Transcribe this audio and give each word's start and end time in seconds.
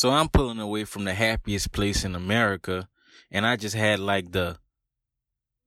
So 0.00 0.12
I'm 0.12 0.30
pulling 0.30 0.60
away 0.60 0.84
from 0.84 1.04
the 1.04 1.12
happiest 1.12 1.72
place 1.72 2.06
in 2.06 2.14
America, 2.14 2.88
and 3.30 3.44
I 3.44 3.56
just 3.56 3.76
had 3.76 3.98
like 4.00 4.32
the 4.32 4.56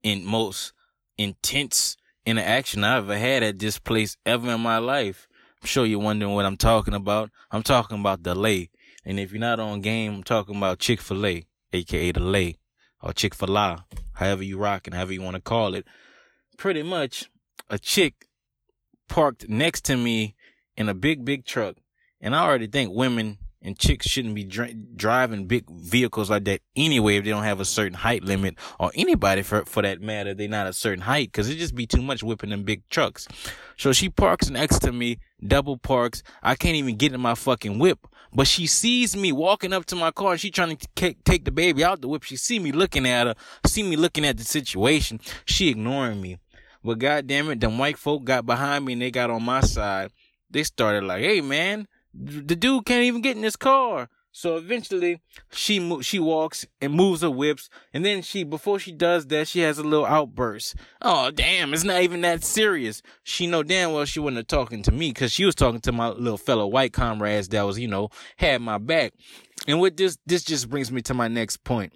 in 0.02 0.24
most 0.24 0.72
intense 1.16 1.96
interaction 2.26 2.82
I 2.82 2.96
ever 2.96 3.16
had 3.16 3.44
at 3.44 3.60
this 3.60 3.78
place 3.78 4.16
ever 4.26 4.50
in 4.50 4.60
my 4.60 4.78
life. 4.78 5.28
I'm 5.62 5.68
sure 5.68 5.86
you're 5.86 6.00
wondering 6.00 6.34
what 6.34 6.46
I'm 6.46 6.56
talking 6.56 6.94
about. 6.94 7.30
I'm 7.52 7.62
talking 7.62 8.00
about 8.00 8.24
the 8.24 8.34
lay. 8.34 8.70
And 9.04 9.20
if 9.20 9.30
you're 9.30 9.38
not 9.38 9.60
on 9.60 9.82
game, 9.82 10.14
I'm 10.14 10.24
talking 10.24 10.56
about 10.56 10.80
Chick 10.80 11.00
fil 11.00 11.24
A, 11.24 11.46
aka 11.72 12.10
the 12.10 12.18
lay, 12.18 12.58
or 13.00 13.12
Chick 13.12 13.36
fil 13.36 13.56
A, 13.56 13.84
however 14.14 14.42
you 14.42 14.58
rock 14.58 14.88
and 14.88 14.96
however 14.96 15.12
you 15.12 15.22
want 15.22 15.36
to 15.36 15.42
call 15.42 15.76
it. 15.76 15.86
Pretty 16.58 16.82
much 16.82 17.30
a 17.70 17.78
chick 17.78 18.26
parked 19.08 19.48
next 19.48 19.84
to 19.84 19.96
me 19.96 20.34
in 20.76 20.88
a 20.88 20.94
big, 20.94 21.24
big 21.24 21.44
truck. 21.44 21.76
And 22.20 22.34
I 22.34 22.42
already 22.42 22.66
think 22.66 22.92
women 22.92 23.38
and 23.64 23.78
chicks 23.78 24.06
shouldn't 24.06 24.34
be 24.34 24.44
dri- 24.44 24.76
driving 24.94 25.46
big 25.46 25.68
vehicles 25.70 26.30
like 26.30 26.44
that 26.44 26.60
anyway 26.76 27.16
if 27.16 27.24
they 27.24 27.30
don't 27.30 27.44
have 27.44 27.60
a 27.60 27.64
certain 27.64 27.94
height 27.94 28.22
limit 28.22 28.56
or 28.78 28.92
anybody 28.94 29.42
for, 29.42 29.64
for 29.64 29.82
that 29.82 30.00
matter 30.00 30.34
they're 30.34 30.48
not 30.48 30.66
a 30.66 30.72
certain 30.72 31.00
height 31.00 31.28
because 31.28 31.48
it 31.48 31.56
just 31.56 31.74
be 31.74 31.86
too 31.86 32.02
much 32.02 32.22
whipping 32.22 32.50
them 32.50 32.62
big 32.62 32.86
trucks. 32.90 33.26
So 33.76 33.92
she 33.92 34.08
parks 34.10 34.50
next 34.50 34.80
to 34.80 34.92
me 34.92 35.18
double 35.44 35.78
parks. 35.78 36.22
I 36.42 36.54
can't 36.54 36.76
even 36.76 36.96
get 36.96 37.12
in 37.12 37.20
my 37.20 37.34
fucking 37.34 37.78
whip. 37.78 38.06
But 38.32 38.48
she 38.48 38.66
sees 38.66 39.16
me 39.16 39.30
walking 39.32 39.72
up 39.72 39.86
to 39.86 39.96
my 39.96 40.10
car 40.10 40.36
she 40.36 40.50
trying 40.50 40.76
to 40.76 40.88
take, 40.94 41.24
take 41.24 41.44
the 41.44 41.52
baby 41.52 41.82
out 41.82 42.00
the 42.00 42.08
whip. 42.08 42.24
She 42.24 42.36
see 42.36 42.58
me 42.58 42.72
looking 42.72 43.06
at 43.06 43.26
her 43.26 43.34
see 43.66 43.82
me 43.82 43.96
looking 43.96 44.24
at 44.24 44.36
the 44.36 44.44
situation. 44.44 45.20
She 45.46 45.70
ignoring 45.70 46.20
me. 46.20 46.38
But 46.82 46.98
goddamn 46.98 47.50
it 47.50 47.60
them 47.60 47.78
white 47.78 47.96
folk 47.96 48.24
got 48.24 48.44
behind 48.44 48.84
me 48.84 48.92
and 48.92 49.02
they 49.02 49.10
got 49.10 49.30
on 49.30 49.42
my 49.42 49.60
side. 49.60 50.10
They 50.50 50.64
started 50.64 51.04
like 51.04 51.22
hey 51.22 51.40
man 51.40 51.88
the 52.14 52.56
dude 52.56 52.86
can't 52.86 53.04
even 53.04 53.20
get 53.20 53.36
in 53.36 53.42
his 53.42 53.56
car. 53.56 54.08
So 54.36 54.56
eventually, 54.56 55.20
she 55.52 55.78
mo- 55.78 56.00
she 56.00 56.18
walks 56.18 56.66
and 56.80 56.92
moves 56.92 57.22
her 57.22 57.30
whips, 57.30 57.70
and 57.92 58.04
then 58.04 58.20
she 58.20 58.42
before 58.42 58.80
she 58.80 58.90
does 58.90 59.28
that, 59.28 59.46
she 59.46 59.60
has 59.60 59.78
a 59.78 59.84
little 59.84 60.04
outburst. 60.04 60.74
Oh 61.00 61.30
damn, 61.30 61.72
it's 61.72 61.84
not 61.84 62.02
even 62.02 62.20
that 62.22 62.42
serious. 62.42 63.00
She 63.22 63.46
know 63.46 63.62
damn 63.62 63.92
well 63.92 64.04
she 64.06 64.18
wasn't 64.18 64.48
talking 64.48 64.82
to 64.82 64.92
me 64.92 65.10
because 65.10 65.30
she 65.30 65.44
was 65.44 65.54
talking 65.54 65.80
to 65.82 65.92
my 65.92 66.08
little 66.08 66.36
fellow 66.36 66.66
white 66.66 66.92
comrades 66.92 67.48
that 67.50 67.62
was 67.62 67.78
you 67.78 67.86
know 67.86 68.08
had 68.36 68.60
my 68.60 68.78
back. 68.78 69.12
And 69.68 69.80
with 69.80 69.96
this, 69.96 70.18
this 70.26 70.42
just 70.42 70.68
brings 70.68 70.90
me 70.90 71.00
to 71.02 71.14
my 71.14 71.28
next 71.28 71.62
point. 71.62 71.92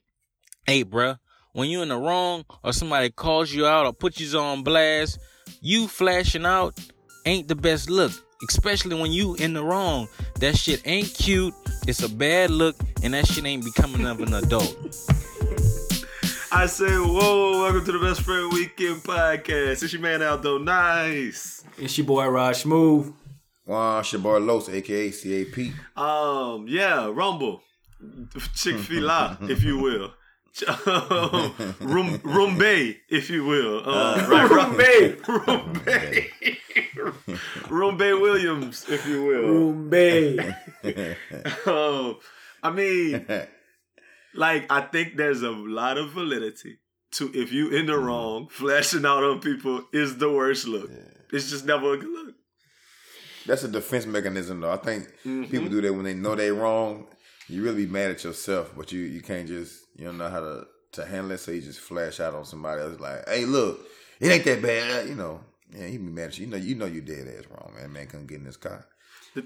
Hey, 0.65 0.85
bruh, 0.85 1.19
when 1.55 1.69
you 1.69 1.83
in 1.83 1.89
the 1.89 1.97
wrong 1.97 2.45
or 2.63 2.73
somebody 2.73 3.11
calls 3.11 3.53
you 3.53 3.67
out 3.67 3.85
or 3.85 3.93
puts 3.93 4.21
you 4.21 4.39
on 4.39 4.63
blast, 4.63 5.19
you 5.61 5.89
flashing 5.89 6.47
out 6.47 6.79
ain't 7.27 7.49
the 7.49 7.57
best 7.57 7.91
look 7.91 8.13
especially 8.43 9.01
when 9.01 9.13
you 9.13 9.35
in 9.37 9.55
the 9.55 9.65
wrong. 9.65 10.09
That 10.41 10.57
shit 10.57 10.83
ain't 10.85 11.13
cute. 11.15 11.55
It's 11.87 12.03
a 12.03 12.09
bad 12.09 12.51
look, 12.51 12.77
and 13.03 13.15
that 13.15 13.27
shit 13.27 13.45
ain't 13.45 13.65
becoming 13.65 14.07
of 14.07 14.21
an 14.21 14.35
adult. 14.35 14.77
I 16.51 16.67
say, 16.67 16.97
whoa, 16.97 17.63
welcome 17.63 17.85
to 17.85 17.93
the 17.93 17.99
Best 17.99 18.23
Friend 18.23 18.51
Weekend 18.53 19.03
Podcast. 19.03 19.83
It's 19.83 19.93
your 19.93 20.03
man 20.03 20.23
Aldo 20.23 20.59
Nice. 20.59 21.65
It's 21.77 21.97
your 21.99 22.07
boy 22.07 22.27
Rod 22.27 22.57
Smooth. 22.57 23.13
Juan 23.67 24.03
Shabar 24.03 24.45
Los, 24.45 24.69
aka 24.69 25.11
CAP. 25.11 25.75
Um, 25.97 26.67
yeah, 26.67 27.11
Rumble. 27.13 27.63
Chick-fil-A, 28.55 29.39
if 29.43 29.63
you 29.63 29.79
will. 29.79 30.13
Room 31.81 32.19
Rumbe, 32.19 32.97
if 33.09 33.31
you 33.31 33.45
will. 33.45 33.89
Uh, 33.89 34.27
right, 34.29 34.51
Rumbe. 34.51 35.21
Rumbe. 35.23 36.29
Rumbe 37.69 38.21
Williams, 38.21 38.87
if 38.89 39.07
you 39.07 39.25
will. 39.25 39.75
Rumbe. 39.75 40.55
um, 41.67 42.17
I 42.63 42.71
mean, 42.71 43.27
like 44.35 44.71
I 44.71 44.81
think 44.81 45.17
there's 45.17 45.43
a 45.43 45.51
lot 45.51 45.97
of 45.99 46.11
validity 46.11 46.79
to 47.13 47.31
if 47.35 47.53
you 47.53 47.71
in 47.71 47.87
the 47.87 47.99
wrong, 47.99 48.49
flashing 48.49 49.07
out 49.07 49.23
on 49.23 49.41
people 49.41 49.85
is 49.93 50.19
the 50.19 50.31
worst 50.31 50.67
look. 50.67 50.91
It's 51.33 51.51
just 51.51 51.67
never 51.67 51.95
a 51.95 51.99
good 51.99 52.09
look. 52.09 52.35
That's 53.47 53.65
a 53.65 53.69
defense 53.69 54.05
mechanism, 54.07 54.61
though. 54.61 54.71
I 54.71 54.77
think 54.77 55.09
people 55.23 55.69
do 55.69 55.81
that 55.81 55.93
when 55.95 56.05
they 56.05 56.15
know 56.15 56.35
they're 56.35 56.53
wrong. 56.55 57.07
You 57.49 57.63
really 57.63 57.87
be 57.87 57.91
mad 57.91 58.11
at 58.11 58.25
yourself, 58.25 58.73
but 58.77 58.93
you 58.93 59.01
you 59.01 59.23
can't 59.23 59.49
just 59.49 59.85
you 59.99 60.05
don't 60.07 60.17
know 60.19 60.31
how 60.31 60.41
to 60.41 60.67
to 60.93 61.05
handle 61.05 61.33
it, 61.33 61.39
so 61.39 61.51
you 61.51 61.61
just 61.61 61.81
flash 61.81 62.19
out 62.21 62.35
on 62.35 62.45
somebody 62.47 62.81
else 62.81 62.99
like, 62.99 63.29
"Hey, 63.29 63.45
look, 63.45 63.81
it 64.21 64.29
ain't 64.29 64.45
that 64.45 64.63
bad," 64.63 65.09
you 65.09 65.15
know. 65.15 65.41
Yeah, 65.71 65.87
he 65.87 65.99
be 65.99 66.05
mad 66.05 66.29
at 66.29 66.39
you. 66.39 66.47
You 66.47 66.51
know, 66.51 66.57
you 66.57 66.75
know 66.77 66.87
you 66.87 67.03
dead 67.03 67.29
ass 67.29 67.45
wrong, 67.51 67.75
man. 67.77 67.93
Man 67.93 68.07
couldn't 68.07 68.27
get 68.27 68.39
in 68.39 68.45
this 68.45 68.57
car. 68.57 68.87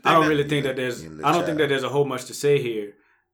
I 0.04 0.12
don't 0.12 0.22
that- 0.22 0.28
really 0.28 0.48
think 0.48 0.64
that 0.64 0.76
there's. 0.76 1.04
I 1.04 1.32
don't 1.32 1.44
think 1.44 1.58
that 1.58 1.68
there's 1.68 1.82
a 1.82 1.88
whole 1.88 2.04
much 2.04 2.26
to 2.26 2.34
say 2.34 2.62
here, 2.62 2.92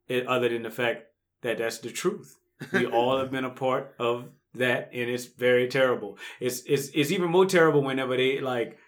eh, 0.08 0.22
other 0.26 0.48
than 0.48 0.62
the 0.62 0.70
fact 0.70 1.02
that 1.42 1.58
that's 1.58 1.78
the 1.78 1.90
truth. 1.90 2.34
We 2.72 2.86
all 2.86 3.18
have 3.18 3.30
been 3.30 3.44
a 3.44 3.50
part 3.50 3.94
of 3.98 4.24
that, 4.54 4.90
and 4.92 5.08
it's 5.10 5.26
very 5.26 5.68
terrible. 5.68 6.18
It's 6.40 6.62
it's 6.66 6.88
it's 6.94 7.10
even 7.12 7.30
more 7.30 7.46
terrible 7.46 7.82
whenever 7.82 8.16
they 8.16 8.40
like 8.40 8.78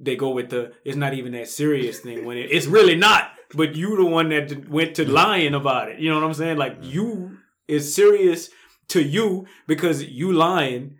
they 0.00 0.16
go 0.16 0.30
with 0.30 0.48
the 0.50 0.72
it's 0.84 0.96
not 0.96 1.14
even 1.14 1.32
that 1.32 1.48
serious 1.48 2.00
thing 2.00 2.24
when 2.24 2.36
it, 2.38 2.50
it's 2.50 2.66
really 2.66 2.96
not. 2.96 3.32
But 3.54 3.76
you 3.76 3.96
the 3.96 4.04
one 4.06 4.30
that 4.30 4.68
went 4.68 4.96
to 4.96 5.04
lying 5.22 5.54
about 5.54 5.90
it. 5.90 5.98
You 6.00 6.08
know 6.10 6.16
what 6.16 6.24
I'm 6.24 6.34
saying? 6.34 6.56
Like 6.56 6.78
you 6.80 7.38
is 7.68 7.94
serious 7.94 8.50
to 8.88 9.02
you 9.02 9.46
because 9.66 10.04
you 10.04 10.32
lying 10.32 10.98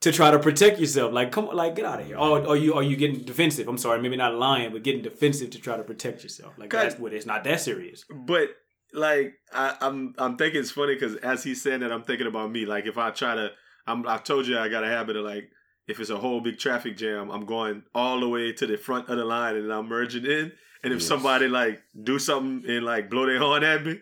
to 0.00 0.10
try 0.10 0.30
to 0.30 0.38
protect 0.38 0.80
yourself. 0.80 1.12
Like, 1.12 1.30
come 1.30 1.48
on, 1.48 1.56
like 1.56 1.76
get 1.76 1.84
out 1.84 2.00
of 2.00 2.06
here. 2.06 2.16
Or 2.16 2.46
are 2.48 2.56
you 2.56 2.74
are 2.74 2.82
you 2.82 2.96
getting 2.96 3.20
defensive? 3.20 3.68
I'm 3.68 3.78
sorry, 3.78 4.00
maybe 4.02 4.16
not 4.16 4.34
lying, 4.34 4.72
but 4.72 4.82
getting 4.82 5.02
defensive 5.02 5.50
to 5.50 5.58
try 5.60 5.76
to 5.76 5.84
protect 5.84 6.22
yourself. 6.22 6.54
Like 6.58 6.70
that's 6.70 6.98
what 6.98 7.12
it's 7.12 7.26
not 7.26 7.44
that 7.44 7.60
serious. 7.60 8.04
But 8.10 8.50
like 8.92 9.34
I, 9.52 9.76
I'm 9.80 10.14
I'm 10.18 10.36
thinking 10.36 10.60
it's 10.60 10.70
funny 10.70 10.94
because 10.94 11.16
as 11.16 11.44
he's 11.44 11.62
saying 11.62 11.80
that, 11.80 11.92
I'm 11.92 12.02
thinking 12.02 12.26
about 12.26 12.50
me. 12.50 12.66
Like 12.66 12.86
if 12.86 12.98
I 12.98 13.10
try 13.10 13.34
to, 13.34 13.50
I'm 13.86 14.06
I 14.06 14.18
told 14.18 14.46
you 14.46 14.58
I 14.58 14.68
got 14.68 14.84
a 14.84 14.88
habit 14.88 15.16
of 15.16 15.24
like 15.24 15.50
if 15.86 16.00
it's 16.00 16.10
a 16.10 16.16
whole 16.18 16.40
big 16.40 16.58
traffic 16.58 16.96
jam, 16.96 17.30
I'm 17.30 17.44
going 17.46 17.82
all 17.94 18.20
the 18.20 18.28
way 18.28 18.52
to 18.52 18.66
the 18.66 18.76
front 18.76 19.08
of 19.08 19.16
the 19.18 19.24
line 19.24 19.56
and 19.56 19.72
I'm 19.72 19.88
merging 19.88 20.24
in. 20.24 20.52
And 20.84 20.92
if 20.92 20.98
Yes. 21.00 21.06
somebody 21.06 21.46
like 21.48 21.80
do 22.02 22.18
something 22.18 22.68
and 22.68 22.84
like 22.84 23.08
blow 23.08 23.26
their 23.26 23.38
horn 23.44 23.62
at 23.62 23.84
me, 23.84 24.00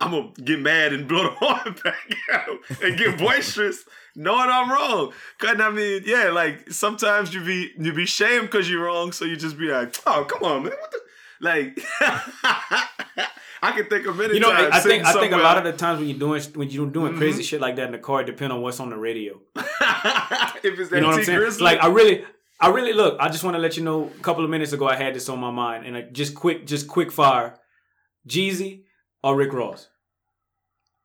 I'm 0.00 0.10
gonna 0.10 0.32
get 0.42 0.60
mad 0.60 0.92
and 0.92 1.08
blow 1.08 1.22
the 1.24 1.30
horn 1.38 1.76
back 1.84 2.16
out 2.32 2.82
and 2.82 2.98
get 2.98 3.18
boisterous, 3.18 3.84
knowing 4.14 4.50
I'm 4.50 4.70
wrong. 4.70 5.12
Cause 5.38 5.60
I 5.60 5.70
mean, 5.70 6.02
yeah, 6.04 6.30
like 6.30 6.70
sometimes 6.70 7.32
you 7.32 7.44
be 7.44 7.72
you 7.78 7.92
be 7.92 8.06
shamed 8.06 8.50
because 8.50 8.68
you're 8.68 8.84
wrong, 8.84 9.12
so 9.12 9.24
you 9.24 9.36
just 9.36 9.58
be 9.58 9.66
like, 9.66 9.94
oh 10.06 10.24
come 10.24 10.42
on, 10.42 10.62
man, 10.64 10.72
what 10.72 10.90
the 10.90 10.98
like. 11.40 11.78
I 13.62 13.70
can 13.72 13.86
think 13.86 14.06
of 14.06 14.16
many 14.18 14.34
You 14.34 14.40
know, 14.40 14.52
times. 14.52 14.74
I 14.74 14.80
think 14.80 15.06
I 15.06 15.12
think 15.14 15.32
a 15.32 15.38
lot 15.38 15.56
of 15.56 15.64
the 15.64 15.72
times 15.72 15.98
when 15.98 16.08
you're 16.08 16.18
doing 16.18 16.42
when 16.54 16.68
you're 16.68 16.86
doing 16.86 17.12
mm-hmm. 17.12 17.18
crazy 17.18 17.42
shit 17.42 17.62
like 17.62 17.76
that 17.76 17.86
in 17.86 17.92
the 17.92 17.98
car, 17.98 18.20
it 18.20 18.26
depend 18.26 18.52
on 18.52 18.60
what's 18.60 18.78
on 18.78 18.90
the 18.90 18.96
radio. 18.98 19.40
if 19.56 19.64
it's 20.64 20.90
that 20.90 20.96
You 20.96 21.00
know 21.00 21.08
what 21.08 21.18
I'm 21.18 21.24
saying? 21.24 21.38
Grizzly, 21.38 21.64
Like 21.64 21.82
I 21.82 21.86
really, 21.86 22.24
I 22.60 22.68
really 22.68 22.92
look. 22.92 23.16
I 23.20 23.30
just 23.30 23.42
want 23.42 23.56
to 23.56 23.60
let 23.60 23.78
you 23.78 23.82
know. 23.82 24.10
A 24.18 24.22
couple 24.22 24.44
of 24.44 24.50
minutes 24.50 24.74
ago, 24.74 24.86
I 24.86 24.96
had 24.96 25.14
this 25.14 25.30
on 25.30 25.38
my 25.38 25.50
mind, 25.50 25.86
and 25.86 25.96
I, 25.96 26.02
just 26.02 26.34
quick, 26.34 26.66
just 26.66 26.88
quick 26.88 27.10
fire, 27.10 27.58
Jeezy 28.28 28.83
or 29.24 29.34
Rick 29.36 29.54
Ross. 29.54 29.88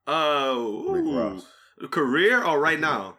oh, 0.05 0.91
Rick. 0.91 1.05
Ross. 1.05 1.45
career 1.89 2.43
or 2.43 2.59
right 2.59 2.79
now? 2.79 3.15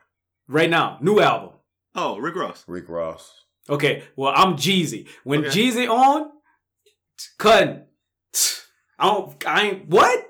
Right 0.46 0.68
now, 0.68 0.98
new 1.00 1.20
album. 1.20 1.54
Oh, 1.94 2.18
Rick 2.18 2.36
Ross. 2.36 2.64
Rick 2.66 2.88
Ross. 2.88 3.44
Okay, 3.68 4.02
well 4.14 4.32
I'm 4.36 4.56
Jeezy. 4.56 5.08
When 5.24 5.40
Okay. 5.46 5.48
Jeezy 5.70 5.88
on, 5.88 6.30
cutting. 7.38 7.84
I 8.98 9.06
don't. 9.06 9.46
I 9.46 9.62
ain't 9.66 9.88
what. 9.88 10.26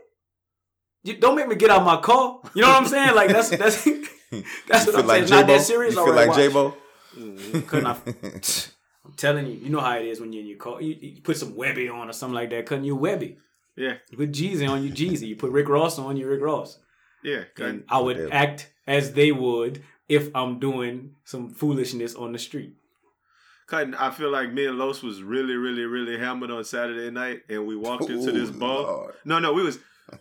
You 1.03 1.17
don't 1.17 1.35
make 1.35 1.49
me 1.49 1.57
get 1.57 1.71
out 1.71 1.83
my 1.85 2.01
car. 2.01 2.41
You 2.55 2.63
know 2.63 2.69
what 2.69 2.83
I'm 2.83 2.87
saying? 2.89 3.15
Like 3.17 3.31
that's 3.31 3.49
that's 3.49 3.85
that's 4.69 4.87
You 4.87 4.93
what 4.93 5.01
I'm 5.01 5.07
like 5.07 5.09
saying. 5.09 5.23
It's 5.23 5.31
not 5.31 5.47
that 5.49 5.61
serious. 5.63 5.95
You 5.95 6.05
feel 6.05 6.15
like 6.15 6.29
watch. 6.29 6.37
J 6.37 6.49
Bo? 6.49 6.75
Mm, 7.19 7.67
couldn't 7.67 7.87
I? 7.87 7.97
I'm 9.05 9.15
telling 9.17 9.47
you, 9.47 9.55
you 9.55 9.71
know 9.71 9.81
how 9.81 9.97
it 9.99 10.07
is 10.07 10.21
when 10.21 10.33
you're 10.33 10.43
in 10.43 10.49
your 10.49 10.59
car. 10.59 10.81
You, 10.81 10.95
you 11.01 11.23
put 11.23 11.37
some 11.37 11.55
Webbie 11.55 11.93
on 11.93 12.09
or 12.09 12.13
something 12.13 12.35
like 12.35 12.51
that. 12.51 12.67
Couldn't 12.67 12.85
you 12.85 12.97
Webbie? 12.97 13.39
Yeah, 13.77 13.95
You 14.11 14.19
put 14.19 14.33
Jeezy 14.33 14.69
on 14.69 14.83
you 14.85 14.91
Jeezy. 14.93 15.29
You 15.29 15.37
put 15.37 15.51
Rick 15.53 15.69
Ross 15.69 15.99
on 15.99 16.17
you 16.17 16.29
Rick 16.29 16.43
Ross. 16.43 16.79
yeah. 17.23 17.45
And 17.59 17.85
I 17.89 18.01
would 18.01 18.17
Yeah. 18.19 18.29
act 18.31 18.71
as 18.87 19.13
they 19.15 19.33
would 19.33 19.83
if 20.09 20.29
I'm 20.35 20.59
doing 20.59 21.15
some 21.25 21.51
foolishness 21.51 22.15
on 22.15 22.33
the 22.33 22.39
street. 22.39 22.75
Cutting, 23.69 23.95
I 23.95 24.11
feel 24.11 24.31
like 24.31 24.53
me 24.53 24.67
and 24.67 24.77
Los 24.79 25.01
was 25.03 25.23
really, 25.23 25.55
really, 25.55 25.85
really 25.85 26.19
hammered 26.19 26.51
on 26.51 26.65
Saturday 26.65 27.11
night, 27.11 27.43
and 27.49 27.67
we 27.67 27.77
walked 27.77 28.11
into 28.11 28.33
this 28.33 28.51
bar. 28.51 28.83
Lord. 28.83 29.15
No, 29.25 29.39
no, 29.39 29.53
we 29.53 29.63
was 29.63 29.79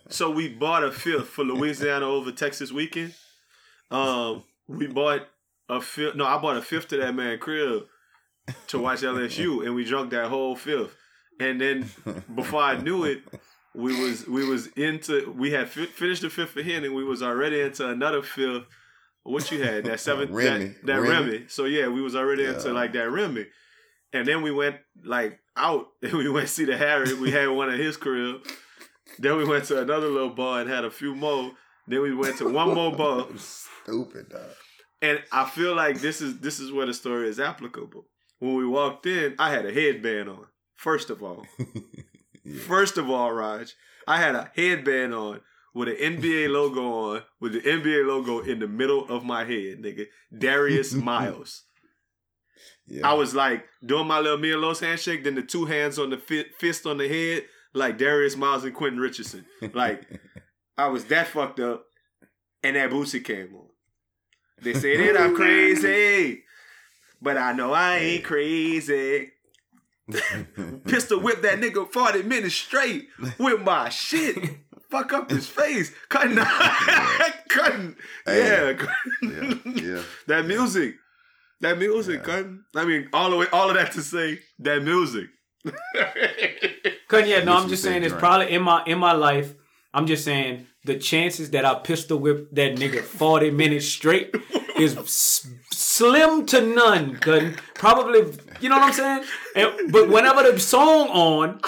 so 0.08 0.30
we 0.30 0.48
bought 0.48 0.84
a 0.84 0.92
fifth 0.92 1.26
for 1.28 1.42
Louisiana 1.44 2.06
over 2.06 2.30
Texas 2.30 2.70
weekend. 2.70 3.12
Um, 3.90 4.44
we 4.68 4.86
bought 4.86 5.26
a 5.68 5.80
fifth. 5.80 6.14
No, 6.14 6.24
I 6.26 6.38
bought 6.38 6.56
a 6.56 6.62
fifth 6.62 6.86
to 6.88 6.96
that 6.98 7.12
man 7.14 7.38
crib 7.40 7.86
to 8.68 8.78
watch 8.78 9.00
LSU, 9.00 9.66
and 9.66 9.74
we 9.74 9.84
drunk 9.84 10.10
that 10.12 10.28
whole 10.28 10.54
fifth. 10.54 10.94
And 11.40 11.60
then 11.60 11.90
before 12.34 12.62
I 12.62 12.76
knew 12.80 13.04
it, 13.04 13.22
we 13.74 13.98
was 14.00 14.26
we 14.26 14.46
was 14.46 14.66
into 14.68 15.32
we 15.32 15.50
had 15.52 15.68
fi- 15.68 15.86
finished 15.86 16.22
the 16.22 16.30
fifth 16.30 16.50
for 16.50 16.62
him, 16.62 16.84
and 16.84 16.94
we 16.94 17.04
was 17.04 17.22
already 17.22 17.60
into 17.60 17.88
another 17.88 18.22
fifth. 18.22 18.64
What 19.22 19.50
you 19.50 19.62
had 19.62 19.84
that 19.84 20.00
seventh 20.00 20.30
Remy. 20.32 20.66
that, 20.66 20.86
that 20.86 21.00
Remy. 21.00 21.30
Remy. 21.32 21.44
So 21.48 21.64
yeah, 21.64 21.88
we 21.88 22.02
was 22.02 22.14
already 22.14 22.44
into 22.44 22.72
like 22.72 22.92
that 22.92 23.10
Remy. 23.10 23.46
And 24.12 24.26
then 24.26 24.42
we 24.42 24.50
went 24.50 24.76
like 25.04 25.38
out 25.56 25.88
and 26.02 26.12
we 26.24 26.28
went 26.28 26.48
see 26.48 26.64
the 26.64 26.76
Harry. 26.76 27.14
We 27.14 27.30
had 27.30 27.48
one 27.48 27.70
at 27.70 27.78
his 27.78 27.96
crib. 27.96 28.40
Then 29.18 29.36
we 29.36 29.44
went 29.44 29.64
to 29.66 29.80
another 29.80 30.08
little 30.08 30.30
bar 30.30 30.60
and 30.60 30.70
had 30.70 30.84
a 30.84 30.90
few 30.90 31.14
more. 31.14 31.52
Then 31.86 32.02
we 32.02 32.14
went 32.14 32.38
to 32.38 32.48
one 32.48 32.74
more 32.74 32.94
bar. 32.96 33.26
Stupid 33.36 34.30
dog. 34.30 34.50
And 35.02 35.22
I 35.32 35.44
feel 35.48 35.74
like 35.74 36.00
this 36.00 36.20
is 36.20 36.40
this 36.40 36.60
is 36.60 36.72
where 36.72 36.86
the 36.86 36.94
story 36.94 37.28
is 37.28 37.40
applicable. 37.40 38.06
When 38.38 38.54
we 38.54 38.66
walked 38.66 39.06
in, 39.06 39.34
I 39.38 39.50
had 39.50 39.66
a 39.66 39.72
headband 39.72 40.28
on. 40.28 40.46
First 40.80 41.10
of 41.10 41.22
all. 41.22 41.44
First 42.66 42.96
of 42.96 43.10
all, 43.10 43.30
Raj, 43.30 43.74
I 44.08 44.16
had 44.16 44.34
a 44.34 44.50
headband 44.56 45.12
on 45.12 45.42
with 45.74 45.88
an 45.88 45.96
NBA 45.96 46.48
logo 46.48 46.82
on, 46.90 47.22
with 47.38 47.52
the 47.52 47.60
NBA 47.60 48.06
logo 48.06 48.38
in 48.38 48.60
the 48.60 48.66
middle 48.66 49.06
of 49.10 49.22
my 49.22 49.44
head, 49.44 49.82
nigga. 49.82 50.06
Darius 50.36 50.92
Miles. 51.10 51.64
Yeah. 52.86 53.06
I 53.06 53.12
was 53.12 53.34
like 53.34 53.66
doing 53.84 54.06
my 54.06 54.20
little 54.20 54.38
Mia 54.38 54.56
Los 54.56 54.80
handshake, 54.80 55.22
then 55.22 55.34
the 55.34 55.42
two 55.42 55.66
hands 55.66 55.98
on 55.98 56.08
the 56.08 56.16
fi- 56.16 56.48
fist 56.58 56.86
on 56.86 56.96
the 56.96 57.08
head, 57.08 57.44
like 57.74 57.98
Darius 57.98 58.36
Miles 58.36 58.64
and 58.64 58.74
Quentin 58.74 59.00
Richardson. 59.00 59.44
Like 59.74 60.08
I 60.78 60.88
was 60.88 61.04
that 61.06 61.26
fucked 61.26 61.60
up, 61.60 61.84
and 62.62 62.76
that 62.76 62.88
Boosie 62.88 63.22
came 63.22 63.54
on. 63.54 63.68
They 64.62 64.72
say 64.72 64.96
that 64.96 65.20
I'm 65.20 65.36
crazy, 65.36 66.42
but 67.20 67.36
I 67.36 67.52
know 67.52 67.74
I 67.74 67.96
ain't 67.98 68.24
crazy. 68.24 69.32
Pistol 70.86 71.20
whip 71.20 71.42
that 71.42 71.60
nigga 71.60 71.90
40 71.92 72.22
minutes 72.24 72.54
straight 72.54 73.08
with 73.38 73.60
my 73.62 73.88
shit. 73.88 74.36
Fuck 74.90 75.12
up 75.12 75.30
his 75.30 75.46
face. 75.46 75.92
Cutting. 76.08 76.36
cutting. 77.48 77.96
Hey. 78.26 78.74
Yeah. 78.76 78.86
yeah, 79.22 79.54
yeah. 79.64 80.02
that 80.26 80.46
music. 80.46 80.96
That 81.60 81.78
music, 81.78 82.20
Yeah. 82.20 82.24
cutting. 82.24 82.64
I 82.74 82.84
mean, 82.84 83.08
all 83.12 83.30
the 83.30 83.36
way, 83.36 83.46
all 83.52 83.68
of 83.70 83.76
that 83.76 83.92
to 83.92 84.02
say 84.02 84.40
that 84.60 84.82
music. 84.82 85.26
Cause 87.08 87.26
yeah, 87.28 87.44
no, 87.44 87.56
I'm 87.56 87.68
just 87.68 87.82
saying 87.82 88.02
it's 88.04 88.14
probably 88.14 88.50
in 88.50 88.62
my 88.62 88.82
in 88.86 88.98
my 88.98 89.12
life. 89.12 89.54
I'm 89.92 90.06
just 90.06 90.24
saying 90.24 90.66
the 90.84 90.96
chances 90.98 91.50
that 91.50 91.64
I 91.64 91.74
pistol 91.74 92.18
whip 92.18 92.48
that 92.52 92.76
nigga 92.76 93.02
40 93.02 93.50
minutes 93.50 93.86
straight 93.86 94.34
is 94.76 94.96
s- 94.96 95.46
slim 95.72 96.46
to 96.46 96.60
none. 96.62 97.16
Cause 97.16 97.54
probably, 97.74 98.22
you 98.60 98.68
know 98.68 98.78
what 98.78 98.88
I'm 98.88 98.92
saying. 98.92 99.24
And, 99.56 99.92
but 99.92 100.08
whenever 100.08 100.50
the 100.50 100.58
song 100.58 101.08
on, 101.08 101.60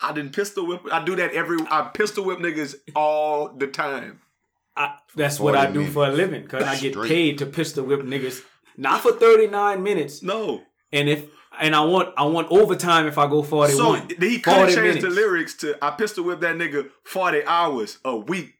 I 0.00 0.12
didn't 0.12 0.34
pistol 0.34 0.66
whip. 0.66 0.82
I 0.92 1.04
do 1.04 1.16
that 1.16 1.32
every. 1.32 1.58
I 1.70 1.90
pistol 1.94 2.24
whip 2.24 2.38
niggas 2.38 2.74
all 2.94 3.48
the 3.48 3.66
time. 3.66 4.20
I, 4.76 4.96
that's 5.14 5.38
what 5.38 5.54
I 5.54 5.66
40 5.66 5.72
do 5.72 5.90
for 5.90 6.06
a 6.06 6.10
living. 6.10 6.46
Cause 6.46 6.64
I 6.64 6.78
get 6.78 6.94
Straight. 6.94 7.08
paid 7.08 7.38
to 7.38 7.46
pistol 7.46 7.84
whip 7.86 8.00
niggas, 8.00 8.42
not 8.76 9.00
for 9.00 9.12
39 9.12 9.82
minutes. 9.82 10.22
No. 10.22 10.62
And 10.92 11.08
if 11.08 11.26
and 11.60 11.74
I 11.74 11.84
want 11.84 12.14
I 12.16 12.24
want 12.24 12.48
overtime 12.50 13.06
if 13.06 13.18
I 13.18 13.28
go 13.28 13.42
41. 13.42 13.76
So 13.76 14.16
he 14.18 14.40
could 14.40 14.54
40 14.54 14.74
change 14.74 15.00
the 15.02 15.10
lyrics 15.10 15.54
to 15.58 15.76
"I 15.82 15.90
pistol 15.92 16.24
whip 16.24 16.40
that 16.40 16.56
nigga 16.56 16.90
forty 17.04 17.44
hours 17.44 17.98
a 18.04 18.16
week." 18.16 18.54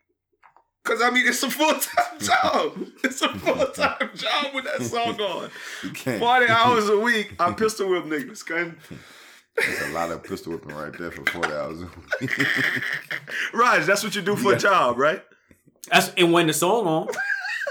Cause 0.84 1.00
I 1.02 1.08
mean, 1.10 1.26
it's 1.26 1.42
a 1.42 1.50
full 1.50 1.72
time 1.74 2.18
job. 2.20 2.78
It's 3.02 3.22
a 3.22 3.28
full 3.30 3.66
time 3.68 4.10
job 4.14 4.54
with 4.54 4.64
that 4.64 4.82
song 4.82 5.18
on. 5.20 5.50
You 5.82 5.90
can't. 5.90 6.20
Forty 6.20 6.46
hours 6.48 6.88
a 6.90 6.98
week, 6.98 7.34
I 7.40 7.52
pistol 7.52 7.88
whip 7.88 8.04
niggas. 8.04 8.42
Okay? 8.42 8.70
That's 9.56 9.82
a 9.88 9.92
lot 9.92 10.10
of 10.10 10.22
pistol 10.22 10.52
whipping 10.52 10.74
right 10.74 10.92
there 10.98 11.10
for 11.12 11.24
40 11.30 11.52
hours. 11.52 11.82
a 11.82 11.88
week. 12.20 12.30
Raj, 13.54 13.86
that's 13.86 14.02
what 14.04 14.14
you 14.14 14.20
do 14.22 14.36
for 14.36 14.52
a 14.54 14.58
job, 14.58 14.98
right? 14.98 15.22
That's 15.90 16.10
and 16.16 16.32
when 16.32 16.48
the 16.48 16.52
song 16.52 16.86
on. 16.86 17.08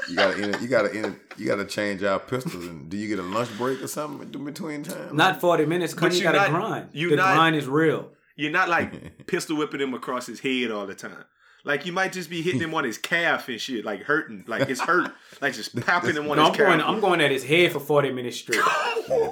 you 0.09 0.15
gotta 0.15 0.41
enter, 0.43 0.59
you 0.59 0.67
gotta 0.67 0.95
enter, 0.95 1.19
you 1.37 1.45
gotta 1.47 1.65
change 1.65 2.01
out 2.03 2.27
pistols. 2.27 2.65
And 2.65 2.89
do 2.89 2.97
you 2.97 3.07
get 3.09 3.19
a 3.19 3.27
lunch 3.27 3.55
break 3.57 3.81
or 3.83 3.87
something 3.87 4.33
in 4.33 4.45
between 4.45 4.83
time? 4.83 5.15
Not 5.15 5.39
40 5.41 5.65
minutes, 5.65 5.93
But 5.93 5.99
cause 6.01 6.13
you 6.13 6.25
you 6.25 6.31
gotta 6.31 6.51
not- 6.51 6.59
grind. 6.61 6.89
you 6.93 7.09
the 7.11 7.15
not- 7.17 7.35
grind 7.35 7.55
is 7.57 7.67
real. 7.67 8.09
You're 8.35 8.51
not 8.51 8.69
like 8.69 9.27
pistol 9.27 9.57
whipping 9.57 9.81
him 9.81 9.93
across 9.93 10.25
his 10.25 10.39
head 10.39 10.71
all 10.71 10.87
the 10.87 10.95
time. 10.95 11.25
Like 11.65 11.85
you 11.85 11.93
might 11.93 12.11
just 12.11 12.29
be 12.29 12.41
hitting 12.41 12.59
him 12.61 12.73
on 12.73 12.83
his 12.83 12.97
calf 12.97 13.47
and 13.47 13.59
shit, 13.59 13.85
like 13.85 14.03
hurting, 14.03 14.43
like 14.47 14.69
it's 14.69 14.81
hurt, 14.81 15.11
like 15.41 15.53
just 15.53 15.73
popping 15.85 16.15
him 16.15 16.29
on 16.29 16.35
No, 16.37 16.43
his 16.43 16.49
I'm 16.51 16.55
calf. 16.55 16.67
going. 16.67 16.81
I'm 16.81 16.99
going 16.99 17.21
at 17.21 17.31
his 17.31 17.43
head 17.45 17.71
for 17.71 17.79
40 17.79 18.11
minutes 18.11 18.37
straight. 18.37 18.59
Yeah. 19.09 19.29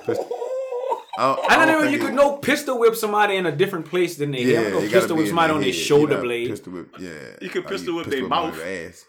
I 1.17 1.35
don't, 1.35 1.51
I 1.51 1.65
don't 1.65 1.67
know. 1.67 1.81
think 1.81 1.91
You 1.91 1.99
could 1.99 2.13
no 2.15 2.37
pistol 2.37 2.79
whip 2.79 2.95
somebody 2.95 3.35
in 3.35 3.45
a 3.45 3.51
different 3.51 3.85
place 3.85 4.15
than 4.17 4.31
they. 4.31 4.43
Yeah, 4.43 4.61
Yeah, 4.61 4.69
go 4.71 4.79
pistol 4.89 5.17
whip 5.17 5.23
in 5.25 5.27
somebody 5.29 5.53
on 5.53 5.61
their 5.61 5.73
shoulder 5.73 6.15
You 6.15 6.21
blade. 6.21 6.49
Pistol 6.49 6.73
whip, 6.73 6.95
yeah. 6.99 7.09
You 7.41 7.49
could 7.49 7.65
Or 7.65 7.67
pistol 7.67 7.95
whip 7.97 8.07
their 8.07 8.25
mouth. 8.27 8.55
their 8.55 8.87
ass. 8.87 9.05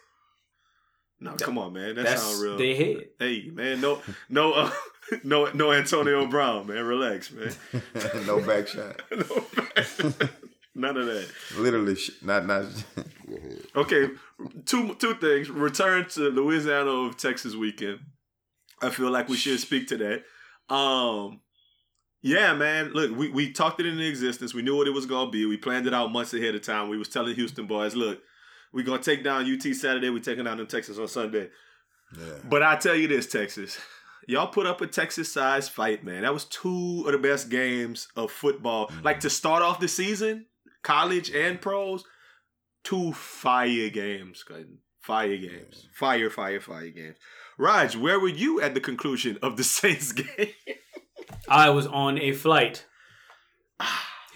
No, 1.20 1.32
come 1.34 1.58
on, 1.58 1.72
man. 1.72 1.94
That 1.94 2.04
That's 2.04 2.20
sounds 2.22 2.42
real. 2.42 2.58
They 2.58 2.74
hit. 2.74 3.14
Hey, 3.20 3.48
man, 3.52 3.80
no, 3.80 4.02
no, 4.28 4.52
uh, 4.52 4.70
no, 5.24 5.46
no, 5.52 5.70
Antonio 5.72 6.26
Brown, 6.26 6.66
man. 6.66 6.84
Relax, 6.84 7.30
man. 7.30 7.52
no 8.26 8.40
back 8.40 8.66
shot. 8.66 9.00
No, 9.12 9.44
None 10.74 10.96
of 10.96 11.06
that. 11.06 11.28
Literally, 11.58 11.96
sh- 11.96 12.22
not 12.22 12.46
not. 12.46 12.64
Go 12.96 13.36
ahead. 13.36 13.62
Okay, 13.76 14.08
two 14.64 14.94
two 14.94 15.14
things. 15.14 15.50
Return 15.50 16.08
to 16.10 16.30
Louisiana 16.30 16.90
of 16.90 17.16
Texas 17.16 17.54
weekend. 17.54 18.00
I 18.80 18.90
feel 18.90 19.10
like 19.10 19.28
we 19.28 19.36
should 19.36 19.60
speak 19.60 19.88
to 19.88 19.96
that. 19.98 20.74
Um, 20.74 21.40
yeah, 22.22 22.54
man. 22.54 22.92
Look, 22.92 23.16
we, 23.16 23.28
we 23.28 23.52
talked 23.52 23.80
it 23.80 23.86
into 23.86 24.06
existence. 24.08 24.54
We 24.54 24.62
knew 24.62 24.76
what 24.76 24.86
it 24.86 24.94
was 24.94 25.06
gonna 25.06 25.30
be. 25.30 25.44
We 25.44 25.56
planned 25.56 25.86
it 25.86 25.94
out 25.94 26.12
months 26.12 26.32
ahead 26.32 26.54
of 26.54 26.62
time. 26.62 26.88
We 26.88 26.96
was 26.96 27.08
telling 27.08 27.34
Houston 27.34 27.66
boys, 27.66 27.94
look, 27.94 28.20
we're 28.72 28.84
gonna 28.84 29.02
take 29.02 29.22
down 29.22 29.44
UT 29.44 29.62
Saturday. 29.74 30.08
We're 30.08 30.20
taking 30.20 30.44
down 30.44 30.56
them 30.56 30.66
Texas 30.66 30.98
on 30.98 31.08
Sunday. 31.08 31.50
Yeah. 32.18 32.34
But 32.44 32.62
I 32.62 32.76
tell 32.76 32.94
you 32.94 33.08
this, 33.08 33.26
Texas. 33.26 33.78
Y'all 34.28 34.46
put 34.46 34.66
up 34.66 34.80
a 34.80 34.86
Texas 34.86 35.32
sized 35.32 35.72
fight, 35.72 36.04
man. 36.04 36.22
That 36.22 36.32
was 36.32 36.44
two 36.44 37.04
of 37.06 37.12
the 37.12 37.18
best 37.18 37.50
games 37.50 38.08
of 38.16 38.30
football. 38.30 38.90
Like 39.02 39.20
to 39.20 39.30
start 39.30 39.62
off 39.62 39.80
the 39.80 39.88
season, 39.88 40.46
college 40.82 41.30
and 41.30 41.60
pros, 41.60 42.04
two 42.84 43.12
fire 43.12 43.88
games. 43.90 44.42
Clayton. 44.42 44.78
Fire 45.00 45.36
games. 45.36 45.88
Fire, 45.94 46.30
fire, 46.30 46.60
fire 46.60 46.90
games. 46.90 47.16
Raj, 47.58 47.96
where 47.96 48.20
were 48.20 48.28
you 48.28 48.60
at 48.60 48.74
the 48.74 48.80
conclusion 48.80 49.38
of 49.42 49.56
the 49.56 49.64
Saints 49.78 50.12
game? 50.12 50.48
I 51.48 51.70
was 51.70 51.86
on 51.86 52.18
a 52.18 52.32
flight. 52.32 52.86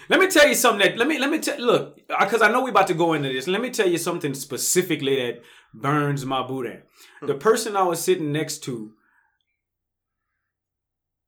Let 0.08 0.20
me 0.20 0.28
tell 0.28 0.46
you 0.46 0.54
something 0.54 0.86
that 0.86 0.98
let 0.98 1.08
me 1.08 1.18
let 1.18 1.30
me 1.30 1.38
tell 1.40 1.58
look 1.58 1.96
because 2.20 2.42
I 2.42 2.50
know 2.50 2.62
we're 2.62 2.70
about 2.70 2.86
to 2.88 2.94
go 2.94 3.12
into 3.14 3.28
this. 3.28 3.48
Let 3.48 3.60
me 3.60 3.70
tell 3.70 3.88
you 3.88 3.98
something 3.98 4.34
specifically 4.34 5.16
that 5.16 5.42
burns 5.74 6.24
my 6.24 6.46
boot. 6.46 6.82
The 7.22 7.32
hmm. 7.32 7.38
person 7.38 7.76
I 7.76 7.82
was 7.82 8.00
sitting 8.00 8.32
next 8.32 8.58
to 8.64 8.92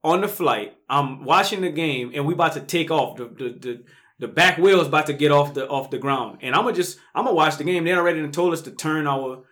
on 0.04 0.20
the 0.20 0.28
flight, 0.28 0.76
I'm 0.88 1.25
watching 1.25 1.60
the 1.62 1.70
game 1.70 2.12
and 2.14 2.25
we 2.25 2.34
about 2.34 2.52
to 2.52 2.60
take 2.60 2.90
off. 2.90 3.16
The 3.16 3.25
the 3.25 3.58
the, 3.58 3.84
the 4.18 4.28
back 4.28 4.58
wheel 4.58 4.80
is 4.80 4.88
about 4.88 5.06
to 5.06 5.12
get 5.12 5.30
off 5.30 5.54
the 5.54 5.68
off 5.68 5.90
the 5.90 5.98
ground, 5.98 6.38
and 6.42 6.54
I'm 6.54 6.64
gonna 6.64 6.76
just 6.76 6.98
I'm 7.14 7.25
gonna 7.25 7.37
watch 7.37 7.56
the 7.56 7.64
game. 7.64 7.84
They 7.84 7.94
already 7.94 8.26
told 8.28 8.52
us 8.52 8.62
to 8.62 8.70
turn 8.70 9.06
our 9.06 9.44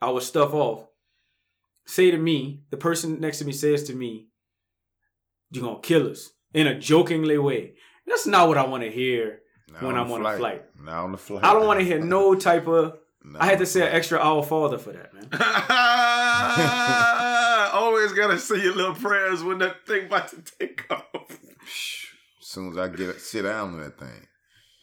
our 0.00 0.20
stuff 0.20 0.52
off. 0.54 0.86
Say 1.86 2.10
to 2.10 2.18
me, 2.18 2.62
the 2.70 2.76
person 2.76 3.20
next 3.20 3.38
to 3.38 3.44
me 3.44 3.52
says 3.52 3.84
to 3.84 3.94
me, 3.94 4.28
"You're 5.50 5.64
gonna 5.64 5.80
kill 5.80 6.10
us." 6.10 6.30
in 6.54 6.66
a 6.66 6.78
jokingly 6.78 7.38
way. 7.38 7.72
That's 8.06 8.26
not 8.26 8.46
what 8.48 8.58
I 8.58 8.66
want 8.66 8.82
to 8.82 8.90
hear. 8.90 9.40
Now 9.72 9.86
When 9.86 9.94
the 9.94 10.00
I'm 10.02 10.12
on 10.12 10.26
a 10.26 10.36
flight. 10.36 10.64
Now 10.82 11.04
on 11.04 11.12
the 11.12 11.18
flight. 11.18 11.44
I 11.44 11.54
don't 11.54 11.66
want 11.66 11.80
to 11.80 11.86
hear 11.86 11.98
no 11.98 12.34
type 12.34 12.66
of. 12.66 12.98
Now 13.24 13.40
I 13.40 13.46
had 13.46 13.58
to 13.60 13.66
say 13.66 13.80
an 13.86 13.94
extra 13.94 14.18
hour 14.18 14.42
father 14.42 14.76
for 14.78 14.92
that, 14.92 15.14
man. 15.14 15.28
Always 17.74 18.12
gotta 18.12 18.38
say 18.38 18.60
your 18.60 18.74
little 18.74 18.94
prayers 18.94 19.42
when 19.42 19.58
that 19.58 19.86
thing 19.86 20.06
about 20.06 20.28
to 20.28 20.42
take 20.42 20.84
off. 20.90 21.38
Shh. 22.42 22.44
As 22.44 22.48
soon 22.48 22.70
as 22.70 22.78
I 22.78 22.88
get 22.88 23.20
sit 23.20 23.42
down 23.42 23.74
on 23.74 23.80
that 23.80 23.98
thing, 23.98 24.26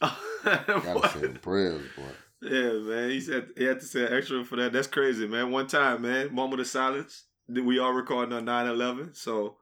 gotta 0.02 1.08
say 1.10 1.26
the 1.26 1.38
prayers, 1.38 1.86
boy. 1.96 2.02
Yeah, 2.42 2.72
man. 2.72 3.10
He 3.10 3.20
said 3.20 3.48
he 3.56 3.64
had 3.64 3.80
to 3.80 3.86
say 3.86 4.06
extra 4.06 4.44
for 4.44 4.56
that. 4.56 4.72
That's 4.72 4.86
crazy, 4.86 5.26
man. 5.26 5.50
One 5.50 5.66
time, 5.66 6.02
man. 6.02 6.34
Moment 6.34 6.60
of 6.60 6.66
silence. 6.66 7.24
We 7.48 7.78
all 7.78 7.92
recording 7.92 8.32
on 8.32 8.46
9-11. 8.46 9.16
So, 9.16 9.56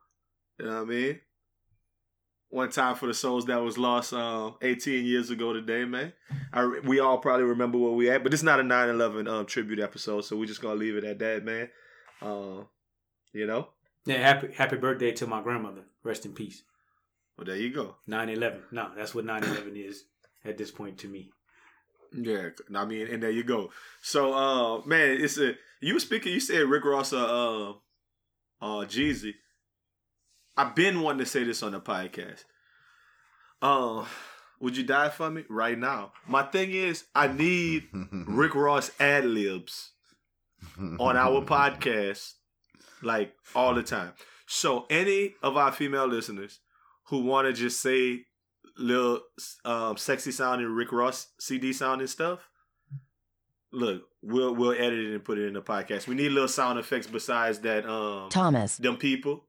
you 0.59 0.65
know 0.65 0.75
what 0.75 0.81
I 0.81 0.85
mean? 0.85 1.19
One 2.49 2.69
time 2.69 2.95
for 2.95 3.07
the 3.07 3.13
souls 3.13 3.45
that 3.45 3.61
was 3.61 3.77
lost 3.77 4.13
um, 4.13 4.55
18 4.61 5.05
years 5.05 5.29
ago 5.29 5.53
today, 5.53 5.85
man. 5.85 6.13
I, 6.53 6.65
we 6.83 6.99
all 6.99 7.17
probably 7.17 7.45
remember 7.45 7.77
where 7.77 7.91
we 7.91 8.09
at, 8.09 8.23
but 8.23 8.33
it's 8.33 8.43
not 8.43 8.59
a 8.59 8.63
9-11 8.63 9.27
um, 9.27 9.45
tribute 9.45 9.79
episode, 9.79 10.21
so 10.21 10.37
we're 10.37 10.45
just 10.45 10.61
gonna 10.61 10.75
leave 10.75 10.95
it 10.95 11.03
at 11.03 11.19
that, 11.19 11.43
man. 11.43 11.69
Um, 12.21 12.67
you 13.33 13.45
know? 13.45 13.69
Yeah, 14.05 14.17
happy 14.17 14.53
happy 14.53 14.77
birthday 14.77 15.11
to 15.13 15.27
my 15.27 15.41
grandmother. 15.41 15.83
Rest 16.03 16.25
in 16.25 16.33
peace. 16.33 16.63
Well, 17.39 17.45
there 17.45 17.55
you 17.55 17.71
go. 17.71 17.95
9-11. 18.09 18.63
No, 18.73 18.89
that's 18.97 19.15
what 19.15 19.23
9-11 19.23 19.87
is 19.87 20.03
at 20.43 20.57
this 20.57 20.71
point 20.71 20.97
to 20.97 21.07
me. 21.07 21.31
Yeah, 22.11 22.49
I 22.75 22.83
mean, 22.83 23.07
and 23.07 23.23
there 23.23 23.29
you 23.29 23.45
go. 23.45 23.71
So, 24.01 24.33
uh, 24.33 24.85
man, 24.85 25.21
it's 25.21 25.37
a 25.37 25.53
you 25.79 25.93
were 25.93 26.01
speaking. 26.01 26.33
You 26.33 26.41
said 26.41 26.67
Rick 26.67 26.83
Ross, 26.83 27.13
uh, 27.13 27.17
uh, 27.17 27.69
uh 28.61 28.85
Jeezy. 28.85 29.35
I've 30.57 30.75
been 30.75 30.99
wanting 30.99 31.19
to 31.19 31.25
say 31.25 31.45
this 31.45 31.63
on 31.63 31.71
the 31.71 31.79
podcast. 31.79 32.43
Uh, 33.61 34.03
would 34.59 34.75
you 34.75 34.83
die 34.83 35.07
for 35.07 35.29
me 35.29 35.45
right 35.49 35.79
now? 35.79 36.11
My 36.27 36.43
thing 36.43 36.71
is, 36.71 37.05
I 37.15 37.27
need 37.27 37.87
Rick 38.11 38.53
Ross 38.53 38.91
ad 38.99 39.23
libs 39.23 39.91
on 40.77 41.15
our 41.15 41.41
podcast, 41.45 42.33
like 43.01 43.33
all 43.55 43.75
the 43.75 43.83
time. 43.83 44.11
So, 44.45 44.87
any 44.89 45.35
of 45.41 45.55
our 45.55 45.71
female 45.71 46.07
listeners 46.07 46.59
who 47.09 47.19
want 47.23 47.47
to 47.47 47.53
just 47.53 47.81
say 47.81 48.21
little 48.77 49.19
um, 49.65 49.97
sexy 49.97 50.31
sounding 50.31 50.67
Rick 50.67 50.91
Ross 50.91 51.27
CD 51.39 51.73
sounding 51.73 52.07
stuff, 52.07 52.47
look, 53.71 54.03
we'll 54.21 54.53
we'll 54.55 54.71
edit 54.71 54.99
it 54.99 55.13
and 55.13 55.23
put 55.23 55.37
it 55.37 55.47
in 55.47 55.53
the 55.53 55.61
podcast. 55.61 56.07
We 56.07 56.15
need 56.15 56.31
little 56.31 56.47
sound 56.47 56.79
effects 56.79 57.07
besides 57.07 57.59
that 57.59 57.85
um 57.89 58.29
Thomas. 58.29 58.77
them 58.77 58.97
people 58.97 59.45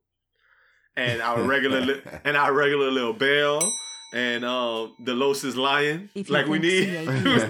and 0.97 1.21
our 1.23 1.43
regular 1.55 1.81
li- 1.81 2.03
and 2.25 2.37
our 2.37 2.53
regular 2.53 2.91
little 2.91 3.13
bell 3.13 3.61
and 4.13 4.45
um 4.45 4.95
the 4.99 5.15
Los 5.15 5.45
is 5.45 5.57
lion. 5.57 6.11
If 6.15 6.31
Like 6.31 6.47
we 6.47 6.59
need 6.59 6.89
CAE 6.89 7.37
is 7.37 7.45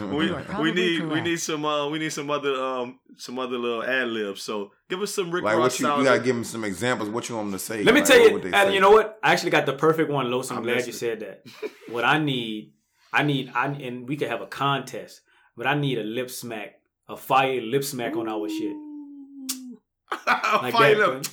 lying, 0.00 0.10
we, 0.16 0.32
we 0.32 0.42
probably 0.42 0.72
need 0.72 1.02
we 1.06 1.20
need 1.20 1.40
some 1.40 1.64
uh 1.64 1.88
we 1.88 1.98
need 1.98 2.12
some 2.12 2.30
other 2.30 2.54
um 2.54 2.98
some 3.16 3.38
other 3.38 3.58
little 3.58 3.82
ad 3.82 4.08
libs. 4.08 4.42
So 4.42 4.70
give 4.88 5.00
us 5.02 5.14
some 5.14 5.30
Rick 5.30 5.44
Like 5.44 5.56
Ross 5.56 5.80
what 5.82 5.96
you, 5.96 5.98
you 5.98 6.04
gotta 6.04 6.20
give 6.20 6.36
him 6.36 6.44
some 6.44 6.64
examples. 6.64 7.08
What 7.08 7.28
you 7.28 7.34
want 7.36 7.46
him 7.48 7.52
to 7.52 7.58
say? 7.58 7.82
Let 7.82 7.94
me 7.94 8.00
Like, 8.00 8.08
tell 8.08 8.18
you, 8.20 8.36
and 8.38 8.52
say? 8.54 8.74
you 8.74 8.80
know 8.80 8.90
what? 8.90 9.18
I 9.22 9.32
actually 9.32 9.50
got 9.50 9.66
the 9.66 9.72
perfect 9.72 10.10
one, 10.10 10.30
Los. 10.30 10.50
I'm, 10.50 10.58
I'm 10.58 10.62
glad 10.62 10.80
you 10.80 10.92
listening. 10.92 10.94
said 10.94 11.20
that. 11.20 11.70
what 11.92 12.04
I 12.04 12.18
need, 12.18 12.72
I 13.12 13.22
need, 13.22 13.50
I 13.54 13.66
and 13.66 14.08
we 14.08 14.16
could 14.16 14.28
have 14.28 14.40
a 14.40 14.46
contest, 14.46 15.20
but 15.56 15.66
I 15.66 15.74
need 15.74 15.98
a 15.98 16.02
lip 16.04 16.30
smack, 16.30 16.80
a 17.08 17.16
fire 17.16 17.60
lip 17.60 17.82
smack 17.84 18.14
on 18.16 18.28
our 18.28 18.48
shit. 18.48 18.76
Like 20.26 20.72
Fire 20.72 20.94
that, 20.96 21.08
lip. 21.08 21.26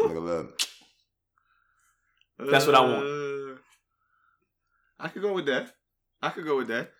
Look 0.00 0.16
at 0.16 0.24
that. 0.26 0.66
That's 2.50 2.66
what 2.66 2.74
I 2.74 2.80
want. 2.80 3.04
I 5.06 5.08
could 5.08 5.22
go 5.22 5.32
with 5.32 5.46
that. 5.46 5.72
I 6.20 6.30
could 6.30 6.44
go 6.44 6.56
with 6.56 6.66
that. 6.68 6.90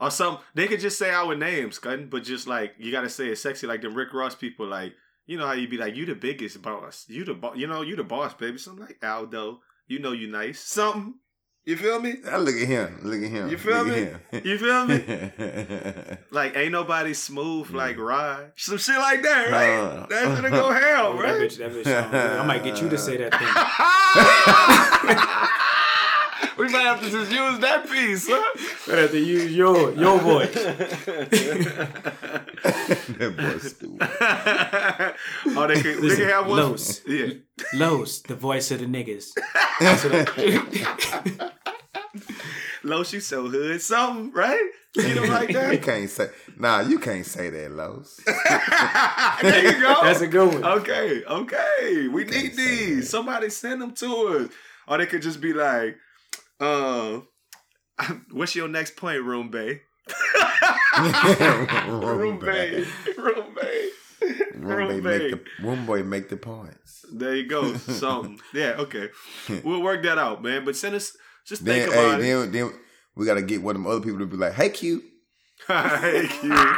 Or 0.00 0.10
some 0.10 0.38
they 0.54 0.68
could 0.68 0.78
just 0.80 0.98
say 0.98 1.10
our 1.10 1.34
names, 1.34 1.78
cutting, 1.80 2.08
but 2.08 2.22
just 2.22 2.46
like 2.46 2.74
you 2.78 2.92
gotta 2.92 3.08
say 3.10 3.26
it 3.28 3.36
sexy, 3.38 3.66
like 3.66 3.82
the 3.82 3.90
Rick 3.90 4.14
Ross 4.14 4.36
people, 4.36 4.66
like 4.68 4.94
you 5.26 5.36
know 5.36 5.46
how 5.46 5.52
you'd 5.52 5.68
be 5.70 5.76
like, 5.78 5.96
you 5.96 6.06
the 6.06 6.14
biggest 6.14 6.62
boss, 6.62 7.06
you 7.08 7.24
the 7.24 7.34
bo- 7.34 7.54
you 7.54 7.66
know 7.66 7.82
you 7.82 7.96
the 7.96 8.04
boss, 8.04 8.32
baby. 8.34 8.56
Something 8.58 8.86
like 8.86 9.04
Aldo, 9.04 9.60
you 9.88 9.98
know 9.98 10.12
you 10.12 10.28
nice, 10.28 10.60
something. 10.60 11.14
You 11.66 11.76
feel 11.76 12.00
me? 12.00 12.14
I 12.26 12.38
Look 12.38 12.54
at 12.54 12.66
him. 12.66 13.00
Look 13.02 13.22
at 13.22 13.28
him. 13.30 13.50
You 13.50 13.58
feel 13.58 13.84
Look 13.84 13.94
me? 14.32 14.40
You 14.44 14.56
feel 14.58 14.86
me? 14.86 16.16
Like 16.30 16.56
ain't 16.56 16.72
nobody 16.72 17.12
smooth 17.12 17.70
like 17.70 17.98
Rye, 17.98 18.46
some 18.56 18.78
shit 18.78 18.96
like 18.96 19.22
that, 19.22 19.50
right? 19.50 19.78
Uh, 19.80 20.06
That's 20.08 20.40
gonna 20.40 20.50
go 20.50 20.70
hell, 20.82 21.08
Oh, 21.08 21.16
that 21.20 21.24
right? 21.24 21.40
bitch, 21.42 21.58
that 21.58 21.72
bitch. 21.72 22.40
I 22.40 22.46
might 22.46 22.62
get 22.64 22.80
you 22.80 22.88
to 22.88 22.96
say 22.96 23.16
that 23.18 23.32
thing. 23.34 23.48
we 26.60 26.68
might 26.68 26.82
have 26.82 27.00
to 27.00 27.10
just 27.10 27.32
use 27.32 27.58
that 27.60 27.88
piece, 27.88 28.28
huh? 28.28 28.92
I 28.92 28.96
have 29.00 29.10
to 29.12 29.18
use 29.18 29.56
your 29.56 29.92
your 29.94 30.18
voice. 30.18 30.52
that 33.16 33.34
boy's 33.38 33.70
stupid. 33.70 33.98
oh, 35.56 35.66
they 35.66 35.80
could, 35.80 35.96
they 35.96 36.00
Listen, 36.00 36.18
could 36.18 36.28
have 36.28 36.46
one. 36.46 36.58
Los. 36.58 37.00
Yeah. 37.06 37.28
Los, 37.72 38.20
the 38.20 38.34
voice 38.34 38.70
of 38.72 38.80
the 38.80 38.86
niggas. 38.86 39.30
Los, 42.82 43.12
you 43.14 43.20
so 43.20 43.48
hood. 43.48 43.80
Something, 43.80 44.32
right? 44.32 44.70
You 44.96 45.14
know, 45.14 45.22
like 45.22 45.52
that? 45.52 45.72
you 45.72 45.78
that. 45.78 45.82
can't 45.82 46.10
say. 46.10 46.28
Nah, 46.58 46.80
you 46.80 46.98
can't 46.98 47.24
say 47.24 47.48
that, 47.48 47.70
Los. 47.72 48.20
there 49.40 49.64
you 49.64 49.80
go. 49.80 50.02
That's 50.02 50.20
a 50.20 50.26
good 50.26 50.52
one. 50.52 50.64
Okay, 50.80 51.24
okay. 51.24 52.08
We 52.08 52.26
Can't 52.26 52.44
need 52.44 52.56
these. 52.56 53.08
Somebody 53.08 53.48
send 53.48 53.80
them 53.80 53.92
to 53.92 54.26
us. 54.28 54.52
Or 54.86 54.98
they 54.98 55.06
could 55.06 55.22
just 55.22 55.40
be 55.40 55.52
like, 55.54 55.96
uh, 56.60 57.20
what's 58.30 58.54
your 58.54 58.68
next 58.68 58.96
point, 58.96 59.22
Room 59.22 59.50
Bay? 59.50 59.80
Room 60.98 62.38
Bay. 62.38 62.84
Room 63.16 63.54
Bay. 63.54 63.90
Room 64.54 64.88
boy 64.88 65.00
make 65.00 65.30
the 65.30 65.40
room 65.62 65.86
boy 65.86 66.02
make 66.02 66.28
the 66.28 66.36
points. 66.36 67.04
There 67.12 67.34
you 67.34 67.48
go. 67.48 67.74
Something. 67.76 68.38
yeah, 68.54 68.74
okay. 68.78 69.08
We'll 69.64 69.82
work 69.82 70.02
that 70.02 70.18
out, 70.18 70.42
man. 70.42 70.64
But 70.64 70.76
send 70.76 70.94
us, 70.94 71.16
just 71.46 71.64
Then, 71.64 71.82
think 71.82 71.94
hey, 71.94 72.08
about 72.10 72.20
it. 72.20 72.22
then, 72.22 72.52
then 72.52 72.72
we 73.16 73.24
gotta 73.24 73.42
get 73.42 73.62
one 73.62 73.76
of 73.76 73.82
them 73.82 73.90
other 73.90 74.00
people 74.00 74.18
to 74.18 74.26
be 74.26 74.36
like, 74.36 74.52
"Hey, 74.52 74.68
Q, 74.68 75.02
hey, 75.66 76.28
Q. 76.28 76.74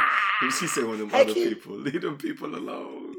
She 0.57 0.67
said 0.67 0.83
one 0.85 0.93
of 0.93 0.99
them 0.99 1.09
Hey, 1.09 1.21
other 1.21 1.33
Q. 1.33 1.49
people. 1.49 1.75
Leave 1.75 2.01
them 2.01 2.17
people 2.17 2.55
alone. 2.55 3.15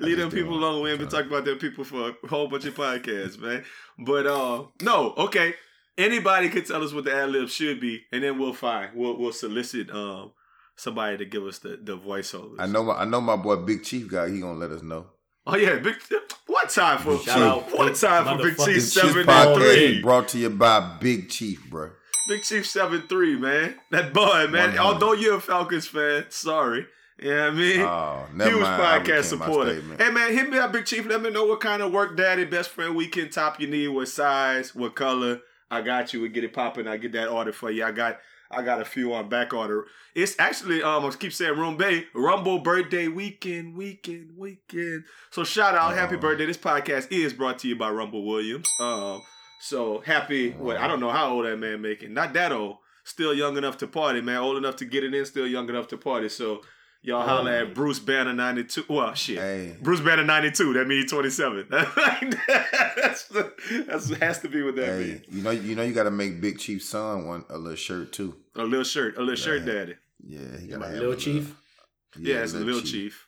I 0.00 0.04
Leave 0.04 0.16
them 0.18 0.30
people 0.30 0.54
alone. 0.54 0.82
We 0.82 0.90
ain't 0.90 0.98
been 0.98 1.08
talking 1.08 1.28
about 1.28 1.44
them 1.44 1.58
people 1.58 1.84
for 1.84 2.10
a 2.24 2.28
whole 2.28 2.48
bunch 2.48 2.64
of 2.64 2.74
podcasts, 2.74 3.38
man. 3.38 3.64
But 3.98 4.26
uh 4.26 4.64
no, 4.80 5.12
okay. 5.18 5.54
Anybody 5.98 6.48
could 6.48 6.66
tell 6.66 6.82
us 6.82 6.92
what 6.92 7.04
the 7.04 7.14
ad 7.14 7.30
lib 7.30 7.48
should 7.48 7.80
be, 7.80 8.02
and 8.12 8.22
then 8.22 8.38
we'll 8.38 8.54
find. 8.54 8.90
We'll 8.94 9.18
we'll 9.18 9.32
solicit 9.32 9.90
um 9.90 10.32
somebody 10.76 11.18
to 11.18 11.24
give 11.24 11.44
us 11.44 11.58
the, 11.58 11.78
the 11.82 11.96
voiceovers. 11.96 12.56
I 12.58 12.66
know 12.66 12.84
my 12.84 12.94
I 12.94 13.04
know 13.04 13.20
my 13.20 13.36
boy 13.36 13.56
Big 13.56 13.84
Chief 13.84 14.08
guy. 14.08 14.30
He 14.30 14.40
gonna 14.40 14.58
let 14.58 14.70
us 14.70 14.82
know. 14.82 15.06
Oh 15.46 15.56
yeah, 15.56 15.78
big 15.78 15.96
what 16.46 16.70
time 16.70 16.98
for 16.98 17.18
Shout 17.18 17.42
out 17.42 17.72
what 17.72 17.88
Big 17.88 17.96
time 17.96 18.24
for 18.38 18.42
Big 18.42 18.54
motherfucking 18.54 18.64
Chief 18.66 18.74
This 18.74 18.92
seven 18.92 19.12
shit 19.12 19.18
and 19.18 19.28
podcast 19.28 19.74
three? 19.74 20.02
brought 20.02 20.28
to 20.28 20.38
you 20.38 20.50
by 20.50 20.98
Big 21.00 21.28
Chief, 21.28 21.68
bro. 21.68 21.90
Big 22.28 22.42
Chief 22.42 22.66
seven 22.66 23.02
three, 23.08 23.36
man. 23.36 23.74
That 23.90 24.12
boy, 24.12 24.46
man. 24.46 24.76
100. 24.76 24.78
Although 24.78 25.12
you're 25.14 25.36
a 25.36 25.40
Falcons 25.40 25.88
fan, 25.88 26.26
sorry. 26.28 26.86
You 27.18 27.30
know 27.30 27.44
what 27.44 27.52
I 27.52 27.56
mean? 27.56 27.80
Oh, 27.80 28.26
never 28.34 28.50
Huge 28.50 28.62
mind. 28.62 28.82
I 28.82 28.98
podcast 28.98 29.06
recant 29.06 29.24
supporter. 29.24 29.82
Hey 29.98 30.10
man, 30.10 30.32
hit 30.32 30.48
me 30.48 30.58
up, 30.58 30.72
Big 30.72 30.86
Chief. 30.86 31.06
Let 31.06 31.20
me 31.20 31.30
know 31.30 31.44
what 31.44 31.60
kind 31.60 31.82
of 31.82 31.92
work 31.92 32.16
daddy, 32.16 32.44
best 32.44 32.70
friend 32.70 32.94
weekend 32.94 33.32
top 33.32 33.60
you 33.60 33.66
need, 33.66 33.88
what 33.88 34.08
size, 34.08 34.74
what 34.74 34.94
color. 34.94 35.40
I 35.72 35.80
got 35.80 36.12
you. 36.12 36.20
We 36.20 36.28
get 36.28 36.44
it 36.44 36.52
popping. 36.52 36.86
I 36.86 36.96
get 36.98 37.12
that 37.12 37.28
order 37.28 37.52
for 37.52 37.70
you. 37.70 37.84
I 37.84 37.92
got 37.92 38.18
I 38.50 38.60
got 38.62 38.82
a 38.82 38.84
few 38.84 39.14
on 39.14 39.30
back 39.30 39.54
order. 39.54 39.86
It's 40.14 40.38
actually 40.38 40.82
um 40.82 41.04
I 41.06 41.10
keep 41.10 41.32
saying 41.32 41.58
Room 41.58 41.76
Bay 41.78 42.04
Rumble 42.14 42.58
birthday 42.58 43.08
weekend, 43.08 43.74
weekend, 43.74 44.36
weekend. 44.36 45.04
So 45.30 45.42
shout 45.44 45.74
out, 45.74 45.94
happy 45.94 46.16
Oh. 46.16 46.20
birthday. 46.20 46.44
This 46.46 46.58
podcast 46.58 47.10
is 47.10 47.32
brought 47.32 47.58
to 47.60 47.68
you 47.68 47.76
by 47.76 47.90
Rumble 47.90 48.24
Williams. 48.24 48.68
Um, 48.78 49.22
so 49.60 50.00
happy. 50.04 50.50
What 50.50 50.76
I 50.76 50.86
don't 50.86 51.00
know 51.00 51.10
how 51.10 51.30
old 51.32 51.46
that 51.46 51.56
man 51.58 51.80
making. 51.80 52.12
Not 52.12 52.34
that 52.34 52.52
old. 52.52 52.76
Still 53.04 53.32
young 53.34 53.56
enough 53.56 53.78
to 53.78 53.86
party, 53.88 54.20
man. 54.20 54.36
Old 54.36 54.56
enough 54.58 54.76
to 54.76 54.84
get 54.84 55.02
it 55.02 55.14
in. 55.14 55.24
Still 55.24 55.46
young 55.46 55.68
enough 55.68 55.88
to 55.88 55.96
party. 55.96 56.28
So 56.28 56.60
y'all 57.02 57.22
um, 57.22 57.28
holler 57.28 57.52
at 57.52 57.74
Bruce 57.74 57.98
Banner 57.98 58.32
ninety 58.32 58.64
two. 58.64 58.84
Well, 58.88 59.12
shit. 59.14 59.38
Hey, 59.38 59.76
Bruce 59.80 60.00
Banner 60.00 60.24
ninety 60.24 60.50
two. 60.50 60.72
That 60.72 60.86
means 60.86 61.10
twenty 61.10 61.30
seven. 61.30 61.66
that's 61.70 63.28
the, 63.28 63.52
that's 63.86 64.10
has 64.16 64.38
to 64.40 64.48
be 64.48 64.62
what 64.62 64.76
that 64.76 64.86
hey, 64.86 64.98
means. 65.04 65.22
you 65.28 65.42
know 65.42 65.50
you 65.50 65.74
know 65.74 65.82
you 65.82 65.92
gotta 65.92 66.10
make 66.10 66.40
Big 66.40 66.58
Chief's 66.58 66.88
son 66.88 67.26
one 67.26 67.44
a 67.50 67.58
little 67.58 67.76
shirt 67.76 68.12
too. 68.12 68.36
A 68.56 68.62
little 68.62 68.84
shirt. 68.84 69.16
A 69.16 69.20
little 69.20 69.34
shirt, 69.36 69.64
Yeah. 69.66 69.72
daddy. 69.72 69.94
Yeah, 70.24 70.58
he 70.60 70.66
gotta 70.68 70.80
My 70.80 70.86
have 70.86 70.96
little 70.96 71.12
a 71.12 71.16
chief. 71.16 71.54
Yeah, 72.18 72.42
it's 72.42 72.54
a 72.54 72.58
little 72.58 72.82
chief. 72.82 73.26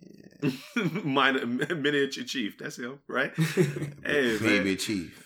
Yeah. 0.00 0.50
Minor 1.04 1.46
miniature 1.46 2.24
chief. 2.24 2.58
That's 2.58 2.76
him, 2.76 3.00
right? 3.08 3.32
hey, 4.04 4.38
Baby 4.38 4.64
man. 4.64 4.76
Chief. 4.76 5.24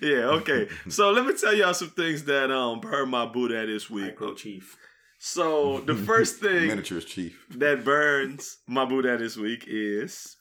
Yeah, 0.00 0.26
okay. 0.40 0.68
So 0.88 1.10
let 1.10 1.26
me 1.26 1.34
tell 1.34 1.54
y'all 1.54 1.74
some 1.74 1.90
things 1.90 2.24
that 2.24 2.50
um 2.50 2.80
burned 2.80 3.10
my 3.10 3.26
boot 3.26 3.50
at 3.52 3.66
this 3.66 3.88
week. 3.90 4.04
Micro 4.06 4.34
chief. 4.34 4.76
So 5.18 5.80
the 5.80 5.94
first 5.94 6.36
thing 6.40 6.68
Miniatures 6.68 7.04
Chief. 7.04 7.46
that 7.56 7.84
burns 7.84 8.58
my 8.66 8.84
boot 8.84 9.04
at 9.06 9.18
this 9.18 9.36
week 9.36 9.64
is 9.66 10.36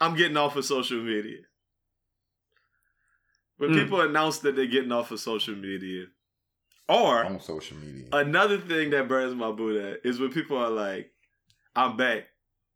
I'm 0.00 0.16
getting 0.16 0.36
off 0.36 0.56
of 0.56 0.64
social 0.64 0.98
media. 1.02 1.38
When 3.58 3.70
Mm. 3.70 3.74
people 3.84 4.00
announce 4.00 4.38
that 4.40 4.56
they're 4.56 4.66
getting 4.66 4.92
off 4.92 5.10
of 5.12 5.20
social 5.20 5.54
media, 5.54 6.06
or 6.88 7.24
On 7.24 7.40
social 7.40 7.76
media. 7.76 8.06
another 8.12 8.58
thing 8.58 8.90
that 8.90 9.06
burns 9.08 9.34
my 9.34 9.52
boot 9.52 9.80
at 9.80 10.00
is 10.04 10.18
when 10.18 10.32
people 10.32 10.56
are 10.58 10.70
like, 10.70 11.12
"I'm 11.76 11.96
back," 11.96 12.24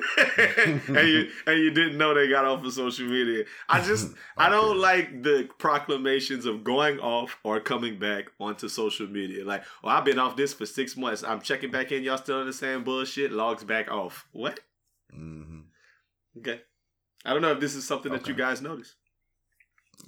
and 0.38 1.08
you 1.08 1.30
and 1.46 1.58
you 1.58 1.70
didn't 1.70 1.98
know 1.98 2.14
they 2.14 2.28
got 2.28 2.44
off 2.44 2.64
of 2.64 2.72
social 2.72 3.06
media. 3.06 3.44
I 3.68 3.80
just 3.80 4.12
I 4.36 4.48
don't 4.48 4.78
like 4.78 5.22
the 5.22 5.48
proclamations 5.58 6.46
of 6.46 6.64
going 6.64 6.98
off 7.00 7.38
or 7.44 7.60
coming 7.60 7.98
back 7.98 8.26
onto 8.40 8.68
social 8.68 9.06
media. 9.06 9.44
Like, 9.44 9.64
oh, 9.84 9.88
I've 9.88 10.04
been 10.04 10.18
off 10.18 10.36
this 10.36 10.54
for 10.54 10.66
six 10.66 10.96
months. 10.96 11.22
I'm 11.22 11.40
checking 11.40 11.70
back 11.70 11.92
in. 11.92 12.02
Y'all 12.02 12.18
still 12.18 12.40
in 12.40 12.46
the 12.46 12.52
same 12.52 12.84
bullshit. 12.84 13.32
Logs 13.32 13.64
back 13.64 13.90
off. 13.90 14.26
What? 14.32 14.60
Mm-hmm. 15.14 15.60
Okay. 16.38 16.60
I 17.24 17.32
don't 17.32 17.42
know 17.42 17.52
if 17.52 17.60
this 17.60 17.74
is 17.74 17.86
something 17.86 18.12
that 18.12 18.26
you 18.26 18.34
guys 18.34 18.60
notice. 18.60 18.94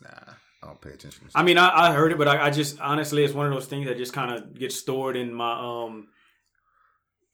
Nah, 0.03 0.35
I 0.63 0.67
don't 0.67 0.81
pay 0.81 0.91
attention. 0.91 1.29
To 1.29 1.39
I 1.39 1.43
mean, 1.43 1.59
I, 1.59 1.89
I 1.89 1.93
heard 1.93 2.11
it, 2.13 2.19
but 2.19 2.27
I, 2.27 2.47
I 2.47 2.51
just 2.51 2.81
honestly, 2.81 3.25
it's 3.25 3.35
one 3.35 3.47
of 3.47 3.53
those 3.53 3.67
things 3.67 3.87
that 3.87 3.97
just 3.97 4.13
kind 4.13 4.33
of 4.33 4.59
gets 4.59 4.77
stored 4.77 5.17
in 5.17 5.33
my 5.33 5.53
um 5.53 6.09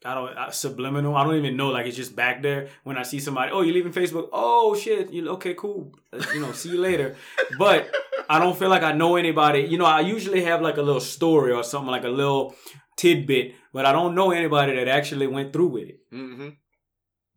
I 0.04 0.14
don't 0.14 0.37
I, 0.37 0.50
subliminal. 0.50 1.14
I 1.14 1.25
don't 1.25 1.37
even 1.37 1.57
know. 1.57 1.69
Like 1.69 1.87
it's 1.87 1.97
just 1.97 2.16
back 2.16 2.42
there 2.42 2.69
when 2.85 2.97
I 2.97 3.02
see 3.02 3.21
somebody. 3.21 3.52
Oh, 3.52 3.61
you're 3.61 3.75
leaving 3.75 3.92
Facebook? 3.92 4.28
Oh 4.33 4.75
shit. 4.75 5.12
You 5.12 5.28
okay? 5.30 5.54
Cool. 5.54 5.92
Uh, 6.12 6.25
You 6.35 6.40
know, 6.40 6.52
see 6.52 6.71
you 6.71 6.80
later. 6.80 7.16
But 7.59 7.95
I 8.28 8.38
don't 8.38 8.59
feel 8.59 8.71
like 8.71 8.83
I 8.83 8.92
know 8.92 9.16
anybody. 9.16 9.61
You 9.62 9.76
know, 9.76 9.85
I 9.85 10.00
usually 10.00 10.45
have 10.45 10.62
like 10.62 10.78
a 10.78 10.83
little 10.83 11.00
story 11.00 11.52
or 11.52 11.62
something 11.62 11.90
like 11.90 12.04
a 12.04 12.09
little 12.09 12.54
tidbit, 12.97 13.54
but 13.73 13.85
I 13.85 13.92
don't 13.92 14.14
know 14.14 14.30
anybody 14.30 14.75
that 14.76 14.88
actually 14.88 15.26
went 15.26 15.52
through 15.52 15.69
with 15.69 15.88
it. 15.88 16.00
Mm-hmm. 16.12 16.49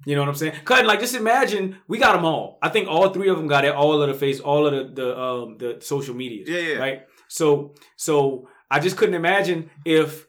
You 0.05 0.15
know 0.15 0.21
what 0.21 0.29
I'm 0.29 0.35
saying? 0.35 0.53
Cause 0.65 0.83
like 0.85 0.99
just 0.99 1.15
imagine 1.15 1.77
we 1.87 1.97
got 1.97 2.13
them 2.13 2.25
all. 2.25 2.59
I 2.61 2.69
think 2.69 2.87
all 2.87 3.09
three 3.09 3.29
of 3.29 3.37
them 3.37 3.47
got 3.47 3.65
it. 3.65 3.73
All 3.73 4.01
of 4.01 4.07
the 4.07 4.13
face, 4.13 4.39
all 4.39 4.67
of 4.67 4.73
the 4.73 5.01
the 5.01 5.19
um 5.19 5.57
the 5.57 5.77
social 5.81 6.15
medias. 6.15 6.49
Yeah, 6.49 6.59
yeah. 6.59 6.77
Right. 6.77 7.01
So 7.27 7.75
so 7.95 8.47
I 8.69 8.79
just 8.79 8.97
couldn't 8.97 9.15
imagine 9.15 9.69
if 9.85 10.27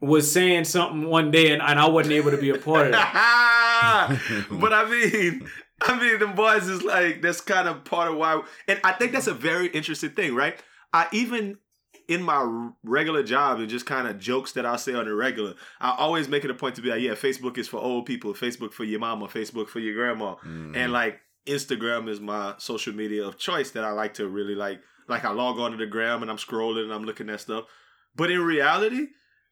was 0.00 0.30
saying 0.30 0.64
something 0.64 1.08
one 1.08 1.30
day 1.30 1.52
and, 1.52 1.60
and 1.60 1.78
I 1.78 1.88
wasn't 1.88 2.14
able 2.14 2.30
to 2.30 2.36
be 2.36 2.50
a 2.50 2.58
part 2.58 2.88
of 2.88 2.94
it. 2.94 2.98
but 4.60 4.72
I 4.72 4.88
mean, 4.88 5.48
I 5.80 5.98
mean, 5.98 6.18
the 6.18 6.26
boys 6.28 6.68
is 6.68 6.82
like 6.82 7.22
that's 7.22 7.40
kind 7.40 7.68
of 7.68 7.84
part 7.84 8.10
of 8.10 8.16
why, 8.16 8.42
and 8.66 8.80
I 8.84 8.92
think 8.92 9.12
that's 9.12 9.26
a 9.26 9.34
very 9.34 9.68
interesting 9.68 10.10
thing, 10.10 10.34
right? 10.34 10.56
I 10.92 11.06
even 11.12 11.58
in 12.08 12.22
my 12.22 12.70
regular 12.82 13.22
job 13.22 13.60
and 13.60 13.68
just 13.68 13.84
kind 13.84 14.08
of 14.08 14.18
jokes 14.18 14.52
that 14.52 14.64
I'll 14.64 14.78
say 14.78 14.94
on 14.94 15.04
the 15.04 15.14
regular, 15.14 15.54
I 15.80 15.94
always 15.98 16.26
make 16.26 16.44
it 16.44 16.50
a 16.50 16.54
point 16.54 16.74
to 16.76 16.82
be 16.82 16.88
like, 16.88 17.02
yeah, 17.02 17.12
Facebook 17.12 17.58
is 17.58 17.68
for 17.68 17.78
old 17.78 18.06
people, 18.06 18.32
Facebook 18.32 18.72
for 18.72 18.84
your 18.84 18.98
mama, 18.98 19.26
Facebook 19.26 19.68
for 19.68 19.78
your 19.78 19.94
grandma, 19.94 20.34
mm-hmm. 20.36 20.74
and 20.74 20.92
like 20.92 21.20
Instagram 21.46 22.08
is 22.08 22.20
my 22.20 22.54
social 22.58 22.94
media 22.94 23.24
of 23.24 23.38
choice 23.38 23.72
that 23.72 23.84
I 23.84 23.90
like 23.90 24.14
to 24.14 24.28
really 24.28 24.54
like. 24.54 24.80
Like 25.06 25.24
I 25.24 25.30
log 25.30 25.58
on 25.58 25.70
to 25.70 25.76
the 25.78 25.86
gram 25.86 26.20
and 26.20 26.30
I'm 26.30 26.36
scrolling 26.36 26.84
and 26.84 26.92
I'm 26.92 27.04
looking 27.04 27.30
at 27.30 27.40
stuff, 27.40 27.64
but 28.14 28.30
in 28.30 28.42
reality, 28.42 29.06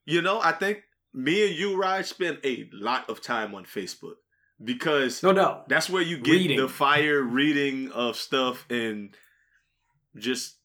you 0.07 0.23
know, 0.23 0.41
I 0.41 0.53
think 0.53 0.83
me 1.13 1.47
and 1.47 1.55
you, 1.55 1.77
Raj, 1.81 2.07
spend 2.07 2.39
a 2.45 2.69
lot 2.73 3.11
of 3.11 3.21
time 3.21 3.55
on 3.55 3.65
Facebook 3.65 4.15
because 4.63 5.23
No 5.23 5.33
doubt. 5.33 5.69
that's 5.69 5.91
where 5.91 6.03
you 6.03 6.17
get 6.19 6.33
Reading. 6.33 6.59
the 6.59 6.69
fire 6.69 7.23
reading 7.23 7.91
of 7.93 8.17
stuff 8.17 8.65
and 8.71 9.15
just 10.17 10.57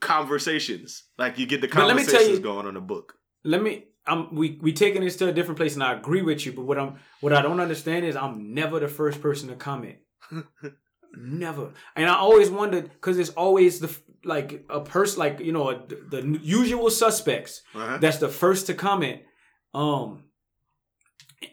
conversations. 0.00 1.04
Like 1.18 1.38
you 1.38 1.46
get 1.46 1.60
the 1.60 1.68
But 1.68 1.86
let 1.86 1.96
me 1.96 2.02
tell 2.02 2.12
conversations 2.12 2.38
you- 2.38 2.42
going 2.44 2.66
on 2.66 2.74
the 2.74 2.80
book. 2.80 3.14
Let 3.44 3.62
me 3.62 3.84
I'm 4.06 4.34
we 4.34 4.58
we 4.62 4.72
taking 4.72 5.02
this 5.02 5.16
to 5.18 5.28
a 5.28 5.32
different 5.32 5.58
place 5.58 5.74
and 5.74 5.82
I 5.84 5.92
agree 5.92 6.22
with 6.22 6.44
you, 6.44 6.52
but 6.52 6.64
what 6.64 6.78
I'm 6.78 6.96
what 7.20 7.32
I 7.32 7.42
don't 7.42 7.60
understand 7.60 8.04
is 8.04 8.16
I'm 8.16 8.54
never 8.54 8.80
the 8.80 8.88
first 8.88 9.20
person 9.20 9.48
to 9.50 9.54
comment. 9.56 9.98
never. 11.16 11.70
And 11.96 12.08
I 12.08 12.14
always 12.16 12.50
wondered 12.50 12.90
because 12.90 13.18
it's 13.18 13.30
always 13.30 13.80
the 13.80 13.94
like 14.24 14.64
a 14.68 14.80
person 14.80 15.18
like 15.18 15.40
you 15.40 15.52
know 15.52 15.86
the, 15.86 15.96
the 16.20 16.38
usual 16.42 16.90
suspects 16.90 17.62
Uh-huh. 17.74 17.98
that's 17.98 18.18
the 18.18 18.28
first 18.28 18.66
to 18.66 18.74
comment. 18.74 19.22
Um, 19.74 20.24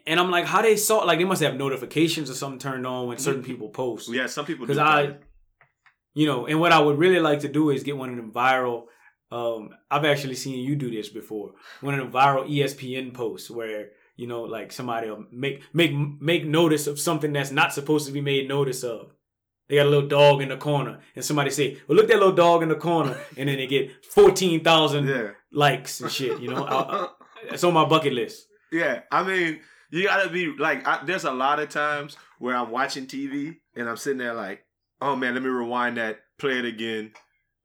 and 0.06 0.20
I'm 0.20 0.30
like, 0.30 0.44
how 0.44 0.60
they 0.60 0.76
saw? 0.76 0.98
Like, 0.98 1.18
they 1.18 1.24
must 1.24 1.42
have 1.42 1.56
notifications 1.56 2.28
or 2.30 2.34
something 2.34 2.58
turned 2.58 2.86
on 2.86 3.06
when 3.08 3.16
certain 3.18 3.42
people 3.42 3.70
post. 3.70 4.08
Yeah, 4.12 4.26
some 4.26 4.44
people. 4.44 4.66
Because 4.66 4.78
I, 4.78 5.16
you 6.14 6.26
know, 6.26 6.46
and 6.46 6.60
what 6.60 6.72
I 6.72 6.78
would 6.80 6.98
really 6.98 7.20
like 7.20 7.40
to 7.40 7.48
do 7.48 7.70
is 7.70 7.84
get 7.84 7.96
one 7.96 8.10
of 8.10 8.16
them 8.16 8.30
viral. 8.32 8.84
Um, 9.30 9.70
I've 9.90 10.04
actually 10.04 10.34
seen 10.34 10.58
you 10.58 10.76
do 10.76 10.90
this 10.90 11.08
before. 11.08 11.52
One 11.80 11.98
of 11.98 12.10
the 12.12 12.18
viral 12.18 12.46
ESPN 12.50 13.14
posts 13.14 13.50
where 13.50 13.90
you 14.16 14.26
know, 14.26 14.42
like 14.42 14.72
somebody 14.72 15.08
will 15.08 15.24
make 15.30 15.62
make 15.72 15.92
make 16.20 16.44
notice 16.44 16.86
of 16.86 16.98
something 16.98 17.32
that's 17.32 17.52
not 17.52 17.72
supposed 17.72 18.06
to 18.06 18.12
be 18.12 18.20
made 18.20 18.48
notice 18.48 18.82
of. 18.82 19.12
They 19.68 19.76
got 19.76 19.86
a 19.86 19.90
little 19.90 20.08
dog 20.08 20.40
in 20.40 20.48
the 20.48 20.56
corner, 20.56 20.98
and 21.14 21.24
somebody 21.24 21.50
say, 21.50 21.78
"Well, 21.86 21.96
look 21.96 22.04
at 22.04 22.10
that 22.10 22.18
little 22.18 22.34
dog 22.34 22.62
in 22.62 22.70
the 22.70 22.74
corner," 22.74 23.18
and 23.36 23.48
then 23.48 23.58
they 23.58 23.66
get 23.66 24.04
fourteen 24.04 24.64
thousand 24.64 25.06
yeah. 25.06 25.30
likes 25.52 26.00
and 26.00 26.10
shit. 26.10 26.40
You 26.40 26.50
know, 26.50 26.64
I, 26.64 26.74
I, 27.04 27.08
it's 27.52 27.64
on 27.64 27.74
my 27.74 27.84
bucket 27.84 28.14
list. 28.14 28.46
Yeah, 28.72 29.00
I 29.10 29.22
mean, 29.22 29.60
you 29.90 30.04
gotta 30.04 30.30
be 30.30 30.54
like. 30.56 30.86
I, 30.86 31.04
there's 31.04 31.24
a 31.24 31.32
lot 31.32 31.60
of 31.60 31.68
times 31.68 32.16
where 32.38 32.56
I'm 32.56 32.70
watching 32.70 33.06
TV 33.06 33.56
and 33.76 33.88
I'm 33.88 33.96
sitting 33.96 34.18
there 34.18 34.34
like, 34.34 34.64
oh 35.00 35.16
man, 35.16 35.34
let 35.34 35.42
me 35.42 35.50
rewind 35.50 35.98
that, 35.98 36.20
play 36.38 36.58
it 36.58 36.64
again. 36.64 37.12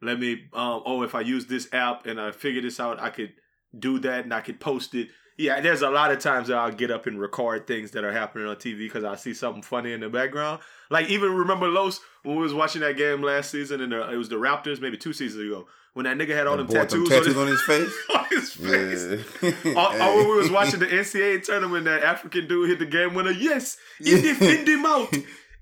Let 0.01 0.19
me. 0.19 0.33
Um. 0.53 0.83
Oh, 0.85 1.03
if 1.03 1.15
I 1.15 1.21
use 1.21 1.45
this 1.45 1.69
app 1.71 2.05
and 2.05 2.19
I 2.19 2.31
figure 2.31 2.61
this 2.61 2.81
out, 2.81 3.01
I 3.01 3.11
could 3.11 3.33
do 3.77 3.99
that 3.99 4.25
and 4.25 4.33
I 4.33 4.41
could 4.41 4.59
post 4.59 4.93
it. 4.93 5.07
Yeah, 5.37 5.61
there's 5.61 5.81
a 5.81 5.89
lot 5.89 6.11
of 6.11 6.19
times 6.19 6.47
that 6.49 6.57
I'll 6.57 6.71
get 6.71 6.91
up 6.91 7.07
and 7.07 7.19
record 7.19 7.65
things 7.65 7.91
that 7.91 8.03
are 8.03 8.11
happening 8.11 8.47
on 8.47 8.55
TV 8.57 8.79
because 8.79 9.03
I 9.03 9.15
see 9.15 9.33
something 9.33 9.63
funny 9.63 9.91
in 9.91 10.01
the 10.01 10.09
background. 10.09 10.61
Like 10.89 11.09
even 11.09 11.33
remember 11.33 11.67
Los 11.67 11.99
when 12.23 12.35
we 12.35 12.41
was 12.43 12.53
watching 12.53 12.81
that 12.81 12.97
game 12.97 13.21
last 13.21 13.49
season 13.49 13.81
and 13.81 13.91
it 13.93 14.17
was 14.17 14.29
the 14.29 14.35
Raptors 14.35 14.79
maybe 14.79 14.97
two 14.97 15.13
seasons 15.13 15.43
ago 15.43 15.67
when 15.93 16.05
that 16.05 16.17
nigga 16.17 16.35
had 16.35 16.47
all 16.47 16.57
them 16.57 16.67
tattoos, 16.67 17.07
tattoos 17.09 17.35
on, 17.35 17.43
on 17.43 17.47
his 17.47 17.61
face. 17.61 17.93
on 18.15 18.25
his 18.29 18.53
face. 18.53 19.25
Yeah. 19.65 20.15
When 20.15 20.27
we 20.29 20.37
was 20.37 20.51
watching 20.51 20.79
the 20.79 20.87
NCAA 20.87 21.43
tournament, 21.43 21.85
that 21.85 22.03
African 22.03 22.47
dude 22.47 22.69
hit 22.69 22.79
the 22.79 22.85
game 22.85 23.13
winner. 23.13 23.31
Yes, 23.31 23.77
in 23.99 24.21
the 24.21 24.59
in 24.59 24.65
the 24.65 24.75
mouth, 24.77 25.13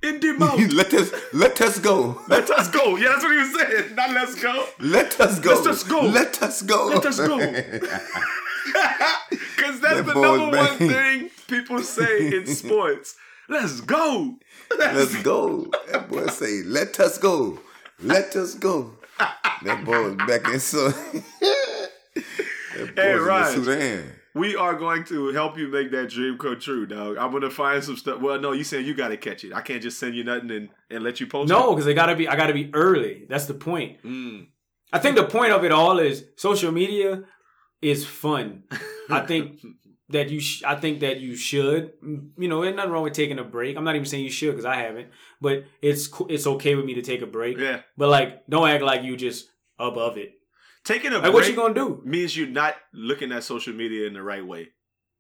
in 0.04 0.20
the 0.20 0.34
mouth. 0.38 0.72
let 0.74 0.94
us 0.94 1.12
let 1.34 1.62
us 1.62 1.80
go. 1.80 2.22
Let 2.28 2.50
us 2.50 2.70
go. 2.70 2.96
Yeah, 2.98 3.10
that's 3.10 3.24
what 3.24 3.32
he 3.32 3.38
was 3.38 3.60
saying. 3.60 3.96
Not 3.96 4.12
let's 4.12 4.36
go. 4.42 4.66
Let 4.80 5.20
us 5.20 5.40
go. 5.40 5.54
Let 5.54 5.68
us 5.68 5.84
go. 5.84 6.02
Let 6.02 6.42
us 6.42 6.62
go. 6.62 6.86
Let 6.88 7.06
us 7.06 7.18
go. 7.20 7.38
Because 8.66 9.80
that's 9.80 9.98
That 10.02 10.06
the 10.06 10.14
number 10.14 10.58
was 10.58 10.58
one 10.58 10.78
thing 10.78 11.30
people 11.48 11.82
say 11.82 12.28
in 12.36 12.46
sports. 12.62 13.16
Let's 13.50 13.82
go. 13.82 14.38
Let's 14.78 15.22
go. 15.24 15.70
That 15.92 16.08
boy 16.10 16.28
say, 16.28 16.62
"Let 16.64 17.00
us 17.00 17.18
go. 17.18 17.60
Let 18.00 18.36
us 18.36 18.56
go." 18.56 18.98
That 19.64 19.84
boy 19.84 20.04
was 20.04 20.16
back 20.16 20.48
in 20.48 20.60
so. 20.60 20.90
that 22.16 22.96
boy 22.96 23.02
Hey, 23.02 23.16
was 23.18 23.54
in 23.54 23.60
the 23.60 23.66
Sudan. 23.66 24.14
We 24.34 24.56
are 24.56 24.76
going 24.76 25.04
to 25.06 25.28
help 25.34 25.58
you 25.58 25.68
make 25.68 25.92
that 25.92 26.10
dream 26.10 26.38
come 26.38 26.58
true, 26.58 26.86
dog. 26.86 27.18
I'm 27.18 27.32
gonna 27.32 27.50
find 27.50 27.84
some 27.84 27.98
stuff. 27.98 28.22
Well, 28.22 28.40
no, 28.40 28.54
you 28.54 28.64
saying 28.64 28.86
you 28.86 28.94
gotta 28.94 29.18
catch 29.18 29.44
it. 29.44 29.54
I 29.54 29.62
can't 29.62 29.82
just 29.82 30.00
send 30.00 30.16
you 30.16 30.24
nothing 30.24 30.52
and, 30.52 30.70
and 30.90 31.04
let 31.04 31.20
you 31.20 31.28
post. 31.28 31.50
No, 31.50 31.74
because 31.74 31.88
I 31.88 31.94
gotta 31.94 32.16
be 32.16 32.28
I 32.30 32.38
gotta 32.38 32.54
be 32.54 32.70
early. 32.74 33.26
That's 33.28 33.46
the 33.46 33.54
point. 33.54 34.02
Mm. 34.04 34.48
I 34.94 35.00
think 35.00 35.18
the 35.18 35.26
point 35.26 35.52
of 35.52 35.66
it 35.66 35.72
all 35.74 36.00
is 36.00 36.24
social 36.38 36.72
media 36.72 37.24
is 37.82 38.06
fun. 38.06 38.64
I 39.10 39.22
think 39.22 39.62
that 40.10 40.30
you 40.30 40.40
sh- 40.40 40.64
I 40.64 40.76
think 40.76 41.00
that 41.02 41.20
you 41.20 41.36
should. 41.36 41.94
You 42.38 42.48
know, 42.48 42.62
there's 42.62 42.76
nothing 42.76 42.92
wrong 42.92 43.04
with 43.04 43.14
taking 43.14 43.40
a 43.40 43.44
break. 43.44 43.78
I'm 43.78 43.84
not 43.84 43.96
even 43.96 44.06
saying 44.06 44.24
you 44.24 44.30
should 44.32 44.52
because 44.52 44.66
I 44.66 44.76
haven't, 44.76 45.10
but 45.40 45.66
it's 45.82 46.10
it's 46.30 46.48
okay 46.48 46.76
with 46.76 46.86
me 46.86 46.96
to 46.96 47.02
take 47.02 47.22
a 47.22 47.28
break. 47.28 47.58
Yeah. 47.58 47.82
But 47.98 48.10
like, 48.10 48.46
don't 48.48 48.70
act 48.70 48.84
like 48.84 49.04
you 49.04 49.16
just 49.18 49.50
above 49.80 50.18
it. 50.18 50.34
Taking 50.84 51.12
a 51.12 51.16
Like, 51.16 51.24
break 51.24 51.34
what 51.34 51.48
you 51.48 51.56
gonna 51.56 51.74
do? 51.74 52.02
means 52.06 52.36
you're 52.36 52.48
not 52.48 52.76
looking 52.94 53.32
at 53.32 53.44
social 53.44 53.74
media 53.74 54.08
in 54.08 54.14
the 54.14 54.24
right 54.24 54.46
way. 54.46 54.70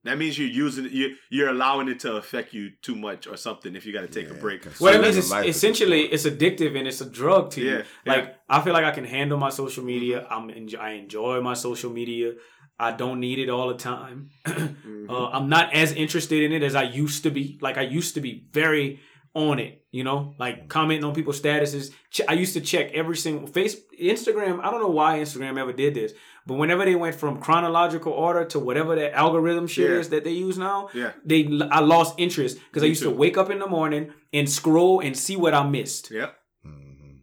That 0.03 0.17
means 0.17 0.37
you're 0.39 0.47
using 0.47 0.85
it, 0.85 0.91
you're, 0.93 1.11
you're 1.29 1.49
allowing 1.49 1.87
it 1.87 1.99
to 2.01 2.15
affect 2.15 2.53
you 2.53 2.71
too 2.81 2.95
much 2.95 3.27
or 3.27 3.37
something 3.37 3.75
if 3.75 3.85
you 3.85 3.93
got 3.93 4.01
to 4.01 4.07
take 4.07 4.29
a 4.31 4.33
Yeah, 4.33 4.39
break. 4.39 4.63
'cause 4.63 4.79
Well, 4.81 4.95
it 4.95 5.01
means 5.01 5.15
it's 5.17 5.31
is 5.31 5.55
essentially 5.55 6.05
a 6.07 6.09
it's 6.09 6.25
addictive 6.25 6.75
and 6.77 6.87
it's 6.87 7.01
a 7.01 7.09
drug 7.09 7.51
to 7.51 7.61
you. 7.61 7.69
Yeah, 7.71 7.83
Like 8.05 8.23
yeah. 8.25 8.33
I 8.49 8.61
feel 8.61 8.73
like 8.73 8.83
I 8.85 8.91
can 8.91 9.05
handle 9.05 9.37
my 9.37 9.49
social 9.49 9.83
media. 9.83 10.25
I'm 10.29 10.49
enjoy, 10.49 10.79
I 10.79 10.91
enjoy 10.93 11.41
my 11.41 11.53
social 11.53 11.91
media. 11.91 12.33
I 12.79 12.91
don't 12.93 13.19
need 13.19 13.37
it 13.37 13.49
all 13.49 13.67
the 13.67 13.75
time. 13.77 14.29
Mm-hmm. 14.47 15.09
uh, 15.09 15.29
I'm 15.29 15.49
not 15.49 15.73
as 15.73 15.91
interested 15.91 16.41
in 16.43 16.51
it 16.51 16.63
as 16.63 16.73
I 16.75 16.83
used 16.83 17.23
to 17.23 17.29
be. 17.29 17.59
Like 17.61 17.77
I 17.77 17.81
used 17.81 18.15
to 18.15 18.21
be 18.21 18.47
very 18.51 18.99
on 19.35 19.59
it. 19.59 19.83
You 19.91 20.03
know, 20.03 20.33
like 20.39 20.67
commenting 20.69 21.03
on 21.03 21.13
people's 21.13 21.39
statuses. 21.41 21.91
Ch- 22.09 22.21
I 22.27 22.33
used 22.33 22.53
to 22.53 22.61
check 22.61 22.91
every 22.93 23.17
single 23.17 23.45
face 23.47 23.75
Instagram. 24.01 24.61
I 24.63 24.71
don't 24.71 24.79
know 24.81 24.89
why 24.89 25.19
Instagram 25.19 25.59
ever 25.59 25.73
did 25.73 25.93
this, 25.95 26.13
but 26.47 26.55
whenever 26.55 26.85
they 26.85 26.95
went 26.95 27.15
from 27.15 27.39
chronological 27.39 28.11
order 28.13 28.45
to 28.45 28.59
whatever 28.59 28.95
that 28.95 29.13
algorithm 29.13 29.67
shit 29.67 29.89
Yeah. 29.89 29.97
is 29.97 30.09
that 30.09 30.23
they 30.23 30.31
use 30.31 30.57
now, 30.57 30.89
Yeah. 30.93 31.11
they 31.25 31.47
I 31.71 31.79
lost 31.79 32.15
interest 32.17 32.57
because 32.69 32.83
I 32.83 32.87
used 32.87 33.03
too. 33.03 33.09
to 33.09 33.15
wake 33.15 33.37
up 33.37 33.49
in 33.49 33.59
the 33.59 33.67
morning 33.67 34.11
and 34.33 34.49
scroll 34.49 34.99
and 34.99 35.15
see 35.17 35.35
what 35.35 35.53
I 35.53 35.63
missed, 35.67 36.11
Yep. 36.11 36.35
Mhm. 36.65 37.19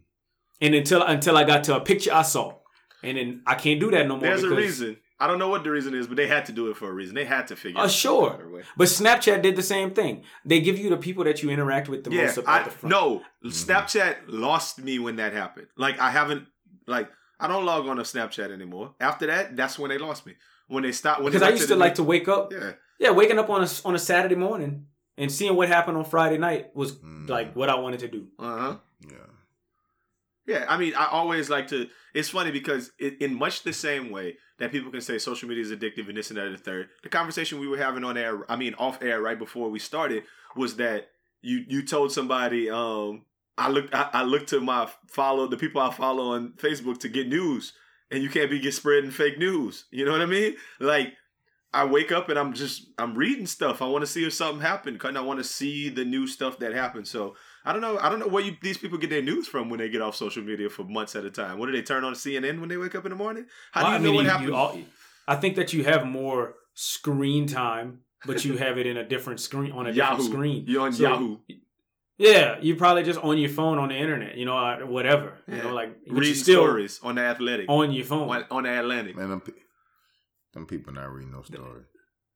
and 0.61 0.75
until 0.75 1.01
until 1.03 1.37
I 1.37 1.43
got 1.43 1.63
to 1.65 1.75
a 1.75 1.81
picture 1.81 2.13
I 2.13 2.21
saw, 2.23 2.59
and 3.03 3.17
then 3.17 3.41
I 3.45 3.55
can't 3.55 3.79
do 3.79 3.91
that 3.91 4.07
no 4.07 4.15
more. 4.15 4.21
There's 4.21 4.43
a 4.43 4.49
reason. 4.55 4.97
I 5.21 5.27
don't 5.27 5.37
know 5.37 5.49
what 5.49 5.65
the 5.65 5.69
reason 5.71 5.93
is, 5.95 6.07
but 6.07 6.15
they 6.15 6.27
had 6.27 6.45
to 6.45 6.53
do 6.53 6.69
it 6.69 6.77
for 6.77 6.89
a 6.89 6.93
reason. 6.93 7.13
They 7.13 7.25
had 7.25 7.47
to 7.47 7.57
figure. 7.57 7.77
Uh, 7.77 7.83
out 7.83 7.91
sure. 7.91 8.27
a 8.29 8.31
better 8.37 8.49
way. 8.49 8.61
But 8.77 8.87
Snapchat 8.87 9.41
did 9.41 9.57
the 9.57 9.61
same 9.61 9.91
thing. 9.91 10.23
They 10.45 10.61
give 10.61 10.79
you 10.79 10.89
the 10.89 10.95
people 10.95 11.25
that 11.25 11.43
you 11.43 11.49
interact 11.49 11.89
with 11.89 12.05
the 12.05 12.11
Yeah, 12.11 12.27
most 12.27 12.37
up 12.37 12.47
at 12.47 12.61
I 12.61 12.63
the 12.63 12.69
front. 12.71 12.91
no. 12.91 13.21
Snapchat 13.43 14.15
lost 14.27 14.79
me 14.81 14.97
when 14.97 15.17
that 15.17 15.33
happened. 15.33 15.67
Like 15.75 15.99
I 15.99 16.09
haven't 16.09 16.47
like 16.87 17.09
I 17.39 17.47
don't 17.47 17.65
log 17.65 17.87
on 17.87 17.97
to 17.97 18.03
Snapchat 18.03 18.51
anymore. 18.51 18.95
After 18.99 19.27
that, 19.27 19.55
that's 19.55 19.79
when 19.79 19.89
they 19.89 19.97
lost 19.97 20.25
me. 20.25 20.35
When 20.67 20.83
they 20.83 20.91
stopped. 20.91 21.21
When 21.21 21.31
because 21.31 21.41
they 21.41 21.47
I 21.47 21.51
used 21.51 21.63
to 21.63 21.69
the- 21.69 21.75
like 21.77 21.95
to 21.95 22.03
wake 22.03 22.27
up. 22.27 22.51
Yeah. 22.51 22.73
Yeah, 22.99 23.11
waking 23.11 23.39
up 23.39 23.49
on 23.49 23.63
a 23.63 23.67
on 23.85 23.95
a 23.95 23.99
Saturday 23.99 24.35
morning 24.35 24.87
and 25.17 25.31
seeing 25.31 25.55
what 25.55 25.67
happened 25.69 25.97
on 25.97 26.03
Friday 26.03 26.37
night 26.37 26.75
was 26.75 26.93
Mm. 26.97 27.29
like 27.29 27.55
what 27.55 27.69
I 27.69 27.75
wanted 27.75 28.01
to 28.01 28.07
do. 28.09 28.27
Uh 28.37 28.57
huh. 28.57 28.75
Yeah. 29.07 29.15
Yeah, 30.45 30.65
I 30.67 30.77
mean, 30.77 30.93
I 30.95 31.05
always 31.05 31.49
like 31.49 31.67
to. 31.69 31.87
It's 32.13 32.29
funny 32.29 32.51
because 32.51 32.91
it, 32.97 33.21
in 33.21 33.35
much 33.37 33.61
the 33.63 33.71
same 33.73 34.09
way 34.09 34.37
that 34.57 34.71
people 34.71 34.91
can 34.91 34.99
say 35.01 35.19
social 35.19 35.47
media 35.47 35.63
is 35.63 35.71
addictive 35.71 36.07
and 36.09 36.17
this 36.17 36.29
and 36.31 36.37
that 36.37 36.47
and 36.47 36.55
the 36.55 36.61
third, 36.61 36.89
the 37.03 37.09
conversation 37.09 37.59
we 37.59 37.67
were 37.67 37.77
having 37.77 38.03
on 38.03 38.17
air, 38.17 38.49
I 38.51 38.55
mean, 38.55 38.73
off 38.75 39.01
air 39.03 39.21
right 39.21 39.37
before 39.37 39.69
we 39.69 39.77
started, 39.79 40.23
was 40.55 40.75
that 40.77 41.09
you 41.41 41.63
you 41.67 41.83
told 41.85 42.11
somebody, 42.11 42.69
um, 42.69 43.25
I 43.59 43.69
looked 43.69 43.93
I, 43.93 44.09
I 44.13 44.23
looked 44.23 44.49
to 44.49 44.61
my 44.61 44.89
follow 45.07 45.47
the 45.47 45.57
people 45.57 45.81
I 45.81 45.91
follow 45.93 46.33
on 46.33 46.53
Facebook 46.53 46.99
to 47.01 47.09
get 47.09 47.27
news, 47.27 47.73
and 48.09 48.23
you 48.23 48.29
can't 48.29 48.49
be 48.49 48.59
get 48.59 48.73
spreading 48.73 49.11
fake 49.11 49.37
news. 49.37 49.85
You 49.91 50.05
know 50.05 50.11
what 50.11 50.21
I 50.21 50.25
mean? 50.25 50.55
Like 50.79 51.13
I 51.73 51.85
wake 51.85 52.11
up 52.11 52.29
and 52.29 52.39
I'm 52.39 52.53
just 52.53 52.87
I'm 52.97 53.13
reading 53.15 53.45
stuff. 53.45 53.81
I 53.81 53.87
want 53.87 54.01
to 54.01 54.07
see 54.07 54.25
if 54.25 54.33
something 54.33 54.61
happened. 54.61 54.99
Cause 54.99 55.15
I 55.15 55.21
want 55.21 55.39
to 55.39 55.43
see 55.43 55.89
the 55.89 56.03
new 56.05 56.25
stuff 56.25 56.57
that 56.59 56.73
happened. 56.73 57.07
So 57.07 57.35
I 57.65 57.73
don't 57.73 57.81
know. 57.81 57.99
I 57.99 58.09
don't 58.09 58.19
know 58.19 58.27
where 58.27 58.43
you, 58.43 58.55
these 58.61 58.77
people 58.77 58.97
get 58.97 59.09
their 59.11 59.21
news 59.21 59.47
from 59.47 59.69
when 59.69 59.79
they 59.79 59.89
get 59.89 60.01
off 60.01 60.15
social 60.15 60.41
media 60.41 60.69
for 60.69 60.83
months 60.83 61.15
at 61.15 61.25
a 61.25 61.29
time. 61.29 61.59
What 61.59 61.67
do 61.67 61.73
they 61.73 61.81
turn 61.83 62.03
on 62.03 62.13
CNN 62.13 62.59
when 62.59 62.69
they 62.69 62.77
wake 62.77 62.95
up 62.95 63.05
in 63.05 63.11
the 63.11 63.15
morning? 63.17 63.45
How 63.71 63.81
do 63.83 63.87
you 63.89 63.93
I 63.93 63.97
know 63.99 64.03
mean, 64.05 64.15
what 64.15 64.23
you- 64.23 64.29
happened? 64.29 64.47
you 64.49 64.55
all- 64.55 64.79
I 65.27 65.35
think 65.35 65.57
that 65.57 65.73
you 65.73 65.83
have 65.83 66.07
more 66.07 66.55
screen 66.73 67.45
time, 67.45 67.99
but 68.25 68.43
you 68.45 68.57
have 68.65 68.77
it 68.79 68.87
in 68.87 68.97
a 68.97 69.07
different 69.07 69.39
screen 69.39 69.71
on 69.73 69.85
a 69.85 69.91
Yahoo. 69.91 70.15
different 70.17 70.33
screen. 70.33 70.63
You're 70.67 70.81
on 70.81 70.93
So, 70.93 71.03
Yahoo. 71.03 71.37
Yeah, 72.19 72.59
you 72.61 72.75
probably 72.75 73.03
just 73.03 73.19
on 73.19 73.37
your 73.37 73.49
phone 73.49 73.79
on 73.79 73.89
the 73.89 73.95
internet, 73.95 74.35
you 74.37 74.45
know, 74.45 74.57
or 74.57 74.85
whatever. 74.85 75.37
You 75.47 75.55
Yeah. 75.55 75.63
know, 75.63 75.73
like 75.73 75.97
but 76.05 76.17
Reading 76.17 76.35
stories 76.35 76.99
on 77.01 77.15
the 77.15 77.21
Athletic, 77.21 77.67
on 77.69 77.91
your 77.93 78.03
phone. 78.05 78.29
on, 78.29 78.45
on 78.51 78.63
the 78.63 78.77
Atlantic. 78.79 79.15
Man, 79.15 79.29
them, 79.29 79.41
them 80.53 80.65
people 80.67 80.91
not 80.93 81.11
reading 81.13 81.31
no 81.31 81.43
story. 81.43 81.83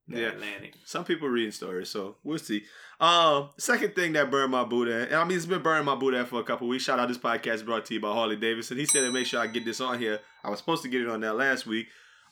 The 0.07 0.19
Yeah. 0.21 0.27
Atlantic. 0.29 0.75
Some 0.85 1.03
people 1.03 1.27
reading 1.27 1.51
stories, 1.51 1.89
so 1.89 2.15
we'll 2.23 2.37
see. 2.37 2.63
Um, 3.01 3.49
second 3.57 3.93
thing 3.93 4.13
that 4.13 4.31
burned 4.31 4.51
my 4.53 4.63
boot 4.63 4.87
at, 4.87 5.07
and 5.09 5.15
I 5.17 5.23
mean 5.25 5.35
it's 5.35 5.45
been 5.45 5.61
burning 5.61 5.83
my 5.85 5.95
boot 5.95 6.13
at 6.13 6.29
for 6.29 6.39
a 6.39 6.43
couple 6.45 6.69
weeks. 6.69 6.85
Shout 6.85 6.99
out 6.99 7.09
this 7.09 7.17
podcast 7.17 7.65
brought 7.65 7.85
to 7.87 7.93
you 7.93 7.99
by 7.99 8.13
Harley 8.13 8.37
Davidson. 8.37 8.77
He 8.77 8.85
said 8.85 9.01
to 9.01 9.11
make 9.11 9.25
sure 9.27 9.41
I 9.41 9.47
get 9.47 9.65
this 9.65 9.81
on 9.81 9.99
here. 9.99 10.21
I 10.45 10.49
was 10.49 10.59
supposed 10.59 10.83
to 10.83 10.89
get 10.89 11.01
it 11.01 11.09
on 11.09 11.19
that 11.21 11.33
last 11.35 11.65
week. 11.65 11.87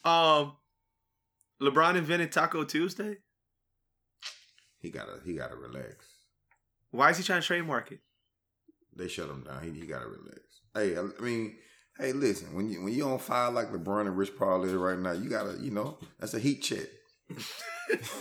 Um, 0.06 0.54
LeBron 1.62 1.96
invented 1.98 2.32
Taco 2.32 2.64
Tuesday. 2.64 3.18
He 4.80 4.90
gotta 4.90 5.20
he 5.26 5.36
gotta 5.36 5.56
relax. 5.58 6.06
Why 6.91 7.10
is 7.10 7.17
he 7.17 7.23
trying 7.23 7.41
to 7.41 7.47
trademark 7.47 7.91
it? 7.91 7.99
They 8.95 9.08
shut 9.08 9.30
him 9.30 9.43
down. 9.43 9.63
He, 9.63 9.71
he 9.71 9.88
gotta 9.88 10.08
relax. 10.08 10.39
Hey, 10.73 10.97
I 10.97 11.01
I 11.01 11.21
mean, 11.21 11.56
hey, 11.97 12.12
listen. 12.13 12.54
When 12.54 12.69
you 12.69 12.84
when 12.84 12.93
you 12.93 13.06
on 13.06 13.19
fire 13.19 13.51
like 13.51 13.71
LeBron 13.71 14.01
and 14.08 14.17
Rich 14.17 14.38
Paul 14.38 14.63
is 14.65 14.73
right 14.73 14.99
now, 14.99 15.13
you 15.13 15.30
gotta 15.30 15.58
you 15.60 15.71
know 15.71 15.97
that's 16.19 16.34
a 16.34 16.39
heat 16.39 16.62
check. 16.62 16.88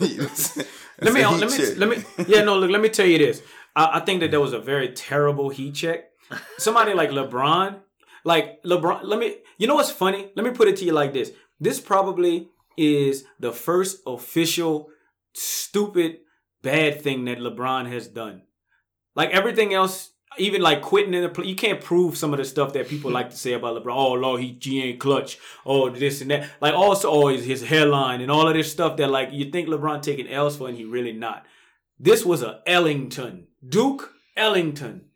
You 0.00 0.16
know 0.16 0.22
what 0.24 0.30
I'm 0.30 0.36
saying? 0.36 0.68
Let 1.00 1.14
me 1.14 1.24
let 1.24 1.50
me 1.50 1.56
check. 1.56 1.76
let 1.76 1.88
me 1.88 2.04
yeah 2.26 2.42
no 2.42 2.58
look 2.58 2.70
let 2.70 2.80
me 2.80 2.88
tell 2.88 3.06
you 3.06 3.18
this. 3.18 3.40
I, 3.76 3.98
I 3.98 4.00
think 4.00 4.18
that 4.20 4.32
that 4.32 4.40
was 4.40 4.52
a 4.52 4.58
very 4.58 4.88
terrible 4.88 5.48
heat 5.48 5.74
check. 5.74 6.06
Somebody 6.58 6.92
like 6.92 7.10
LeBron, 7.10 7.78
like 8.24 8.60
LeBron. 8.64 9.04
Let 9.04 9.20
me 9.20 9.36
you 9.58 9.68
know 9.68 9.76
what's 9.76 9.92
funny? 9.92 10.32
Let 10.34 10.44
me 10.44 10.50
put 10.50 10.66
it 10.66 10.76
to 10.78 10.84
you 10.84 10.92
like 10.92 11.12
this. 11.12 11.30
This 11.60 11.78
probably 11.78 12.48
is 12.76 13.24
the 13.38 13.52
first 13.52 14.00
official 14.06 14.88
stupid 15.34 16.18
bad 16.62 17.00
thing 17.00 17.24
that 17.26 17.38
LeBron 17.38 17.88
has 17.92 18.08
done. 18.08 18.42
Like 19.14 19.30
everything 19.30 19.74
else, 19.74 20.10
even 20.38 20.62
like 20.62 20.82
quitting 20.82 21.14
in 21.14 21.22
the 21.22 21.28
play, 21.28 21.46
you 21.46 21.56
can't 21.56 21.80
prove 21.80 22.16
some 22.16 22.32
of 22.32 22.38
the 22.38 22.44
stuff 22.44 22.72
that 22.74 22.88
people 22.88 23.10
like 23.18 23.30
to 23.30 23.36
say 23.36 23.52
about 23.52 23.82
LeBron. 23.82 23.94
Oh, 23.94 24.12
Lord, 24.12 24.40
he, 24.40 24.58
he 24.60 24.82
ain't 24.82 25.00
clutch. 25.00 25.38
Oh, 25.66 25.90
this 25.90 26.20
and 26.20 26.30
that. 26.30 26.48
Like 26.60 26.74
also 26.74 27.08
oh, 27.08 27.12
always 27.12 27.44
his 27.44 27.62
hairline 27.62 28.20
and 28.20 28.30
all 28.30 28.48
of 28.48 28.54
this 28.54 28.70
stuff 28.70 28.96
that 28.98 29.10
like 29.10 29.30
you 29.32 29.50
think 29.50 29.68
LeBron 29.68 30.02
taking 30.02 30.28
L's 30.28 30.56
for 30.56 30.68
and 30.68 30.76
he 30.76 30.84
really 30.84 31.12
not. 31.12 31.46
This 31.98 32.24
was 32.24 32.42
a 32.42 32.60
Ellington, 32.66 33.48
Duke 33.66 34.14
Ellington. 34.36 35.06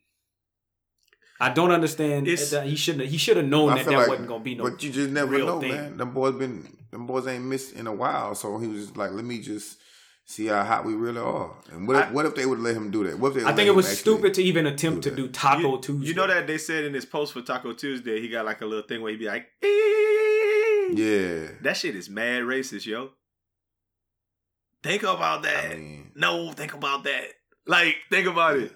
I 1.40 1.50
don't 1.50 1.72
understand. 1.72 2.26
That 2.26 2.66
he 2.66 2.76
shouldn't. 2.76 3.09
He 3.09 3.18
should 3.18 3.37
have 3.37 3.46
known 3.46 3.74
that 3.74 3.87
that 3.87 3.92
like- 3.92 4.09
wasn't 4.09 4.28
gonna 4.28 4.44
be 4.44 4.54
no. 4.54 4.64
But 4.64 4.83
you 4.83 4.92
just 4.92 5.11
never 5.11 5.38
know, 5.38 5.61
thing. 5.61 5.72
man. 5.72 5.96
Them 5.96 6.12
boys 6.12 6.35
been 6.35 6.68
them 6.90 7.07
boys 7.07 7.26
ain't 7.26 7.44
missed 7.44 7.74
in 7.74 7.87
a 7.87 7.92
while, 7.92 8.35
so 8.35 8.59
he 8.59 8.68
was 8.68 8.83
just 8.83 8.96
like, 8.96 9.11
let 9.12 9.24
me 9.24 9.40
just 9.40 9.78
see 10.26 10.46
how 10.46 10.64
hot 10.64 10.84
we 10.84 10.94
really 10.94 11.20
are. 11.20 11.52
And 11.70 11.87
what 11.87 11.96
if, 11.96 12.04
I- 12.08 12.12
what 12.12 12.26
if 12.26 12.34
they 12.34 12.46
would 12.46 12.58
let 12.60 12.74
him 12.76 12.90
do 12.90 13.04
that? 13.04 13.18
What 13.18 13.28
if 13.37 13.42
they 13.42 13.44
I 13.48 13.54
think 13.54 13.68
it 13.68 13.74
was 13.74 13.87
stupid 13.87 14.34
to 14.34 14.42
even 14.42 14.66
attempt 14.66 15.02
do 15.02 15.10
to 15.10 15.16
do 15.16 15.28
Taco 15.28 15.76
you, 15.76 15.80
Tuesday. 15.80 16.06
You 16.08 16.14
know 16.14 16.26
that 16.26 16.46
they 16.46 16.58
said 16.58 16.84
in 16.84 16.94
his 16.94 17.04
post 17.04 17.32
for 17.32 17.42
Taco 17.42 17.72
Tuesday, 17.72 18.20
he 18.20 18.28
got 18.28 18.44
like 18.44 18.60
a 18.60 18.66
little 18.66 18.87
thing 18.87 19.02
where 19.02 19.10
he'd 19.12 19.18
be 19.18 19.26
like, 19.26 19.46
Yeah, 20.96 21.48
that 21.62 21.76
shit 21.76 21.96
is 21.96 22.08
mad 22.08 22.42
racist, 22.42 22.87
yo. 22.87 23.10
Think 24.82 25.02
about 25.02 25.42
that. 25.44 25.72
I 25.72 25.76
mean, 25.76 26.12
No, 26.14 26.52
think 26.52 26.74
about 26.74 27.04
that. 27.04 27.24
Like, 27.66 27.96
think 28.10 28.26
about 28.26 28.58
it. 28.58 28.72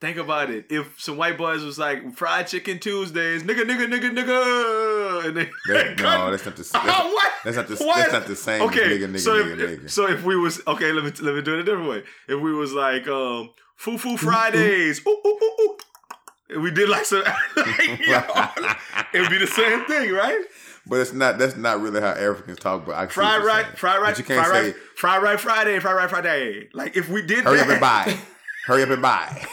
Think 0.00 0.16
about 0.16 0.50
it. 0.50 0.66
If 0.70 1.00
some 1.00 1.16
white 1.16 1.36
boys 1.38 1.62
was 1.64 1.78
like 1.78 2.14
fried 2.16 2.46
chicken 2.46 2.78
Tuesdays, 2.78 3.42
nigga, 3.42 3.62
nigga, 3.62 3.86
nigga, 3.92 4.10
nigga, 4.16 5.07
and 5.20 5.36
they, 5.36 5.50
that, 5.68 5.98
no, 5.98 6.30
that's 6.30 6.44
not 6.44 6.56
the 6.56 6.62
that's, 6.62 6.74
Oh, 6.74 7.12
what? 7.12 7.32
that's 7.44 7.56
not 7.56 7.68
the 7.68 7.76
What? 7.76 7.96
that's 7.96 8.12
not 8.12 8.26
the 8.26 8.36
same. 8.36 8.62
okay, 8.62 8.80
nigga, 8.98 9.10
nigga, 9.10 9.18
so 9.20 9.32
nigga, 9.42 9.58
if, 9.60 9.80
nigga. 9.80 9.90
so 9.90 10.08
if 10.08 10.24
we 10.24 10.36
was 10.36 10.60
okay, 10.66 10.92
let 10.92 11.04
me 11.04 11.10
let 11.22 11.34
me 11.34 11.42
do 11.42 11.54
it 11.54 11.60
a 11.60 11.64
different 11.64 11.88
way. 11.88 12.02
If 12.28 12.40
we 12.40 12.52
was 12.52 12.72
like 12.72 13.06
um 13.08 13.50
foo 13.76 13.98
foo 13.98 14.16
Fridays, 14.16 15.00
ooh, 15.06 15.10
ooh, 15.10 15.28
ooh, 15.28 15.62
ooh. 15.62 15.76
and 16.50 16.62
we 16.62 16.70
did 16.70 16.88
like 16.88 17.04
some, 17.04 17.22
like, 17.56 18.00
yo, 18.06 18.22
it'd 19.14 19.30
be 19.30 19.38
the 19.38 19.46
same 19.46 19.84
thing, 19.84 20.12
right? 20.12 20.42
But 20.86 21.00
it's 21.00 21.12
not. 21.12 21.36
That's 21.38 21.54
not 21.56 21.80
really 21.82 22.00
how 22.00 22.08
Africans 22.12 22.58
talk. 22.58 22.86
But 22.86 22.94
I 22.96 23.06
Fried 23.08 23.42
right, 23.44 23.66
fried 23.76 24.00
right, 24.00 24.10
But 24.12 24.18
you 24.18 24.24
can't 24.24 24.46
fried 24.46 24.62
say 24.62 24.66
right, 24.68 24.76
fried 24.96 25.22
right 25.22 25.38
Friday, 25.40 25.78
fried 25.80 25.96
right 25.96 26.08
Friday. 26.08 26.68
Like 26.72 26.96
if 26.96 27.10
we 27.10 27.20
did 27.20 27.44
hurry 27.44 27.58
that, 27.58 27.64
up 27.66 27.70
and 27.72 27.80
buy. 27.80 28.16
Hurry 28.66 28.82
up 28.82 28.90
and 28.90 29.00
buy. 29.02 29.46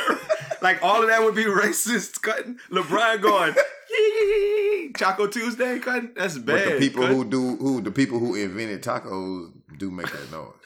like 0.61 0.81
all 0.83 1.01
of 1.01 1.07
that 1.09 1.21
would 1.23 1.35
be 1.35 1.43
racist. 1.45 2.21
Cutting 2.21 2.57
LeBron 2.69 3.21
going, 3.21 3.53
"Yee, 3.99 4.91
Choco 4.97 5.27
Tuesday, 5.27 5.79
cutting. 5.79 6.11
That's 6.15 6.37
bad. 6.37 6.65
But 6.65 6.73
the 6.73 6.79
people 6.79 7.03
cut. 7.03 7.11
who 7.13 7.25
do 7.25 7.55
who 7.57 7.81
the 7.81 7.91
people 7.91 8.19
who 8.19 8.35
invented 8.35 8.81
tacos 8.83 9.51
do 9.77 9.91
make 9.91 10.11
that 10.11 10.31
noise. 10.31 10.53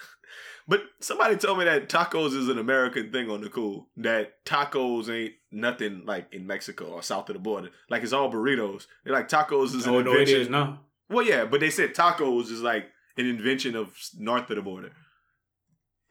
But 0.68 0.82
somebody 1.00 1.36
told 1.36 1.58
me 1.58 1.66
that 1.66 1.90
tacos 1.90 2.36
is 2.38 2.48
an 2.48 2.60
American 2.60 3.12
thing 3.12 3.28
on 3.32 3.42
the 3.42 3.50
cool. 3.50 3.88
That 3.98 4.46
tacos 4.46 5.10
ain't 5.10 5.34
nothing 5.52 6.04
like 6.06 6.32
in 6.32 6.46
Mexico 6.46 6.86
or 6.92 7.02
south 7.02 7.28
of 7.30 7.34
the 7.34 7.40
border. 7.40 7.70
Like 7.90 8.04
it's 8.04 8.14
all 8.14 8.32
burritos. 8.32 8.86
They're 9.04 9.12
like 9.14 9.28
tacos 9.28 9.74
is 9.74 9.88
an 9.88 9.96
Oh 9.96 10.02
no, 10.04 10.12
it 10.12 10.20
invention. 10.20 10.42
is 10.42 10.50
now. 10.50 10.82
Well, 11.10 11.26
yeah, 11.26 11.46
but 11.46 11.60
they 11.62 11.72
said 11.72 11.96
tacos 11.96 12.52
is 12.52 12.62
like 12.62 12.86
an 13.18 13.26
invention 13.26 13.76
of 13.76 13.98
north 14.20 14.48
of 14.52 14.58
the 14.58 14.62
border. 14.62 14.92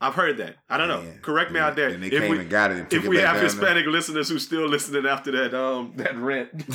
I've 0.01 0.15
heard 0.15 0.37
that. 0.39 0.57
I 0.69 0.77
don't 0.77 0.87
know. 0.89 1.03
Yeah. 1.03 1.19
Correct 1.23 1.51
me 1.51 1.59
Yeah. 1.59 1.67
out 1.67 1.77
there. 1.77 1.89
And 1.89 2.03
they 2.03 2.07
If 2.07 2.21
came 2.23 2.31
we, 2.31 2.39
and 2.39 2.49
got 2.51 2.71
it. 2.71 2.79
And 2.79 2.93
if 2.93 3.05
it 3.05 3.09
we 3.09 3.17
have 3.19 3.35
down 3.35 3.45
Hispanic 3.45 3.87
listeners 3.87 4.29
who 4.29 4.39
still 4.39 4.67
listening 4.69 5.07
after 5.07 5.33
that 5.33 5.55
um 5.55 5.93
that 5.97 6.17
rent. 6.17 6.51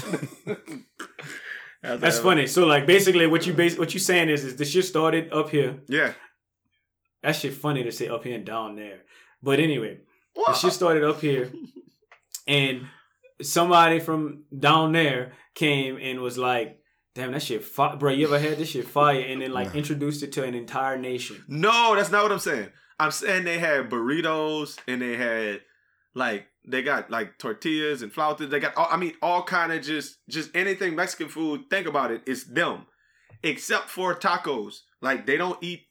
That's 1.82 2.18
that- 2.18 2.24
funny. 2.24 2.48
So 2.48 2.66
like 2.66 2.86
basically 2.86 3.28
what 3.28 3.46
you 3.46 3.54
base 3.54 3.78
what 3.78 3.94
you 3.94 4.00
saying 4.00 4.30
is 4.30 4.44
is 4.44 4.56
this 4.56 4.70
shit 4.72 4.86
started 4.86 5.32
up 5.34 5.50
here. 5.50 5.80
Yeah. 5.88 6.14
That 7.22 7.36
shit 7.36 7.54
funny 7.54 7.84
to 7.84 7.92
say 7.92 8.08
up 8.10 8.24
here 8.24 8.36
and 8.36 8.46
down 8.46 8.76
there. 8.76 9.00
But 9.42 9.60
anyway, 9.60 10.00
the 10.36 10.54
shit 10.54 10.74
started 10.74 11.04
up 11.04 11.22
here 11.22 11.52
and 12.48 12.88
somebody 13.42 14.00
from 14.00 14.44
down 14.58 14.92
there 14.94 15.34
came 15.56 15.98
and 16.02 16.20
was 16.22 16.38
like, 16.38 16.80
damn, 17.16 17.32
that 17.32 17.42
shit 17.44 17.64
fire. 17.64 17.96
Bro, 17.96 18.12
you 18.14 18.26
ever 18.28 18.40
had 18.40 18.58
this 18.58 18.70
shit 18.70 18.88
fire? 18.88 19.20
And 19.22 19.42
then 19.42 19.52
like 19.54 19.76
introduced 19.76 20.24
it 20.24 20.32
to 20.34 20.44
an 20.44 20.54
entire 20.56 20.98
nation. 20.98 21.44
No, 21.48 21.96
that's 21.96 22.12
not 22.12 22.24
what 22.24 22.32
I'm 22.32 22.40
saying. 22.40 22.70
I'm 23.00 23.12
saying 23.12 23.44
they 23.46 23.60
had 23.60 23.90
burritos 23.90 24.78
and 24.88 25.02
they 25.02 25.16
had 25.18 25.62
like 26.16 26.46
they 26.66 26.82
got 26.82 27.10
like 27.12 27.38
tortillas 27.40 28.02
and 28.02 28.14
flautas. 28.14 28.50
They 28.50 28.60
got 28.60 28.76
all, 28.78 28.88
I 28.90 28.98
mean 28.98 29.14
all 29.22 29.44
kind 29.44 29.72
of 29.74 29.82
just 29.82 30.18
just 30.30 30.50
anything 30.56 30.96
Mexican 30.96 31.28
food. 31.30 31.70
Think 31.70 31.88
about 31.88 32.12
it, 32.12 32.22
it's 32.26 32.44
them, 32.44 32.86
except 33.44 33.90
for 33.90 34.16
tacos. 34.16 34.82
Like 35.02 35.26
they 35.26 35.38
don't 35.38 35.58
eat 35.62 35.82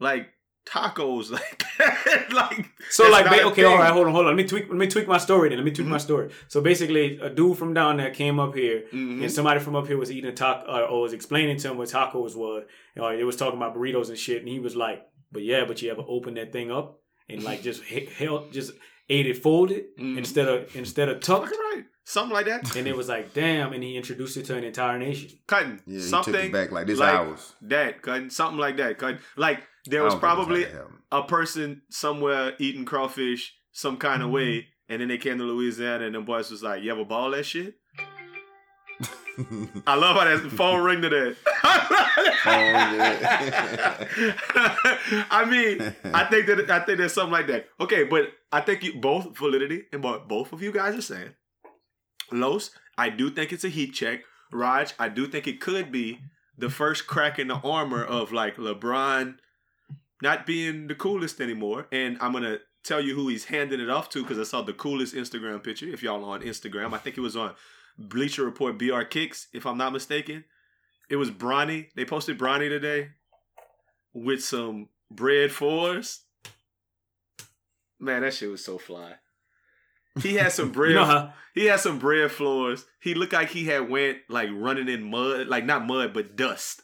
like 0.00 0.28
tacos 0.68 1.30
like 1.38 1.64
that. 1.78 2.26
like 2.32 2.66
So 2.90 3.08
like, 3.10 3.24
ba- 3.26 3.44
okay, 3.46 3.64
all 3.64 3.78
right, 3.78 3.92
hold 3.92 4.06
on, 4.06 4.12
hold 4.12 4.26
on. 4.26 4.36
Let 4.36 4.42
me 4.42 4.46
tweak. 4.48 4.68
Let 4.68 4.76
me 4.76 4.86
tweak 4.88 5.08
my 5.08 5.18
story. 5.18 5.48
Then 5.48 5.58
let 5.58 5.64
me 5.64 5.70
tweak 5.70 5.84
Mm-hmm. 5.86 5.92
my 5.92 5.98
story. 5.98 6.30
So 6.48 6.60
basically, 6.60 7.18
a 7.20 7.30
dude 7.30 7.56
from 7.56 7.72
down 7.72 7.96
there 7.96 8.10
came 8.10 8.38
up 8.38 8.54
here, 8.54 8.84
Mhm. 8.92 9.22
and 9.22 9.32
somebody 9.32 9.60
from 9.60 9.74
up 9.76 9.86
here 9.86 9.96
was 9.96 10.10
eating 10.12 10.28
a 10.30 10.34
taco, 10.34 10.70
or, 10.70 10.82
or 10.84 11.00
was 11.02 11.12
explaining 11.14 11.56
to 11.58 11.70
him 11.70 11.78
what 11.78 11.88
tacos 11.88 12.36
was. 12.36 12.64
Or 12.98 13.14
it 13.14 13.24
was 13.24 13.36
talking 13.36 13.56
about 13.56 13.74
burritos 13.74 14.08
and 14.10 14.18
shit, 14.18 14.40
and 14.40 14.48
he 14.48 14.58
was 14.60 14.76
like, 14.76 15.02
"But 15.32 15.42
yeah, 15.42 15.64
but 15.66 15.80
you 15.82 15.90
ever 15.90 16.04
open 16.06 16.34
that 16.34 16.52
thing 16.52 16.70
up 16.70 17.00
and 17.28 17.42
like 17.42 17.62
just 17.62 17.82
he- 17.84 18.06
held, 18.06 18.52
just 18.52 18.72
ate 19.08 19.26
it 19.26 19.36
folded 19.42 19.84
Mhm. 19.98 20.18
instead 20.18 20.48
of 20.48 20.74
instead 20.76 21.08
of 21.08 21.20
tucked?" 21.20 21.50
Right, 21.50 21.84
something 22.04 22.32
like 22.34 22.46
that. 22.46 22.74
And 22.76 22.86
it 22.86 22.96
was 22.96 23.08
like, 23.08 23.32
damn, 23.34 23.72
and 23.72 23.82
he 23.82 23.96
introduced 23.96 24.36
it 24.36 24.44
to 24.46 24.56
an 24.56 24.64
entire 24.64 24.98
nation. 24.98 25.30
Cutting 25.46 25.80
Yeah, 25.86 25.94
he 25.98 26.00
something 26.00 26.34
took 26.34 26.44
it 26.44 26.52
back 26.52 26.72
like 26.72 26.86
this 26.86 26.98
like 26.98 27.14
ours. 27.14 27.54
that. 27.62 28.02
Cutting 28.02 28.30
something 28.30 28.58
like 28.58 28.76
that. 28.78 28.98
Cutting 28.98 29.18
like 29.36 29.66
there 29.86 30.02
was 30.02 30.14
don't 30.14 30.20
think 30.20 30.22
that's 30.22 30.30
how 30.30 30.44
probably 30.44 30.64
that 30.64 30.72
happened. 30.72 30.98
a 31.12 31.22
person 31.24 31.82
somewhere 31.90 32.54
eating 32.58 32.84
crawfish 32.84 33.54
some 33.72 33.96
kind 33.96 34.22
of 34.22 34.30
way, 34.30 34.66
and 34.88 35.00
then 35.00 35.08
they 35.08 35.18
came 35.18 35.38
to 35.38 35.44
Louisiana, 35.44 36.04
and 36.06 36.14
them 36.14 36.24
boys 36.24 36.50
was 36.50 36.62
like, 36.62 36.82
"You 36.82 36.90
ever 36.92 37.04
ball 37.04 37.30
that 37.30 37.44
shit?" 37.46 37.74
I 39.86 39.94
love 39.94 40.16
how 40.16 40.24
that 40.24 40.50
phone 40.52 40.82
ring 40.84 41.02
to 41.02 41.08
that. 41.08 41.36
I 45.30 45.44
mean, 45.44 45.94
I 46.12 46.24
think 46.24 46.46
that 46.46 46.70
I 46.70 46.80
think 46.80 46.98
there's 46.98 47.14
something 47.14 47.32
like 47.32 47.46
that. 47.48 47.66
Okay, 47.80 48.04
but 48.04 48.32
I 48.52 48.60
think 48.60 48.82
you 48.82 49.00
both 49.00 49.36
validity 49.36 49.84
and 49.92 50.02
what 50.02 50.28
both 50.28 50.52
of 50.52 50.62
you 50.62 50.72
guys 50.72 50.94
are 50.94 51.02
saying. 51.02 51.34
Los, 52.32 52.70
I 52.96 53.10
do 53.10 53.30
think 53.30 53.52
it's 53.52 53.64
a 53.64 53.68
heat 53.68 53.92
check. 53.92 54.20
Raj, 54.52 54.94
I 54.98 55.08
do 55.08 55.26
think 55.26 55.46
it 55.46 55.60
could 55.60 55.92
be 55.92 56.20
the 56.58 56.70
first 56.70 57.06
crack 57.06 57.38
in 57.38 57.48
the 57.48 57.56
armor 57.56 58.04
of 58.04 58.32
like 58.32 58.56
LeBron 58.56 59.36
not 60.22 60.46
being 60.46 60.86
the 60.86 60.94
coolest 60.94 61.40
anymore. 61.40 61.86
And 61.90 62.18
I'm 62.20 62.32
gonna 62.32 62.58
tell 62.84 63.00
you 63.00 63.14
who 63.14 63.28
he's 63.28 63.46
handing 63.46 63.80
it 63.80 63.90
off 63.90 64.08
to 64.10 64.22
because 64.22 64.38
I 64.38 64.44
saw 64.44 64.62
the 64.62 64.72
coolest 64.72 65.14
Instagram 65.14 65.62
picture. 65.62 65.86
If 65.86 66.02
y'all 66.02 66.24
are 66.24 66.34
on 66.34 66.42
Instagram, 66.42 66.92
I 66.92 66.98
think 66.98 67.16
it 67.16 67.20
was 67.20 67.36
on 67.36 67.54
Bleacher 68.00 68.44
Report 68.44 68.78
BR 68.78 69.02
Kicks, 69.02 69.48
if 69.52 69.66
I'm 69.66 69.78
not 69.78 69.92
mistaken. 69.92 70.44
It 71.08 71.16
was 71.16 71.30
Bronny. 71.30 71.88
They 71.94 72.04
posted 72.04 72.38
Bronny 72.38 72.68
today. 72.68 73.10
with 74.14 74.42
some 74.42 74.88
Bred 75.10 75.52
fours. 75.52 76.20
Man, 77.98 78.22
that 78.22 78.32
shit 78.34 78.50
was 78.50 78.64
so 78.64 78.78
fly. 78.78 79.14
He 80.22 80.34
had 80.34 80.52
some 80.52 80.72
bread. 80.72 80.90
You 80.90 80.96
know 80.96 81.30
he 81.54 81.66
had 81.66 81.80
some 81.80 81.98
Bred 81.98 82.30
fours. 82.30 82.86
He 83.00 83.14
looked 83.14 83.32
like 83.32 83.50
he 83.50 83.66
had 83.66 83.90
went 83.90 84.18
like 84.28 84.48
running 84.52 84.88
in 84.88 85.10
mud, 85.10 85.48
like 85.48 85.64
not 85.64 85.86
mud 85.86 86.14
but 86.14 86.36
dust. 86.36 86.82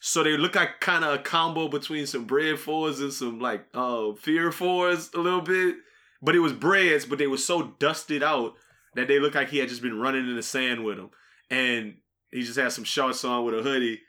So 0.00 0.22
they 0.22 0.36
look 0.36 0.54
like 0.54 0.80
kind 0.80 1.04
of 1.04 1.14
a 1.14 1.22
combo 1.22 1.68
between 1.68 2.06
some 2.06 2.24
Bred 2.26 2.58
fours 2.58 3.00
and 3.00 3.12
some 3.12 3.40
like 3.40 3.64
uh 3.74 4.12
fear 4.12 4.52
fours 4.52 5.10
a 5.14 5.18
little 5.18 5.40
bit. 5.40 5.76
But 6.20 6.36
it 6.36 6.40
was 6.40 6.52
Breds, 6.52 7.04
but 7.06 7.18
they 7.18 7.26
were 7.26 7.36
so 7.36 7.74
dusted 7.78 8.22
out 8.22 8.54
that 8.94 9.08
they 9.08 9.18
looked 9.18 9.34
like 9.34 9.48
he 9.48 9.58
had 9.58 9.68
just 9.68 9.82
been 9.82 9.98
running 9.98 10.28
in 10.28 10.36
the 10.36 10.42
sand 10.42 10.84
with 10.84 10.96
them. 10.96 11.10
And 11.50 11.96
he 12.30 12.42
just 12.42 12.58
had 12.58 12.72
some 12.72 12.84
shorts 12.84 13.24
on 13.24 13.44
with 13.44 13.58
a 13.58 13.62
hoodie. 13.62 14.00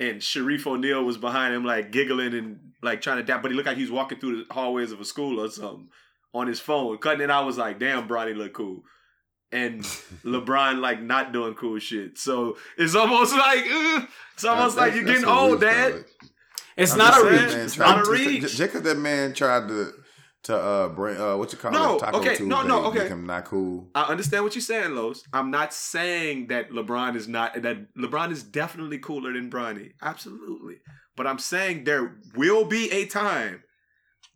And 0.00 0.20
Shareef 0.20 0.66
O'Neal 0.66 1.04
was 1.04 1.16
behind 1.16 1.54
him, 1.54 1.64
like 1.64 1.92
giggling 1.92 2.34
and 2.34 2.72
like 2.82 3.02
trying 3.02 3.18
to 3.18 3.22
dap. 3.22 3.42
But 3.42 3.50
he 3.50 3.56
looked 3.56 3.68
like 3.68 3.76
he 3.76 3.82
was 3.82 3.90
walking 3.90 4.18
through 4.18 4.44
the 4.44 4.52
hallways 4.52 4.92
of 4.92 5.00
a 5.00 5.04
school 5.04 5.40
or 5.40 5.48
something 5.48 5.88
on 6.34 6.46
his 6.46 6.60
phone. 6.60 6.98
Cutting 6.98 7.20
it, 7.22 7.30
I 7.30 7.40
was 7.40 7.58
like, 7.58 7.78
damn, 7.78 8.08
Bronny 8.08 8.36
look 8.36 8.54
cool. 8.54 8.82
And 9.52 9.82
LeBron 10.24 10.80
like 10.80 11.02
not 11.02 11.32
doing 11.32 11.54
cool 11.54 11.78
shit. 11.78 12.18
So 12.18 12.56
it's 12.78 12.94
almost 12.94 13.32
like 13.34 13.64
uh, 13.70 14.06
it's 14.34 14.44
almost 14.44 14.76
like 14.76 14.94
you're 14.94 15.04
getting 15.04 15.26
old, 15.26 15.60
Dad. 15.60 16.04
it's 16.76 16.92
I'm 16.92 16.98
not 16.98 17.18
a 17.18 17.20
saying, 17.20 17.44
reach. 17.46 17.54
It's 17.54 17.78
not 17.78 18.06
a 18.06 18.10
reach. 18.10 18.26
reach. 18.26 18.40
Just 18.42 18.58
because 18.58 18.82
that 18.82 18.98
man 18.98 19.34
tried 19.34 19.68
to 19.68 19.92
to 20.44 20.56
uh 20.56 20.88
bring 20.88 21.16
uh 21.20 21.36
what 21.36 21.52
you 21.52 21.58
call 21.58 21.70
No, 21.72 21.96
it 21.96 22.00
Taco 22.00 22.18
okay, 22.18 22.28
Tuesday, 22.30 22.44
no, 22.46 22.62
no, 22.62 22.86
okay. 22.86 23.00
make 23.00 23.08
him 23.08 23.26
not 23.26 23.44
cool. 23.44 23.88
I 23.94 24.02
understand 24.04 24.42
what 24.44 24.54
you're 24.54 24.62
saying, 24.62 24.94
Los. 24.94 25.22
I'm 25.32 25.50
not 25.50 25.72
saying 25.72 26.48
that 26.48 26.70
LeBron 26.70 27.14
is 27.16 27.28
not 27.28 27.62
that 27.62 27.94
LeBron 27.94 28.32
is 28.32 28.42
definitely 28.42 28.98
cooler 28.98 29.32
than 29.32 29.50
Bronny. 29.50 29.92
Absolutely. 30.02 30.76
But 31.16 31.26
I'm 31.26 31.38
saying 31.38 31.84
there 31.84 32.16
will 32.34 32.64
be 32.64 32.90
a 32.90 33.06
time 33.06 33.62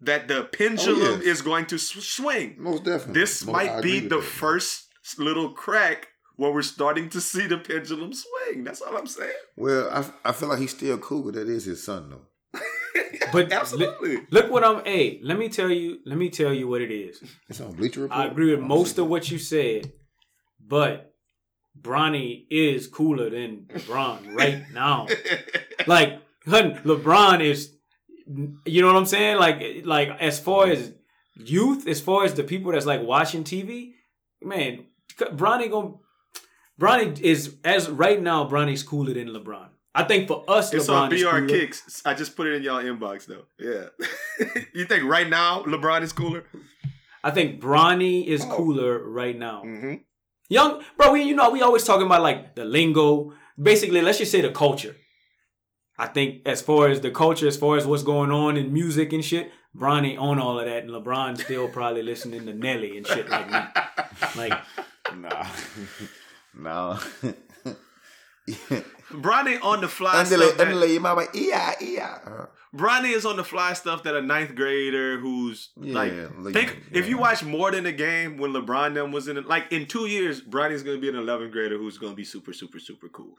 that 0.02 0.28
the 0.28 0.44
pendulum 0.44 1.00
Oh, 1.02 1.14
yes. 1.16 1.22
is 1.22 1.42
going 1.42 1.66
to 1.66 1.78
sw- 1.78 2.02
swing. 2.04 2.54
Most 2.58 2.84
definitely. 2.84 3.20
This 3.20 3.44
Most- 3.44 3.52
might 3.52 3.82
be 3.82 4.00
the 4.00 4.16
that. 4.16 4.22
first 4.22 4.84
little 5.18 5.50
crack 5.54 6.08
where 6.36 6.52
we're 6.52 6.60
starting 6.62 7.08
to 7.08 7.20
see 7.20 7.46
the 7.46 7.56
pendulum 7.58 8.12
swing. 8.12 8.62
That's 8.62 8.82
all 8.82 8.96
I'm 8.96 9.06
saying. 9.06 9.32
Well, 9.56 9.88
I 9.90 10.28
I 10.28 10.32
feel 10.32 10.50
like 10.50 10.58
he's 10.58 10.72
still 10.72 10.98
cool, 10.98 11.22
but 11.24 11.34
that 11.34 11.48
is 11.48 11.64
his 11.64 11.82
son 11.82 12.10
though. 12.10 12.26
But 13.32 13.52
Absolutely. 13.52 14.20
Look 14.30 14.50
what 14.50 14.64
I'm. 14.64 14.84
Hey, 14.84 15.20
let 15.22 15.38
me 15.38 15.48
tell 15.48 15.70
you. 15.70 15.98
Let 16.06 16.16
me 16.16 16.30
tell 16.30 16.52
you 16.52 16.68
what 16.68 16.80
it 16.80 16.90
is. 16.90 17.22
It's 17.48 17.60
on 17.60 17.72
Bleacher 17.72 18.02
Report. 18.02 18.18
I 18.18 18.26
agree 18.26 18.50
with 18.50 18.60
oh, 18.60 18.66
most 18.66 18.98
of 18.98 19.08
what 19.08 19.30
you 19.30 19.38
said, 19.38 19.92
but 20.64 21.12
Bronny 21.80 22.46
is 22.50 22.86
cooler 22.86 23.30
than 23.30 23.66
LeBron 23.72 24.34
right 24.38 24.62
now. 24.72 25.06
Like, 25.86 26.20
hun, 26.46 26.76
LeBron 26.84 27.42
is. 27.42 27.72
You 28.26 28.82
know 28.82 28.88
what 28.88 28.96
I'm 28.96 29.06
saying? 29.06 29.38
Like, 29.38 29.82
like 29.84 30.08
as 30.20 30.38
far 30.38 30.68
as 30.68 30.92
youth, 31.36 31.86
as 31.86 32.00
far 32.00 32.24
as 32.24 32.34
the 32.34 32.44
people 32.44 32.72
that's 32.72 32.86
like 32.86 33.02
watching 33.02 33.44
TV, 33.44 33.92
man, 34.42 34.86
Bronny 35.18 35.70
going 35.70 35.98
Bronny 36.80 37.18
is 37.20 37.56
as 37.64 37.88
right 37.88 38.20
now. 38.20 38.48
Bronny's 38.48 38.82
cooler 38.82 39.14
than 39.14 39.28
LeBron. 39.28 39.68
I 39.98 40.04
think 40.04 40.28
for 40.28 40.44
us, 40.46 40.72
It's 40.74 40.88
LeBron 40.88 41.26
on 41.32 41.46
BR. 41.46 41.52
Kicks. 41.52 42.02
I 42.04 42.12
just 42.14 42.36
put 42.36 42.46
it 42.46 42.54
in 42.56 42.62
y'all 42.62 42.82
inbox 42.82 43.24
though. 43.26 43.46
Yeah. 43.58 43.86
you 44.74 44.84
think 44.84 45.04
right 45.04 45.28
now 45.28 45.62
LeBron 45.62 46.02
is 46.02 46.12
cooler? 46.12 46.44
I 47.24 47.30
think 47.30 47.60
Bronny 47.62 48.26
is 48.26 48.44
Oh. 48.44 48.54
cooler 48.56 49.02
right 49.02 49.36
now. 49.36 49.62
Mm-hmm. 49.64 49.94
Young, 50.50 50.82
bro, 50.98 51.12
we 51.12 51.22
you 51.22 51.34
know 51.34 51.50
we 51.50 51.62
always 51.62 51.82
talking 51.84 52.06
about 52.06 52.22
like 52.22 52.54
the 52.54 52.64
lingo. 52.64 53.32
Basically, 53.60 54.02
let's 54.02 54.18
just 54.18 54.30
say 54.30 54.42
the 54.42 54.50
culture. 54.52 54.94
I 55.98 56.06
think 56.08 56.42
as 56.46 56.60
far 56.60 56.88
as 56.88 57.00
the 57.00 57.10
culture, 57.10 57.48
as 57.48 57.56
far 57.56 57.78
as 57.78 57.86
what's 57.86 58.02
going 58.02 58.30
on 58.30 58.58
in 58.58 58.72
music 58.72 59.14
and 59.14 59.24
shit, 59.24 59.50
Bronny 59.74 60.16
on 60.20 60.38
all 60.38 60.58
of 60.60 60.66
that, 60.66 60.82
and 60.84 60.90
LeBron 60.90 61.38
still 61.40 61.68
probably 61.78 62.02
listening 62.02 62.44
to 62.46 62.52
Nelly 62.52 62.98
and 62.98 63.06
shit 63.06 63.28
like 63.30 63.50
me. 63.50 63.58
Like, 64.36 64.52
Nah. 65.16 65.46
nah. 66.54 66.98
Bronny 69.10 69.62
on 69.62 69.80
the 69.80 69.88
fly 69.88 70.24
stuff. 70.24 70.56
That, 70.56 70.66
underlay 70.68 70.98
mama. 70.98 71.26
Yeah, 71.32 71.74
yeah. 71.80 72.18
Bronny 72.74 73.12
is 73.14 73.24
on 73.24 73.36
the 73.36 73.44
fly 73.44 73.72
stuff 73.72 74.02
that 74.02 74.14
a 74.16 74.20
ninth 74.22 74.54
grader 74.54 75.18
who's 75.18 75.70
Yeah, 75.80 75.94
like 75.94 76.12
like, 76.38 76.54
think 76.54 76.82
if 76.92 77.08
you 77.08 77.16
watch 77.16 77.42
more 77.44 77.70
than 77.70 77.86
a 77.86 77.92
game 77.92 78.36
when 78.36 78.52
LeBron 78.52 78.94
them 78.94 79.12
was 79.12 79.28
in 79.28 79.36
it, 79.36 79.46
like 79.46 79.72
in 79.72 79.86
two 79.86 80.06
years, 80.06 80.42
Bronny's 80.42 80.82
gonna 80.82 80.98
be 80.98 81.08
an 81.08 81.14
11th 81.14 81.52
grader 81.52 81.78
who's 81.78 81.98
gonna 81.98 82.14
be 82.14 82.24
super, 82.24 82.52
super, 82.52 82.78
super 82.78 83.08
cool. 83.08 83.34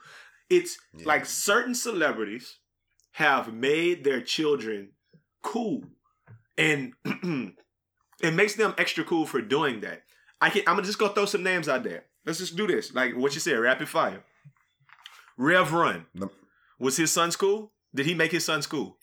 It's 0.50 0.78
Yeah. 0.94 1.04
like 1.06 1.26
certain 1.26 1.74
celebrities 1.74 2.58
have 3.12 3.52
made 3.52 4.04
their 4.04 4.20
children 4.22 4.92
cool, 5.42 5.84
and 6.56 6.94
it 8.22 8.32
makes 8.34 8.54
them 8.54 8.74
extra 8.78 9.04
cool 9.04 9.26
for 9.26 9.40
doing 9.40 9.80
that. 9.80 10.02
I 10.40 10.50
can 10.50 10.62
I'm 10.66 10.76
gonna 10.76 10.86
just 10.86 10.98
go 10.98 11.08
throw 11.08 11.26
some 11.26 11.42
names 11.42 11.68
out 11.68 11.84
there. 11.84 12.04
Let's 12.24 12.38
just 12.38 12.56
do 12.56 12.66
this. 12.66 12.92
Like 12.94 13.14
what 13.16 13.34
you 13.34 13.40
said, 13.40 13.58
rapid 13.58 13.88
fire. 13.88 14.24
Rev 15.38 15.72
Run. 15.72 16.06
Nope. 16.14 16.34
Was 16.78 16.96
his 16.98 17.10
son 17.10 17.30
school? 17.30 17.72
Did 17.94 18.04
he 18.06 18.14
make 18.14 18.32
his 18.32 18.44
son 18.44 18.60
school? 18.60 18.98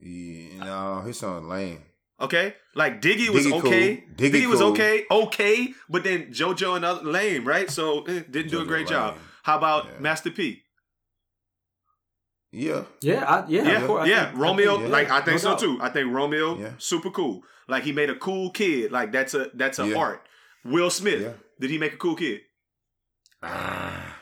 Yeah, 0.00 0.64
no, 0.64 1.00
his 1.02 1.18
son 1.18 1.48
lame. 1.48 1.82
Okay, 2.18 2.54
like 2.74 3.02
Diggy 3.02 3.28
was 3.28 3.44
Diggy 3.44 3.50
cool. 3.50 3.68
okay. 3.68 4.04
Diggy 4.16 4.32
Diggy, 4.32 4.46
was 4.46 4.62
okay, 4.62 5.04
okay, 5.10 5.68
but 5.90 6.02
then 6.04 6.32
JoJo 6.32 6.76
and 6.76 6.84
other 6.84 7.04
lame, 7.04 7.44
right? 7.46 7.70
So 7.70 8.02
eh, 8.04 8.22
didn't 8.30 8.50
do 8.50 8.60
a 8.60 8.64
JoJo 8.64 8.68
great 8.68 8.86
job. 8.88 9.18
How 9.42 9.58
about 9.58 9.84
Yeah. 9.86 9.98
Master 10.00 10.30
P? 10.30 10.62
Yeah. 12.52 12.84
yeah, 13.02 13.24
I, 13.24 13.44
yeah, 13.48 13.62
Yeah, 13.64 13.80
of 13.82 13.86
course. 13.86 14.04
I 14.04 14.06
yeah. 14.06 14.24
think- 14.26 14.38
I 14.38 14.40
Romeo, 14.40 14.78
think- 14.78 14.90
like 14.90 15.10
I 15.10 15.16
think 15.20 15.32
no 15.32 15.36
so 15.38 15.50
doubt. 15.50 15.58
too. 15.60 15.78
I 15.82 15.88
think 15.90 16.12
Romeo, 16.12 16.58
Yeah. 16.58 16.70
super 16.78 17.10
cool. 17.10 17.42
Like 17.68 17.84
he 17.84 17.92
made 17.92 18.08
a 18.08 18.16
cool 18.16 18.50
kid. 18.50 18.92
Like 18.92 19.12
that's 19.12 19.34
a 19.34 19.50
that's 19.54 19.78
a 19.78 19.86
Yeah. 19.88 19.96
art. 19.96 20.26
Will 20.64 20.88
Smith, 20.90 21.20
Yeah. 21.20 21.32
did 21.60 21.70
he 21.70 21.78
make 21.78 21.92
a 21.92 21.96
cool 21.98 22.16
kid? 22.16 22.40
Ah. 23.42 24.15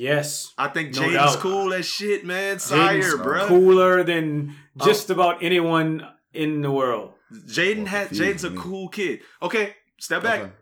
Yes, 0.00 0.54
I 0.56 0.68
think 0.68 0.94
No 0.94 1.02
Jaden's 1.02 1.12
doubt. 1.34 1.38
cool 1.40 1.74
as 1.74 1.84
shit, 1.84 2.24
man. 2.24 2.58
Sire, 2.58 3.00
Jaden's 3.02 3.14
bruh. 3.20 3.46
cooler 3.48 4.02
than 4.02 4.54
just 4.82 5.10
about 5.10 5.42
anyone 5.42 6.06
in 6.32 6.62
the 6.62 6.70
world. 6.70 7.12
Jaden 7.32 7.82
Oh, 7.82 7.86
had 7.86 8.08
Jaden's 8.08 8.44
a 8.44 8.50
cool 8.50 8.88
kid. 8.88 9.20
Okay, 9.42 9.74
step 9.98 10.22
back. 10.22 10.40
Okay. 10.40 10.52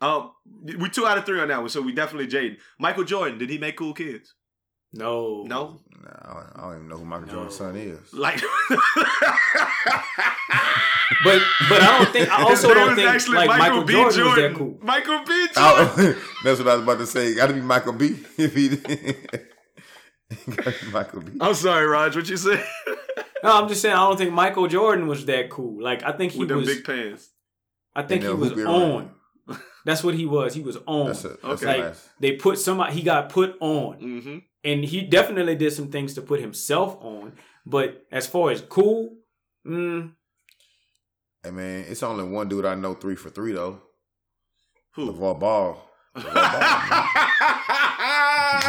Um, 0.00 0.32
we 0.78 0.88
two 0.90 1.06
out 1.06 1.18
of 1.18 1.24
three 1.24 1.40
on 1.40 1.48
that 1.48 1.60
one, 1.60 1.68
so 1.68 1.80
we 1.80 1.92
definitely 1.92 2.26
Jaden. 2.26 2.56
Michael 2.80 3.04
Jordan, 3.04 3.38
did 3.38 3.48
he 3.50 3.58
make 3.58 3.76
cool 3.76 3.94
kids? 3.94 4.34
No, 4.92 5.44
No, 5.46 5.80
Nah, 6.02 6.10
I 6.22 6.32
don't- 6.34 6.52
I 6.56 6.60
don't 6.62 6.74
even 6.76 6.88
know 6.88 6.96
who 6.96 7.04
Michael 7.04 7.26
No. 7.26 7.32
Jordan's 7.32 7.56
son 7.56 7.76
is. 7.76 8.12
like. 8.14 8.40
but 11.24 11.42
but 11.68 11.82
I 11.82 11.98
don't 11.98 12.12
think. 12.12 12.28
I 12.30 12.42
also 12.42 12.72
don't 12.72 12.94
think 12.96 13.28
like 13.28 13.48
Michael, 13.48 13.84
B. 13.84 13.92
Jordan, 13.92 14.24
was 14.24 14.34
that 14.36 14.54
cool. 14.54 14.78
Michael 14.82 15.18
B. 15.26 15.46
Jordan. 15.54 15.54
Oh, 15.56 16.16
that's 16.44 16.58
what 16.58 16.68
I 16.68 16.74
was 16.74 16.82
about 16.84 16.98
to 16.98 17.06
say. 17.06 17.34
Got 17.34 17.48
to 17.48 17.54
be 17.54 17.60
Michael 17.60 17.92
B. 17.92 18.16
If 18.38 18.54
he, 18.54 18.68
got 18.70 20.64
to 20.64 20.84
be 20.86 20.90
Michael 20.92 21.20
B. 21.20 21.32
I'm 21.40 21.54
sorry, 21.54 21.86
Raj. 21.86 22.16
What 22.16 22.28
you 22.28 22.36
say? 22.36 22.64
No, 23.42 23.60
I'm 23.62 23.68
just 23.68 23.82
saying 23.82 23.94
I 23.94 23.98
don't 24.08 24.16
think 24.16 24.32
Michael 24.32 24.66
Jordan 24.68 25.06
was 25.06 25.24
that 25.26 25.50
cool. 25.50 25.82
Like 25.82 26.02
I 26.02 26.12
think 26.12 26.32
he 26.32 26.38
With 26.40 26.50
was. 26.50 26.66
big 26.66 26.84
pants. 26.84 27.28
I 27.94 28.02
think 28.02 28.22
he 28.22 28.28
was 28.28 28.52
Hoopy 28.52 28.66
on. 28.68 29.10
That's 29.84 30.04
what 30.04 30.14
he 30.14 30.26
was. 30.26 30.54
He 30.54 30.60
was 30.60 30.76
on. 30.86 31.06
That's 31.08 31.24
a, 31.24 31.28
that's 31.28 31.44
Okay. 31.44 31.66
like 31.66 31.78
nice. 31.80 32.08
they 32.20 32.32
put 32.36 32.58
somebody. 32.58 32.92
He 32.94 33.02
got 33.02 33.30
put 33.30 33.56
on, 33.60 33.98
Mm-hmm. 34.00 34.38
And 34.64 34.84
he 34.84 35.02
definitely 35.02 35.54
did 35.56 35.72
some 35.72 35.88
things 35.88 36.14
to 36.14 36.22
put 36.22 36.40
himself 36.40 36.96
on. 37.00 37.32
But 37.66 38.04
as 38.10 38.26
far 38.26 38.50
as 38.50 38.60
cool, 38.62 39.16
mm, 39.66 40.12
Hey 41.42 41.50
man, 41.50 41.84
it's 41.88 42.02
only 42.02 42.24
one 42.24 42.48
dude 42.48 42.64
I 42.66 42.74
know 42.74 42.94
three 42.94 43.16
for 43.16 43.30
three 43.30 43.52
though. 43.52 43.80
Who? 44.94 45.12
LeVar 45.12 45.38
Ball. 45.40 45.86
LeVar 46.16 46.50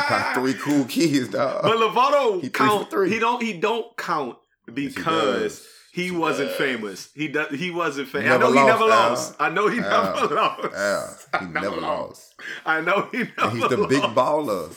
Ball. 0.09 0.33
three 0.35 0.53
cool 0.53 0.85
kids, 0.85 1.29
dog. 1.29 1.63
But 1.63 1.77
Lovato 1.77 2.35
He 2.35 2.41
three 2.41 2.49
count. 2.51 2.89
three. 2.89 3.09
He 3.09 3.19
don't. 3.19 3.41
He 3.41 3.53
don't 3.53 3.95
count 3.97 4.37
because 4.73 5.41
does. 5.59 5.67
he, 5.93 6.03
He 6.05 6.11
wasn't 6.11 6.49
does. 6.49 6.57
famous. 6.57 7.09
He 7.13 7.27
does. 7.27 7.49
He 7.59 7.71
wasn't 7.71 8.07
famous. 8.09 8.27
I 8.31 8.37
Never 8.37 8.43
know 8.43 8.51
he 8.61 8.65
never 8.67 8.83
Al. 8.83 8.89
lost. 8.89 9.35
I 9.39 9.49
know 9.49 9.67
he 9.67 9.79
Al. 9.79 10.13
never 10.15 10.35
lost. 10.35 10.69
Yeah, 10.73 11.39
he 11.39 11.45
never 11.47 11.75
lost. 11.81 12.33
I 12.65 12.81
know 12.81 13.07
he 13.11 13.17
never. 13.19 13.31
And 13.37 13.51
he's 13.59 13.69
the 13.69 13.87
big 13.87 14.03
baller. 14.03 14.75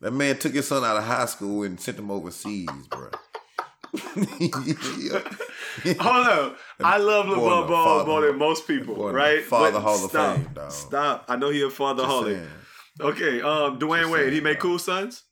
That 0.00 0.12
man 0.12 0.38
took 0.38 0.52
his 0.54 0.66
son 0.68 0.84
out 0.84 0.96
of 0.96 1.04
high 1.04 1.26
school 1.26 1.62
and 1.62 1.78
sent 1.80 1.98
him 1.98 2.10
overseas, 2.10 2.68
bro. 2.90 3.10
yeah. 4.38 5.20
Hold 6.00 6.26
up. 6.26 6.56
I 6.82 6.96
love 6.98 7.26
Boy, 7.26 7.34
LeVar 7.34 7.68
Ball 7.68 8.06
more 8.06 8.20
than 8.22 8.38
most 8.38 8.66
people, 8.66 9.12
right? 9.12 9.42
father 9.44 9.72
But 9.72 9.80
Hall 9.80 10.04
of 10.04 10.10
stop, 10.10 10.36
Fame, 10.36 10.48
dog. 10.54 10.70
Stop. 10.72 11.24
I 11.28 11.36
know 11.36 11.50
he 11.50 11.62
a 11.62 11.70
father 11.70 12.04
Just 12.04 12.14
holic. 12.14 12.34
saying. 12.34 12.48
Okay, 13.00 13.40
um, 13.42 13.78
Dwyane 13.78 14.00
Just 14.00 14.12
Wade, 14.12 14.24
he 14.26 14.30
saying, 14.32 14.44
made 14.44 14.52
dog. 14.54 14.60
cool 14.62 14.78
sons? 14.78 15.22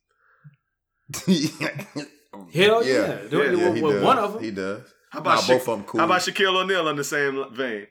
hell 1.27 1.35
yeah, 1.35 1.73
Yeah, 2.53 2.85
With- 3.31 3.33
yeah, 3.33 3.75
he 3.75 3.83
with 3.83 3.95
does. 3.95 4.05
one 4.05 4.19
of 4.19 4.33
them. 4.35 4.43
He 4.43 4.51
does. 4.51 4.83
How 5.11 5.21
about 5.21 5.35
Nah, 5.37 5.41
Sha- 5.41 5.53
both 5.55 5.69
of 5.69 5.77
them 5.79 5.85
cool. 5.87 6.01
How 6.01 6.07
about 6.07 6.21
Shaquille 6.21 6.63
O'Neal 6.63 6.89
in 6.89 6.97
the 6.97 7.05
same 7.05 7.55
vein? 7.55 7.87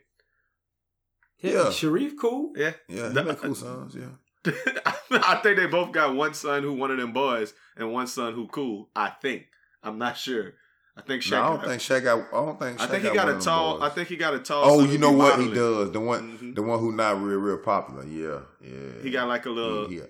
Yeah, 1.40 1.52
Yeah. 1.52 1.58
Shareef 1.66 2.12
cool. 2.20 2.52
Yeah. 2.56 2.72
Yeah, 2.88 3.08
he 3.08 3.14
The- 3.14 3.24
make 3.24 3.38
cool 3.40 3.54
sons. 3.54 3.94
Yeah. 3.96 4.06
I 5.10 5.40
think 5.42 5.56
they 5.56 5.66
both 5.66 5.92
got 5.92 6.14
one 6.14 6.34
son 6.34 6.62
who 6.62 6.72
one 6.72 6.90
of 6.90 6.98
them 6.98 7.12
boys 7.12 7.54
and 7.76 7.92
one 7.92 8.06
son 8.06 8.34
who 8.34 8.46
cool. 8.48 8.88
I 8.94 9.10
think. 9.10 9.46
I'm 9.82 9.98
not 9.98 10.16
sure. 10.16 10.54
I 10.96 11.02
think 11.02 11.22
Shaq. 11.22 11.30
No, 11.32 11.42
I 11.42 11.48
don't 11.48 11.56
got- 11.58 11.66
think 11.68 11.82
Shaq 11.82 12.04
got. 12.04 12.18
I 12.32 12.44
don't 12.46 12.58
think. 12.60 12.78
Shaq 12.78 12.82
I 12.82 12.86
think 12.88 13.02
he 13.04 13.08
got 13.10 13.26
got 13.26 13.28
a 13.28 13.40
tall. 13.40 13.82
I 13.82 13.88
think 13.90 14.08
he 14.08 14.16
got 14.16 14.34
a 14.34 14.38
tall. 14.40 14.64
Oh, 14.64 14.84
you 14.84 14.98
know 14.98 15.12
what 15.12 15.38
he 15.40 15.52
does? 15.52 15.92
The 15.92 16.00
one, 16.00 16.38
Mhm. 16.38 16.54
the 16.54 16.62
one 16.62 16.78
who 16.80 16.92
not 16.92 17.20
real, 17.20 17.38
real 17.38 17.58
popular. 17.58 18.04
Yeah, 18.06 18.40
yeah. 18.60 19.02
He 19.02 19.10
got 19.10 19.28
like 19.28 19.46
a 19.46 19.50
little. 19.50 19.88
He, 19.88 20.00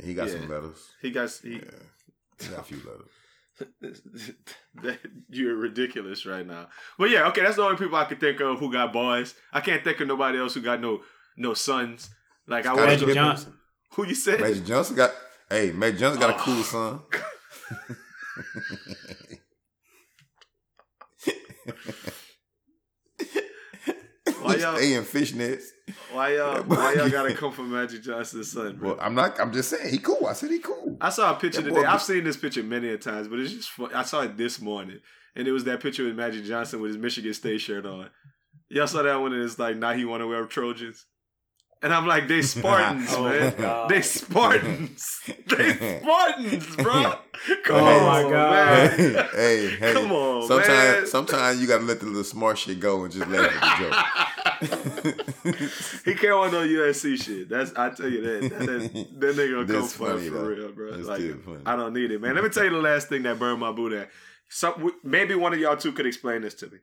he, 0.00 0.06
he 0.08 0.14
got 0.14 0.26
Yeah. 0.28 0.32
some 0.34 0.48
letters. 0.48 0.88
He 1.02 1.10
got. 1.10 1.30
He, 1.42 1.52
Yeah, 1.54 1.60
he 2.40 2.48
got 2.48 2.58
a 2.60 2.62
few 2.62 2.78
letters. 2.78 3.10
that- 4.82 4.98
You're 5.30 5.56
ridiculous 5.56 6.26
right 6.26 6.46
now. 6.46 6.68
But 6.98 7.10
yeah, 7.10 7.26
okay, 7.28 7.42
that's 7.42 7.56
the 7.56 7.62
only 7.62 7.76
people 7.76 7.96
I 7.96 8.04
can 8.04 8.18
think 8.18 8.40
of 8.40 8.58
who 8.58 8.72
got 8.72 8.92
boys. 8.92 9.34
I 9.52 9.60
can't 9.60 9.82
think 9.84 10.00
of 10.00 10.08
nobody 10.08 10.38
else 10.38 10.54
who 10.54 10.60
got 10.60 10.80
no 10.80 11.02
no 11.36 11.54
sons. 11.54 12.10
Like 12.48 12.66
I 12.66 12.74
Magic 12.74 13.00
Pippen. 13.00 13.14
Johnson. 13.14 13.52
who 13.94 14.06
you 14.06 14.14
said. 14.14 14.40
Magic 14.40 14.64
Johnson 14.64 14.96
got. 14.96 15.12
Hey, 15.50 15.70
Magic 15.72 16.00
Johnson 16.00 16.20
got 16.20 16.30
a 16.30 16.34
Oh. 16.34 16.38
cool 16.38 16.62
son. 16.62 17.00
Why 24.42 24.54
y'all- 24.56 24.76
stay 24.76 24.94
in 24.94 25.04
fishnets. 25.04 25.64
Why 26.12 26.36
y'all 26.36 26.62
why 26.66 26.94
y'all 26.94 27.10
gotta 27.10 27.34
come 27.34 27.52
for 27.52 27.62
Magic 27.62 28.02
Johnson's 28.02 28.52
son, 28.52 28.76
bro? 28.76 28.90
Well, 28.90 28.98
I'm 29.00 29.14
not. 29.14 29.38
I'm 29.40 29.52
just 29.52 29.70
saying 29.70 29.90
he 29.90 29.98
cool. 29.98 30.26
I 30.26 30.32
said 30.32 30.50
he 30.50 30.58
cool. 30.58 30.96
I 31.00 31.08
saw 31.10 31.32
a 31.34 31.38
picture 31.38 31.62
That 31.62 31.70
today. 31.74 31.84
I've 31.84 32.02
seen 32.02 32.24
this 32.24 32.36
picture 32.36 32.62
many 32.62 32.88
a 32.88 32.98
times, 32.98 33.28
but 33.28 33.40
it's 33.40 33.52
just 33.52 33.70
fun. 33.70 33.90
I 33.94 34.02
saw 34.04 34.22
it 34.22 34.36
this 34.36 34.60
morning, 34.60 35.00
and 35.34 35.48
it 35.48 35.52
was 35.52 35.64
that 35.64 35.80
picture 35.80 36.04
with 36.04 36.14
Magic 36.14 36.44
Johnson 36.44 36.80
with 36.80 36.90
his 36.90 36.98
Michigan 36.98 37.34
State 37.34 37.60
shirt 37.60 37.84
on. 37.86 38.10
Y'all 38.68 38.86
saw 38.86 39.02
that 39.02 39.16
one, 39.16 39.32
and 39.32 39.42
it's 39.42 39.58
like 39.58 39.76
now 39.76 39.92
he 39.92 40.04
want 40.04 40.22
to 40.22 40.26
wear 40.26 40.44
Trojans, 40.46 41.06
and 41.82 41.92
I'm 41.94 42.06
like, 42.06 42.26
they 42.28 42.42
Spartans, 42.42 43.08
Oh, 43.16 43.24
man. 43.24 43.88
They 43.88 44.02
Spartans. 44.02 45.20
they 45.46 45.98
Spartans, 46.00 46.76
bro. 46.76 46.92
Oh 46.94 47.20
come 47.64 47.76
Oh, 47.76 47.86
on, 47.86 48.24
my 48.24 48.30
God. 48.30 48.98
man. 48.98 49.28
hey, 49.32 49.68
hey. 49.78 49.92
Come 49.92 50.10
on, 50.12 50.46
sometimes, 50.48 50.68
man. 50.68 51.06
sometimes 51.06 51.60
you 51.60 51.66
gotta 51.68 51.84
let 51.84 52.00
the 52.00 52.06
little 52.06 52.24
smart 52.24 52.58
shit 52.58 52.80
go 52.80 53.04
and 53.04 53.12
just 53.12 53.28
laugh 53.28 53.52
at 53.62 53.78
the 53.78 55.14
joke. 55.14 56.04
he 56.04 56.14
can't 56.14 56.36
want 56.36 56.52
no 56.52 56.60
USC 56.66 57.22
shit. 57.22 57.48
That's 57.48 57.72
I 57.76 57.90
tell 57.90 58.08
you 58.08 58.22
that. 58.22 58.50
That, 58.50 58.58
that, 58.66 59.20
that 59.20 59.36
nigga 59.36 59.66
come 59.66 59.80
That's 59.80 59.92
for 59.92 60.10
it 60.10 60.14
funny, 60.16 60.28
for 60.30 60.34
though. 60.34 60.44
real, 60.46 60.72
bro. 60.72 60.90
That's 60.96 61.06
like 61.08 61.44
funny. 61.44 61.60
I 61.64 61.76
don't 61.76 61.94
need 61.94 62.10
it, 62.10 62.20
man. 62.20 62.34
Let 62.34 62.42
me 62.44 62.50
tell 62.50 62.64
you 62.64 62.70
the 62.70 62.78
last 62.78 63.08
thing 63.08 63.22
that 63.22 63.38
burned 63.38 63.60
my 63.60 63.70
boot 63.72 63.92
at. 63.92 64.10
Some 64.48 64.90
maybe 65.04 65.34
one 65.34 65.52
of 65.52 65.58
y'all 65.60 65.76
two 65.76 65.92
could 65.92 66.06
explain 66.06 66.42
this 66.42 66.54
to 66.54 66.66
me. 66.66 66.78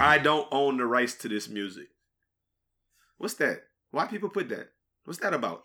I 0.00 0.18
don't 0.18 0.48
own 0.50 0.76
the 0.78 0.86
rights 0.86 1.14
to 1.16 1.28
this 1.28 1.48
music. 1.48 1.88
What's 3.18 3.34
that? 3.34 3.62
Why 3.94 4.06
people 4.06 4.28
put 4.28 4.48
that? 4.50 4.68
What's 5.04 5.20
that 5.20 5.34
about? 5.34 5.64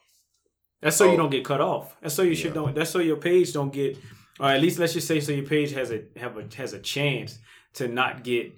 That's 0.81 0.95
so 0.95 1.07
Oh. 1.07 1.11
you 1.11 1.17
don't 1.17 1.29
get 1.29 1.43
cut 1.43 1.61
off. 1.61 1.95
That's 2.01 2.15
so 2.15 2.21
you 2.23 2.35
should 2.35 2.47
Yeah. 2.55 2.61
don't. 2.61 2.75
That's 2.75 2.89
so 2.91 2.99
your 2.99 3.17
page 3.17 3.51
don't 3.53 3.73
get, 3.73 3.97
or 4.39 4.47
at 4.49 4.61
least 4.61 4.79
let's 4.79 4.93
just 4.93 5.07
say 5.07 5.19
so 5.19 5.31
your 5.31 5.45
page 5.45 5.71
has 5.71 5.91
a 5.91 6.03
have 6.17 6.37
a 6.37 6.47
has 6.55 6.73
a 6.73 6.79
chance 6.79 7.39
to 7.73 7.87
not 7.87 8.23
get 8.23 8.53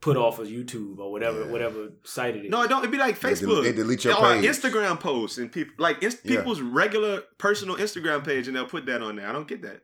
put 0.00 0.16
off 0.16 0.38
of 0.38 0.46
YouTube 0.48 0.98
or 0.98 1.10
whatever 1.10 1.40
Yeah. 1.44 1.50
whatever 1.50 1.88
site 2.04 2.36
it 2.36 2.44
is. 2.46 2.50
No, 2.50 2.62
it 2.62 2.68
don't. 2.68 2.80
It'd 2.80 2.90
be 2.90 2.98
like 2.98 3.18
They 3.20 3.34
del- 3.34 3.48
Facebook. 3.48 3.62
they 3.64 3.72
delete 3.72 4.04
your 4.04 4.14
or 4.14 4.34
page. 4.34 4.44
Instagram 4.44 4.98
posts 5.00 5.38
and 5.38 5.50
people 5.52 5.74
like 5.78 6.02
inst- 6.02 6.24
Yeah. 6.24 6.36
people's 6.36 6.60
regular 6.60 7.22
personal 7.38 7.76
Instagram 7.76 8.24
page, 8.24 8.46
and 8.48 8.56
they'll 8.56 8.66
put 8.66 8.86
that 8.86 9.00
on 9.02 9.16
there. 9.16 9.28
I 9.28 9.32
don't 9.32 9.48
get 9.48 9.62
that. 9.62 9.82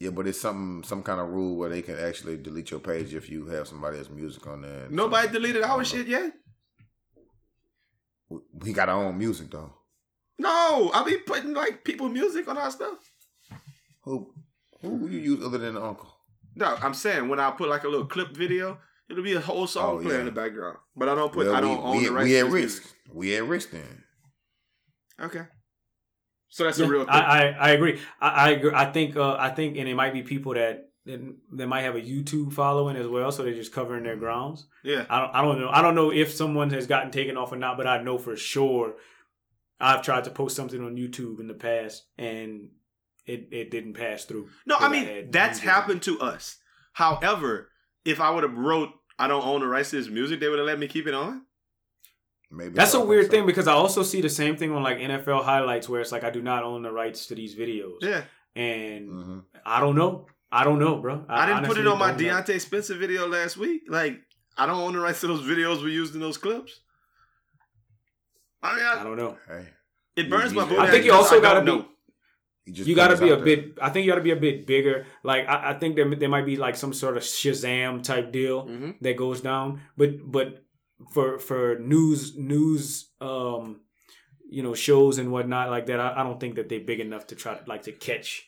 Yeah, 0.00 0.10
but 0.10 0.26
it's 0.26 0.40
some 0.40 0.82
some 0.84 1.02
kind 1.04 1.20
of 1.20 1.28
rule 1.28 1.56
where 1.56 1.70
they 1.70 1.80
can 1.82 1.96
actually 1.98 2.36
delete 2.36 2.70
your 2.72 2.80
page 2.80 3.14
if 3.14 3.30
you 3.30 3.46
have 3.46 3.68
somebody 3.68 3.98
else's 3.98 4.12
music 4.12 4.44
on 4.48 4.62
there. 4.62 4.88
Nobody 4.90 5.26
something. 5.26 5.40
deleted 5.42 5.62
our 5.62 5.84
shit 5.84 6.08
know. 6.08 6.18
yet. 6.18 6.32
We 8.52 8.72
got 8.72 8.88
our 8.88 9.04
own 9.04 9.18
music 9.18 9.50
though. 9.50 9.72
No, 10.38 10.90
I 10.92 11.04
be 11.04 11.18
putting 11.18 11.54
like 11.54 11.84
people 11.84 12.08
music 12.08 12.48
on 12.48 12.58
our 12.58 12.70
stuff. 12.70 12.98
Who 14.02 14.32
who 14.80 15.06
you 15.08 15.18
use 15.18 15.44
other 15.44 15.58
than 15.58 15.74
the 15.74 15.82
uncle? 15.82 16.08
No, 16.54 16.76
I'm 16.82 16.94
saying 16.94 17.28
when 17.28 17.40
I 17.40 17.50
put 17.52 17.68
like 17.68 17.84
a 17.84 17.88
little 17.88 18.06
clip 18.06 18.36
video, 18.36 18.78
it'll 19.08 19.22
be 19.22 19.34
a 19.34 19.40
whole 19.40 19.66
song 19.66 19.98
Oh, 19.98 20.02
playing 20.02 20.20
in 20.20 20.26
the 20.26 20.32
background. 20.32 20.78
But 20.96 21.08
I 21.08 21.14
don't 21.14 21.32
put. 21.32 21.46
Well, 21.46 21.54
I 21.54 21.60
don't 21.60 21.78
we, 21.78 21.84
own 21.84 21.96
we, 21.98 22.04
the 22.06 22.12
rights. 22.12 22.24
we 22.28 22.38
at 22.38 22.46
risk. 22.46 22.82
music. 22.82 22.92
We 23.14 23.36
at 23.36 23.44
risk 23.44 23.70
then. 23.70 24.04
Okay. 25.20 25.44
So 26.48 26.64
that's 26.64 26.78
Yeah, 26.78 26.86
a 26.86 26.88
real 26.88 27.00
thing. 27.04 27.14
I, 27.14 27.20
I 27.20 27.42
I 27.50 27.70
agree. 27.70 27.98
I 28.20 28.28
I, 28.28 28.50
agree. 28.50 28.72
I 28.74 28.92
think 28.92 29.16
uh, 29.16 29.36
I 29.38 29.50
think 29.50 29.76
and 29.78 29.88
it 29.88 29.94
might 29.94 30.12
be 30.12 30.22
people 30.22 30.54
that 30.54 30.90
that 31.06 31.20
that 31.52 31.66
might 31.66 31.82
have 31.82 31.96
a 31.96 32.00
YouTube 32.00 32.52
following 32.52 32.96
as 32.96 33.06
well, 33.08 33.32
so 33.32 33.42
they're 33.42 33.54
just 33.54 33.72
covering 33.72 34.04
their 34.04 34.16
grounds. 34.16 34.66
yeah. 34.84 35.04
I 35.10 35.20
don't 35.20 35.34
I 35.34 35.42
don't 35.42 35.60
know. 35.60 35.68
I 35.70 35.82
don't 35.82 35.94
know 35.94 36.12
if 36.12 36.32
someone 36.32 36.70
has 36.70 36.86
gotten 36.86 37.10
taken 37.10 37.36
off 37.36 37.52
or 37.52 37.56
not, 37.56 37.76
but 37.76 37.86
I 37.86 38.02
know 38.02 38.18
for 38.18 38.36
sure 38.36 38.94
I've 39.80 40.02
tried 40.02 40.24
to 40.24 40.30
post 40.30 40.54
something 40.56 40.80
on 40.84 40.96
YouTube 40.96 41.40
in 41.40 41.48
the 41.48 41.54
past 41.54 42.04
and 42.16 42.68
it, 43.26 43.48
it 43.50 43.70
didn't 43.70 43.94
pass 43.94 44.24
through. 44.24 44.48
No, 44.66 44.76
I 44.78 44.88
mean 44.88 45.04
had 45.06 45.32
that's 45.32 45.58
music. 45.58 45.68
happened 45.70 46.02
to 46.02 46.20
us. 46.20 46.58
However, 46.92 47.70
if 48.04 48.20
I 48.20 48.30
would 48.30 48.42
have 48.44 48.56
wrote, 48.56 48.90
I 49.18 49.26
don't 49.28 49.44
own 49.46 49.60
the 49.60 49.66
rights 49.66 49.90
to 49.90 49.96
this 49.96 50.08
music, 50.08 50.38
they 50.40 50.48
would 50.48 50.58
have 50.58 50.66
let 50.66 50.78
me 50.78 50.86
keep 50.88 51.06
it 51.06 51.14
on. 51.14 51.42
Maybe 52.50 52.74
That's 52.74 52.92
a 52.94 53.00
weird 53.00 53.24
something. 53.24 53.40
thing 53.40 53.46
because 53.46 53.66
I 53.66 53.72
also 53.72 54.02
see 54.02 54.20
the 54.20 54.28
same 54.28 54.56
thing 54.56 54.72
on 54.72 54.82
like 54.82 54.98
NFL 54.98 55.42
highlights 55.44 55.88
where 55.88 56.00
it's 56.00 56.12
like 56.12 56.22
I 56.22 56.30
do 56.30 56.42
not 56.42 56.64
own 56.64 56.82
the 56.82 56.92
rights 56.92 57.26
to 57.28 57.34
these 57.34 57.54
videos. 57.56 57.96
Yeah, 58.02 58.22
And 58.54 59.08
hmm 59.08 59.38
I 59.64 59.80
don't 59.80 59.96
know. 59.96 60.26
I 60.52 60.64
don't 60.64 60.78
know, 60.78 60.98
bro. 60.98 61.24
I, 61.28 61.46
didn't 61.46 61.64
put 61.64 61.78
it 61.78 61.86
on 61.86 61.98
my 61.98 62.12
don't 62.12 62.22
know. 62.22 62.34
Deontay 62.42 62.60
Spencer 62.60 62.94
video 62.94 63.26
last 63.26 63.56
week. 63.56 63.82
Like, 63.88 64.20
I 64.58 64.66
don't 64.66 64.78
own 64.78 64.92
the 64.92 65.00
rights 65.00 65.20
to 65.22 65.26
those 65.28 65.40
videos 65.42 65.82
we 65.82 65.92
used 65.92 66.14
in 66.14 66.20
those 66.20 66.36
clips. 66.36 66.80
I 68.62 68.76
mean, 68.76 68.84
I 68.84 69.00
I, 69.00 69.04
don't 69.04 69.16
know. 69.16 69.38
Hey, 69.48 69.68
it 70.16 70.30
burns 70.30 70.52
my 70.52 70.62
I 70.78 70.90
think 70.90 71.04
you 71.04 71.12
also 71.12 71.40
gotta 71.40 71.60
be- 71.62 71.66
know. 71.66 71.86
just 72.70 72.86
you 72.88 72.94
got 72.94 73.08
to 73.08 73.16
be 73.16 73.30
a 73.30 73.36
there. 73.36 73.44
bit. 73.44 73.78
I 73.80 73.88
think 73.90 74.04
you 74.06 74.12
got 74.12 74.16
to 74.18 74.22
be 74.22 74.30
a 74.30 74.36
bit 74.36 74.66
bigger. 74.66 75.06
Like 75.24 75.48
I, 75.48 75.70
I 75.70 75.74
think 75.74 75.96
there 75.96 76.08
there 76.14 76.28
might 76.28 76.46
be 76.46 76.56
like 76.56 76.76
some 76.76 76.92
sort 76.92 77.16
of 77.16 77.22
Shazam 77.22 78.02
type 78.04 78.30
deal 78.30 78.66
Mhm. 78.66 79.00
that 79.00 79.16
goes 79.16 79.40
down. 79.40 79.80
But 79.96 80.30
but 80.30 80.62
for 81.12 81.38
for 81.40 81.78
news 81.80 82.36
news 82.36 83.10
um 83.20 83.80
you 84.48 84.62
know 84.62 84.74
shows 84.74 85.18
and 85.18 85.32
whatnot 85.32 85.70
like 85.70 85.86
that, 85.86 85.98
I, 85.98 86.20
I 86.20 86.22
don't 86.22 86.38
think 86.38 86.54
that 86.56 86.68
they're 86.68 86.80
big 86.80 87.00
enough 87.00 87.26
to 87.28 87.34
try 87.34 87.54
to 87.54 87.64
like 87.66 87.82
to 87.84 87.92
catch 87.92 88.46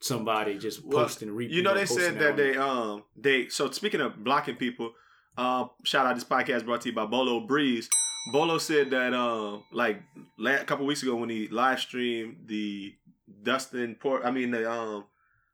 somebody 0.00 0.58
just 0.58 0.84
Well, 0.84 1.04
posting 1.04 1.30
repeat. 1.30 1.54
You 1.54 1.62
know, 1.62 1.74
they 1.74 1.86
said 1.86 2.18
that 2.18 2.36
they 2.36 2.56
um 2.56 3.04
they 3.16 3.48
so 3.48 3.70
speaking 3.70 4.00
of 4.00 4.22
blocking 4.24 4.56
people, 4.56 4.92
uh, 5.36 5.66
shout 5.84 6.06
out 6.06 6.14
this 6.14 6.24
podcast 6.24 6.64
brought 6.64 6.80
to 6.82 6.88
you 6.88 6.94
by 6.94 7.06
Bolo 7.06 7.40
Breeze. 7.46 7.88
Bolo 8.32 8.58
said 8.58 8.90
that 8.90 9.14
um 9.14 9.64
like 9.72 10.02
a 10.44 10.64
couple 10.64 10.86
weeks 10.86 11.02
ago 11.02 11.16
when 11.16 11.28
he 11.30 11.48
live 11.48 11.80
streamed 11.80 12.36
the 12.46 12.94
Dustin 13.42 13.94
Port, 13.94 14.22
I 14.24 14.30
mean 14.30 14.50
the 14.50 14.70
um 14.70 15.04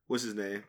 what's 0.07 0.23
his 0.25 0.35
name? 0.35 0.63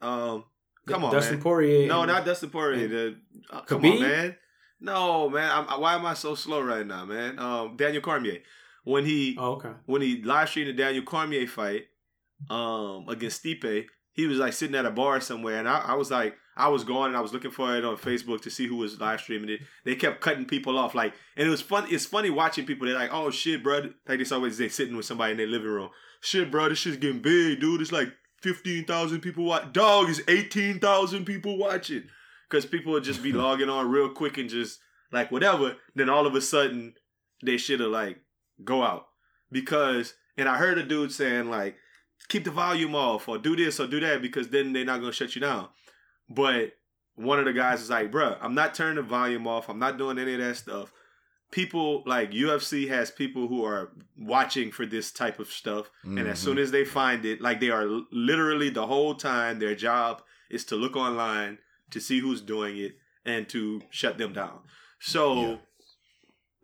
Um, 0.00 0.44
come 0.86 1.04
on, 1.04 1.12
Dustin 1.12 1.34
man. 1.36 1.42
Poirier. 1.42 1.86
No, 1.88 2.04
not 2.04 2.24
Dustin 2.24 2.50
Poirier. 2.50 2.88
The, 2.88 3.16
uh, 3.50 3.60
come 3.62 3.84
on, 3.84 4.00
man. 4.00 4.36
No, 4.80 5.30
man. 5.30 5.50
I'm, 5.50 5.80
why 5.80 5.94
am 5.94 6.04
I 6.04 6.14
so 6.14 6.34
slow 6.34 6.60
right 6.60 6.86
now, 6.86 7.04
man? 7.06 7.38
Um, 7.38 7.76
Daniel 7.76 8.02
Cormier 8.02 8.40
when 8.84 9.04
he 9.06 9.34
Oh, 9.38 9.52
okay. 9.52 9.70
when 9.86 10.02
he 10.02 10.22
live 10.22 10.48
streamed 10.48 10.68
the 10.68 10.72
Daniel 10.74 11.04
Cormier 11.04 11.46
fight 11.46 11.86
um 12.50 13.08
against 13.08 13.44
Stipe, 13.44 13.86
he 14.12 14.26
was 14.26 14.38
like 14.38 14.52
sitting 14.52 14.76
at 14.76 14.86
a 14.86 14.90
bar 14.90 15.20
somewhere, 15.20 15.58
and 15.58 15.68
I, 15.68 15.78
I 15.80 15.94
was 15.94 16.10
like, 16.10 16.36
I 16.56 16.68
was 16.68 16.84
going 16.84 17.08
and 17.08 17.16
I 17.16 17.20
was 17.20 17.32
looking 17.32 17.50
for 17.50 17.76
it 17.76 17.84
on 17.84 17.96
Facebook 17.96 18.42
to 18.42 18.50
see 18.50 18.66
who 18.66 18.76
was 18.76 19.00
live 19.00 19.20
streaming 19.20 19.50
it. 19.50 19.60
They 19.84 19.96
kept 19.96 20.20
cutting 20.20 20.44
people 20.44 20.78
off, 20.78 20.94
like, 20.94 21.14
and 21.36 21.46
it 21.46 21.50
was 21.50 21.60
fun. 21.60 21.86
It's 21.90 22.06
funny 22.06 22.30
watching 22.30 22.64
people. 22.64 22.86
They're 22.86 22.96
like, 22.96 23.12
oh 23.12 23.30
shit, 23.30 23.62
bro. 23.62 23.90
Like 24.08 24.18
this 24.18 24.32
always 24.32 24.56
they 24.56 24.68
sitting 24.68 24.96
with 24.96 25.06
somebody 25.06 25.32
in 25.32 25.38
their 25.38 25.48
living 25.48 25.68
room. 25.68 25.90
Shit, 26.20 26.50
bro, 26.50 26.68
this 26.68 26.78
shit's 26.78 26.96
getting 26.96 27.20
big, 27.20 27.60
dude. 27.60 27.80
It's 27.80 27.92
like 27.92 28.12
fifteen 28.40 28.84
thousand 28.84 29.20
people 29.20 29.44
watch. 29.44 29.72
Dog 29.72 30.08
is 30.08 30.22
eighteen 30.28 30.78
thousand 30.78 31.24
people 31.24 31.58
watching 31.58 32.04
because 32.48 32.64
people 32.64 32.92
would 32.92 33.04
just 33.04 33.22
be 33.22 33.32
logging 33.32 33.68
on 33.68 33.90
real 33.90 34.10
quick 34.10 34.38
and 34.38 34.48
just 34.48 34.78
like 35.10 35.32
whatever. 35.32 35.76
Then 35.96 36.08
all 36.08 36.26
of 36.26 36.36
a 36.36 36.40
sudden, 36.40 36.94
they 37.44 37.56
should 37.56 37.80
have 37.80 37.90
like 37.90 38.18
go 38.62 38.82
out 38.82 39.06
because. 39.50 40.14
And 40.36 40.48
I 40.48 40.56
heard 40.56 40.78
a 40.78 40.82
dude 40.82 41.12
saying 41.12 41.48
like, 41.48 41.76
keep 42.28 42.44
the 42.44 42.50
volume 42.50 42.94
off 42.94 43.28
or 43.28 43.38
do 43.38 43.56
this 43.56 43.80
or 43.80 43.86
do 43.86 44.00
that 44.00 44.22
because 44.22 44.48
then 44.48 44.72
they're 44.72 44.84
not 44.84 45.00
gonna 45.00 45.12
shut 45.12 45.34
you 45.34 45.40
down. 45.40 45.68
But 46.28 46.72
one 47.16 47.38
of 47.38 47.44
the 47.44 47.52
guys 47.52 47.80
was 47.80 47.90
like, 47.90 48.10
bruh, 48.10 48.36
I'm 48.40 48.54
not 48.54 48.74
turning 48.74 48.96
the 48.96 49.02
volume 49.02 49.46
off. 49.46 49.68
I'm 49.68 49.78
not 49.78 49.98
doing 49.98 50.18
any 50.18 50.34
of 50.34 50.40
that 50.40 50.56
stuff. 50.56 50.92
People 51.52 52.02
like 52.06 52.32
UFC 52.32 52.88
has 52.88 53.10
people 53.10 53.46
who 53.46 53.64
are 53.64 53.92
watching 54.18 54.72
for 54.72 54.86
this 54.86 55.12
type 55.12 55.38
of 55.38 55.52
stuff. 55.52 55.88
And 56.18 56.26
as 56.26 56.40
soon 56.40 56.54
mm-hmm. 56.54 56.62
as 56.62 56.70
they 56.72 56.84
find 56.84 57.24
it, 57.24 57.40
like 57.40 57.60
they 57.60 57.70
are 57.70 57.86
literally 58.10 58.70
the 58.70 58.86
whole 58.86 59.14
time, 59.14 59.60
their 59.60 59.76
job 59.76 60.22
is 60.50 60.64
to 60.66 60.76
look 60.76 60.96
online 60.96 61.58
to 61.90 62.00
see 62.00 62.18
who's 62.18 62.40
doing 62.40 62.76
it 62.78 62.96
and 63.24 63.48
to 63.50 63.82
shut 63.90 64.18
them 64.18 64.32
down. 64.32 64.60
So, 64.98 65.40
Yeah. 65.40 65.56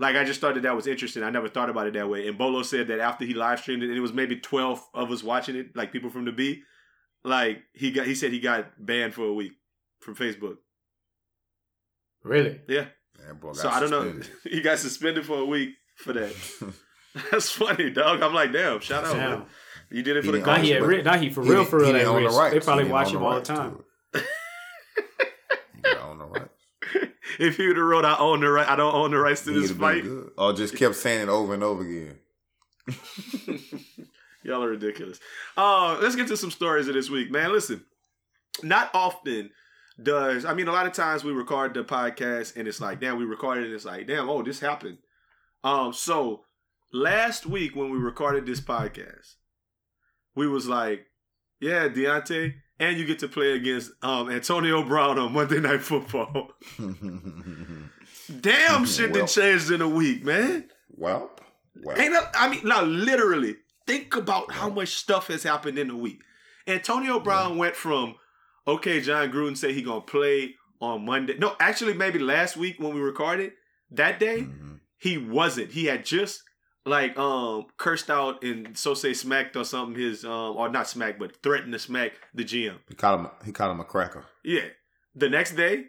Like, 0.01 0.17
I 0.17 0.25
just 0.25 0.41
thought 0.41 0.55
that 0.55 0.63
that 0.65 0.75
was 0.75 0.89
interesting. 0.89 1.23
I 1.23 1.31
never 1.31 1.49
thought 1.49 1.71
about 1.71 1.87
it 1.87 1.93
that 1.95 2.09
way. 2.09 2.27
And 2.27 2.37
Bolo 2.37 2.63
said 2.63 2.89
that 2.89 2.99
after 2.99 3.25
he 3.25 3.35
live 3.35 3.61
streamed 3.61 3.83
it, 3.85 3.91
and 3.91 3.97
it 3.97 4.01
was 4.01 4.13
maybe 4.13 4.37
12 4.37 4.83
of 4.95 5.11
us 5.13 5.23
watching 5.23 5.55
it, 5.55 5.77
like 5.77 5.93
people 5.93 6.11
from 6.11 6.25
the 6.25 6.33
B, 6.33 6.63
like 7.23 7.59
he 7.75 7.93
got, 7.93 8.07
he 8.07 8.15
said 8.17 8.33
he 8.33 8.41
got 8.41 8.73
banned 8.85 9.15
for 9.15 9.27
a 9.27 9.33
week 9.33 9.53
from 10.01 10.17
Facebook. 10.17 10.57
Really? 12.25 12.61
Yeah. 12.69 12.87
That 13.27 13.41
boy 13.41 13.49
got 13.49 13.57
So 13.57 13.69
I 13.69 13.81
don't 13.81 13.91
know. 13.91 14.03
suspended. 14.03 14.31
he 14.51 14.61
got 14.63 14.79
suspended 14.79 15.27
for 15.27 15.39
a 15.39 15.45
week 15.45 15.71
for 15.97 16.13
that. 16.15 16.35
That's 17.31 17.51
funny, 17.51 17.91
dog. 17.91 18.23
I'm 18.23 18.33
like, 18.35 18.53
damn, 18.53 18.81
shout 18.81 19.05
out. 19.05 19.15
Damn. 19.15 19.31
Man. 19.41 19.47
You 19.91 20.03
did 20.03 20.17
it 20.17 20.21
for 20.21 20.27
He 20.27 20.33
the 20.33 20.39
didn't 20.39 20.47
Now 20.47 20.63
he, 20.63 20.73
at 20.75 20.81
but 20.81 20.87
ri- 20.87 21.03
now 21.03 21.19
he 21.19 21.31
for 21.31 21.43
He 21.45 21.51
real, 21.51 21.65
for 21.65 21.79
real 21.79 21.87
he 21.89 21.93
at 21.93 21.99
didn't 21.99 22.09
own 22.09 22.23
the 22.23 22.29
risk. 22.29 22.39
rights. 22.41 22.55
They 22.55 22.61
probably 22.61 22.85
watch 22.85 23.11
him 23.13 23.23
all 23.23 23.31
the 23.31 23.37
rights 23.37 23.49
to 23.49 23.55
time. 23.55 23.85
it. 24.15 24.25
He 25.75 25.83
didn't 25.83 25.99
own 26.03 26.19
the 26.19 26.25
rights. 26.27 26.49
if 27.47 27.57
he 27.57 27.67
would 27.67 27.77
have 27.77 27.87
wrote, 27.87 28.05
"I 28.05 28.17
own 28.19 28.41
the 28.41 28.51
right, 28.51 28.69
I 28.69 28.77
don't 28.77 28.95
own 28.95 29.11
the 29.11 29.19
rights 29.19 29.45
to 29.45 29.53
this 29.53 29.71
fight," 29.71 30.05
Or 30.37 30.53
just 30.53 30.77
kept 30.77 30.97
saying 30.97 31.23
it 31.23 31.29
over 31.29 31.55
and 31.55 31.63
over 31.63 31.83
again. 31.83 32.19
Y'all 34.43 34.63
are 34.63 34.71
ridiculous. 34.71 35.19
Uh, 35.57 35.99
let's 36.01 36.17
get 36.17 36.29
to 36.29 36.37
some 36.37 36.51
stories 36.51 36.89
of 36.89 36.95
this 36.95 37.11
week, 37.11 37.31
man. 37.31 37.53
Listen, 37.53 37.85
not 38.63 38.91
often 38.95 39.51
does 40.03 40.45
I 40.45 40.55
mean 40.55 40.69
a 40.69 40.73
lot 40.73 40.87
of 40.87 40.93
times 40.93 41.25
we 41.25 41.33
record 41.33 41.75
the 41.75 41.85
podcast 41.85 42.57
and 42.57 42.67
it's 42.67 42.81
like, 42.81 43.01
damn, 43.01 43.19
we 43.19 43.25
recorded 43.25 43.65
it, 43.65 43.67
and 43.67 43.75
it's 43.75 43.85
like, 43.85 44.07
damn, 44.07 44.29
oh, 44.29 44.43
this 44.43 44.61
happened. 44.61 44.99
Um, 45.63 45.93
so 45.93 46.45
last 46.93 47.47
week 47.47 47.77
when 47.77 47.91
we 47.91 47.99
recorded 47.99 48.47
this 48.47 48.61
podcast, 48.61 49.35
we 50.35 50.47
was 50.49 50.69
like, 50.69 51.07
yeah, 51.61 51.89
Deontay, 51.89 52.55
and 52.81 52.99
you 52.99 53.05
get 53.05 53.21
to 53.21 53.29
play 53.29 53.53
against 53.53 53.93
um 54.03 54.29
Antonio 54.31 54.83
Brown 54.83 55.19
on 55.19 55.33
Monday 55.33 55.61
Night 55.61 55.83
Football. 55.83 56.51
Damn, 58.41 58.85
shit 58.87 59.11
Well. 59.11 59.21
done 59.21 59.27
changed 59.29 59.71
in 59.71 59.81
a 59.81 59.89
week, 59.89 60.25
man. 60.25 60.69
well, 60.91 61.31
well. 61.83 61.99
Ain't 61.99 62.13
that, 62.13 62.31
I 62.35 62.49
mean, 62.49 62.61
now 62.65 62.83
literally, 62.83 63.57
think 63.87 64.15
about 64.17 64.53
how 64.53 64.69
much 64.69 64.91
stuff 64.91 65.27
has 65.29 65.43
happened 65.43 65.79
in 65.79 65.91
a 65.91 65.97
week. 65.97 66.21
Antonio 66.67 67.19
Brown 67.19 67.59
went 67.59 67.75
from, 67.75 68.15
okay, 68.69 69.01
Jon 69.01 69.33
Gruden 69.33 69.57
said 69.57 69.73
he 69.73 69.83
gonna 69.83 70.01
play 70.03 70.55
on 70.81 71.05
Monday. 71.05 71.37
No, 71.39 71.57
actually, 71.59 71.95
maybe 71.95 72.19
last 72.21 72.57
week 72.57 72.77
when 72.79 72.95
we 72.95 73.01
recorded 73.01 73.53
that 73.91 74.21
day, 74.21 74.43
Mhm. 74.43 74.79
he 74.99 75.19
wasn't. 75.19 75.73
He 75.73 75.87
had 75.87 76.05
just 76.05 76.43
like 76.87 77.19
um 77.19 77.67
cursed 77.77 78.11
out 78.11 78.43
and 78.43 78.77
so 78.77 78.95
say 78.95 79.13
smacked 79.13 79.57
or 79.57 79.65
something. 79.65 80.01
His 80.01 80.25
um 80.25 80.57
or 80.57 80.69
not 80.69 80.89
smacked, 80.89 81.19
but 81.19 81.43
threatened 81.43 81.73
to 81.73 81.79
smack 81.79 82.13
the 82.35 82.45
GM. 82.45 82.79
He 82.89 82.95
called 82.95 83.21
him. 83.21 83.31
He 83.45 83.53
called 83.53 83.73
him 83.73 83.81
a 83.81 83.85
cracker. 83.85 84.25
Yeah. 84.45 84.67
The 85.15 85.29
next 85.29 85.57
day, 85.57 85.87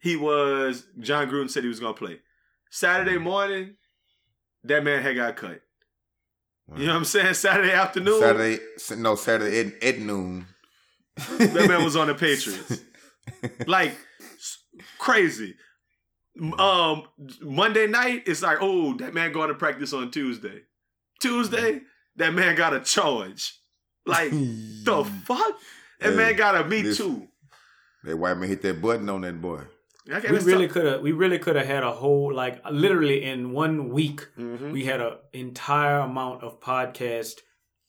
he 0.00 0.16
was 0.16 0.84
Jon 1.00 1.28
Gruden 1.28 1.50
said 1.50 1.62
he 1.62 1.68
was 1.68 1.80
gonna 1.80 1.94
play. 1.94 2.20
Saturday 2.70 3.18
morning, 3.18 3.74
that 4.64 4.82
man 4.84 5.02
had 5.02 5.16
got 5.16 5.36
cut. 5.36 5.60
You 6.76 6.86
know 6.86 6.92
what 6.92 6.98
I'm 6.98 7.04
saying? 7.04 7.34
Saturday 7.34 7.72
afternoon, 7.72 8.20
Saturday, 8.20 8.58
no 8.96 9.14
Saturday 9.14 9.60
at, 9.60 9.82
at 9.82 9.98
noon. 9.98 10.46
that 11.16 11.66
man 11.68 11.84
was 11.84 11.96
on 11.96 12.06
the 12.08 12.14
Patriots. 12.14 12.80
Like 13.66 13.94
crazy. 14.98 15.54
Um, 16.40 17.04
Monday 17.40 17.86
night, 17.86 18.22
it's 18.26 18.42
like, 18.42 18.58
oh, 18.60 18.94
that 18.94 19.12
man 19.14 19.32
going 19.32 19.48
to 19.48 19.54
practice 19.54 19.92
on 19.92 20.10
Tuesday. 20.10 20.62
Tuesday, 21.20 21.80
that 22.16 22.32
man 22.34 22.56
got 22.56 22.72
a 22.74 22.80
charge. 22.80 23.58
Like 24.06 24.30
the 24.30 25.04
fuck? 25.24 25.58
That 26.00 26.10
Hey, 26.10 26.16
man 26.16 26.36
got 26.36 26.56
a 26.56 26.64
me 26.68 26.82
this- 26.82 26.96
too. 26.98 27.28
That 28.04 28.16
white 28.16 28.36
man 28.36 28.48
hit 28.48 28.62
that 28.62 28.82
button 28.82 29.08
on 29.08 29.20
that 29.20 29.40
boy. 29.40 29.60
We 30.06 30.38
really 30.40 30.66
could 30.66 30.84
have. 30.86 31.00
We 31.02 31.12
really 31.12 31.38
could 31.38 31.54
have 31.54 31.66
had 31.66 31.84
a 31.84 31.92
whole 31.92 32.34
like 32.34 32.60
literally 32.68 33.22
in 33.22 33.52
one 33.52 33.90
week. 33.90 34.26
Mhm. 34.36 34.72
We 34.72 34.84
had 34.84 35.00
an 35.00 35.12
entire 35.32 36.00
amount 36.00 36.42
of 36.42 36.58
podcast 36.58 37.34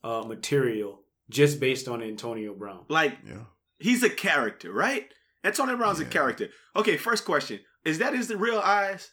uh, 0.03 0.21
material 0.27 0.99
just 1.31 1.59
based 1.59 1.87
on 1.87 2.03
Antonio 2.03 2.53
Brown. 2.53 2.85
like 2.89 3.17
Yeah. 3.27 3.45
he's 3.79 4.03
a 4.03 4.09
character, 4.11 4.71
right? 4.71 5.07
Antonio 5.43 5.75
Brown's 5.75 5.99
a 5.99 6.05
character. 6.05 6.49
Okay, 6.75 6.97
first 6.97 7.25
question: 7.25 7.61
Is 7.85 7.99
that 7.99 8.13
his 8.13 8.33
real 8.33 8.59
eyes? 8.59 9.11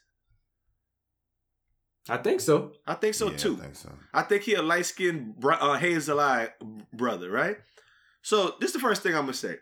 I 2.08 2.16
think 2.16 2.40
so. 2.40 2.72
I 2.86 2.94
think 2.94 3.14
so 3.14 3.30
yeah, 3.30 3.36
too. 3.36 3.56
I 3.58 3.62
think 3.62 3.76
so. 3.76 3.92
I 4.12 4.22
think 4.22 4.42
he 4.42 4.54
a 4.54 4.62
light 4.62 4.86
skinned 4.86 5.36
br- 5.36 5.52
uh, 5.52 5.78
hazel 5.78 6.18
eye 6.18 6.48
brother, 6.92 7.30
right? 7.30 7.56
So 8.22 8.54
this 8.60 8.68
is 8.68 8.74
the 8.74 8.80
first 8.80 9.02
thing 9.02 9.14
I'm 9.14 9.22
gonna 9.22 9.34
say. 9.34 9.56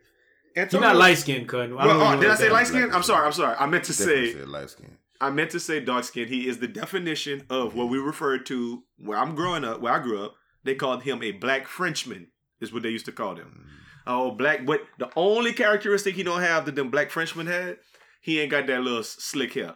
He's 0.54 0.62
Antonio, 0.64 0.88
not 0.88 0.96
light 0.96 1.18
skinned, 1.18 1.48
cut. 1.48 1.70
Well, 1.70 2.02
oh, 2.02 2.20
did 2.20 2.30
I 2.30 2.34
say 2.34 2.50
light 2.50 2.66
skin? 2.66 2.90
I'm 2.92 3.02
sorry. 3.02 3.26
I'm 3.26 3.32
sorry. 3.32 3.56
I 3.58 3.66
meant 3.66 3.84
to 3.84 3.92
say 3.92 4.34
light 4.44 4.70
skin. 4.70 4.96
I 5.20 5.30
meant 5.30 5.50
to 5.50 5.60
say 5.60 5.80
dark 5.80 6.04
skin. 6.04 6.28
He 6.28 6.48
is 6.48 6.58
the 6.58 6.68
definition 6.68 7.44
of 7.50 7.74
what 7.74 7.88
we 7.88 7.98
refer 7.98 8.38
to 8.38 8.84
where 8.98 9.18
I'm 9.18 9.34
growing 9.34 9.64
up. 9.64 9.80
Where 9.80 9.92
I 9.92 9.98
grew 9.98 10.24
up, 10.24 10.34
they 10.64 10.74
called 10.74 11.02
him 11.02 11.22
a 11.22 11.32
black 11.32 11.66
Frenchman. 11.66 12.28
Is 12.60 12.72
what 12.72 12.82
they 12.82 12.90
used 12.90 13.06
to 13.06 13.12
call 13.12 13.36
him. 13.36 13.66
Oh, 14.06 14.30
black. 14.32 14.64
But 14.64 14.82
the 14.98 15.10
only 15.14 15.52
characteristic 15.52 16.14
he 16.14 16.22
don't 16.22 16.40
have 16.40 16.64
that 16.66 16.74
them 16.74 16.90
black 16.90 17.10
Frenchmen 17.10 17.46
had, 17.46 17.76
he 18.20 18.40
ain't 18.40 18.50
got 18.50 18.66
that 18.66 18.80
little 18.82 19.02
slick 19.02 19.54
hair. 19.54 19.74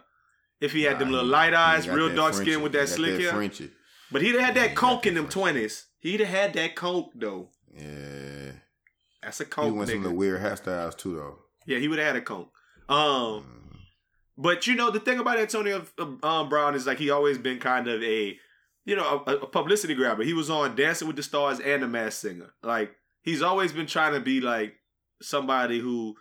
If 0.61 0.71
he 0.71 0.83
had 0.83 0.99
them 0.99 1.11
little 1.11 1.27
light 1.27 1.53
eyes, 1.53 1.87
real 1.89 2.13
dark 2.13 2.33
skin 2.33 2.61
with 2.61 2.71
that 2.73 2.87
slick 2.89 3.19
hair, 3.19 3.31
Frenchy. 3.31 3.71
but 4.11 4.21
he'd 4.21 4.35
have 4.35 4.43
had 4.43 4.55
that 4.55 4.75
coke 4.75 5.05
in 5.05 5.13
them 5.15 5.27
twenties. 5.27 5.87
He'd 5.99 6.19
have 6.21 6.29
had 6.29 6.53
that 6.53 6.75
coke 6.75 7.11
though. 7.15 7.49
Yeah. 7.75 8.51
That's 9.21 9.39
a 9.39 9.45
coke. 9.45 9.65
He 9.65 9.71
went 9.71 9.89
some 9.89 9.99
nigga. 9.99 10.03
little 10.03 10.17
weird 10.17 10.41
hairstyles 10.41 10.97
too, 10.97 11.15
though. 11.15 11.39
Yeah, 11.65 11.79
he 11.79 11.87
would 11.87 11.97
have 11.99 12.07
had 12.07 12.15
a 12.17 12.21
coke. 12.21 12.51
Um, 12.89 12.97
Mm. 12.97 13.77
but 14.37 14.67
you 14.67 14.75
know 14.75 14.89
the 14.91 14.99
thing 14.99 15.19
about 15.19 15.39
Antonio 15.39 15.85
um, 16.23 16.49
Brown 16.49 16.75
is 16.75 16.85
like 16.85 16.97
he 16.97 17.09
always 17.09 17.37
been 17.37 17.59
kind 17.59 17.87
of 17.87 18.01
a, 18.03 18.37
you 18.85 18.95
know, 18.95 19.23
a, 19.25 19.31
a 19.37 19.47
publicity 19.47 19.95
grabber. 19.95 20.23
He 20.23 20.33
was 20.33 20.49
on 20.49 20.75
Dancing 20.75 21.07
with 21.07 21.15
the 21.15 21.23
Stars 21.23 21.59
and 21.61 21.81
The 21.83 21.87
Masked 21.87 22.21
Singer. 22.21 22.53
Like 22.61 22.95
he's 23.21 23.41
always 23.41 23.71
been 23.71 23.87
trying 23.87 24.13
to 24.13 24.19
be 24.19 24.41
like 24.41 24.75
somebody 25.21 25.79
who, 25.79 26.15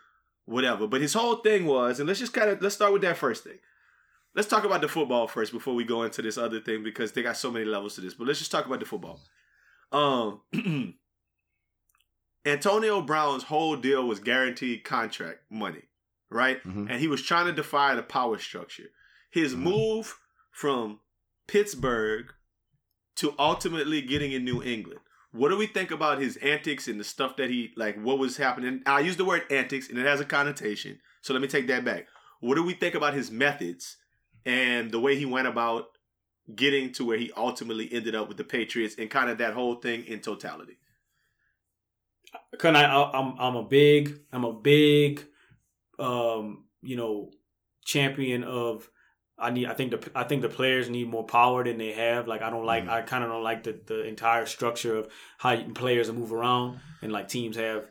whatever. 0.45 0.86
But 0.86 1.01
his 1.01 1.14
whole 1.14 1.36
thing 1.36 1.66
was, 1.66 1.99
and 2.01 2.07
let's 2.09 2.20
just 2.20 2.32
kind 2.34 2.51
of 2.51 2.61
let's 2.62 2.74
start 2.74 2.93
with 2.93 3.03
that 3.03 3.16
first 3.16 3.45
thing. 3.45 3.59
Let's 4.34 4.49
talk 4.49 4.64
about 4.64 4.80
the 4.80 4.88
football 4.88 5.26
first 5.28 5.53
before 5.53 5.74
we 5.74 5.84
go 5.84 6.03
into 6.05 6.22
this 6.22 6.38
other 6.38 6.59
thing 6.61 6.82
because 6.82 7.12
they 7.12 7.22
got 7.22 7.36
so 7.36 7.51
many 7.51 7.64
levels 7.66 7.95
to 7.97 8.01
this. 8.01 8.14
But 8.14 8.26
let's 8.26 8.38
just 8.38 8.51
talk 8.51 8.64
about 8.66 8.80
the 8.80 8.86
football. 8.86 9.20
Um, 9.93 10.40
Antonio 12.45 13.01
Brown's 13.03 13.45
whole 13.45 13.76
deal 13.76 14.07
was 14.07 14.18
guaranteed 14.20 14.84
contract 14.84 15.40
money, 15.51 15.82
right? 16.30 16.62
Mhm. 16.64 16.90
And 16.90 16.99
he 17.01 17.07
was 17.09 17.22
trying 17.22 17.47
to 17.47 17.53
defy 17.53 17.95
the 17.95 18.03
power 18.03 18.38
structure. 18.38 18.90
His 19.30 19.55
Mhm. 19.55 19.59
move 19.59 20.18
from 20.51 21.01
Pittsburgh 21.47 22.32
to 23.16 23.34
ultimately 23.38 24.01
getting 24.03 24.32
in 24.32 24.45
New 24.45 24.62
England. 24.62 25.01
What 25.33 25.49
do 25.49 25.57
we 25.57 25.66
think 25.66 25.91
about 25.91 26.20
his 26.20 26.37
antics 26.39 26.89
and 26.89 27.01
the 27.01 27.05
stuff 27.05 27.37
that 27.37 27.51
he 27.51 27.72
like? 27.76 27.97
What 28.01 28.18
was 28.18 28.37
happening? 28.37 28.83
I 28.87 29.01
use 29.01 29.16
the 29.16 29.24
word 29.24 29.45
antics, 29.51 29.89
and 29.89 29.99
it 29.99 30.07
has 30.07 30.20
a 30.20 30.24
connotation. 30.26 31.01
So 31.22 31.33
let 31.33 31.43
me 31.43 31.49
take 31.49 31.66
that 31.68 31.85
back. 31.85 32.07
What 32.41 32.57
do 32.57 32.62
we 32.62 32.74
think 32.74 32.95
about 32.95 33.14
his 33.14 33.30
methods 33.30 33.97
and 34.45 34.91
the 34.91 35.01
way 35.01 35.16
he 35.16 35.24
went 35.26 35.47
about 35.49 35.87
getting 36.55 36.93
to 36.95 37.05
where 37.05 37.18
he 37.18 37.33
ultimately 37.37 37.93
ended 37.93 38.14
up 38.14 38.28
with 38.28 38.37
the 38.37 38.45
Patriots 38.45 38.97
and 38.99 39.11
kind 39.11 39.30
of 39.30 39.39
that 39.39 39.55
whole 39.55 39.76
thing 39.76 40.05
in 40.05 40.20
totality? 40.20 40.78
I, 42.62 42.85
I- 42.85 43.18
I'm 43.18 43.39
I'm 43.39 43.57
a 43.57 43.62
big 43.64 44.20
I'm 44.33 44.45
a 44.45 44.53
big 44.53 45.24
um 45.99 46.64
you 46.83 46.97
know 46.97 47.30
champion 47.85 48.45
of 48.45 48.89
I 49.43 49.51
need 49.51 49.66
I 49.66 49.74
think 49.74 49.90
the 49.90 50.11
I 50.14 50.24
think 50.24 50.43
the 50.43 50.49
players 50.49 50.88
need 50.88 51.09
more 51.09 51.24
power 51.24 51.64
than 51.64 51.78
they 51.78 51.93
have 51.93 52.28
like 52.28 52.43
I 52.43 52.51
don't 52.51 52.64
like 52.64 52.84
Mhm. 52.84 52.90
I 52.90 53.03
kind 53.03 53.24
of 53.24 53.30
don't 53.30 53.43
like 53.43 53.64
the 53.64 53.78
the 53.86 54.05
entire 54.05 54.47
structure 54.47 54.97
of 54.97 55.09
how 55.38 55.61
players 55.74 56.11
move 56.12 56.32
around 56.32 56.80
and 57.03 57.11
like 57.12 57.28
teams 57.28 57.57
have 57.57 57.84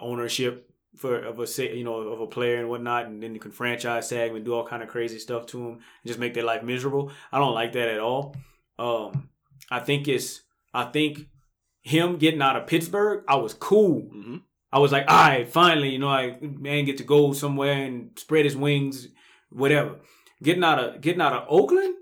ownership 0.00 0.68
for 0.96 1.16
of 1.24 1.38
a 1.38 1.46
say 1.46 1.74
you 1.76 1.84
know 1.84 1.94
of 1.96 2.20
a 2.20 2.26
player 2.26 2.58
and 2.58 2.68
whatnot 2.68 3.06
and 3.06 3.22
then 3.22 3.34
you 3.34 3.40
can 3.40 3.52
franchise 3.52 4.08
tag 4.08 4.30
him 4.30 4.36
and 4.36 4.44
do 4.44 4.52
all 4.54 4.66
kind 4.66 4.82
of 4.82 4.88
crazy 4.88 5.18
stuff 5.18 5.46
to 5.46 5.56
them 5.58 5.72
and 5.72 6.06
just 6.06 6.18
make 6.18 6.34
their 6.34 6.44
life 6.44 6.62
miserable 6.62 7.10
I 7.32 7.38
don't 7.38 7.54
like 7.54 7.72
that 7.72 7.88
at 7.88 8.00
all 8.00 8.36
um 8.78 9.28
I 9.70 9.80
think 9.80 10.08
it's 10.08 10.42
I 10.74 10.84
think 10.84 11.28
him 11.82 12.16
getting 12.16 12.42
out 12.42 12.56
of 12.56 12.66
Pittsburgh 12.66 13.24
I 13.28 13.36
was 13.36 13.54
cool 13.54 14.02
Mm-hmm. 14.02 14.36
I 14.72 14.78
was 14.78 14.92
like, 14.92 15.06
all 15.08 15.16
right, 15.16 15.48
finally, 15.48 15.88
you 15.88 15.98
know, 15.98 16.08
I 16.08 16.38
man 16.40 16.84
get 16.84 16.98
to 16.98 17.02
go 17.02 17.32
somewhere 17.32 17.72
and 17.72 18.10
spread 18.16 18.44
his 18.44 18.56
wings, 18.56 19.08
whatever. 19.50 19.96
Getting 20.42 20.64
out 20.64 20.78
of 20.78 21.00
getting 21.00 21.20
out 21.20 21.32
of 21.34 21.44
Oakland, 21.48 21.94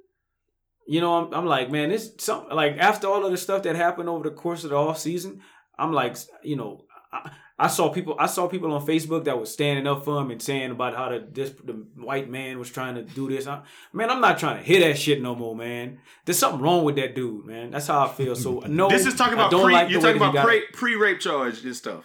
you 0.86 1.00
know, 1.00 1.14
I'm, 1.26 1.34
I'm 1.34 1.46
like, 1.46 1.70
man, 1.70 1.90
this 1.90 2.12
some 2.18 2.48
like 2.50 2.76
after 2.78 3.06
all 3.06 3.24
of 3.24 3.30
the 3.30 3.36
stuff 3.36 3.62
that 3.64 3.76
happened 3.76 4.08
over 4.08 4.28
the 4.28 4.34
course 4.34 4.64
of 4.64 4.70
the 4.70 4.76
off 4.76 4.98
season, 4.98 5.40
I'm 5.78 5.92
like, 5.92 6.16
you 6.42 6.56
know, 6.56 6.84
I, 7.12 7.30
I 7.58 7.66
saw 7.66 7.88
people 7.88 8.14
I 8.18 8.26
saw 8.26 8.46
people 8.46 8.72
on 8.72 8.86
Facebook 8.86 9.24
that 9.24 9.38
was 9.38 9.52
standing 9.52 9.88
up 9.88 10.04
for 10.04 10.20
him 10.20 10.30
and 10.30 10.40
saying 10.40 10.70
about 10.70 10.94
how 10.94 11.08
the 11.08 11.26
this 11.30 11.50
the 11.64 11.72
white 11.96 12.30
man 12.30 12.58
was 12.60 12.70
trying 12.70 12.94
to 12.94 13.02
do 13.02 13.28
this. 13.28 13.48
I, 13.48 13.62
man, 13.92 14.10
I'm 14.10 14.20
not 14.20 14.38
trying 14.38 14.58
to 14.58 14.62
hear 14.64 14.80
that 14.80 14.96
shit 14.96 15.20
no 15.20 15.34
more, 15.34 15.56
man. 15.56 15.98
There's 16.24 16.38
something 16.38 16.60
wrong 16.60 16.84
with 16.84 16.94
that 16.96 17.16
dude, 17.16 17.46
man. 17.46 17.72
That's 17.72 17.88
how 17.88 18.06
I 18.06 18.12
feel. 18.12 18.36
So 18.36 18.60
no, 18.68 18.88
This 18.88 19.06
is 19.06 19.14
talking 19.16 19.34
about 19.34 19.50
pre. 19.50 19.72
like 19.72 19.90
you're 19.90 20.00
talking 20.00 20.22
about 20.22 20.46
pre 20.46 20.62
pre 20.72 20.94
rape 20.94 21.18
charge 21.18 21.64
and 21.64 21.74
stuff. 21.74 22.04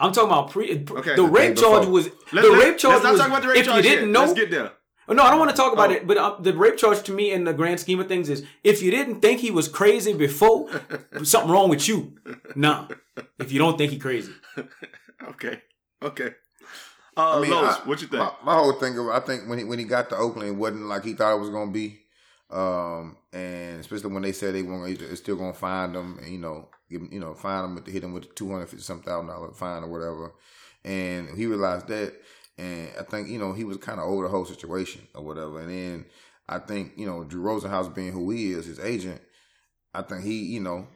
I'm 0.00 0.12
talking 0.12 0.30
about 0.30 0.50
pre. 0.50 0.84
Okay. 0.90 1.14
The 1.14 1.22
The 1.22 1.28
rape 1.28 1.56
charge 1.56 1.86
was 1.86 2.08
Let's, 2.32 2.48
the 2.48 2.54
rape 2.54 2.78
charge 2.78 2.94
let's 2.94 3.04
not 3.04 3.12
was. 3.12 3.20
talk 3.20 3.28
about 3.28 3.42
the 3.42 3.48
rape 3.48 3.58
if 3.58 3.66
charge 3.66 3.84
you 3.84 3.90
didn't 3.90 4.10
know, 4.10 4.20
Let's 4.22 4.32
get 4.32 4.50
there. 4.50 4.72
Oh, 5.08 5.14
no, 5.14 5.22
I 5.24 5.30
don't 5.30 5.38
want 5.40 5.50
to 5.50 5.56
talk 5.56 5.72
about 5.72 5.90
Oh. 5.90 5.94
it. 5.94 6.06
But 6.06 6.16
uh, 6.16 6.36
the 6.40 6.54
rape 6.56 6.76
charge 6.76 7.02
to 7.04 7.12
me, 7.12 7.32
in 7.32 7.44
the 7.44 7.52
grand 7.52 7.80
scheme 7.80 7.98
of 8.00 8.08
things, 8.08 8.28
is 8.28 8.44
if 8.62 8.82
you 8.82 8.90
didn't 8.90 9.20
think 9.20 9.40
he 9.40 9.50
was 9.50 9.66
crazy 9.68 10.12
before, 10.12 10.68
something 11.24 11.50
wrong 11.50 11.68
with 11.68 11.88
you. 11.88 12.14
Nah, 12.54 12.88
if 13.38 13.50
you 13.52 13.58
don't 13.58 13.76
think 13.76 13.90
he 13.92 13.98
crazy, 13.98 14.32
Okay. 15.28 15.60
Okay. 16.02 16.30
Uh, 17.16 17.38
I 17.38 17.40
mean, 17.40 17.50
Los, 17.50 17.80
I- 17.80 17.84
what 17.84 18.00
you 18.00 18.08
think? 18.08 18.22
My, 18.22 18.32
my 18.44 18.54
whole 18.54 18.72
thing, 18.74 18.98
I 19.10 19.20
think 19.20 19.48
when 19.48 19.58
he 19.58 19.64
when 19.64 19.78
he 19.78 19.84
got 19.84 20.08
to 20.10 20.16
Oakland, 20.16 20.48
it 20.48 20.52
wasn't 20.52 20.86
like 20.86 21.04
he 21.04 21.14
thought 21.14 21.36
it 21.36 21.40
was 21.40 21.50
gonna 21.50 21.70
be. 21.70 21.98
Um, 22.50 23.16
and 23.32 23.80
especially 23.80 24.12
when 24.12 24.22
they 24.22 24.32
said 24.32 24.54
they 24.54 24.62
want, 24.62 24.98
they're 24.98 25.16
still 25.16 25.36
gonna 25.36 25.52
find 25.54 25.94
them, 25.94 26.18
and 26.22 26.30
you 26.32 26.38
know, 26.38 26.68
give 26.90 27.00
'em- 27.02 27.08
you 27.12 27.20
know, 27.20 27.34
find 27.34 27.64
them 27.64 27.74
with 27.76 27.86
hit 27.86 28.02
them 28.02 28.12
with 28.14 28.24
the 28.28 28.34
two 28.34 28.50
hundred 28.50 28.66
fifty 28.68 28.82
some 28.84 29.00
thousand 29.02 29.28
dollar 29.28 29.52
fine 29.52 29.82
or 29.84 29.88
whatever. 29.90 30.32
And 30.84 31.28
he 31.36 31.46
realized 31.46 31.86
that, 31.88 32.12
and 32.58 32.90
I 32.98 33.02
think 33.02 33.28
you 33.28 33.38
know 33.38 33.52
he 33.52 33.64
was 33.64 33.76
kind 33.78 33.98
of 33.98 34.06
over 34.06 34.24
the 34.24 34.28
whole 34.28 34.44
situation 34.44 35.06
or 35.14 35.24
whatever. 35.24 35.60
And 35.60 35.70
then 35.70 36.06
I 36.48 36.58
think 36.58 36.92
you 36.96 37.06
know 37.06 37.24
Drew 37.24 37.42
Rosenhaus 37.42 37.94
being 37.94 38.12
who 38.12 38.30
he 38.30 38.52
is, 38.52 38.66
his 38.66 38.80
agent, 38.80 39.20
I 39.94 40.02
think 40.02 40.24
he 40.24 40.44
you 40.44 40.60
know 40.60 40.86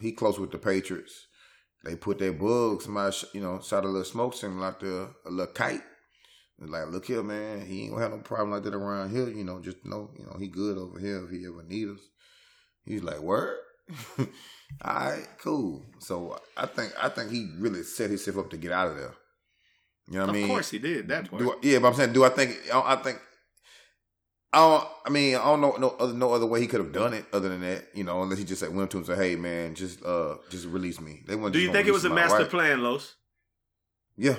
he 0.00 0.12
close 0.12 0.38
with 0.38 0.50
the 0.50 0.58
Patriots. 0.58 1.26
They 1.84 1.96
put 1.96 2.18
their 2.18 2.32
bug. 2.32 2.82
Somebody 2.82 3.16
you 3.32 3.40
know 3.40 3.60
shot 3.60 3.84
a 3.84 3.88
little 3.88 4.04
smoke 4.04 4.34
signal 4.34 4.64
out 4.64 4.80
there, 4.80 5.08
a 5.24 5.30
little 5.30 5.52
kite. 5.52 5.82
Like, 6.58 6.88
look 6.88 7.04
here, 7.04 7.22
man. 7.22 7.66
He 7.66 7.82
ain't 7.82 7.90
gonna 7.90 8.02
have 8.02 8.12
no 8.12 8.18
problem 8.18 8.52
like 8.52 8.62
that 8.62 8.74
around 8.74 9.10
here. 9.10 9.28
You 9.28 9.44
know, 9.44 9.60
just 9.60 9.84
know, 9.84 10.10
you 10.18 10.24
know, 10.24 10.36
he 10.38 10.48
good 10.48 10.78
over 10.78 10.98
here 10.98 11.22
if 11.24 11.30
he 11.30 11.44
ever 11.46 11.62
need 11.62 11.88
us. 11.88 12.00
He's 12.84 13.02
like, 13.02 13.20
word. 13.20 13.58
All 14.18 14.26
right, 14.82 15.28
cool. 15.38 15.84
So 15.98 16.38
I 16.56 16.66
think 16.66 16.92
I 17.00 17.08
think 17.08 17.30
he 17.30 17.50
really 17.58 17.82
set 17.82 18.10
himself 18.10 18.38
up 18.38 18.50
to 18.50 18.56
get 18.56 18.72
out 18.72 18.88
of 18.88 18.96
there. 18.96 19.14
You 20.08 20.18
know 20.18 20.26
what 20.26 20.30
I 20.30 20.32
mean? 20.32 20.44
of 20.44 20.50
course 20.50 20.70
he 20.70 20.78
did 20.78 21.08
that 21.08 21.30
part. 21.30 21.42
I, 21.42 21.54
yeah, 21.62 21.78
but 21.80 21.88
I'm 21.88 21.94
saying, 21.94 22.12
do 22.12 22.24
I 22.24 22.28
think? 22.28 22.56
I, 22.72 22.96
think. 22.96 23.18
I 24.52 24.58
don't. 24.58 24.88
I 25.04 25.10
mean, 25.10 25.34
I 25.34 25.44
don't 25.44 25.60
know 25.60 25.76
no 25.78 25.90
other 25.98 26.12
no 26.14 26.32
other 26.32 26.46
way 26.46 26.60
he 26.60 26.68
could 26.68 26.80
have 26.80 26.92
done 26.92 27.12
it 27.12 27.24
other 27.32 27.48
than 27.48 27.60
that. 27.62 27.86
You 27.92 28.04
know, 28.04 28.22
unless 28.22 28.38
he 28.38 28.44
just 28.44 28.62
like 28.62 28.72
went 28.72 28.90
to 28.92 28.98
him 28.98 29.00
and 29.00 29.06
said, 29.06 29.18
"Hey, 29.18 29.34
man, 29.36 29.74
just 29.74 30.04
uh, 30.04 30.36
just 30.48 30.66
release 30.66 31.00
me." 31.00 31.22
They 31.26 31.34
Do 31.36 31.58
you 31.58 31.72
think 31.72 31.88
it 31.88 31.92
was 31.92 32.04
a 32.04 32.10
master 32.10 32.46
plan, 32.46 32.82
Los? 32.82 33.16
Yeah, 34.16 34.36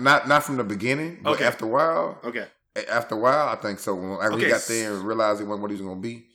not 0.00 0.28
not 0.28 0.42
from 0.42 0.56
the 0.56 0.64
beginning, 0.64 1.20
but 1.22 1.34
Okay. 1.34 1.44
after 1.44 1.64
a 1.64 1.68
while. 1.68 2.20
Okay. 2.24 2.46
After 2.90 3.14
a 3.14 3.18
while, 3.18 3.48
I 3.48 3.56
think 3.56 3.78
so. 3.78 3.94
When 3.94 4.10
Okay, 4.10 4.44
he 4.44 4.48
got 4.50 4.66
there 4.68 4.94
and 4.94 5.04
realized 5.04 5.40
it 5.40 5.44
wasn't 5.44 5.62
what 5.62 5.70
he 5.70 5.76
was 5.76 5.80
going 5.80 5.96
to 5.96 6.08
be, 6.08 6.26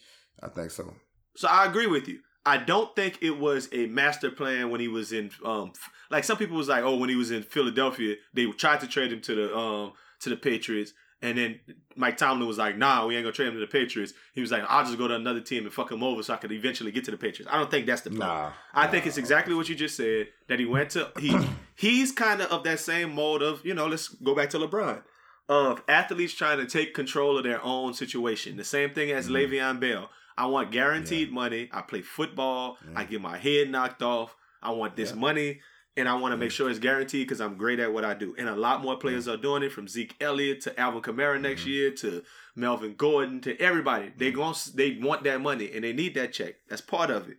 I 0.41 0.47
think 0.47 0.71
so. 0.71 0.91
So 1.35 1.47
I 1.47 1.65
agree 1.65 1.85
with 1.85 2.07
you. 2.07 2.19
I 2.45 2.57
don't 2.57 2.95
think 2.95 3.19
it 3.21 3.37
was 3.37 3.69
a 3.71 3.85
master 3.85 4.31
plan 4.31 4.71
when 4.71 4.81
he 4.81 4.87
was 4.87 5.11
in 5.11 5.29
um 5.45 5.73
like 6.11 6.23
some 6.23 6.37
people 6.37 6.57
was 6.57 6.67
like, 6.67 6.83
oh, 6.83 6.95
when 6.97 7.09
he 7.09 7.15
was 7.15 7.31
in 7.31 7.43
Philadelphia, 7.43 8.15
they 8.33 8.45
tried 8.51 8.81
to 8.81 8.87
trade 8.87 9.11
him 9.11 9.21
to 9.21 9.35
the 9.35 9.57
um 9.57 9.93
to 10.21 10.29
the 10.29 10.37
Patriots. 10.37 10.93
And 11.23 11.37
then 11.37 11.59
Mike 11.95 12.17
Tomlin 12.17 12.47
was 12.47 12.57
like, 12.57 12.77
nah, 12.79 13.05
we 13.05 13.15
ain't 13.15 13.23
gonna 13.23 13.31
trade 13.31 13.49
him 13.49 13.53
to 13.53 13.59
the 13.59 13.67
Patriots. 13.67 14.13
He 14.33 14.41
was 14.41 14.51
like, 14.51 14.63
I'll 14.67 14.83
just 14.83 14.97
go 14.97 15.07
to 15.07 15.13
another 15.15 15.39
team 15.39 15.65
and 15.65 15.71
fuck 15.73 15.91
him 15.91 16.01
over 16.01 16.23
so 16.23 16.33
I 16.33 16.37
could 16.37 16.51
eventually 16.51 16.91
get 16.91 17.03
to 17.05 17.11
the 17.11 17.17
Patriots. 17.17 17.47
I 17.53 17.59
don't 17.59 17.69
think 17.69 17.85
that's 17.85 18.01
the 18.01 18.09
plan. 18.09 18.27
Nah, 18.27 18.51
I 18.73 18.87
think 18.87 19.05
it's 19.05 19.17
exactly 19.17 19.53
what 19.53 19.69
you 19.69 19.75
just 19.75 19.95
said. 19.95 20.29
That 20.47 20.59
he 20.59 20.65
went 20.65 20.89
to 20.91 21.11
he 21.19 21.37
he's 21.75 22.11
kind 22.11 22.41
of 22.41 22.51
of 22.51 22.63
that 22.63 22.79
same 22.79 23.13
mode 23.13 23.43
of 23.43 23.63
you 23.65 23.73
know 23.75 23.85
let's 23.87 24.07
go 24.07 24.33
back 24.35 24.49
to 24.51 24.57
LeBron 24.57 25.03
of 25.49 25.83
athletes 25.87 26.33
trying 26.33 26.57
to 26.59 26.65
take 26.65 26.93
control 26.93 27.37
of 27.37 27.43
their 27.43 27.61
own 27.63 27.93
situation. 27.93 28.57
The 28.57 28.63
same 28.63 28.91
thing 28.93 29.11
as 29.11 29.27
Mhm. 29.27 29.49
Le'Veon 29.49 29.79
Bell. 29.79 30.09
I 30.37 30.45
want 30.47 30.71
guaranteed 30.71 31.31
money. 31.31 31.69
I 31.73 31.81
play 31.81 32.01
football. 32.01 32.77
I 32.95 33.03
get 33.03 33.21
my 33.21 33.37
head 33.37 33.69
knocked 33.69 34.01
off. 34.01 34.35
I 34.63 34.71
want 34.71 34.95
this 34.95 35.09
Yeah. 35.11 35.17
money. 35.17 35.61
And 35.97 36.07
I 36.07 36.13
want 36.13 36.31
to 36.31 36.37
make 36.37 36.49
mm. 36.49 36.53
sure 36.53 36.69
it's 36.69 36.79
guaranteed 36.79 37.27
because 37.27 37.41
I'm 37.41 37.57
great 37.57 37.79
at 37.79 37.91
what 37.91 38.05
I 38.05 38.13
do. 38.13 38.33
And 38.37 38.47
a 38.47 38.55
lot 38.55 38.81
more 38.81 38.97
players 38.97 39.27
mm. 39.27 39.33
are 39.33 39.37
doing 39.37 39.61
it 39.61 39.73
from 39.73 39.89
Zeke 39.89 40.15
Elliott 40.21 40.61
to 40.61 40.79
Alvin 40.79 41.01
Kamara 41.01 41.39
next 41.39 41.61
Mm-hmm. 41.61 41.69
year 41.69 41.91
to 41.91 42.23
Melvin 42.55 42.95
Gordon 42.95 43.41
to 43.41 43.59
everybody. 43.59 44.11
They 44.17 44.31
mm. 44.31 44.35
going 44.35 44.55
they 44.75 44.97
want 45.01 45.23
that 45.25 45.41
money 45.41 45.69
and 45.73 45.83
they 45.83 45.91
need 45.93 46.15
that 46.15 46.31
check. 46.31 46.55
That's 46.69 46.81
part 46.81 47.09
of 47.09 47.27
it. 47.27 47.37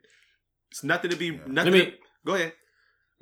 It's 0.70 0.84
nothing 0.84 1.10
to 1.10 1.16
be 1.16 1.30
nothing. 1.46 1.72
Let 1.72 1.86
me. 1.88 1.94
Go 2.26 2.34
ahead. 2.34 2.52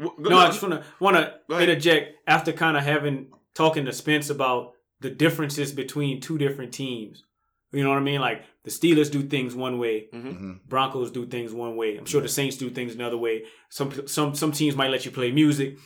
Go- 0.01 0.15
No, 0.19 0.39
I 0.39 0.47
just 0.47 0.63
wanna 0.63 0.85
wanna 0.99 1.35
Go 1.49 1.57
ahead. 1.57 1.69
interject 1.69 2.17
after 2.27 2.53
kind 2.53 2.77
of 2.77 2.83
having 2.83 3.31
talking 3.55 3.85
to 3.85 3.93
Spence 3.93 4.31
about 4.31 4.73
the 5.01 5.11
differences 5.11 5.73
between 5.73 6.21
two 6.21 6.39
different 6.39 6.73
teams. 6.73 7.25
You 7.73 7.85
know 7.85 7.91
what 7.91 7.99
I 7.99 8.03
mean? 8.03 8.21
Like 8.21 8.43
the 8.65 8.71
Steelers 8.71 9.11
do 9.11 9.23
things 9.23 9.55
one 9.55 9.79
way, 9.79 10.09
hmm 10.13 10.55
Broncos 10.69 11.11
do 11.11 11.27
things 11.27 11.53
one 11.53 11.77
way. 11.77 11.97
I'm 11.97 12.05
sure 12.07 12.21
the 12.21 12.29
Saints 12.29 12.57
do 12.57 12.71
things 12.71 12.95
another 12.95 13.17
way. 13.17 13.45
Some 13.69 14.07
some 14.09 14.35
some 14.35 14.53
teams 14.53 14.77
might 14.77 14.91
let 14.91 15.05
you 15.05 15.11
play 15.11 15.31
music. 15.31 15.79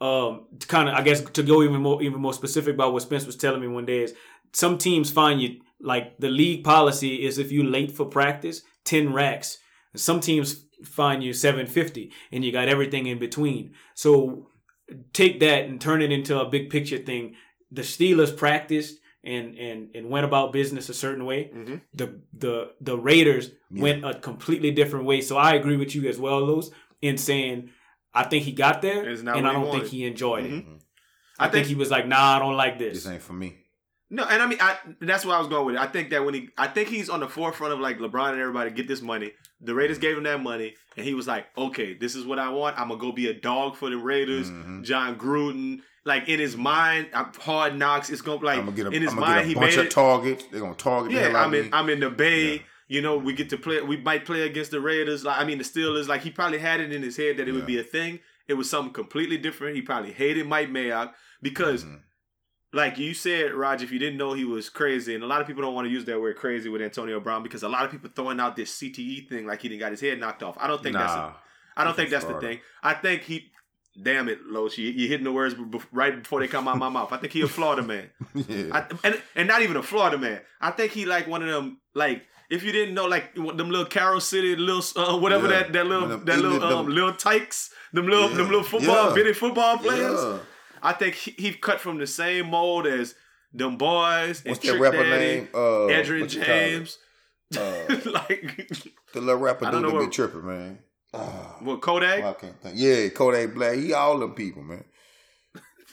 Um, 0.00 0.46
kind 0.68 0.88
of, 0.88 0.94
I 0.94 1.02
guess, 1.02 1.20
to 1.22 1.42
go 1.42 1.62
even 1.62 1.80
more 1.82 2.02
even 2.02 2.20
more 2.20 2.32
specific 2.32 2.74
about 2.74 2.92
what 2.92 3.02
Spence 3.02 3.26
was 3.26 3.36
telling 3.36 3.60
me 3.60 3.68
one 3.68 3.86
day 3.86 4.02
is 4.02 4.14
some 4.52 4.78
teams 4.78 5.10
find 5.10 5.40
you 5.40 5.60
like 5.80 6.18
the 6.18 6.28
league 6.28 6.64
policy 6.64 7.24
is 7.26 7.38
if 7.38 7.52
you 7.52 7.62
late 7.64 7.92
for 7.92 8.06
practice, 8.06 8.62
ten 8.84 9.12
racks. 9.12 9.58
Some 9.96 10.20
teams 10.20 10.64
find 10.84 11.22
you 11.22 11.32
seven 11.32 11.66
fifty, 11.66 12.12
and 12.30 12.44
you 12.44 12.52
got 12.52 12.68
everything 12.68 13.06
in 13.06 13.18
between. 13.18 13.74
So 13.94 14.48
take 15.12 15.40
that 15.40 15.64
and 15.64 15.80
turn 15.80 16.02
it 16.02 16.12
into 16.12 16.38
a 16.40 16.48
big 16.48 16.70
picture 16.70 16.98
thing. 16.98 17.34
The 17.70 17.82
Steelers 17.82 18.36
practiced 18.36 18.98
and 19.24 19.56
and 19.58 19.88
and 19.94 20.08
went 20.10 20.24
about 20.24 20.52
business 20.52 20.88
a 20.88 20.94
certain 20.94 21.24
way 21.24 21.50
Mhm. 21.54 21.80
the 21.94 22.20
the 22.32 22.72
the 22.80 22.96
Raiders 22.96 23.50
went 23.70 24.04
a 24.04 24.14
completely 24.14 24.70
different 24.70 25.04
way. 25.06 25.20
So 25.20 25.36
I 25.36 25.54
agree 25.54 25.76
with 25.76 25.94
you 25.94 26.08
as 26.08 26.18
well, 26.18 26.40
Los, 26.44 26.70
in 27.02 27.18
saying 27.18 27.70
I 28.14 28.24
think 28.24 28.44
he 28.44 28.52
got 28.52 28.80
there, 28.82 29.08
It's 29.08 29.20
and 29.20 29.28
I 29.30 29.52
don't 29.52 29.70
think 29.70 29.86
he 29.86 30.04
enjoyed 30.06 30.46
it. 30.46 30.50
Mhm. 30.50 30.80
I, 31.38 31.48
think, 31.48 31.66
he 31.66 31.74
was 31.76 31.88
like, 31.90 32.08
"Nah, 32.08 32.36
I 32.36 32.38
don't 32.40 32.56
like 32.56 32.78
this." 32.80 33.04
This 33.04 33.12
ain't 33.12 33.22
for 33.22 33.32
me. 33.34 33.58
No, 34.10 34.24
and 34.24 34.42
I 34.42 34.46
mean, 34.46 34.58
I, 34.60 34.76
that's 35.02 35.24
where 35.26 35.36
I 35.36 35.38
was 35.38 35.48
going 35.48 35.66
with 35.66 35.74
it. 35.76 35.80
I 35.80 35.86
think 35.86 36.10
that 36.10 36.24
when 36.24 36.32
he, 36.34 36.48
I 36.56 36.66
think 36.66 36.88
he's 36.88 37.10
on 37.10 37.20
the 37.20 37.28
forefront 37.28 37.74
of 37.74 37.78
like 37.78 37.98
LeBron 37.98 38.32
and 38.32 38.40
everybody 38.40 38.70
get 38.70 38.88
this 38.88 39.02
money. 39.02 39.32
The 39.60 39.74
Raiders 39.74 39.98
gave 39.98 40.16
him 40.16 40.24
that 40.24 40.42
money, 40.42 40.74
and 40.96 41.04
he 41.06 41.12
was 41.14 41.26
like, 41.28 41.46
"Okay, 41.56 41.92
this 41.94 42.16
is 42.16 42.24
what 42.24 42.38
I 42.38 42.48
want. 42.48 42.78
I'm 42.80 42.88
gonna 42.88 43.00
go 43.00 43.12
be 43.12 43.28
a 43.28 43.34
dog 43.34 43.76
for 43.76 43.90
the 43.90 43.98
Raiders." 43.98 44.50
Mhm. 44.50 44.82
Jon 44.84 45.16
Gruden, 45.16 45.80
like 46.04 46.28
in 46.28 46.38
his 46.40 46.56
mind, 46.56 47.08
I'm 47.12 47.32
hard 47.34 47.76
knocks. 47.76 48.10
It's 48.10 48.22
gonna 48.22 48.38
be 48.40 48.46
like 48.46 48.58
I'm 48.58 48.64
gonna 48.66 48.76
get 48.76 48.86
a, 48.86 48.90
in 48.90 49.02
his 49.02 49.12
I'm 49.12 49.20
mind, 49.20 49.40
get 49.40 49.46
he 49.48 49.54
bunch 49.54 49.66
made 49.72 49.78
of 49.80 49.86
it. 49.86 49.90
targets. 49.90 50.44
They're 50.50 50.60
gonna 50.60 50.74
target. 50.74 51.12
the 51.12 51.18
Yeah, 51.30 51.42
I'm 51.42 51.52
in. 51.54 51.64
me. 51.66 51.70
I'm 51.72 51.88
in 51.90 52.00
the 52.00 52.10
Bay. 52.10 52.54
Yeah. 52.54 52.60
You 52.90 53.02
know, 53.02 53.18
we 53.18 53.34
get 53.34 53.50
to 53.50 53.58
play. 53.58 53.82
We 53.82 53.98
might 53.98 54.24
play 54.24 54.42
against 54.42 54.70
the 54.70 54.80
Raiders. 54.80 55.22
Like 55.24 55.38
I 55.40 55.44
mean, 55.44 55.58
the 55.58 55.64
Steelers. 55.64 56.08
Like 56.08 56.22
he 56.22 56.30
probably 56.30 56.58
had 56.58 56.80
it 56.80 56.92
in 56.92 57.02
his 57.02 57.16
head 57.18 57.36
that 57.36 57.46
it 57.48 57.52
would 57.52 57.66
be 57.66 57.78
a 57.78 57.82
thing. 57.82 58.20
It 58.46 58.54
was 58.54 58.70
something 58.70 58.94
completely 58.94 59.36
different. 59.36 59.76
He 59.76 59.82
probably 59.82 60.12
hated 60.12 60.46
Mike 60.46 60.70
Mayock 60.70 61.12
because, 61.42 61.84
Mhm. 61.84 62.00
like 62.72 62.96
you 62.96 63.12
said, 63.12 63.52
Roger, 63.52 63.84
if 63.84 63.92
you 63.92 63.98
didn't 63.98 64.16
know 64.16 64.32
he 64.32 64.46
was 64.46 64.70
crazy, 64.70 65.14
and 65.14 65.22
a 65.22 65.26
lot 65.26 65.42
of 65.42 65.46
people 65.46 65.62
don't 65.62 65.74
want 65.74 65.86
to 65.86 65.90
use 65.92 66.06
that 66.06 66.18
word 66.18 66.36
crazy 66.36 66.70
with 66.70 66.80
Antonio 66.80 67.20
Brown 67.20 67.42
because 67.42 67.62
a 67.62 67.68
lot 67.68 67.84
of 67.84 67.90
people 67.90 68.08
throwing 68.14 68.40
out 68.40 68.56
this 68.56 68.70
CTE 68.74 69.28
thing 69.28 69.46
like 69.46 69.60
he 69.60 69.68
didn't 69.68 69.80
got 69.80 69.90
his 69.90 70.00
head 70.00 70.18
knocked 70.18 70.42
off. 70.42 70.56
I 70.58 70.66
don't 70.66 70.82
think 70.82 70.96
that's. 70.96 71.12
A, 71.12 71.16
Nah. 71.16 71.32
I 71.76 71.84
don't 71.84 71.94
think 71.94 72.08
that's 72.10 72.24
the 72.24 72.40
thing. 72.40 72.60
I 72.82 72.94
think 72.94 73.22
he. 73.22 73.52
Damn 74.00 74.28
it, 74.28 74.46
Loach, 74.46 74.78
you, 74.78 74.90
you 74.90 75.08
hitting 75.08 75.24
the 75.24 75.32
words 75.32 75.54
bef- 75.54 75.84
right 75.92 76.22
before 76.22 76.38
they 76.40 76.46
come 76.48 76.68
out 76.68 76.78
my 76.78 76.88
mouth. 76.88 77.10
I 77.12 77.16
think 77.16 77.32
he 77.32 77.40
a 77.42 77.48
Florida 77.48 77.82
man. 77.82 78.10
yeah. 78.34 78.66
I, 78.72 78.86
and 79.02 79.20
and 79.34 79.48
not 79.48 79.62
even 79.62 79.76
a 79.76 79.82
Florida 79.82 80.16
man. 80.18 80.40
I 80.60 80.70
think 80.70 80.92
he 80.92 81.04
like 81.04 81.26
one 81.26 81.42
of 81.42 81.48
them 81.48 81.80
like 81.94 82.22
if 82.50 82.62
you 82.62 82.70
didn't 82.72 82.94
know 82.94 83.06
like 83.06 83.34
them 83.34 83.46
little 83.70 83.86
Carol 83.86 84.20
City 84.20 84.54
little 84.56 84.82
uh, 85.02 85.18
whatever 85.18 85.48
Yeah. 85.48 85.58
that 85.64 85.72
that 85.72 85.86
little 85.86 86.08
Them- 86.08 86.24
that 86.26 86.38
little 86.38 86.60
them- 86.60 86.78
um, 86.78 86.86
little 86.88 87.12
tykes 87.14 87.70
them 87.92 88.06
little 88.06 88.28
them 88.28 88.46
little 88.46 88.62
football 88.62 89.08
Yeah. 89.08 89.14
bitty 89.14 89.32
football 89.32 89.78
players. 89.78 90.20
Yeah. 90.22 90.38
I 90.82 90.92
think 90.92 91.14
he, 91.16 91.30
he 91.36 91.52
cut 91.54 91.80
from 91.80 91.98
the 91.98 92.06
same 92.06 92.50
mold 92.50 92.86
as 92.86 93.14
them 93.52 93.76
boys 93.78 94.42
and 94.44 94.50
What's 94.52 94.60
that 94.60 94.68
Trick 94.76 94.80
rapper 94.80 95.02
Daddy, 95.02 95.24
name? 95.26 95.48
Uh, 95.52 95.88
Edgerrin 95.90 96.20
what 96.20 96.34
you 96.34 96.40
call 96.42 96.54
it? 96.54 96.70
James. 96.70 96.98
Uh, 97.56 97.96
like 98.04 98.68
the 99.14 99.20
little 99.22 99.36
rapper 99.40 99.70
dude 99.70 99.82
that 99.82 99.98
be 100.00 100.06
tripping, 100.08 100.46
man. 100.46 100.78
Ah, 101.14 101.56
what 101.60 101.80
Kodak. 101.80 102.22
I 102.22 102.32
can't 102.34 102.60
think. 102.60 102.74
Yeah, 102.78 103.08
Kodak 103.08 103.54
Black. 103.54 103.76
He 103.76 103.92
all 103.94 104.18
them 104.18 104.34
people, 104.34 104.62
man. 104.62 104.84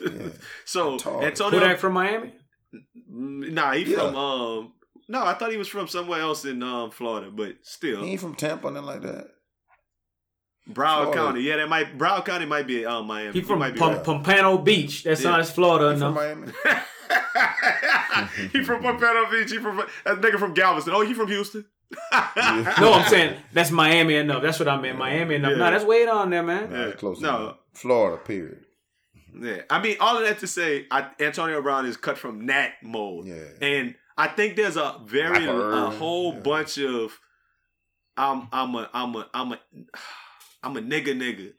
Yeah. 0.02 0.28
so 0.66 0.98
Tall. 0.98 1.24
Antonio, 1.24 1.60
Kodak 1.60 1.78
from 1.80 1.94
Miami. 1.94 2.34
Nah, 3.10 3.72
he 3.74 3.84
Yeah. 3.92 3.98
from 4.00 4.16
um. 4.16 4.74
No, 5.08 5.24
I 5.24 5.36
thought 5.36 5.52
he 5.52 5.58
was 5.58 5.68
from 5.68 5.88
somewhere 5.88 6.20
else 6.20 6.46
in 6.46 6.62
um 6.64 6.92
Florida, 6.92 7.32
but 7.32 7.56
still. 7.64 8.04
He 8.04 8.12
ain't 8.12 8.22
from 8.22 8.36
Tampa, 8.36 8.70
nothing 8.72 8.86
like 8.88 9.02
that. 9.04 9.28
Broward 10.68 11.04
Florida. 11.04 11.14
County. 11.14 11.42
Yeah, 11.44 11.58
that 11.58 11.70
might 11.70 11.98
Broward 11.98 12.26
County 12.26 12.46
might 12.46 12.66
be 12.68 12.86
um 12.86 13.06
Miami. 13.08 13.32
He 13.34 13.40
You 13.40 13.46
from 13.46 13.60
might 13.60 13.74
be 13.76 13.80
right. 13.80 14.04
Pompano 14.04 14.58
Beach. 14.58 15.04
That's 15.04 15.22
Yeah. 15.24 15.30
not 15.32 15.40
as 15.42 15.52
Florida 15.52 15.94
He 15.94 16.00
from. 16.00 16.14
Miami. 16.16 16.52
he 18.52 18.64
from 18.64 18.82
Pompano 18.82 19.30
Beach. 19.30 19.52
He 19.52 19.60
from 19.60 19.78
that 19.78 20.20
nigga 20.22 20.40
from 20.40 20.54
Galveston. 20.54 20.94
Oh, 20.94 21.02
he 21.02 21.14
from 21.14 21.28
Houston. 21.28 21.66
No, 22.82 22.94
I'm 22.94 23.08
saying 23.10 23.36
that's 23.54 23.72
Miami 23.72 24.16
enough. 24.16 24.42
That's 24.42 24.60
what 24.60 24.68
I 24.68 24.80
meant. 24.80 24.98
Miami 24.98 25.36
enough. 25.36 25.52
Yeah. 25.52 25.58
Nah, 25.58 25.70
that's 25.72 25.86
way 25.86 26.06
down 26.06 26.30
there, 26.30 26.44
man. 26.44 26.72
Nah, 26.72 26.92
close 26.92 27.20
No. 27.22 27.36
enough. 27.38 27.58
Florida, 27.74 28.18
period. 28.24 28.66
Yeah, 29.40 29.62
I 29.70 29.82
mean 29.82 29.98
all 30.00 30.18
of 30.18 30.24
that 30.24 30.40
to 30.40 30.48
say, 30.48 30.86
I, 30.90 31.10
Antonio 31.20 31.62
Brown 31.62 31.86
is 31.86 31.98
cut 31.98 32.18
from 32.18 32.46
that 32.48 32.76
mold, 32.82 33.28
Yeah. 33.28 33.44
and 33.62 33.96
I 34.18 34.28
think 34.28 34.56
there's 34.56 34.78
a 34.78 34.96
very 35.04 35.46
a 35.46 35.90
whole 35.90 36.34
yeah. 36.34 36.40
bunch 36.40 36.78
of 36.78 37.20
I'm 38.16 38.48
I'm 38.52 38.76
a 38.76 38.90
I'm 38.94 39.16
a 39.16 39.28
I'm 39.34 39.52
a 39.54 39.60
I'm 40.64 40.78
a 40.78 40.82
nigga 40.82 41.08
nigga 41.16 41.54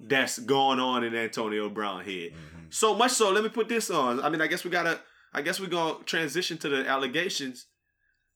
that's 0.00 0.38
going 0.38 0.80
on 0.80 1.04
in 1.04 1.14
Antonio 1.14 1.68
Brown 1.68 2.04
head. 2.04 2.32
Mm-hmm. 2.32 2.66
So 2.70 2.94
much 2.94 3.12
so, 3.12 3.30
let 3.30 3.42
me 3.44 3.50
put 3.50 3.68
this 3.68 3.90
on. 3.90 4.20
I 4.20 4.28
mean, 4.30 4.40
I 4.40 4.46
guess 4.46 4.64
we 4.64 4.70
gotta. 4.70 5.00
I 5.32 5.42
guess 5.42 5.60
we're 5.60 5.66
gonna 5.68 6.02
transition 6.04 6.56
to 6.58 6.68
the 6.68 6.88
allegations. 6.88 7.66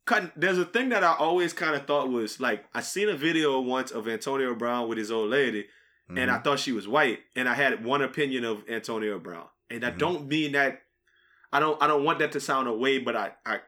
Cut- 0.05 0.33
There's 0.37 0.59
a 0.59 0.65
thing 0.65 0.89
that 0.89 1.05
I 1.05 1.15
always 1.15 1.53
kind 1.53 1.75
of 1.77 1.87
thought 1.87 2.09
was 2.11 2.41
like 2.41 2.65
I 2.75 2.81
seen 2.81 3.09
a 3.09 3.15
video 3.17 3.61
once 3.61 3.91
of 3.93 4.09
Antonio 4.09 4.55
Brown 4.55 4.89
with 4.89 4.99
his 4.99 5.13
old 5.13 5.31
lady, 5.31 5.69
and 6.09 6.31
I 6.31 6.39
Mhm. 6.39 6.45
thought 6.45 6.59
she 6.59 6.73
was 6.73 6.89
white, 6.89 7.21
and 7.37 7.49
I 7.49 7.55
had 7.55 7.85
one 7.85 8.03
opinion 8.03 8.45
of 8.45 8.69
Antonio 8.69 9.19
Brown, 9.19 9.49
and 9.71 9.85
I 9.85 9.91
Mhm. 9.93 9.99
don't 9.99 10.27
mean 10.29 10.53
that. 10.53 10.83
I 11.53 11.61
don't. 11.61 11.81
I 11.83 11.87
don't 11.87 12.03
want 12.05 12.19
that 12.19 12.33
to 12.33 12.41
sound 12.41 12.67
away, 12.69 12.99
but 12.99 13.15
I. 13.15 13.33
I. 13.47 13.61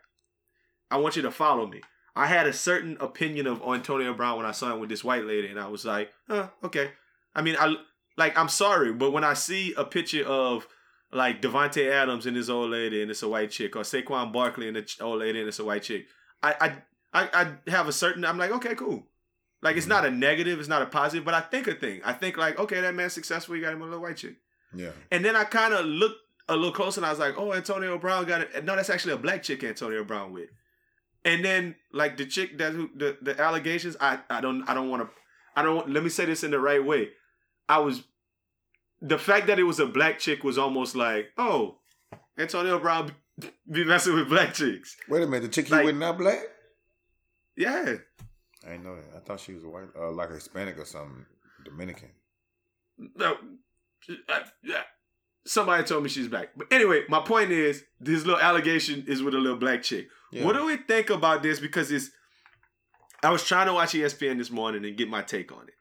I 0.90 0.96
want 0.96 1.16
you 1.16 1.22
to 1.22 1.30
follow 1.30 1.66
me. 1.66 1.82
I 2.16 2.26
had 2.26 2.46
a 2.46 2.52
certain 2.52 2.96
opinion 3.00 3.46
of 3.46 3.62
Antonio 3.62 4.12
Brown 4.14 4.36
when 4.36 4.46
I 4.46 4.52
saw 4.52 4.72
him 4.72 4.80
with 4.80 4.88
this 4.88 5.02
white 5.04 5.24
lady, 5.24 5.48
and 5.48 5.58
I 5.58 5.66
was 5.68 5.84
like, 5.84 6.12
huh, 6.28 6.48
okay. 6.62 6.92
I 7.34 7.42
mean, 7.42 7.56
I 7.58 7.76
like 8.16 8.36
I'm 8.38 8.48
sorry, 8.48 8.92
but 8.92 9.10
when 9.12 9.24
I 9.24 9.34
see 9.34 9.72
a 9.74 9.84
picture 9.84 10.24
of 10.24 10.66
like 11.12 11.40
Davante 11.42 11.88
Adams 11.90 12.26
and 12.26 12.36
his 12.36 12.50
old 12.50 12.70
lady 12.70 13.00
and 13.02 13.10
it's 13.10 13.22
a 13.22 13.28
white 13.28 13.50
chick, 13.52 13.76
or 13.76 13.82
Saquon 13.82 14.32
Barkley 14.32 14.66
and 14.68 14.76
the 14.76 14.86
old 15.00 15.20
lady 15.20 15.38
and 15.38 15.48
it's 15.48 15.58
a 15.60 15.64
white 15.64 15.82
chick, 15.84 16.06
I 16.44 16.54
I 17.12 17.22
I, 17.22 17.28
I 17.66 17.70
have 17.70 17.88
a 17.88 17.92
certain. 17.92 18.24
I'm 18.24 18.38
like, 18.38 18.50
okay, 18.50 18.74
cool. 18.74 19.06
Like 19.62 19.76
it's 19.76 19.86
mm-hmm. 19.86 19.94
not 19.94 20.04
a 20.04 20.10
negative, 20.10 20.58
it's 20.58 20.68
not 20.68 20.82
a 20.82 20.86
positive, 20.86 21.24
but 21.24 21.32
I 21.32 21.40
think 21.40 21.66
a 21.66 21.74
thing. 21.74 22.02
I 22.04 22.12
think 22.12 22.36
like, 22.36 22.58
okay, 22.58 22.80
that 22.82 22.94
man's 22.94 23.14
successful. 23.14 23.54
He 23.54 23.60
got 23.62 23.72
him 23.72 23.80
a 23.80 23.84
little 23.84 24.00
white 24.00 24.18
chick, 24.18 24.36
Yeah. 24.74 24.90
and 25.10 25.24
then 25.24 25.36
I 25.36 25.44
kind 25.44 25.72
of 25.72 25.86
looked 25.86 26.18
a 26.48 26.54
little 26.54 26.72
closer, 26.72 27.00
and 27.00 27.06
I 27.06 27.10
was 27.10 27.18
like, 27.18 27.38
oh, 27.38 27.54
Antonio 27.54 27.96
Brown 27.98 28.26
got 28.26 28.42
it. 28.42 28.64
No, 28.64 28.76
that's 28.76 28.90
actually 28.90 29.14
a 29.14 29.18
black 29.18 29.42
chick 29.42 29.64
Antonio 29.64 30.04
Brown 30.04 30.32
with. 30.34 30.50
And 31.24 31.42
then 31.42 31.76
like 31.92 32.18
the 32.18 32.26
chick 32.26 32.58
that 32.58 32.72
who 32.72 32.90
the 32.94 33.16
the 33.22 33.40
allegations, 33.40 33.96
I 34.00 34.18
I 34.28 34.42
don't 34.42 34.68
I 34.68 34.74
don't 34.74 34.90
want 34.90 35.04
to 35.04 35.08
I 35.56 35.62
don't 35.62 35.76
want, 35.76 35.90
let 35.90 36.02
me 36.02 36.10
say 36.10 36.26
this 36.26 36.44
in 36.44 36.50
the 36.50 36.60
right 36.60 36.84
way. 36.84 37.10
I 37.66 37.78
was 37.78 38.02
the 39.00 39.18
fact 39.18 39.46
that 39.46 39.58
it 39.58 39.62
was 39.62 39.80
a 39.80 39.86
black 39.86 40.18
chick 40.18 40.44
was 40.44 40.58
almost 40.58 40.94
like, 40.94 41.30
oh, 41.38 41.78
Antonio 42.38 42.78
Brown 42.78 43.12
be 43.70 43.84
messing 43.84 44.14
with 44.14 44.28
black 44.28 44.54
chicks. 44.54 44.96
Wait 45.08 45.22
a 45.22 45.26
minute, 45.26 45.42
the 45.42 45.48
chick 45.48 45.66
he 45.66 45.72
Like- 45.74 45.84
with 45.86 45.96
not 45.96 46.18
black? 46.18 46.40
Yeah. 47.56 47.96
I 48.64 48.68
didn't 48.70 48.84
know 48.84 48.96
that. 48.96 49.16
I 49.16 49.20
thought 49.20 49.40
she 49.40 49.52
was 49.54 49.64
white, 49.64 49.88
uh, 49.96 50.10
like 50.10 50.30
a 50.30 50.34
Hispanic 50.34 50.78
or 50.78 50.84
something, 50.84 51.26
Dominican. 51.64 52.10
No, 52.96 53.36
uh, 54.28 54.40
yeah. 54.62 54.82
Somebody 55.46 55.84
told 55.84 56.02
me 56.02 56.08
she's 56.08 56.28
black. 56.28 56.50
But 56.56 56.68
anyway, 56.72 57.04
my 57.08 57.20
point 57.20 57.50
is 57.50 57.84
this 58.00 58.24
little 58.24 58.40
allegation 58.40 59.04
is 59.06 59.22
with 59.22 59.34
a 59.34 59.38
little 59.38 59.58
black 59.58 59.82
chick. 59.82 60.08
Yeah. 60.32 60.44
What 60.44 60.54
do 60.56 60.64
we 60.64 60.76
think 60.78 61.10
about 61.10 61.42
this? 61.42 61.60
Because 61.60 61.90
it's 61.92 62.10
I 63.22 63.30
was 63.30 63.44
trying 63.44 63.66
to 63.66 63.74
watch 63.74 63.92
ESPN 63.92 64.38
this 64.38 64.50
morning 64.50 64.84
and 64.84 64.96
get 64.96 65.08
my 65.08 65.22
take 65.22 65.52
on 65.52 65.66
it. 65.68 65.74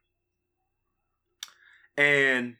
And 2.01 2.55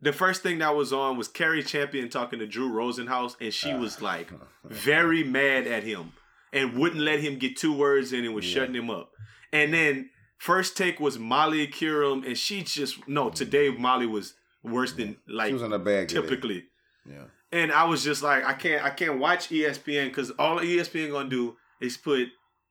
the 0.00 0.12
first 0.12 0.42
thing 0.42 0.58
that 0.58 0.74
was 0.74 0.92
on 0.92 1.16
was 1.16 1.28
Cari 1.28 1.62
Champion 1.62 2.08
talking 2.08 2.38
to 2.38 2.46
Drew 2.46 2.70
Rosenhaus, 2.70 3.36
and 3.40 3.52
she 3.52 3.74
was 3.74 3.98
ah. 4.00 4.04
like 4.04 4.30
very 4.64 5.24
mad 5.24 5.66
at 5.66 5.84
him 5.84 6.12
and 6.52 6.76
wouldn't 6.78 7.00
let 7.00 7.20
him 7.20 7.38
get 7.38 7.56
two 7.56 7.72
words 7.72 8.12
in 8.12 8.24
and 8.24 8.34
was 8.34 8.46
Yeah. 8.46 8.60
shutting 8.60 8.74
him 8.74 8.90
up. 8.90 9.12
And 9.52 9.72
then 9.72 10.10
first 10.38 10.76
take 10.76 11.00
was 11.00 11.18
Molly 11.18 11.66
Qerim, 11.66 12.26
and 12.26 12.36
she 12.36 12.62
just 12.62 13.06
no 13.08 13.30
mm. 13.30 13.34
today 13.34 13.70
Molly 13.70 14.06
was 14.06 14.34
worse 14.62 14.92
than 14.92 15.16
like 15.28 15.48
she 15.48 15.54
was 15.54 15.62
in 15.62 15.72
a 15.72 15.78
bag. 15.78 16.08
today. 16.08 16.20
typically. 16.20 16.64
Yeah. 17.08 17.24
And 17.52 17.72
I 17.72 17.84
was 17.84 18.02
just 18.02 18.22
like, 18.22 18.44
I 18.44 18.54
can't, 18.54 18.84
I 18.84 18.90
can't 18.90 19.18
watch 19.18 19.48
ESPN 19.48 20.08
because 20.08 20.30
all 20.32 20.58
ESPN 20.58 21.10
gonna 21.10 21.28
do 21.28 21.56
is 21.80 21.96
put 21.96 22.28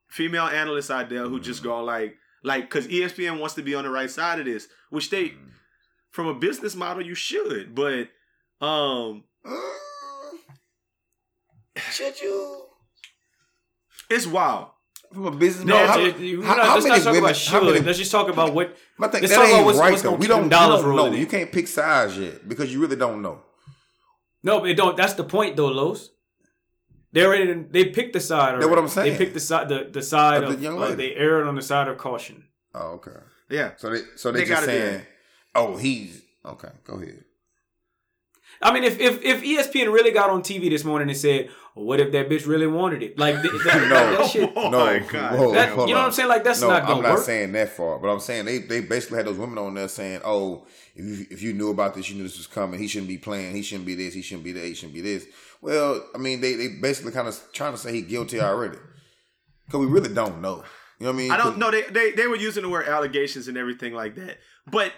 female 0.08 0.44
analysts 0.44 0.90
out 0.90 1.08
there 1.08 1.22
who 1.22 1.40
just 1.40 1.60
mm. 1.60 1.64
go 1.64 1.82
like, 1.82 2.16
like, 2.44 2.64
because 2.64 2.86
ESPN 2.86 3.40
wants 3.40 3.54
to 3.54 3.62
be 3.62 3.74
on 3.74 3.84
the 3.84 3.90
right 3.90 4.10
side 4.10 4.38
of 4.38 4.44
this, 4.44 4.68
which 4.90 5.10
they, 5.10 5.30
Mm. 5.30 5.50
From 6.16 6.26
a 6.28 6.34
business 6.34 6.74
model, 6.74 7.04
you 7.04 7.14
should. 7.14 7.74
But, 7.74 8.08
um, 8.66 9.24
Should 11.92 12.20
you? 12.20 12.64
it's 14.08 14.26
wild. 14.26 14.68
From 15.12 15.26
a 15.26 15.30
business 15.30 15.64
No, 15.66 15.74
man, 15.76 15.88
how, 15.88 16.00
it- 16.00 16.18
you- 16.18 16.42
how- 16.42 16.54
how 16.54 16.74
let's 16.74 16.86
many 16.86 16.96
not 17.04 17.06
women? 17.06 17.18
about 17.18 17.28
how 17.28 17.60
should. 17.60 17.64
many? 17.74 17.80
Let's 17.80 17.98
just 17.98 18.10
talk 18.10 18.28
about 18.28 18.54
what. 18.54 18.76
I 18.98 19.08
think 19.08 19.22
let's 19.22 19.28
that 19.34 19.36
talk 19.40 19.48
about 19.50 19.64
what's- 19.66 19.78
right 19.78 19.90
what's 19.92 20.02
though. 20.02 20.12
We 20.14 20.26
don't, 20.26 20.44
we 20.44 20.48
dollars 20.48 20.82
don't 20.82 20.96
know. 20.96 21.12
You 21.12 21.26
can't 21.26 21.52
pick 21.52 21.68
sides 21.68 22.18
yet 22.18 22.48
because 22.48 22.72
you 22.72 22.80
really 22.80 22.96
don't 22.96 23.22
know. 23.22 23.42
No, 24.42 24.60
but 24.60 24.70
it 24.70 24.74
don't. 24.76 24.96
That's 24.96 25.12
the 25.14 25.24
point, 25.24 25.56
though, 25.56 25.68
Los. 25.68 26.10
They 27.12 27.24
already 27.24 27.52
they 27.70 27.84
picked 27.86 28.14
the 28.14 28.20
side. 28.20 28.56
That's 28.56 28.66
what. 28.66 28.78
I'm 28.78 28.88
saying. 28.88 29.12
They 29.12 29.18
picked 29.18 29.34
the 29.34 29.40
side. 29.40 29.68
The, 29.68 29.88
the 29.92 30.02
side 30.02 30.42
Of 30.44 30.50
of, 30.50 30.56
the 30.56 30.62
young 30.62 30.82
uh, 30.82 30.94
they 30.94 31.14
erred 31.14 31.46
on 31.46 31.54
the 31.54 31.62
side 31.62 31.88
of 31.88 31.98
caution. 31.98 32.44
Oh, 32.74 32.94
okay. 32.98 33.12
Yeah. 33.48 33.72
So 33.76 33.90
they, 33.90 34.00
so 34.16 34.32
they, 34.32 34.40
They 34.40 34.46
just 34.46 34.64
saying, 34.64 34.92
that. 34.98 35.06
Oh, 35.56 35.76
he's 35.76 36.22
okay. 36.44 36.68
Go 36.84 36.94
ahead. 36.94 37.24
I 38.62 38.72
mean, 38.72 38.84
if 38.84 38.98
if 38.98 39.22
if 39.22 39.42
ESPN 39.42 39.92
really 39.92 40.12
got 40.12 40.30
on 40.30 40.40
TV 40.42 40.70
this 40.70 40.82
morning 40.84 41.08
and 41.10 41.16
said, 41.18 41.50
well, 41.74 41.84
"What 41.84 42.00
if 42.00 42.10
that 42.12 42.30
bitch 42.30 42.46
really 42.46 42.66
wanted 42.66 43.02
it?" 43.02 43.18
Like 43.18 43.42
th- 43.42 43.52
that, 43.64 43.88
No. 43.90 44.16
that 44.16 44.30
shit. 44.30 44.50
Oh 44.56 44.70
no, 44.70 45.00
God. 45.00 45.38
whoa, 45.38 45.52
That, 45.52 45.70
you 45.70 45.76
know 45.76 46.00
what. 46.00 46.06
I'm 46.06 46.12
saying? 46.12 46.28
Like 46.30 46.42
that's 46.44 46.62
no, 46.62 46.68
not 46.68 46.84
I'm 46.84 47.02
not 47.02 47.14
work. 47.16 47.24
saying 47.24 47.52
that 47.52 47.70
far, 47.70 47.98
but 47.98 48.08
I'm 48.08 48.20
saying 48.20 48.46
they 48.46 48.58
they 48.58 48.80
basically 48.80 49.18
had 49.18 49.26
those 49.26 49.36
women 49.36 49.58
on 49.58 49.74
there 49.74 49.88
saying, 49.88 50.20
"Oh, 50.24 50.66
if 50.94 51.04
you, 51.04 51.26
if 51.30 51.42
you 51.42 51.52
knew 51.52 51.70
about 51.70 51.94
this, 51.94 52.08
you 52.08 52.16
knew 52.16 52.22
this 52.22 52.38
was 52.38 52.46
coming. 52.46 52.80
He 52.80 52.88
shouldn't 52.88 53.08
be 53.08 53.18
playing. 53.18 53.54
He 53.54 53.62
shouldn't 53.62 53.84
be 53.86 53.94
this. 53.94 54.14
He 54.14 54.22
shouldn't 54.22 54.44
be 54.44 54.52
that. 54.52 54.64
He 54.64 54.72
shouldn't 54.74 54.94
be 54.94 55.02
this." 55.02 55.26
Well, 55.60 56.02
I 56.14 56.18
mean, 56.18 56.40
they 56.40 56.54
they 56.54 56.68
basically 56.68 57.12
kind 57.12 57.28
of 57.28 57.38
trying 57.52 57.72
to 57.72 57.78
say 57.78 57.92
he 57.92 58.00
guilty 58.02 58.40
already 58.40 58.78
because 59.66 59.80
we 59.80 59.86
really 59.86 60.14
don't 60.14 60.40
know. 60.40 60.64
You 60.98 61.06
know 61.06 61.12
what 61.12 61.14
I 61.14 61.18
mean? 61.18 61.30
I 61.30 61.36
don't 61.36 61.58
know. 61.58 61.70
They, 61.70 61.82
they 61.82 62.12
they 62.12 62.26
were 62.26 62.36
using 62.36 62.62
the 62.62 62.70
word 62.70 62.88
allegations 62.88 63.48
and 63.48 63.58
everything 63.58 63.92
like 63.92 64.14
that. 64.14 64.38
But 64.66 64.92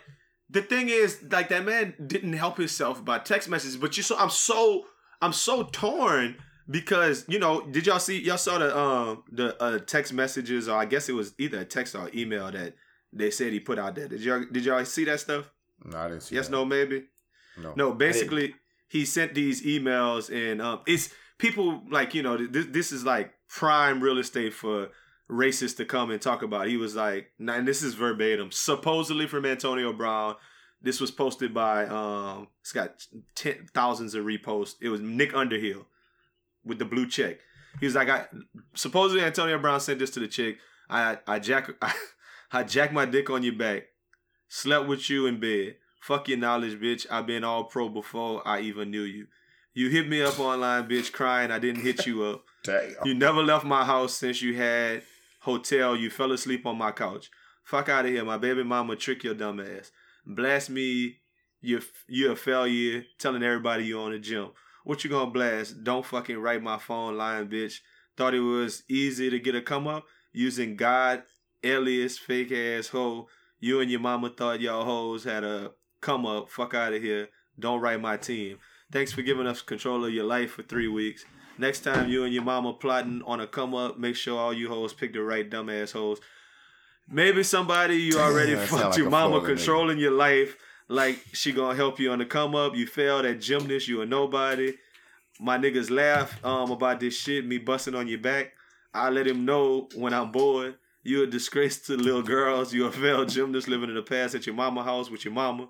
the 0.50 0.62
thing 0.62 0.88
is, 0.88 1.22
like 1.30 1.48
that 1.50 1.64
man 1.64 1.94
didn't 2.06 2.32
help 2.32 2.56
himself 2.56 3.04
by 3.04 3.18
text 3.18 3.48
messages. 3.48 3.76
But 3.76 3.96
you 3.96 4.02
so 4.02 4.16
I'm 4.16 4.30
so 4.30 4.86
I'm 5.20 5.32
so 5.32 5.64
torn 5.64 6.36
because 6.70 7.24
you 7.28 7.38
know 7.38 7.66
did 7.66 7.86
y'all 7.86 7.98
see 7.98 8.20
y'all 8.22 8.38
saw 8.38 8.58
the 8.58 8.76
um 8.76 9.24
the 9.30 9.60
uh, 9.62 9.78
text 9.78 10.12
messages 10.12 10.68
or 10.68 10.76
I 10.76 10.84
guess 10.84 11.08
it 11.08 11.14
was 11.14 11.34
either 11.38 11.60
a 11.60 11.64
text 11.64 11.94
or 11.94 12.10
email 12.14 12.50
that 12.50 12.74
they 13.12 13.30
said 13.30 13.52
he 13.52 13.60
put 13.60 13.78
out 13.78 13.94
there. 13.94 14.08
Did 14.08 14.20
y'all 14.20 14.44
did 14.50 14.64
y'all 14.64 14.84
see 14.84 15.04
that 15.04 15.20
stuff? 15.20 15.50
No, 15.84 15.98
I 15.98 16.08
didn't 16.08 16.22
see. 16.22 16.34
That. 16.34 16.40
Yes, 16.40 16.46
that. 16.48 16.52
no, 16.52 16.64
maybe. 16.64 17.04
no, 17.60 17.74
No, 17.76 17.92
basically 17.92 18.54
he 18.88 19.04
sent 19.04 19.34
these 19.34 19.64
emails 19.64 20.30
and 20.34 20.62
um 20.62 20.80
it's 20.86 21.10
people 21.38 21.82
like, 21.90 22.14
you 22.14 22.22
know, 22.22 22.36
this 22.36 22.66
this 22.66 22.92
is 22.92 23.04
like 23.04 23.32
prime 23.48 24.02
real 24.02 24.18
estate 24.18 24.52
for 24.52 24.88
racists 25.30 25.76
to 25.76 25.84
come 25.84 26.10
and 26.10 26.20
talk 26.20 26.42
about. 26.42 26.68
He 26.68 26.76
was 26.76 26.96
like, 26.96 27.32
nah, 27.38 27.54
and 27.54 27.68
this 27.68 27.82
is 27.82 27.94
verbatim, 27.94 28.50
supposedly 28.50 29.26
from 29.26 29.44
Antonio 29.44 29.92
Brown. 29.92 30.36
This 30.80 31.00
was 31.00 31.10
posted 31.10 31.52
by 31.52 31.86
um 31.86 32.48
it's 32.60 32.72
got 32.72 33.04
ten, 33.34 33.68
thousands 33.74 34.14
of 34.14 34.24
reposts. 34.24 34.76
It 34.80 34.88
was 34.88 35.00
Nick 35.00 35.34
Underhill 35.34 35.86
with 36.64 36.78
the 36.78 36.84
blue 36.84 37.08
check. 37.08 37.38
He 37.80 37.86
was 37.86 37.94
like, 37.94 38.08
I 38.08 38.26
supposedly 38.74 39.24
Antonio 39.24 39.58
Brown 39.58 39.80
sent 39.80 39.98
this 39.98 40.10
to 40.10 40.20
the 40.20 40.28
chick. 40.28 40.58
I 40.88 41.18
I 41.26 41.38
jack 41.40 41.70
I, 41.82 41.92
I 42.52 42.62
jack 42.62 42.92
my 42.92 43.06
dick 43.06 43.28
on 43.28 43.42
your 43.42 43.54
back, 43.54 43.84
slept 44.48 44.86
with 44.86 45.10
you 45.10 45.26
in 45.26 45.40
bed. 45.40 45.76
Fuck 46.00 46.28
your 46.28 46.38
knowledge, 46.38 46.80
bitch. 46.80 47.06
I've 47.10 47.26
been 47.26 47.42
all 47.42 47.64
pro 47.64 47.88
before 47.88 48.46
I 48.46 48.60
even 48.60 48.90
knew 48.90 49.02
you. 49.02 49.26
You 49.74 49.90
hit 49.90 50.08
me 50.08 50.22
up 50.22 50.38
online, 50.40 50.88
bitch, 50.88 51.12
crying 51.12 51.50
I 51.50 51.58
didn't 51.58 51.82
hit 51.82 52.06
you 52.06 52.24
up. 52.24 52.44
Damn. 52.64 52.94
You 53.04 53.14
never 53.14 53.42
left 53.42 53.64
my 53.64 53.84
house 53.84 54.14
since 54.14 54.42
you 54.42 54.56
had 54.56 55.02
hotel. 55.40 55.96
You 55.96 56.10
fell 56.10 56.32
asleep 56.32 56.66
on 56.66 56.78
my 56.78 56.92
couch. 56.92 57.30
Fuck 57.62 57.88
out 57.88 58.06
of 58.06 58.10
here. 58.10 58.24
My 58.24 58.38
baby 58.38 58.64
mama 58.64 58.96
trick 58.96 59.24
your 59.24 59.34
dumb 59.34 59.60
ass. 59.60 59.90
Blast 60.26 60.70
me. 60.70 61.18
You 61.60 61.80
you 62.06 62.32
a 62.32 62.36
failure. 62.36 63.04
Telling 63.18 63.42
everybody 63.42 63.84
you 63.84 64.00
on 64.00 64.12
the 64.12 64.18
gym. 64.18 64.50
What 64.84 65.04
you 65.04 65.10
gonna 65.10 65.30
blast? 65.30 65.84
Don't 65.84 66.06
fucking 66.06 66.38
write 66.38 66.62
my 66.62 66.78
phone, 66.78 67.18
lying 67.18 67.48
bitch. 67.48 67.80
Thought 68.16 68.34
it 68.34 68.40
was 68.40 68.84
easy 68.88 69.28
to 69.30 69.38
get 69.38 69.54
a 69.54 69.60
come 69.60 69.86
up 69.86 70.04
using 70.32 70.76
God 70.76 71.24
alias 71.62 72.18
fake 72.18 72.52
ass 72.52 72.88
hoe. 72.88 73.28
You 73.60 73.80
and 73.80 73.90
your 73.90 74.00
mama 74.00 74.30
thought 74.30 74.60
y'all 74.60 74.84
hoes 74.84 75.24
had 75.24 75.44
a 75.44 75.72
come 76.00 76.24
up. 76.24 76.50
Fuck 76.50 76.74
out 76.74 76.92
of 76.92 77.02
here. 77.02 77.28
Don't 77.58 77.80
write 77.80 78.00
my 78.00 78.16
team. 78.16 78.58
Thanks 78.90 79.12
for 79.12 79.22
giving 79.22 79.46
us 79.46 79.60
control 79.60 80.04
of 80.04 80.12
your 80.12 80.24
life 80.24 80.52
for 80.52 80.62
three 80.62 80.88
weeks. 80.88 81.24
Next 81.58 81.80
time 81.80 82.08
you 82.08 82.24
and 82.24 82.32
your 82.32 82.44
mama 82.44 82.72
plotting 82.72 83.22
on 83.26 83.40
a 83.40 83.46
come 83.46 83.74
up, 83.74 83.98
make 83.98 84.14
sure 84.14 84.38
all 84.38 84.52
you 84.52 84.68
hoes 84.68 84.92
pick 84.92 85.12
the 85.12 85.22
right 85.22 85.48
dumbass 85.48 85.92
hoes. 85.92 86.20
Maybe 87.10 87.42
somebody 87.42 87.96
you 87.96 88.18
already 88.18 88.54
sound 88.54 88.68
fucked 88.68 88.84
like 88.84 88.96
your 88.98 89.10
mama 89.10 89.30
Florida 89.30 89.52
nigga. 89.52 89.56
controlling 89.56 89.98
your 89.98 90.12
life. 90.12 90.56
Like 90.88 91.22
she 91.32 91.52
gonna 91.52 91.74
help 91.74 91.98
you 91.98 92.12
on 92.12 92.18
the 92.18 92.26
come 92.26 92.54
up. 92.54 92.76
You 92.76 92.86
failed 92.86 93.24
at 93.24 93.40
gymnast. 93.40 93.88
You 93.88 94.02
a 94.02 94.06
nobody. 94.06 94.74
My 95.40 95.58
niggas 95.58 95.90
laugh 95.90 96.42
um 96.44 96.70
about 96.70 97.00
this 97.00 97.16
shit. 97.16 97.44
Me 97.44 97.58
busting 97.58 97.94
on 97.94 98.06
your 98.08 98.18
back. 98.18 98.52
I 98.94 99.10
let 99.10 99.26
him 99.26 99.44
know 99.44 99.88
when 99.94 100.14
I'm 100.14 100.30
bored. 100.30 100.76
You 101.02 101.22
a 101.22 101.26
disgrace 101.26 101.78
to 101.86 101.96
little 101.96 102.22
girls. 102.22 102.72
You 102.72 102.86
a 102.86 102.92
failed 102.92 103.30
gymnast 103.30 103.68
living 103.68 103.88
in 103.88 103.96
the 103.96 104.02
past 104.02 104.34
at 104.34 104.46
your 104.46 104.54
mama 104.54 104.84
house 104.84 105.10
with 105.10 105.24
your 105.24 105.34
mama. 105.34 105.68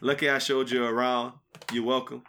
Lucky 0.00 0.28
I 0.28 0.38
showed 0.38 0.70
you 0.70 0.84
around. 0.84 1.34
You're 1.72 1.84
welcome. 1.84 2.22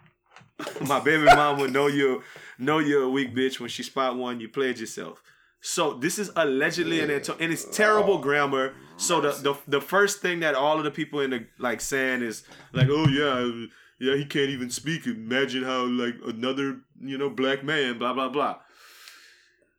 My 0.86 1.00
baby 1.00 1.24
mama 1.24 1.68
know 1.68 1.86
you 1.86 2.22
know 2.58 2.78
you're 2.78 3.02
a 3.02 3.08
weak 3.08 3.34
bitch 3.34 3.60
when 3.60 3.68
she 3.68 3.82
spot 3.82 4.16
one. 4.16 4.40
You 4.40 4.48
played 4.48 4.78
yourself. 4.78 5.22
So 5.60 5.94
this 5.94 6.18
is 6.18 6.30
allegedly 6.36 7.00
an 7.00 7.10
Anto- 7.10 7.36
and 7.40 7.52
it's 7.52 7.64
terrible 7.64 8.18
grammar. 8.18 8.74
So 8.96 9.20
the, 9.20 9.32
the 9.32 9.54
the 9.66 9.80
first 9.80 10.20
thing 10.20 10.40
that 10.40 10.54
all 10.54 10.78
of 10.78 10.84
the 10.84 10.90
people 10.90 11.20
in 11.20 11.30
the 11.30 11.46
like 11.58 11.80
saying 11.80 12.22
is 12.22 12.44
like, 12.72 12.88
oh 12.90 13.06
yeah, 13.08 13.66
yeah, 14.00 14.16
he 14.16 14.24
can't 14.24 14.50
even 14.50 14.70
speak. 14.70 15.06
Imagine 15.06 15.64
how 15.64 15.84
like 15.84 16.14
another 16.26 16.80
you 17.00 17.18
know 17.18 17.30
black 17.30 17.64
man, 17.64 17.98
blah 17.98 18.12
blah 18.12 18.28
blah. 18.28 18.56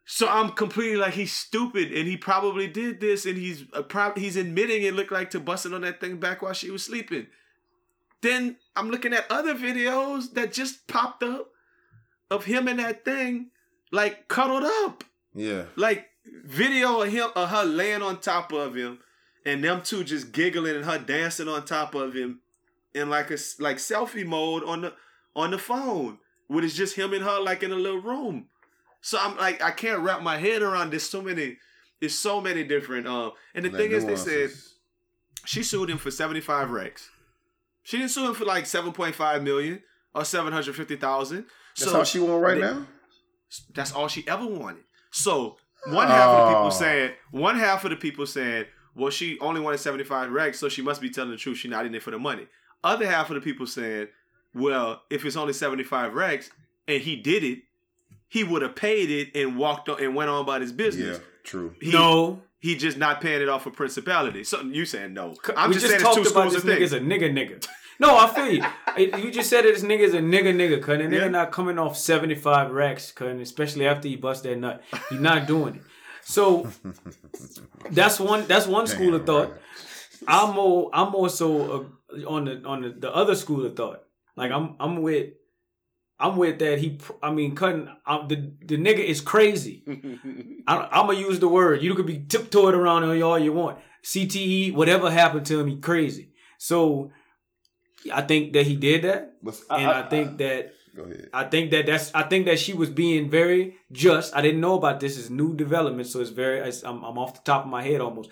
So 0.06 0.28
I'm 0.28 0.50
completely 0.50 0.98
like 0.98 1.14
he's 1.14 1.34
stupid 1.34 1.92
and 1.92 2.08
he 2.08 2.18
probably 2.18 2.68
did 2.68 3.00
this 3.00 3.26
and 3.26 3.38
he's 3.38 3.66
uh, 3.74 3.84
prob- 3.84 4.18
he's 4.18 4.36
admitting 4.36 4.82
it 4.82 4.96
looked 4.96 5.12
like 5.12 5.30
to 5.32 5.40
busting 5.40 5.74
on 5.74 5.82
that 5.82 6.02
thing 6.02 6.18
back 6.18 6.42
while 6.42 6.54
she 6.54 6.72
was 6.72 6.84
sleeping. 6.84 7.28
Then 8.22 8.58
I'm 8.80 8.90
looking 8.90 9.14
at 9.14 9.30
other 9.30 9.54
videos 9.56 10.34
that 10.36 10.54
just 10.54 10.88
popped 10.88 11.22
up 11.22 11.50
of 12.32 12.46
him 12.46 12.68
and 12.68 12.80
that 12.80 13.04
thing 13.04 13.52
like 13.92 14.28
cuddled 14.28 14.64
up. 14.64 15.04
Yeah. 15.34 15.66
Like 15.76 16.08
video 16.46 17.02
of 17.02 17.12
him 17.12 17.30
of 17.36 17.50
her 17.50 17.66
laying 17.66 18.02
on 18.02 18.22
top 18.22 18.54
of 18.54 18.76
him 18.76 19.00
and 19.46 19.64
them 19.64 19.82
two 19.82 20.04
just 20.04 20.32
giggling 20.32 20.76
and 20.76 20.86
her 20.86 20.98
dancing 20.98 21.48
on 21.50 21.66
top 21.66 21.94
of 21.94 22.14
him 22.14 22.40
in 22.94 23.10
like 23.10 23.32
a 23.32 23.38
like 23.60 23.78
selfie 23.78 24.26
mode 24.26 24.64
on 24.64 24.82
the 24.82 24.94
on 25.36 25.52
the 25.52 25.58
phone. 25.58 26.20
When 26.48 26.64
it's 26.64 26.76
just 26.76 26.96
him 26.96 27.14
and 27.14 27.24
her 27.24 27.40
like 27.42 27.62
in 27.64 27.72
a 27.72 27.76
little 27.76 28.02
room. 28.02 28.48
So 29.02 29.18
I'm 29.20 29.36
like 29.38 29.62
I 29.62 29.72
can't 29.72 30.02
wrap 30.02 30.22
my 30.22 30.38
head 30.38 30.62
around 30.62 30.92
there's 30.92 31.04
so 31.04 31.22
many 31.22 31.58
there's 32.00 32.16
so 32.16 32.40
many 32.40 32.64
different 32.64 33.08
um 33.08 33.34
and 33.54 33.66
the 33.66 33.70
thing 33.70 33.92
is 33.92 34.06
they 34.06 34.16
said 34.16 34.52
she 35.46 35.64
sued 35.64 35.90
him 35.90 35.98
for 35.98 36.12
75 36.12 36.72
racks. 36.72 37.10
She 37.90 37.98
didn't 37.98 38.12
sue 38.12 38.28
him 38.28 38.36
for 38.36 38.46
like 38.46 38.66
7.5 38.66 39.42
million 39.42 39.82
or 40.14 40.24
750,000. 40.24 41.46
That's 41.76 41.92
So 41.92 41.98
all 41.98 42.04
she 42.04 42.20
want 42.20 42.44
right 42.44 42.54
they- 42.54 42.62
now. 42.62 42.86
that's 43.74 43.92
all 43.94 44.08
she 44.08 44.28
ever 44.28 44.46
wanted. 44.46 44.84
So 45.10 45.58
one 45.88 46.08
half 46.08 46.30
of 46.30 46.38
the 46.38 46.44
Oh. 46.44 46.50
people 46.60 46.72
saying, 46.72 47.14
one 47.32 47.58
half 47.58 47.84
of 47.86 47.90
the 47.90 47.96
people 47.96 48.28
saying, 48.28 48.66
well, 48.94 49.10
she 49.10 49.40
only 49.40 49.60
wanted 49.60 49.80
75 49.80 50.30
racks, 50.32 50.60
so 50.60 50.70
she 50.70 50.84
must 50.84 51.02
be 51.02 51.10
telling 51.10 51.32
the 51.32 51.38
truth. 51.38 51.58
She's 51.58 51.72
not 51.72 51.88
in 51.88 51.96
it 51.96 52.04
for 52.04 52.12
the 52.12 52.20
money. 52.20 52.46
Other 52.84 53.08
half 53.08 53.32
of 53.32 53.36
the 53.36 53.42
people 53.42 53.66
saying, 53.66 54.10
well, 54.54 55.02
if 55.10 55.26
it's 55.26 55.36
only 55.36 55.54
75 55.54 56.14
racks 56.14 56.52
and 56.88 57.02
he 57.02 57.16
did 57.16 57.44
it, 57.44 57.64
he 58.28 58.44
would 58.44 58.62
have 58.62 58.76
paid 58.76 59.10
it 59.10 59.36
and 59.36 59.58
walked 59.58 59.90
on 59.90 60.00
and 60.00 60.14
went 60.16 60.30
on 60.30 60.42
about 60.44 60.62
his 60.62 60.70
Yeah, 60.70 60.78
business. 60.78 61.20
true. 61.44 61.74
He, 61.82 61.92
no, 61.92 62.44
he 62.60 62.76
just 62.76 62.98
not 63.00 63.20
paying 63.22 63.42
it 63.42 63.50
off 63.50 63.64
for 63.64 63.72
principality. 63.72 64.44
So 64.44 64.62
you 64.62 64.86
saying 64.86 65.16
no? 65.16 65.34
I'm 65.58 65.70
we 65.70 65.76
just, 65.76 65.88
just, 65.88 66.00
saying 66.00 66.06
it's 66.06 66.16
two 66.16 66.22
about 66.22 66.52
schools 66.52 66.54
this 66.54 66.64
of 66.64 66.70
nigga's 66.70 66.92
things. 66.92 66.94
a 66.94 67.00
nigga 67.00 67.32
nigga. 67.34 67.68
No, 68.00 68.18
I 68.18 68.28
feel 68.28 68.52
you. 68.52 68.64
It- 68.98 69.20
you 69.24 69.30
just 69.32 69.50
said 69.50 69.66
that 69.66 69.74
this 69.74 69.84
nigga's 69.84 70.14
a 70.14 70.20
nigga 70.20 70.54
nigga, 70.56 70.82
cuz. 70.82 71.00
And 71.00 71.12
nigga 71.14 71.22
Yeah. 71.22 71.28
not 71.28 71.52
coming 71.52 71.78
off 71.78 71.98
75 71.98 72.72
racks, 72.72 73.12
cuz. 73.12 73.40
Especially 73.42 73.86
after 73.88 74.08
he 74.08 74.16
bust 74.16 74.44
that 74.44 74.58
nut. 74.58 74.82
He 75.10 75.18
not 75.18 75.48
doing 75.48 75.76
it. 75.76 75.82
So 76.24 76.70
that's 77.92 78.20
one 78.20 78.46
that's 78.48 78.68
one 78.68 78.88
school 78.88 79.16
of 79.16 79.26
thought. 79.26 79.52
right. 79.52 79.60
I'm 80.28 80.56
more 80.56 80.90
I'm 80.94 81.12
more 81.12 81.30
so 81.30 81.90
uh, 82.16 82.28
on 82.30 82.46
the 82.46 82.62
on 82.66 82.82
the, 82.84 82.90
the 82.90 83.14
other 83.14 83.36
school 83.36 83.66
of 83.66 83.76
thought. 83.76 84.04
Like 84.36 84.52
I'm 84.52 84.76
I'm 84.80 85.02
with 85.02 85.32
I'm 86.20 86.36
with 86.38 86.60
that 86.60 86.80
he 86.80 87.00
I 87.24 87.32
mean 87.32 87.56
cutting 87.56 87.90
uh, 88.06 88.28
the 88.28 88.52
the 88.64 88.78
nigga 88.78 89.00
is 89.00 89.22
crazy. 89.22 89.84
I, 90.68 90.88
I'm 90.92 91.08
gonna 91.08 91.20
use 91.20 91.40
the 91.40 91.48
word. 91.50 91.82
You 91.82 91.96
could 91.96 92.06
be 92.06 92.20
tiptoed 92.20 92.76
around 92.76 93.04
on 93.04 93.18
you 93.18 93.26
all 93.26 93.40
you 93.40 93.54
want. 93.54 93.80
CTE, 94.04 94.74
whatever 94.74 95.10
happened 95.12 95.46
to 95.48 95.60
him, 95.60 95.68
he 95.68 95.78
crazy. 95.78 96.30
So 96.58 97.12
I 98.14 98.22
think 98.22 98.54
that 98.54 98.66
he 98.66 98.76
did 98.76 99.04
that, 99.04 99.36
But 99.44 99.60
and 99.70 99.90
I, 99.90 100.04
think 100.10 100.38
that 100.38 100.74
Go 100.96 101.04
ahead. 101.04 101.30
I 101.34 101.44
think 101.46 101.72
that 101.72 101.86
that's 101.86 102.14
I 102.16 102.24
think 102.24 102.46
that 102.48 102.60
she 102.60 102.74
was 102.74 102.90
being 102.90 103.30
very 103.30 103.76
just. 103.92 104.36
I 104.36 104.42
didn't 104.42 104.62
know 104.62 104.76
about 104.76 105.00
this. 105.00 105.18
It's 105.18 105.30
new 105.30 105.56
development, 105.56 106.08
so 106.08 106.20
it's 106.20 106.30
very. 106.32 106.60
It's, 106.60 106.84
I'm, 106.84 107.04
I'm 107.04 107.18
off 107.18 107.34
the 107.36 107.42
top 107.52 107.66
of 107.66 107.70
my 107.70 107.84
head 107.84 108.02
almost. 108.02 108.30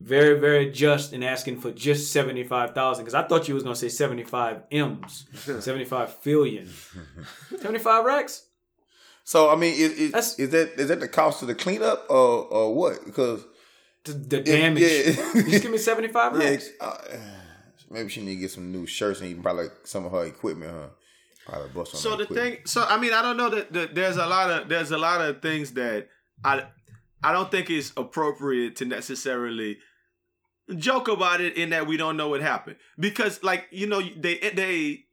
Very 0.00 0.40
very 0.40 0.70
just 0.72 1.12
in 1.12 1.22
asking 1.22 1.60
for 1.60 1.70
just 1.70 2.12
seventy 2.12 2.42
five 2.44 2.74
thousand 2.74 3.04
because 3.04 3.14
I 3.14 3.22
thought 3.22 3.46
you 3.46 3.54
was 3.54 3.62
gonna 3.62 3.76
say 3.76 3.88
seventy 3.88 4.24
five 4.24 4.62
m's, 4.72 5.26
seventy 5.60 5.84
five 5.84 6.16
billion, 6.24 6.68
seventy 7.58 7.78
five 7.78 8.04
racks. 8.04 8.46
So 9.24 9.50
I 9.50 9.54
mean, 9.56 9.74
is, 9.74 9.92
is, 9.92 10.10
That's- 10.12 10.38
is 10.40 10.50
that 10.50 10.72
is 10.80 10.88
that 10.88 10.98
the 11.00 11.06
cost 11.08 11.42
of 11.42 11.48
the 11.48 11.54
cleanup 11.54 12.06
or 12.10 12.46
or 12.46 12.74
what? 12.74 13.04
Because 13.04 13.44
The, 14.04 14.12
the 14.14 14.40
damage. 14.40 14.82
yeah. 14.82 15.12
Just 15.48 15.62
give 15.62 15.70
me 15.70 15.78
seventy 15.78 16.08
five 16.08 16.36
yeah, 16.40 16.50
racks. 16.50 16.68
uh, 16.80 16.96
maybe 17.92 18.08
she 18.08 18.22
need 18.22 18.34
to 18.36 18.40
get 18.40 18.50
some 18.50 18.72
new 18.72 18.86
shirts 18.86 19.20
and 19.20 19.30
even 19.30 19.42
probably 19.42 19.64
like 19.64 19.86
some 19.86 20.04
of 20.06 20.12
her 20.12 20.24
equipment, 20.24 20.72
huh? 20.72 20.88
Probably 21.46 21.68
bust 21.70 21.94
on 21.94 22.00
So 22.00 22.16
the 22.16 22.22
equipment. 22.24 22.56
thing, 22.56 22.66
so 22.66 22.84
I 22.88 22.98
mean, 22.98 23.12
I 23.12 23.20
don't 23.22 23.36
know 23.36 23.50
that, 23.50 23.72
that 23.72 23.94
there's 23.94 24.16
a 24.16 24.26
lot 24.26 24.50
of 24.50 24.68
there's 24.68 24.90
a 24.92 24.98
lot 24.98 25.20
of 25.20 25.42
things 25.42 25.72
that 25.72 26.08
I 26.44 26.66
I 27.22 27.32
don't 27.32 27.50
think 27.50 27.70
it's 27.70 27.92
appropriate 27.96 28.76
to 28.76 28.84
necessarily 28.84 29.78
joke 30.76 31.08
about 31.08 31.40
it 31.40 31.56
in 31.56 31.70
that 31.70 31.86
we 31.86 31.96
don't 31.96 32.16
know 32.16 32.28
what 32.28 32.40
happened 32.40 32.76
because 32.98 33.42
like 33.42 33.66
you 33.70 33.86
know 33.86 34.00
they 34.00 34.36
they 34.38 35.04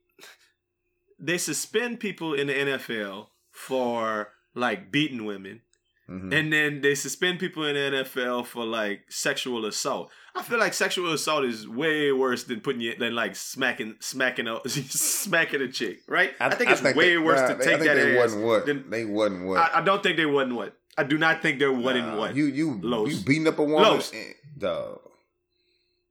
they 1.20 1.38
suspend 1.38 2.00
people 2.00 2.34
in 2.34 2.48
the 2.48 2.54
NFL 2.54 3.28
for 3.52 4.30
like 4.56 4.92
beating 4.92 5.26
women 5.26 5.62
Mhm. 6.10 6.34
and 6.34 6.52
then 6.52 6.82
they 6.82 6.96
suspend 6.96 7.40
people 7.40 7.66
in 7.66 7.76
the 7.76 7.98
NFL 8.04 8.44
for 8.46 8.66
like 8.66 9.02
sexual 9.10 9.66
assault. 9.66 10.10
I 10.36 10.42
feel 10.42 10.58
like 10.58 10.74
sexual 10.74 11.14
assault 11.14 11.46
is 11.46 11.68
way 11.68 12.12
worse 12.12 12.46
than 12.46 12.62
putting 12.62 12.82
you 12.82 12.96
than 12.98 13.14
like 13.14 13.36
smacking 13.36 13.96
smacking 14.00 14.48
a 14.48 14.60
smacking 14.70 15.62
a 15.62 15.68
chick, 15.68 16.00
right? 16.08 16.32
I, 16.40 16.50
think 16.56 16.72
it's 16.72 16.82
way 16.82 16.94
they- 17.12 17.18
worse 17.18 17.42
nah, 17.42 17.48
to 17.50 17.54
they- 17.56 17.64
take 17.66 17.74
I 17.76 17.78
think 17.78 17.88
that 17.90 17.96
they 17.96 18.18
ass. 18.18 18.24
wasn't 18.24 18.44
what 18.46 18.66
than- 18.66 18.90
they 18.90 19.06
wasn't 19.06 19.46
what. 19.46 19.58
I, 19.60 19.80
I 19.80 19.82
don't 19.82 20.02
think 20.02 20.18
they 20.18 20.26
wasn't 20.26 20.56
what. 20.56 20.76
I 20.98 21.04
do 21.04 21.18
not 21.18 21.42
think 21.42 21.60
they're 21.60 21.72
one 21.72 21.96
in 21.96 22.06
Nah, 22.06 22.18
one. 22.18 22.36
You 22.36 22.46
You, 22.46 22.54
you 22.74 22.80
Los. 22.82 23.10
you 23.12 23.24
beating 23.26 23.48
up 23.48 23.60
a 23.60 23.64
woman, 23.64 23.84
Los. 23.84 24.12
and- 24.12 24.36
dog. 24.58 25.00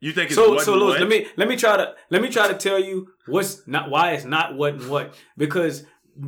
think 0.00 0.16
it's 0.30 0.34
So 0.36 0.52
what 0.54 0.64
so 0.64 0.72
and 0.74 0.80
Louis, 0.80 0.90
what? 0.92 1.00
let 1.00 1.08
me 1.08 1.26
let 1.36 1.48
me 1.48 1.56
try 1.56 1.76
to 1.76 1.94
let 2.10 2.22
me 2.22 2.28
try 2.30 2.46
to 2.48 2.54
tell 2.54 2.78
you 2.78 3.08
what's 3.26 3.66
not 3.66 3.90
why 3.90 4.12
it's 4.12 4.24
not 4.24 4.54
what 4.56 4.74
and 4.74 4.88
what 4.88 5.14
because 5.36 5.84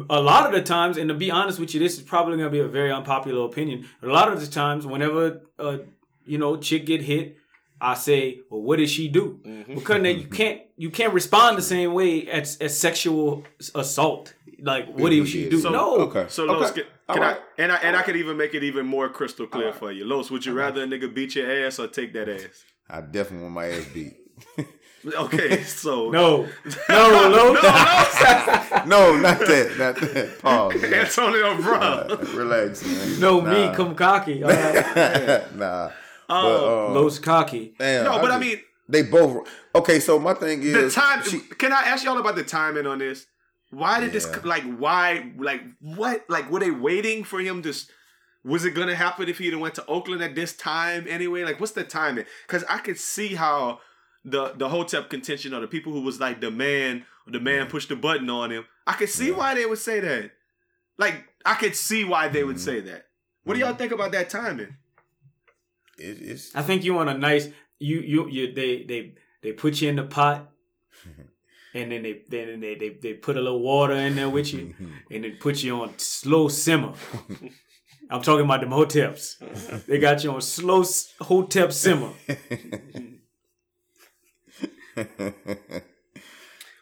a 0.09 0.21
lot 0.21 0.47
of 0.47 0.53
the 0.53 0.63
times 0.63 0.97
and 0.97 1.09
to 1.09 1.15
be 1.15 1.31
honest 1.31 1.59
with 1.59 1.75
you 1.75 1.81
this 1.81 1.95
is 1.99 2.03
probably 2.03 2.37
going 2.37 2.47
to 2.47 2.51
be 2.51 2.61
a 2.61 2.69
very 2.69 2.93
unpopular 2.93 3.45
opinion 3.45 3.89
a 4.03 4.07
lot 4.07 4.33
of 4.33 4.41
the 4.41 4.47
times 4.47 4.87
whenever 4.87 5.41
uh 5.59 5.79
you 6.25 6.39
know 6.39 6.57
chick 6.57 6.87
get 6.87 7.01
hit 7.03 7.37
I 7.81 7.95
say 7.95 8.41
well 8.51 8.63
what 8.63 8.77
did 8.77 8.89
she 8.91 9.09
do 9.09 9.41
Mm-hmm. 9.45 9.75
because 9.75 10.03
then 10.03 10.19
you 10.21 10.27
can't 10.41 10.61
you 10.77 10.91
can't 10.91 11.13
respond 11.13 11.59
the 11.59 11.63
same 11.63 11.93
way 11.93 12.29
as, 12.29 12.57
as 12.59 12.79
sexual 12.79 13.45
assault 13.75 14.35
like 14.63 14.87
what 14.99 15.11
did 15.11 15.27
she 15.29 15.49
do 15.49 15.59
So- 15.61 15.71
no 15.71 15.97
Okay. 16.09 16.27
So 16.29 16.45
Los, 16.45 16.71
Okay. 16.71 16.83
can, 16.83 16.91
can 17.15 17.23
Alright. 17.25 17.39
I 17.59 17.63
and 17.63 17.73
I 17.73 17.77
and 17.77 17.97
I 17.97 18.03
could 18.03 18.17
even 18.17 18.37
make 18.37 18.55
it 18.55 18.63
even 18.63 18.87
more 18.87 19.09
crystal 19.09 19.47
clear 19.47 19.73
for 19.73 19.91
you. 19.91 20.05
Los, 20.05 20.31
would 20.31 20.45
you 20.47 20.53
rather 20.53 20.83
a 20.85 20.87
nigga 20.87 21.13
beat 21.13 21.35
your 21.35 21.51
ass 21.67 21.79
or 21.81 21.89
take 21.89 22.13
that 22.13 22.29
ass? 22.29 22.65
I 22.89 23.01
definitely 23.01 23.43
want 23.45 23.55
my 23.55 23.67
ass 23.69 23.87
beat. 23.95 24.15
Okay, 25.07 25.63
so 25.83 26.11
no 26.11 26.47
no 26.89 27.11
no, 27.11 27.29
no, 27.31 27.53
no, 27.53 28.85
no, 28.87 29.17
not 29.17 29.39
that, 29.39 29.75
not 29.79 29.97
that. 29.97 30.39
Pause. 30.41 30.83
man. 30.83 30.95
Antonio 30.95 31.57
Brown. 31.63 32.11
Uh, 32.13 32.17
relax, 32.35 32.85
man. 32.85 33.21
no 33.21 33.41
me 33.41 33.75
come 33.75 33.95
cocky 33.95 34.43
all 34.43 34.51
right. 34.51 35.57
nah. 35.57 35.91
Oh. 36.29 36.89
but, 36.93 36.99
uh, 36.99 37.01
Los 37.01 37.19
cocky 37.19 37.75
damn, 37.79 38.05
No, 38.05 38.19
but 38.21 38.31
I 38.31 38.35
just- 38.35 38.41
mean 38.41 38.61
they 38.89 39.03
both. 39.03 39.49
Okay, 39.75 40.01
so 40.01 40.19
my 40.19 40.35
thing 40.35 40.63
is 40.63 40.73
the 40.73 40.91
time. 40.91 41.23
she- 41.23 41.39
can 41.41 41.73
I 41.73 41.83
ask 41.83 42.05
y'all 42.05 42.19
about 42.19 42.35
the 42.37 42.43
timing 42.45 42.87
on 42.87 42.99
this? 42.99 43.27
Why 43.71 44.01
did 44.01 44.13
this 44.13 44.27
like 44.45 44.65
why 44.79 45.33
like 45.39 45.63
what 45.81 46.25
like 46.29 46.51
were 46.51 46.61
they 46.61 46.73
waiting 46.73 47.25
for 47.25 47.41
him 47.41 47.63
to? 47.63 47.73
Was 48.45 48.65
it 48.65 48.71
gonna 48.73 48.97
happen 48.97 49.29
if 49.29 49.39
he'd 49.39 49.53
have 49.53 49.61
went 49.61 49.75
to 49.77 49.87
Oakland 49.87 50.23
at 50.23 50.35
this 50.35 50.57
time 50.57 51.07
anyway? 51.09 51.45
Like 51.45 51.61
what's 51.61 51.73
the 51.73 51.85
timing? 51.85 52.25
Because 52.47 52.65
I 52.69 52.79
could 52.79 52.99
see 52.99 53.35
how 53.37 53.79
the 54.25 54.53
the 54.57 54.69
Hotep 54.69 55.09
contention 55.11 55.55
or 55.55 55.61
the 55.61 55.67
people 55.69 55.93
who 55.93 56.03
was 56.03 56.21
like 56.21 56.41
the 56.41 56.51
man 56.51 57.05
the 57.27 57.41
man 57.41 57.67
pushed 57.69 57.89
the 57.89 57.97
button 57.97 58.29
on 58.31 58.51
him. 58.51 58.65
I 58.87 58.95
could 58.95 59.09
see 59.09 59.29
Yeah. 59.29 59.37
why 59.37 59.55
they 59.55 59.67
would 59.67 59.79
say 59.79 60.01
that. 60.01 60.33
Like 60.99 61.25
I 61.45 61.55
could 61.55 61.75
see 61.77 62.05
why 62.05 62.29
they 62.29 62.45
would 62.45 62.57
Mhm. 62.57 62.61
say 62.61 62.81
that. 62.81 63.07
What 63.45 63.55
do 63.55 63.61
y'all 63.61 63.75
think 63.75 63.93
about 63.93 64.13
that 64.13 64.29
timing? 64.31 64.77
it, 65.99 66.19
it's 66.23 66.55
I 66.55 66.63
think 66.63 66.85
you 66.85 66.95
want 66.95 67.09
a 67.11 67.15
nice 67.19 67.49
you 67.79 68.01
you 68.01 68.29
you 68.29 68.53
they 68.53 68.85
they 68.85 69.15
they 69.43 69.53
put 69.53 69.81
you 69.81 69.89
in 69.89 69.97
the 69.97 70.05
pot 70.05 70.51
and 71.75 71.91
then 71.93 72.03
they 72.03 72.23
then 72.29 72.61
they 72.61 72.75
they, 72.75 72.89
they 72.91 73.15
put 73.15 73.37
a 73.37 73.41
little 73.41 73.61
water 73.63 73.95
in 73.95 74.17
there 74.17 74.29
with 74.29 74.53
you 74.53 74.75
and 75.11 75.25
then 75.25 75.37
put 75.41 75.63
you 75.63 75.81
on 75.83 75.95
slow 75.99 76.49
simmer. 76.49 76.93
I'm 78.13 78.23
talking 78.23 78.45
about 78.45 78.61
them 78.61 78.71
hoteps. 78.71 79.87
They 79.87 79.99
got 80.01 80.25
you 80.25 80.33
on 80.33 80.41
slow 80.41 80.81
s- 80.81 81.15
hotep 81.21 81.73
simmer. 81.73 82.11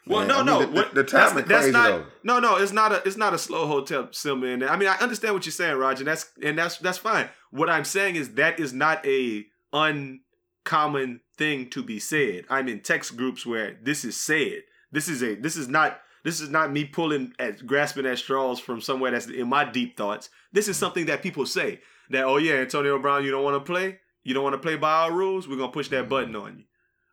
Well, 0.07 0.25
Man, 0.25 0.27
no, 0.29 0.33
I 0.35 0.37
mean, 0.37 0.45
no. 0.45 0.59
the- 0.61 0.65
the- 0.89 1.03
the 1.03 1.03
that's, 1.03 1.33
that's 1.47 1.67
not. 1.67 1.87
though. 1.89 2.05
No, 2.23 2.39
no. 2.39 2.55
It's 2.55 2.71
not 2.71 2.91
a. 2.91 3.03
It's 3.07 3.17
not 3.17 3.33
a 3.35 3.37
slow 3.37 3.67
hotel 3.67 4.09
in 4.25 4.59
there. 4.59 4.69
I 4.69 4.75
mean, 4.75 4.89
I 4.89 4.95
understand 4.97 5.35
what 5.35 5.45
you're 5.45 5.51
saying, 5.51 5.77
Roger. 5.77 6.03
That's 6.03 6.31
and 6.41 6.57
that's 6.57 6.77
that's 6.79 6.97
fine. 6.97 7.29
What 7.51 7.69
I'm 7.69 7.85
saying 7.85 8.15
is 8.15 8.33
that 8.33 8.59
is 8.59 8.73
not 8.73 9.05
a 9.05 9.45
uncommon 9.71 11.21
thing 11.37 11.69
to 11.69 11.83
be 11.83 11.99
said. 11.99 12.45
I'm 12.49 12.67
in 12.67 12.79
text 12.81 13.17
groups 13.17 13.45
where 13.45 13.77
this 13.83 14.03
is 14.03 14.15
said. 14.19 14.63
This 14.91 15.07
is 15.07 15.21
a. 15.21 15.35
This 15.35 15.55
is 15.55 15.67
not. 15.67 15.99
This 16.23 16.41
is 16.41 16.49
not 16.49 16.71
me 16.71 16.85
pulling 16.85 17.33
at 17.37 17.65
grasping 17.67 18.07
at 18.07 18.17
straws 18.17 18.59
from 18.59 18.81
somewhere 18.81 19.11
that's 19.11 19.27
in 19.27 19.47
my 19.47 19.63
deep 19.63 19.95
thoughts. 19.95 20.29
This 20.51 20.67
is 20.67 20.75
something 20.75 21.05
that 21.05 21.21
people 21.21 21.45
say 21.45 21.81
that. 22.09 22.23
Oh 22.25 22.37
yeah, 22.37 22.55
Antonio 22.55 22.97
Brown, 22.97 23.23
you 23.23 23.29
don't 23.31 23.43
want 23.43 23.63
to 23.63 23.71
play. 23.71 23.99
You 24.23 24.33
don't 24.33 24.43
want 24.43 24.53
to 24.55 24.59
play 24.59 24.75
by 24.75 24.91
our 25.03 25.11
rules. 25.11 25.47
We're 25.47 25.57
gonna 25.57 25.71
push 25.71 25.89
that 25.89 26.09
button 26.09 26.35
on 26.35 26.57
you. 26.59 26.63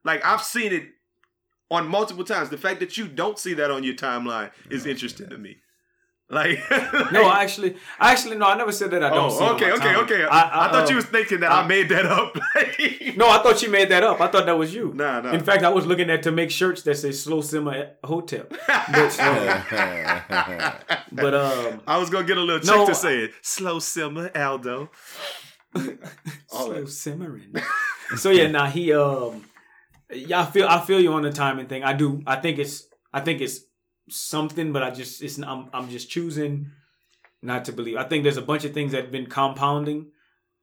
Like 0.07 0.25
I've 0.25 0.43
seen 0.43 0.73
it 0.73 0.85
on 1.71 1.89
multiple 1.89 2.25
times. 2.25 2.49
The 2.49 2.57
fact 2.57 2.81
that 2.81 2.97
you 2.97 3.09
don't 3.09 3.39
see 3.39 3.55
that 3.55 3.71
on 3.71 3.83
your 3.83 3.95
timeline 3.95 4.51
is 4.71 4.87
interesting 4.87 5.29
to 5.31 5.37
me. 5.37 5.57
Like 6.31 6.59
No, 7.13 7.25
I 7.25 7.43
actually, 7.43 7.77
I 8.01 8.13
actually, 8.13 8.37
no, 8.37 8.47
I 8.47 8.57
never 8.57 8.73
said 8.73 8.91
that. 8.93 9.03
I 9.03 9.11
don't. 9.11 9.31
see 9.31 9.37
it 9.37 9.43
Oh, 9.43 9.55
okay, 9.55 9.73
okay, 9.73 9.97
okay. 9.97 10.25
I, 10.25 10.41
I, 10.41 10.69
I, 10.69 10.73
thought 10.73 10.89
you 10.89 10.95
um, 10.95 10.97
was 10.97 11.05
thinking 11.07 11.41
that 11.41 11.53
I- 11.53 11.63
I 11.63 11.67
made 11.67 11.89
that 11.91 12.07
up. 12.07 12.37
No, 13.17 13.31
I 13.31 13.43
thought 13.43 13.63
you 13.63 13.71
made 13.71 13.89
that 13.89 14.03
up. 14.03 14.21
I 14.21 14.27
thought 14.29 14.45
that 14.45 14.59
was 14.59 14.75
you. 14.75 14.93
Nah, 14.95 15.21
nah. 15.23 15.33
In 15.33 15.41
fact, 15.41 15.63
I 15.63 15.71
was 15.71 15.87
looking 15.87 16.11
at 16.11 16.23
to 16.25 16.33
make 16.33 16.51
shirts 16.51 16.83
that 16.83 16.97
say 16.99 17.13
"Slow 17.13 17.41
Simmer 17.41 17.93
Hotel," 18.05 18.45
but, 18.69 19.21
uh, 19.21 20.73
but 21.13 21.35
um, 21.35 21.81
I 21.87 21.97
was 21.97 22.11
gonna 22.11 22.27
get 22.27 22.37
a 22.37 22.43
little 22.43 22.61
chick 22.61 22.77
No, 22.77 22.87
to 22.87 22.95
say 22.95 23.21
it. 23.21 23.33
Slow 23.41 23.79
simmer, 23.79 24.31
Aldo. 24.37 24.91
Slow 26.49 26.85
simmering. 26.85 27.55
so 28.17 28.29
yeah, 28.31 28.49
now 28.49 28.67
he 28.67 28.93
um, 28.93 29.45
yeah, 30.11 30.43
I 30.43 30.47
feel 30.47 30.67
I 30.69 30.81
feel 30.81 31.01
you 31.01 31.13
on 31.13 31.23
the 31.23 31.33
timing 31.33 31.67
thing. 31.67 31.83
I 31.83 31.93
do. 31.93 32.23
I 32.27 32.37
think 32.37 32.59
it's 32.59 32.85
I 33.13 33.21
think 33.21 33.41
it's 33.41 33.61
something, 34.09 34.73
but 34.73 34.83
I 34.83 34.91
just 34.91 35.23
it's 35.23 35.39
I'm 35.39 35.69
I'm 35.73 35.91
just 35.91 36.11
choosing 36.11 36.71
not 37.43 37.65
to 37.67 37.73
believe. 37.73 37.97
I 37.97 38.05
think 38.05 38.23
there's 38.23 38.37
a 38.37 38.43
bunch 38.43 38.65
of 38.65 38.73
things 38.73 38.93
that 38.93 39.03
have 39.03 39.13
been 39.13 39.27
compounding 39.27 40.07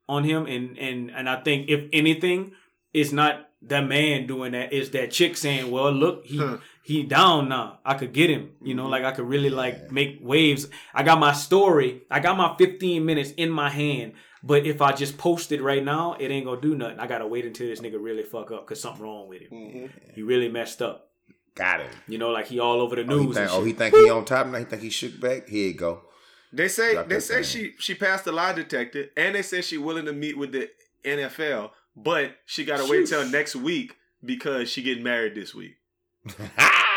on 0.08 0.24
him, 0.24 0.46
and 0.46 0.78
and 0.78 1.10
and 1.10 1.28
I 1.28 1.42
think 1.42 1.68
if 1.68 1.88
anything, 1.92 2.52
it's 2.92 3.12
not 3.12 3.48
the 3.60 3.82
man 3.82 4.26
doing 4.26 4.52
that. 4.52 4.72
It's 4.72 4.90
that 4.90 5.10
chick 5.10 5.36
saying, 5.36 5.70
"Well, 5.70 5.92
look, 5.92 6.24
he 6.26 6.38
Huh. 6.38 6.58
he 6.82 7.02
down 7.02 7.48
now. 7.48 7.80
I 7.84 7.94
could 7.94 8.12
get 8.12 8.30
him. 8.30 8.52
You 8.62 8.74
know, 8.74 8.84
mm-hmm. 8.84 8.92
like 8.92 9.04
I 9.04 9.12
could 9.12 9.28
really 9.28 9.50
like 9.50 9.90
make 9.90 10.18
waves. 10.22 10.68
I 10.94 11.02
got 11.02 11.18
my 11.18 11.32
story. 11.32 12.02
I 12.10 12.20
got 12.20 12.36
my 12.36 12.54
15 12.56 13.04
minutes 13.04 13.32
in 13.32 13.50
my 13.50 13.70
hand." 13.70 14.12
But 14.46 14.66
if 14.66 14.82
I 14.82 14.92
just 14.92 15.16
post 15.16 15.52
it 15.52 15.62
right 15.62 15.82
now, 15.82 16.16
it 16.20 16.30
ain't 16.30 16.44
gonna 16.44 16.60
do 16.60 16.74
nothing. 16.74 17.00
I 17.00 17.06
gotta 17.06 17.26
wait 17.26 17.46
until 17.46 17.66
this 17.66 17.80
nigga 17.80 17.96
really 17.98 18.22
fuck 18.24 18.50
up 18.52 18.66
because 18.66 18.78
something 18.80 19.02
wrong 19.02 19.26
with 19.26 19.40
him. 19.40 19.48
Mm-hmm. 19.50 19.86
He 20.14 20.22
really 20.22 20.48
messed 20.50 20.82
up. 20.82 21.08
Got 21.54 21.80
him. 21.80 21.90
You 22.08 22.18
know, 22.18 22.28
like 22.30 22.46
he 22.48 22.58
all 22.60 22.80
over 22.82 22.94
the 22.96 23.02
Oh, 23.10 23.18
he 23.18 23.24
news. 23.26 23.36
think, 23.36 23.48
and 23.50 23.58
oh, 23.58 23.64
he 23.64 23.72
think 23.72 23.94
he 23.94 24.10
on 24.10 24.24
top 24.26 24.46
now. 24.48 24.58
He 24.58 24.64
think 24.64 24.82
he 24.82 24.90
shook 24.90 25.18
back. 25.18 25.48
Here 25.48 25.68
you 25.68 25.74
go. 25.74 26.02
They 26.52 26.68
say 26.68 26.92
Drop 26.92 27.08
they 27.08 27.20
say 27.20 27.36
thing. 27.36 27.42
she 27.44 27.72
she 27.78 27.94
passed 27.94 28.26
the 28.26 28.32
lie 28.32 28.52
detector, 28.52 29.06
and 29.16 29.34
they 29.34 29.42
say 29.42 29.62
she 29.62 29.78
willing 29.78 30.04
to 30.04 30.12
meet 30.12 30.36
with 30.36 30.52
the 30.52 30.68
NFL, 31.04 31.70
but 31.96 32.36
she 32.44 32.64
got 32.66 32.78
to 32.84 32.90
wait 32.90 33.06
till 33.06 33.26
next 33.26 33.56
week 33.56 33.96
because 34.24 34.68
she 34.68 34.82
getting 34.82 35.02
married 35.04 35.34
this 35.34 35.54
week. 35.54 35.76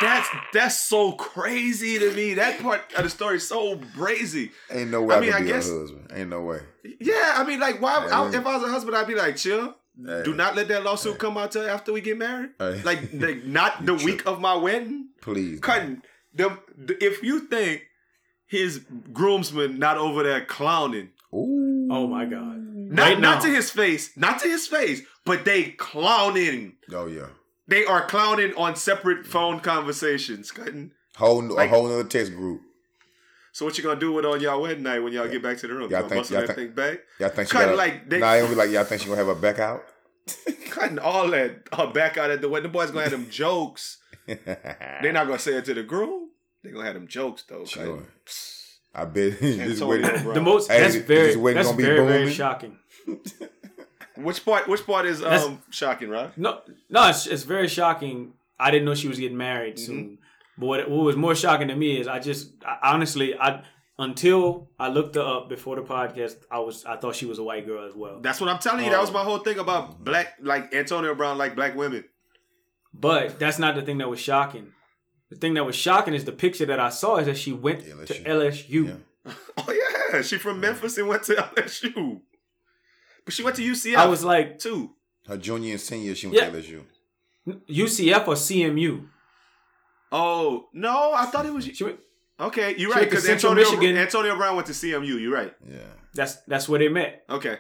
That's 0.02 0.28
that's 0.54 0.80
so 0.80 1.14
crazy 1.14 1.98
to 2.00 2.14
me. 2.14 2.36
That 2.36 2.62
part 2.62 2.82
of 2.96 3.04
the 3.04 3.10
story 3.10 3.38
is 3.38 3.48
so 3.48 3.76
brazy. 3.76 4.52
Ain't 4.72 4.92
no 4.92 5.02
way 5.04 5.16
I 5.16 5.18
I, 5.18 5.22
mean, 5.22 5.34
I 5.34 5.42
be 5.42 5.48
guess- 5.48 5.70
a 5.70 5.80
husband. 5.80 6.12
Ain't 6.14 6.30
no 6.30 6.42
way. 6.42 6.60
Yeah, 7.00 7.34
I 7.36 7.44
mean, 7.44 7.60
like, 7.60 7.82
why? 7.82 8.06
Yeah, 8.08 8.22
I, 8.22 8.28
if 8.30 8.46
I 8.46 8.58
was 8.58 8.68
a 8.68 8.72
husband, 8.72 8.96
I'd 8.96 9.08
be 9.08 9.16
like, 9.16 9.36
chill. 9.36 9.76
Hey. 10.06 10.22
Do 10.24 10.34
not 10.36 10.56
let 10.56 10.68
that 10.68 10.84
lawsuit 10.84 11.18
come 11.18 11.38
out 11.38 11.52
till 11.52 11.68
after 11.68 11.92
we 11.92 12.02
get 12.02 12.18
married. 12.18 12.52
Hey. 12.60 12.82
Like, 12.84 13.10
like, 13.14 13.44
not 13.46 13.84
the 13.86 13.96
You 13.96 14.06
week 14.06 14.28
of 14.28 14.40
my 14.40 14.56
wedding. 14.56 15.10
Please. 15.22 15.60
Cutting 15.60 16.02
them. 16.34 16.60
If 17.02 17.24
you 17.24 17.40
think 17.48 17.82
his 18.46 18.86
groomsman 19.12 19.80
not 19.80 19.98
over 19.98 20.22
there 20.24 20.46
clowning, 20.46 21.10
Ooh. 21.34 21.90
Oh 21.92 22.08
my 22.08 22.26
god! 22.26 22.58
not 22.58 23.04
Right 23.04 23.20
not 23.20 23.42
to 23.42 23.48
his 23.50 23.72
face, 23.72 24.16
not 24.16 24.40
to 24.42 24.48
his 24.48 24.68
face, 24.68 25.02
but 25.26 25.44
they 25.46 25.72
clowning. 25.72 26.74
Oh 26.94 27.08
yeah. 27.08 27.28
They 27.68 27.86
are 27.86 28.06
clowning 28.06 28.54
on 28.56 28.76
separate 28.76 29.26
phone 29.26 29.60
conversations. 29.60 30.52
Cutting. 30.52 30.92
Whole 31.18 31.42
Like- 31.44 31.68
a 31.70 31.74
whole 31.74 31.86
other 31.92 32.04
text 32.04 32.34
group. 32.34 32.62
So 33.52 33.66
what 33.66 33.76
you 33.78 33.84
gonna 33.84 34.00
do 34.00 34.12
with 34.14 34.24
on 34.26 34.40
y'all 34.40 34.62
wedding 34.62 34.84
night 34.84 35.00
when 35.00 35.12
y'all 35.14 35.28
get 35.28 35.42
back 35.42 35.58
to 35.58 35.68
the 35.68 35.74
room? 35.74 35.90
Y'all 35.90 36.02
Y'all 36.02 36.10
think- 36.10 36.20
busting 36.22 36.38
y'all 36.38 36.46
that 36.48 36.56
think- 36.56 36.70
thing 36.70 36.76
back? 36.76 37.00
Y'all 37.20 37.30
think 37.30 37.48
she 37.48 37.54
Cutting 37.54 37.70
got 37.70 37.78
like 37.78 38.08
they 38.10 38.20
Nah, 38.20 38.34
it 38.34 38.40
gonna 38.42 38.50
be 38.52 38.56
like 38.56 38.70
y'all 38.70 38.84
think 38.84 39.02
she 39.02 39.08
gonna 39.08 39.18
have 39.18 39.28
her 39.28 39.36
back 39.36 39.58
out. 39.60 39.84
cutting 40.70 41.00
all 41.00 41.30
that 41.32 41.68
uh, 41.72 41.88
back 41.88 42.18
out 42.18 42.30
at 42.30 42.42
the 42.42 42.50
wedding. 42.50 42.70
The 42.72 42.74
boys 42.78 42.92
gonna 42.92 43.04
have 43.04 43.12
them 43.12 43.30
jokes. 43.32 43.98
They're 44.28 45.12
not 45.14 45.26
gonna 45.26 45.40
say 45.40 45.54
it 45.56 45.66
to 45.66 45.74
the 45.74 45.84
groom. 45.84 46.30
They're 46.64 46.74
gonna 46.74 46.86
have 46.86 46.94
them 46.94 47.08
jokes 47.08 47.44
though. 47.50 47.66
Sure. 47.66 47.84
Cutting. 47.84 48.06
I 48.94 49.06
bet 49.06 49.40
this 49.40 49.60
Antonio 49.82 49.88
wedding. 49.88 50.34
The 50.34 50.42
most 50.42 50.72
Hey, 50.72 50.82
that's 50.82 50.96
is 50.96 51.04
very 51.04 51.28
this 51.28 51.38
wedding 51.38 51.56
that's 51.56 51.68
gonna 51.70 51.78
be 51.78 51.84
very 51.84 52.06
very 52.08 52.32
shocking. 52.34 52.78
Which 54.18 54.44
part? 54.46 54.68
Which 54.68 54.86
part 54.86 55.06
is 55.06 55.20
That's- 55.20 55.46
um 55.46 55.62
shocking, 55.70 56.10
right? 56.10 56.36
No, 56.38 56.62
no, 56.90 57.08
it's, 57.10 57.28
it's 57.28 57.44
very 57.44 57.68
shocking. 57.68 58.34
I 58.60 58.72
didn't 58.72 58.86
know 58.86 58.96
she 58.96 59.08
was 59.08 59.20
getting 59.20 59.38
married 59.38 59.76
Mm-hmm. 59.76 59.86
soon. 59.86 60.18
But 60.58 60.66
what, 60.66 60.90
what 60.90 61.04
was 61.04 61.16
more 61.16 61.36
shocking 61.36 61.68
to 61.68 61.76
me 61.76 62.00
is 62.00 62.08
I 62.08 62.20
just 62.20 62.52
I, 62.66 62.94
honestly 62.94 63.38
I 63.38 63.64
until 64.00 64.70
I 64.80 64.88
looked 64.90 65.16
her 65.16 65.22
up 65.22 65.50
before 65.50 65.76
the 65.76 65.82
podcast, 65.84 66.36
I 66.52 66.60
was 66.60 66.84
I 66.86 66.98
thought 66.98 67.16
she 67.16 67.26
was 67.26 67.38
a 67.40 67.44
white 67.44 67.66
girl 67.66 67.86
as 67.88 67.96
well. 67.96 68.20
That's 68.22 68.40
what 68.42 68.50
I'm 68.50 68.60
telling 68.60 68.86
you. 68.86 68.92
That 68.92 69.02
was 69.02 69.12
my 69.12 69.24
whole 69.24 69.40
thing 69.40 69.60
about 69.60 70.04
black, 70.04 70.36
like 70.42 70.74
Antonio 70.74 71.14
Brown, 71.16 71.38
like 71.38 71.56
black 71.56 71.76
women. 71.76 72.04
But 72.94 73.38
that's 73.40 73.60
not 73.60 73.76
the 73.76 73.82
thing 73.84 74.00
that 74.00 74.10
was 74.10 74.20
shocking. 74.20 74.72
The 75.30 75.36
thing 75.36 75.54
that 75.56 75.66
was 75.66 75.76
shocking 75.76 76.14
is 76.14 76.26
the 76.26 76.32
picture 76.32 76.66
that 76.68 76.80
I 76.80 76.90
saw 76.90 77.18
is 77.18 77.26
that 77.28 77.38
she 77.38 77.52
went 77.54 77.82
to 77.82 77.92
LSU. 78.14 78.26
LSU. 78.26 78.86
Yeah. 78.88 79.34
Oh 79.60 79.74
yeah, 80.14 80.22
she 80.22 80.38
from 80.38 80.60
Memphis 80.62 80.98
and 80.98 81.08
went 81.08 81.24
to 81.24 81.34
LSU, 81.36 82.22
but 83.28 83.34
she 83.34 83.44
went 83.44 83.56
to 83.58 83.62
UCF. 83.62 83.96
I 83.98 84.06
was 84.08 84.24
like 84.24 84.58
too. 84.58 84.92
Her 85.28 85.36
junior 85.38 85.74
and 85.74 85.82
senior, 85.82 86.16
she 86.16 86.28
went 86.28 86.38
Yeah. 86.40 86.50
to 86.50 86.58
LSU. 86.58 86.84
UCF 87.70 88.28
or 88.28 88.36
CMU. 88.36 89.08
Oh 90.12 90.68
no, 90.74 91.12
I 91.14 91.26
thought 91.26 91.46
it 91.46 91.54
was. 91.54 91.66
She 91.66 91.84
went, 91.84 92.00
Okay, 92.40 92.76
you're 92.78 92.92
right 92.92 93.04
because 93.10 93.26
Central 93.26 93.52
Antonio, 93.52 93.78
Michigan. 93.78 93.98
Antonio 93.98 94.36
Brown 94.38 94.56
went 94.56 94.68
to 94.68 94.74
CMU. 94.74 95.20
You're 95.20 95.34
right. 95.34 95.54
Yeah. 95.70 95.80
that's 96.14 96.38
that's 96.48 96.70
where 96.70 96.80
they 96.80 96.88
met. 96.88 97.24
Okay. 97.30 97.58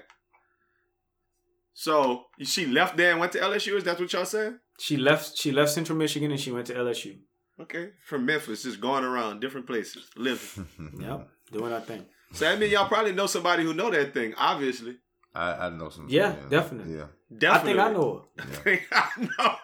So 1.74 2.24
she 2.41 2.65
left 2.65 2.97
there 2.97 3.11
and 3.11 3.20
went 3.20 3.32
to 3.34 3.39
LSU. 3.39 3.76
Is 3.76 3.84
that 3.84 3.99
what 3.99 4.11
y'all 4.13 4.26
saying? 4.26 4.59
She 4.80 4.97
left 4.97 5.38
she 5.38 5.51
left 5.51 5.72
Central 5.72 5.97
Michigan 5.97 6.32
and 6.32 6.39
she 6.39 6.51
went 6.51 6.68
to 6.68 6.74
LSU. 6.76 7.18
Okay, 7.59 7.89
from 8.05 8.24
Memphis, 8.26 8.61
just 8.63 8.80
going 8.80 9.03
around 9.03 9.39
different 9.41 9.65
places, 9.65 10.07
living. 10.15 10.68
Yep, 11.01 11.28
doing 11.51 11.72
her 11.72 11.80
thing. 11.82 12.05
so 12.32 12.47
I 12.47 12.55
mean, 12.55 12.70
y'all 12.70 12.88
probably 12.88 13.13
know 13.13 13.26
somebody 13.26 13.63
who 13.63 13.74
know 13.74 13.89
that 13.89 14.13
thing. 14.13 14.36
Obviously, 14.38 14.97
I, 15.38 15.68
I 15.68 15.70
know 15.70 15.90
some. 15.90 16.08
Yeah, 16.10 16.36
definitely. 16.50 16.96
Yeah. 16.98 17.06
definitely. 17.38 17.80
I 17.80 17.86
think 17.86 17.90
I 17.90 17.94
know 17.94 18.26
her. 18.38 18.44
I 18.44 18.56
think 18.64 18.88
I 18.92 19.10
know. 19.22 19.56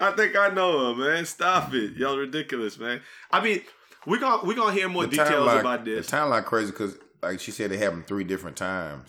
I 0.00 0.10
think 0.12 0.36
I 0.36 0.48
know 0.48 0.94
her, 0.94 1.00
man. 1.00 1.26
Stop 1.26 1.74
it, 1.74 1.96
y'all 1.96 2.16
ridiculous, 2.16 2.78
man. 2.78 3.00
I 3.30 3.42
mean, 3.42 3.62
we 4.06 4.18
gonna 4.18 4.44
we 4.44 4.54
gonna 4.54 4.72
hear 4.72 4.88
more 4.88 5.04
The 5.04 5.10
details 5.16 5.48
timeline- 5.48 5.60
about 5.60 5.84
this. 5.84 6.06
The 6.10 6.16
timeline 6.16 6.44
crazy 6.44 6.70
because, 6.70 6.96
like 7.22 7.40
she 7.40 7.50
said, 7.50 7.70
they 7.70 7.76
happened 7.76 8.06
three 8.06 8.24
different 8.24 8.56
times. 8.56 9.08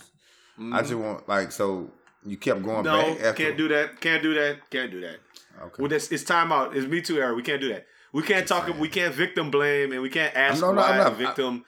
I 0.73 0.81
just 0.81 0.93
want 0.93 1.27
like 1.27 1.51
so 1.51 1.89
you 2.23 2.37
kept 2.37 2.61
going 2.61 2.83
Mm-hmm. 2.83 3.09
no, 3.09 3.15
back. 3.15 3.23
After, 3.25 3.43
can't 3.45 3.57
do 3.57 3.67
that. 3.69 3.99
Can't 3.99 4.21
do 4.21 4.33
that. 4.35 4.69
Can't 4.69 4.91
do 4.91 5.01
that. 5.01 5.17
Okay. 5.61 5.75
Well, 5.79 5.89
this 5.89 6.11
it's 6.11 6.23
time 6.23 6.51
out. 6.51 6.75
It's 6.75 6.85
me 6.87 7.01
too 7.01 7.17
era. 7.19 7.33
We 7.33 7.41
can't 7.41 7.59
do 7.61 7.69
that. 7.69 7.87
We 8.13 8.21
can't 8.21 8.47
talk. 8.47 8.67
We 8.77 8.89
can't 8.89 9.13
victim 9.15 9.49
blame, 9.49 9.91
and 9.93 10.01
we 10.01 10.09
can't 10.09 10.35
ask 10.35 10.61
No, 10.61 10.71
no, 10.71 10.81
why 10.81 10.89
I'm 10.91 10.97
not- 10.97 11.17
the 11.17 11.25
victim. 11.25 11.65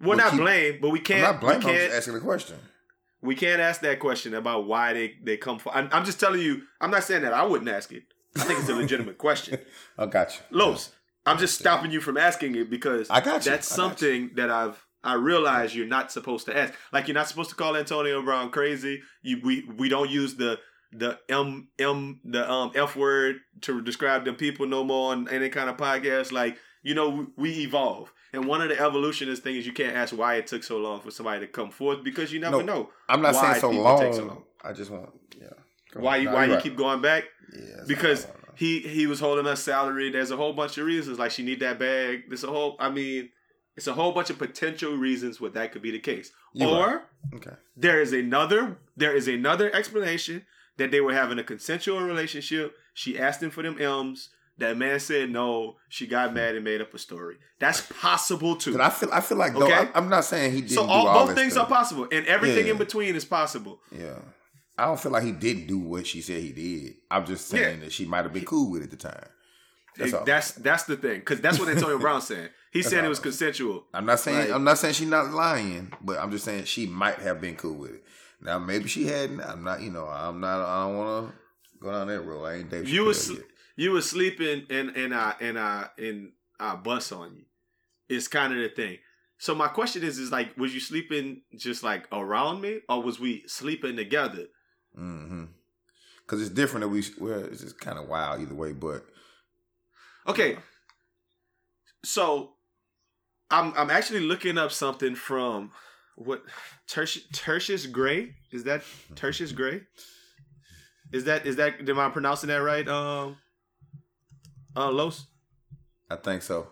Well, 0.00 0.10
Well, 0.10 0.18
not 0.18 0.30
keep- 0.32 0.40
blame, 0.40 0.78
but 0.80 0.90
we 0.90 0.98
I'm 1.00 1.04
can't. 1.04 1.22
not 1.22 1.40
blaming. 1.40 1.60
we 1.60 1.70
I'm 1.72 1.76
can't. 1.76 1.84
just 1.90 1.96
asking 1.98 2.14
the 2.14 2.20
question. 2.20 2.56
we 3.22 3.34
can't 3.34 3.60
ask 3.60 3.80
that 3.82 3.98
question 4.00 4.34
about 4.34 4.66
why 4.66 4.92
they 4.92 5.14
they 5.22 5.36
come 5.36 5.58
for. 5.58 5.74
I'm, 5.74 5.88
I'm 5.92 6.04
just 6.04 6.18
telling 6.20 6.40
you. 6.40 6.62
I'm 6.80 6.90
not 6.90 7.04
saying 7.04 7.22
that 7.22 7.32
I 7.32 7.44
wouldn't 7.44 7.70
ask 7.70 7.92
it. 7.92 8.04
I 8.36 8.40
think 8.44 8.60
it's 8.60 8.68
a 8.68 8.74
legitimate 8.74 9.18
question. 9.26 9.58
I 9.98 10.06
got 10.06 10.34
you. 10.34 10.56
Los, 10.56 10.90
I'm 11.26 11.36
just 11.38 11.58
stopping 11.58 11.90
you 11.90 12.00
from 12.00 12.16
asking 12.16 12.54
it 12.54 12.70
because 12.70 13.10
I 13.10 13.20
got 13.20 13.44
you. 13.44 13.50
that's 13.50 13.68
got 13.68 13.74
something 13.76 14.30
that 14.36 14.50
I've 14.50 14.82
I 15.02 15.14
realize 15.14 15.74
you're 15.74 15.86
not 15.86 16.12
supposed 16.12 16.46
to 16.46 16.56
ask. 16.56 16.72
Like 16.92 17.08
you're 17.08 17.14
not 17.14 17.26
supposed 17.28 17.50
to 17.50 17.56
call 17.56 17.76
Antonio 17.76 18.22
Brown 18.22 18.50
crazy. 18.50 19.02
You 19.22 19.40
we 19.42 19.64
we 19.76 19.88
don't 19.88 20.10
use 20.10 20.36
the 20.36 20.58
the 20.92 21.18
M 21.28 21.68
M 21.78 22.20
the 22.24 22.50
um 22.50 22.72
F 22.74 22.96
word 22.96 23.36
to 23.62 23.80
describe 23.82 24.24
them 24.24 24.34
people 24.36 24.66
no 24.66 24.82
more 24.84 25.12
on 25.12 25.28
any 25.28 25.48
kind 25.48 25.68
of 25.70 25.76
podcast. 25.76 26.32
Like 26.32 26.56
you 26.82 26.94
know 26.94 27.26
we, 27.36 27.50
evolve, 27.60 28.12
and 28.32 28.44
one 28.46 28.60
of 28.62 28.68
the 28.68 28.80
evolutionist 28.80 29.42
things 29.42 29.66
you 29.66 29.72
can't 29.72 29.96
ask 29.96 30.16
why 30.16 30.34
it 30.36 30.46
took 30.46 30.62
so 30.62 30.78
long 30.78 31.00
for 31.00 31.10
somebody 31.10 31.40
to 31.40 31.46
come 31.46 31.70
forth 31.70 32.02
because 32.04 32.32
you 32.32 32.40
never 32.40 32.58
No, 32.62 32.62
know 32.62 32.90
I'm 33.08 33.22
not 33.22 33.34
saying 33.34 33.60
so 33.60 33.70
long. 33.70 34.12
so 34.12 34.24
long. 34.24 34.42
I 34.62 34.72
just 34.72 34.90
want 34.90 35.10
yeah. 35.40 35.48
Come 35.92 36.02
why 36.02 36.18
on. 36.18 36.22
you 36.22 36.30
why 36.30 36.44
you 36.46 36.54
right. 36.54 36.62
keep 36.62 36.76
going 36.76 37.00
back 37.02 37.24
Yeah, 37.52 37.82
because 37.86 38.24
all 38.26 38.30
I 38.32 38.34
know. 38.46 38.52
he 38.56 38.80
he 38.80 39.06
was 39.06 39.20
holding 39.20 39.46
us 39.46 39.62
salary. 39.62 40.10
There's 40.10 40.30
a 40.30 40.36
whole 40.36 40.52
bunch 40.52 40.78
of 40.78 40.86
reasons. 40.86 41.18
Like 41.18 41.30
she 41.32 41.42
need 41.42 41.60
that 41.60 41.78
bag. 41.78 42.24
There's 42.28 42.44
a 42.44 42.48
whole. 42.48 42.76
I 42.78 42.90
mean, 42.90 43.30
it's 43.76 43.86
a 43.86 43.94
whole 43.94 44.12
bunch 44.12 44.30
of 44.30 44.38
potential 44.38 44.94
reasons 44.96 45.40
where 45.40 45.50
that 45.50 45.72
could 45.72 45.82
be 45.82 45.90
the 45.90 45.98
case. 45.98 46.30
You're 46.52 46.68
or 46.68 46.86
right. 46.86 47.00
okay. 47.34 47.56
there 47.76 48.00
is 48.00 48.12
another. 48.12 48.78
There 48.96 49.14
is 49.14 49.26
another 49.28 49.74
explanation 49.74 50.44
that 50.76 50.90
they 50.90 51.00
were 51.00 51.12
having 51.14 51.38
a 51.38 51.44
consensual 51.44 52.00
relationship. 52.00 52.74
She 52.94 53.18
asked 53.18 53.42
him 53.42 53.50
for 53.50 53.62
them 53.62 53.80
M's. 53.80 54.30
That 54.60 54.76
man 54.76 55.00
said 55.00 55.30
no. 55.30 55.76
She 55.88 56.06
got 56.06 56.32
mad 56.32 56.54
and 56.54 56.64
made 56.64 56.80
up 56.80 56.94
a 56.94 56.98
story. 56.98 57.36
That's 57.58 57.80
possible 57.80 58.56
too. 58.56 58.72
'Cause 58.72 58.80
I 58.80 58.90
feel 58.90 59.08
I 59.12 59.20
feel 59.20 59.38
like 59.38 59.52
though 59.54 59.64
Okay. 59.64 59.74
I, 59.74 59.88
I'm 59.94 60.08
not 60.08 60.24
saying 60.24 60.52
he 60.52 60.60
didn't 60.60 60.72
So 60.74 60.84
all, 60.86 61.08
all 61.08 61.26
both 61.26 61.34
things 61.36 61.52
stuff. 61.54 61.66
are 61.66 61.76
possible, 61.76 62.06
and 62.12 62.26
everything 62.26 62.66
Yeah. 62.66 62.72
in 62.72 62.78
between 62.78 63.16
is 63.16 63.24
possible. 63.24 63.80
Yeah. 63.90 64.14
I 64.78 64.84
don't 64.86 64.98
feel 65.00 65.12
like 65.12 65.24
he 65.24 65.32
didn't 65.32 65.66
do 65.66 65.78
what 65.78 66.06
she 66.06 66.22
said 66.22 66.40
he 66.42 66.52
did. 66.52 66.94
I'm 67.10 67.26
just 67.26 67.48
saying 67.48 67.78
Yeah. 67.80 67.84
that 67.84 67.92
she 67.92 68.04
might 68.06 68.22
have 68.24 68.32
been 68.32 68.44
cool 68.44 68.70
with 68.70 68.82
it 68.82 68.84
at 68.84 68.90
the 68.92 68.96
time. 68.96 69.26
That's 69.98 70.12
It- 70.12 70.24
that's 70.24 70.50
that's 70.52 70.84
the 70.84 70.96
thing 70.96 71.18
because 71.20 71.40
that's 71.40 71.58
what 71.58 71.68
Antonio 71.68 71.98
Brown 72.06 72.22
said. 72.22 72.50
He 72.70 72.82
said 72.82 73.04
it 73.04 73.08
was 73.08 73.18
consensual. 73.18 73.84
I'm 73.92 74.06
not 74.06 74.20
saying 74.20 74.38
Like- 74.38 74.50
I'm 74.50 74.62
not 74.64 74.78
saying 74.78 74.94
she's 74.94 75.08
not 75.08 75.32
lying, 75.32 75.92
but 76.02 76.18
I'm 76.18 76.30
just 76.30 76.44
saying 76.44 76.64
she 76.64 76.86
might 76.86 77.16
have 77.16 77.40
been 77.40 77.56
cool 77.56 77.74
with 77.74 77.90
it. 77.92 78.04
Now 78.42 78.58
maybe 78.58 78.88
she 78.88 79.06
hadn't. 79.06 79.40
I'm 79.40 79.64
not. 79.64 79.80
You 79.82 79.90
know, 79.90 80.06
I'm 80.06 80.38
not. 80.40 80.60
I 80.64 80.86
don't 80.86 80.96
want 80.98 81.30
to 81.30 81.34
go 81.82 81.90
down 81.92 82.06
that 82.08 82.20
road. 82.20 82.44
I 82.44 82.54
ain't 82.56 82.70
Dave. 82.70 82.88
you 82.88 83.04
was 83.04 83.30
yet. 83.30 83.40
You 83.76 83.92
was 83.92 84.08
sleeping 84.08 84.66
and 84.70 84.96
in 84.96 85.12
our 85.12 85.36
in 85.40 85.56
our 85.56 85.90
in 85.98 86.32
our 86.58 86.76
bus 86.76 87.12
on 87.12 87.36
you, 87.36 87.44
is 88.08 88.28
kind 88.28 88.52
of 88.52 88.58
the 88.58 88.68
thing. 88.68 88.98
So 89.38 89.54
my 89.54 89.68
question 89.68 90.02
is, 90.02 90.18
is 90.18 90.30
like, 90.30 90.56
was 90.58 90.74
you 90.74 90.80
sleeping 90.80 91.42
just 91.56 91.82
like 91.82 92.06
around 92.12 92.60
me, 92.60 92.80
or 92.88 93.02
was 93.02 93.18
we 93.18 93.42
sleeping 93.46 93.96
together? 93.96 94.46
Mm-hmm. 94.98 95.44
Because 96.18 96.42
it's 96.42 96.50
different. 96.50 96.82
That 96.82 96.88
we 96.88 97.02
well, 97.18 97.44
it's 97.44 97.62
just 97.62 97.80
kind 97.80 97.98
of 97.98 98.08
wild 98.08 98.40
either 98.40 98.54
way. 98.54 98.72
But 98.72 99.04
Okay. 100.26 100.56
So 102.04 102.52
I'm 103.50 103.72
I'm 103.76 103.90
actually 103.90 104.20
looking 104.20 104.58
up 104.58 104.72
something 104.72 105.14
from 105.14 105.72
what 106.16 106.42
Tertius, 106.86 107.24
Tertius 107.32 107.86
Gray 107.86 108.34
is 108.52 108.64
that 108.64 108.82
Tertius 109.14 109.52
Gray? 109.52 109.82
Is 111.12 111.24
that 111.24 111.46
is 111.46 111.56
that 111.56 111.88
am 111.88 111.98
I 111.98 112.08
pronouncing 112.10 112.48
that 112.48 112.58
right? 112.58 112.86
Um, 112.86 113.38
uh, 114.76 114.90
Los 114.90 115.26
I 116.10 116.16
think 116.16 116.42
so. 116.42 116.68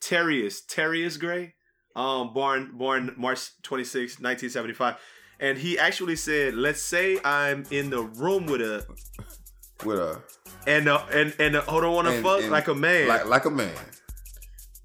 Terrius 0.00 0.60
Terrius 0.66 1.18
Gray, 1.18 1.54
um, 1.94 2.32
born 2.32 2.70
born 2.76 3.14
March 3.16 3.50
26, 3.62 4.20
1975, 4.20 4.96
and 5.40 5.58
he 5.58 5.78
actually 5.78 6.16
said, 6.16 6.54
"Let's 6.54 6.80
say 6.82 7.18
I'm 7.24 7.64
in 7.70 7.90
the 7.90 8.02
room 8.02 8.46
with 8.46 8.60
a 8.60 8.86
With 9.84 9.98
a 9.98 10.22
and 10.66 10.88
uh, 10.88 11.04
and 11.12 11.34
and 11.38 11.56
uh, 11.56 11.60
hold 11.62 11.84
on, 11.84 11.92
want 11.94 12.08
to 12.08 12.22
fuck 12.22 12.40
and 12.42 12.50
like 12.50 12.68
a 12.68 12.74
man. 12.74 13.08
like 13.08 13.26
like 13.26 13.44
a 13.44 13.50
man, 13.50 13.74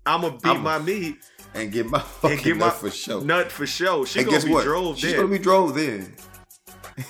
I'm 0.05 0.21
gonna 0.21 0.34
beat 0.34 0.45
I'm 0.49 0.57
a- 0.57 0.59
my 0.59 0.79
meat." 0.79 1.17
and 1.53 1.69
get 1.71 1.86
my 1.86 1.99
and 1.99 2.07
fucking 2.07 2.38
get 2.43 2.55
my 2.57 2.67
nut 2.67 2.75
for 2.75 2.89
sure. 2.89 3.21
nut 3.23 3.51
for 3.51 3.67
sure. 3.67 4.05
She 4.05 4.19
and 4.19 4.25
gonna 4.25 4.38
guess 4.38 4.45
be 4.45 4.51
what? 4.53 4.63
drove 4.63 4.97
She's 4.97 5.11
there, 5.11 5.21
gonna 5.21 5.32
be 5.38 5.39
drove 5.39 5.75
then. 5.75 6.13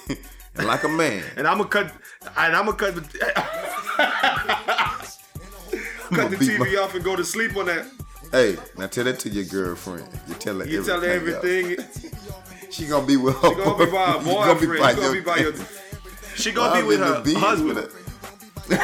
and 0.56 0.66
like 0.68 0.84
a 0.84 0.90
man. 0.90 1.24
and 1.38 1.48
I'm 1.48 1.58
gonna 1.58 1.70
cut, 1.70 1.94
and 2.38 2.56
I'm 2.56 2.66
gonna 2.66 2.78
cut 2.78 2.96
the, 2.96 3.02
cut 6.16 6.32
the 6.32 6.38
beat 6.38 6.60
my- 6.60 6.68
TV 6.68 6.82
off 6.84 6.96
and 6.96 7.04
go 7.04 7.16
to 7.16 7.24
sleep 7.26 7.56
on 7.58 7.66
that. 7.68 7.86
Hey, 8.32 8.58
now 8.78 8.88
tell 8.88 9.04
that 9.06 9.20
to 9.20 9.30
your 9.30 9.44
girlfriend. 9.46 10.08
You 10.28 10.36
tell 10.36 10.60
her 10.60 10.66
You 10.66 10.84
tell 10.84 11.02
her 11.02 11.08
everything. 11.10 11.72
everything. 11.74 12.72
She 12.72 12.86
gonna 12.88 13.06
be 13.06 13.18
with 13.18 13.36
her. 13.42 13.50
She 13.50 13.56
gonna 13.56 13.86
be 13.86 13.92
by 13.92 14.14
a 14.14 14.18
you 14.20 14.24
gonna 14.26 14.60
be 14.60 14.66
boyfriend. 14.68 14.80
by 14.82 14.94
She 14.94 14.96
gonna 15.02 15.14
be 15.14 15.20
by 15.22 15.38
your. 15.38 15.54
She 16.36 16.52
gonna 16.54 16.82
be 16.82 16.88
with 16.88 17.00
her 17.00 17.40
husband. 17.40 17.76
with 17.76 17.98
She's 18.70 18.78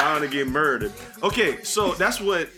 bound 0.00 0.22
to 0.22 0.28
get 0.28 0.48
murdered. 0.48 0.92
Okay, 1.22 1.62
so 1.62 1.92
that's 1.92 2.20
what 2.20 2.48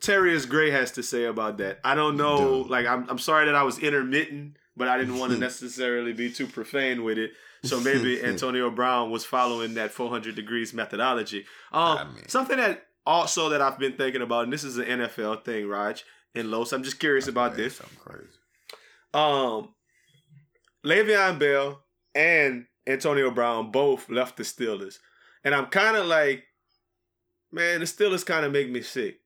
Terius 0.00 0.48
Gray 0.48 0.70
has 0.70 0.92
to 0.92 1.02
say 1.02 1.24
about 1.24 1.58
that. 1.58 1.80
I 1.84 1.94
don't 1.96 2.16
know. 2.16 2.62
Dude. 2.62 2.70
Like, 2.70 2.86
I'm, 2.86 3.08
I'm 3.10 3.18
sorry 3.18 3.46
that 3.46 3.56
I 3.56 3.64
was 3.64 3.78
intermittent, 3.80 4.56
but 4.76 4.86
I 4.86 4.98
didn't 4.98 5.18
want 5.18 5.32
to 5.32 5.38
necessarily 5.48 6.12
be 6.12 6.30
too 6.32 6.46
profane 6.46 7.02
with 7.02 7.18
it. 7.18 7.32
So 7.64 7.80
maybe 7.80 8.22
Antonio 8.24 8.70
Brown 8.70 9.10
was 9.10 9.24
following 9.24 9.74
that 9.74 9.90
400 9.90 10.36
degrees 10.36 10.72
methodology. 10.72 11.44
Um, 11.72 11.98
I 11.98 12.04
mean- 12.04 12.28
something 12.28 12.56
that 12.58 12.86
also 13.06 13.48
that 13.50 13.60
I've 13.60 13.78
been 13.78 13.96
thinking 13.96 14.22
about, 14.22 14.44
and 14.44 14.52
this 14.52 14.64
is 14.64 14.78
an 14.78 14.84
NFL 14.84 15.44
thing, 15.44 15.68
Raj 15.68 16.04
and 16.34 16.50
Los. 16.50 16.72
I'm 16.72 16.82
just 16.82 17.00
curious 17.00 17.28
about 17.28 17.56
this. 17.56 17.76
Something 17.76 17.98
crazy. 17.98 18.28
Um, 19.14 19.74
Le'Veon 20.84 21.38
Bell 21.38 21.82
and 22.14 22.66
Antonio 22.86 23.30
Brown 23.30 23.70
both 23.70 24.08
left 24.08 24.36
the 24.36 24.42
Steelers, 24.42 24.98
and 25.44 25.54
I'm 25.54 25.66
kind 25.66 25.96
of 25.96 26.06
like, 26.06 26.44
man, 27.50 27.80
the 27.80 27.86
Steelers 27.86 28.26
kind 28.26 28.44
of 28.44 28.52
make 28.52 28.70
me 28.70 28.82
sick. 28.82 29.18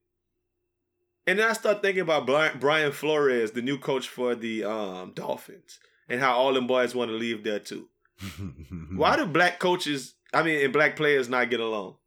And 1.25 1.39
then 1.39 1.49
I 1.49 1.53
start 1.53 1.81
thinking 1.81 2.01
about 2.01 2.25
Brian, 2.25 2.57
Brian 2.57 2.93
Flores, 2.93 3.51
the 3.51 3.61
new 3.61 3.77
coach 3.77 4.07
for 4.07 4.33
the 4.33 4.63
um, 4.63 5.11
Dolphins, 5.13 5.79
and 6.07 6.21
how 6.21 6.35
all 6.35 6.53
them 6.53 6.67
boys 6.67 6.95
want 6.95 7.11
to 7.11 7.17
leave 7.17 7.43
there 7.43 7.59
too. 7.59 7.89
Why 8.95 9.15
do 9.17 9.25
black 9.25 9.59
coaches, 9.59 10.15
I 10.33 10.43
mean, 10.43 10.63
and 10.63 10.73
black 10.73 10.95
players 10.95 11.27
not 11.27 11.49
get 11.49 11.59
along? 11.59 11.97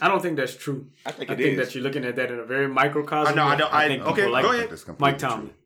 I 0.00 0.08
don't 0.08 0.20
think 0.22 0.36
that's 0.36 0.56
true. 0.56 0.88
I 1.06 1.12
think 1.12 1.30
I 1.30 1.34
it 1.34 1.36
think 1.36 1.58
is. 1.58 1.66
that 1.68 1.74
you're 1.74 1.84
looking 1.84 2.04
at 2.04 2.16
that 2.16 2.30
in 2.30 2.38
a 2.38 2.44
very 2.44 2.66
microcosm. 2.68 3.32
I 3.32 3.36
know, 3.36 3.44
I 3.46 3.56
don't- 3.56 3.72
I- 3.72 3.88
think 3.88 4.02
okay, 4.04 4.26
like 4.26 4.44
go 4.44 4.52
ahead. 4.52 4.70
That's 4.70 4.84
completely 4.84 5.12
Mike 5.12 5.18
Tomlin. 5.18 5.48
true. 5.48 5.56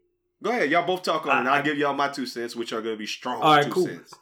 Go 0.43 0.51
ahead, 0.51 0.71
y'all 0.71 0.87
both 0.87 1.03
talk 1.03 1.27
on 1.27 1.37
it. 1.37 1.41
and 1.41 1.49
I- 1.49 1.53
I'll 1.55 1.59
I- 1.61 1.63
give 1.63 1.79
y'all 1.79 1.95
my 1.95 2.09
two 2.09 2.27
cents, 2.27 2.55
which 2.57 2.73
are 2.73 2.83
going 2.83 2.95
to 2.95 2.99
be 2.99 3.07
strong 3.07 3.41
All 3.41 3.55
right, 3.55 3.65
two 3.65 3.71
cool. 3.71 3.87
cents. 3.87 4.13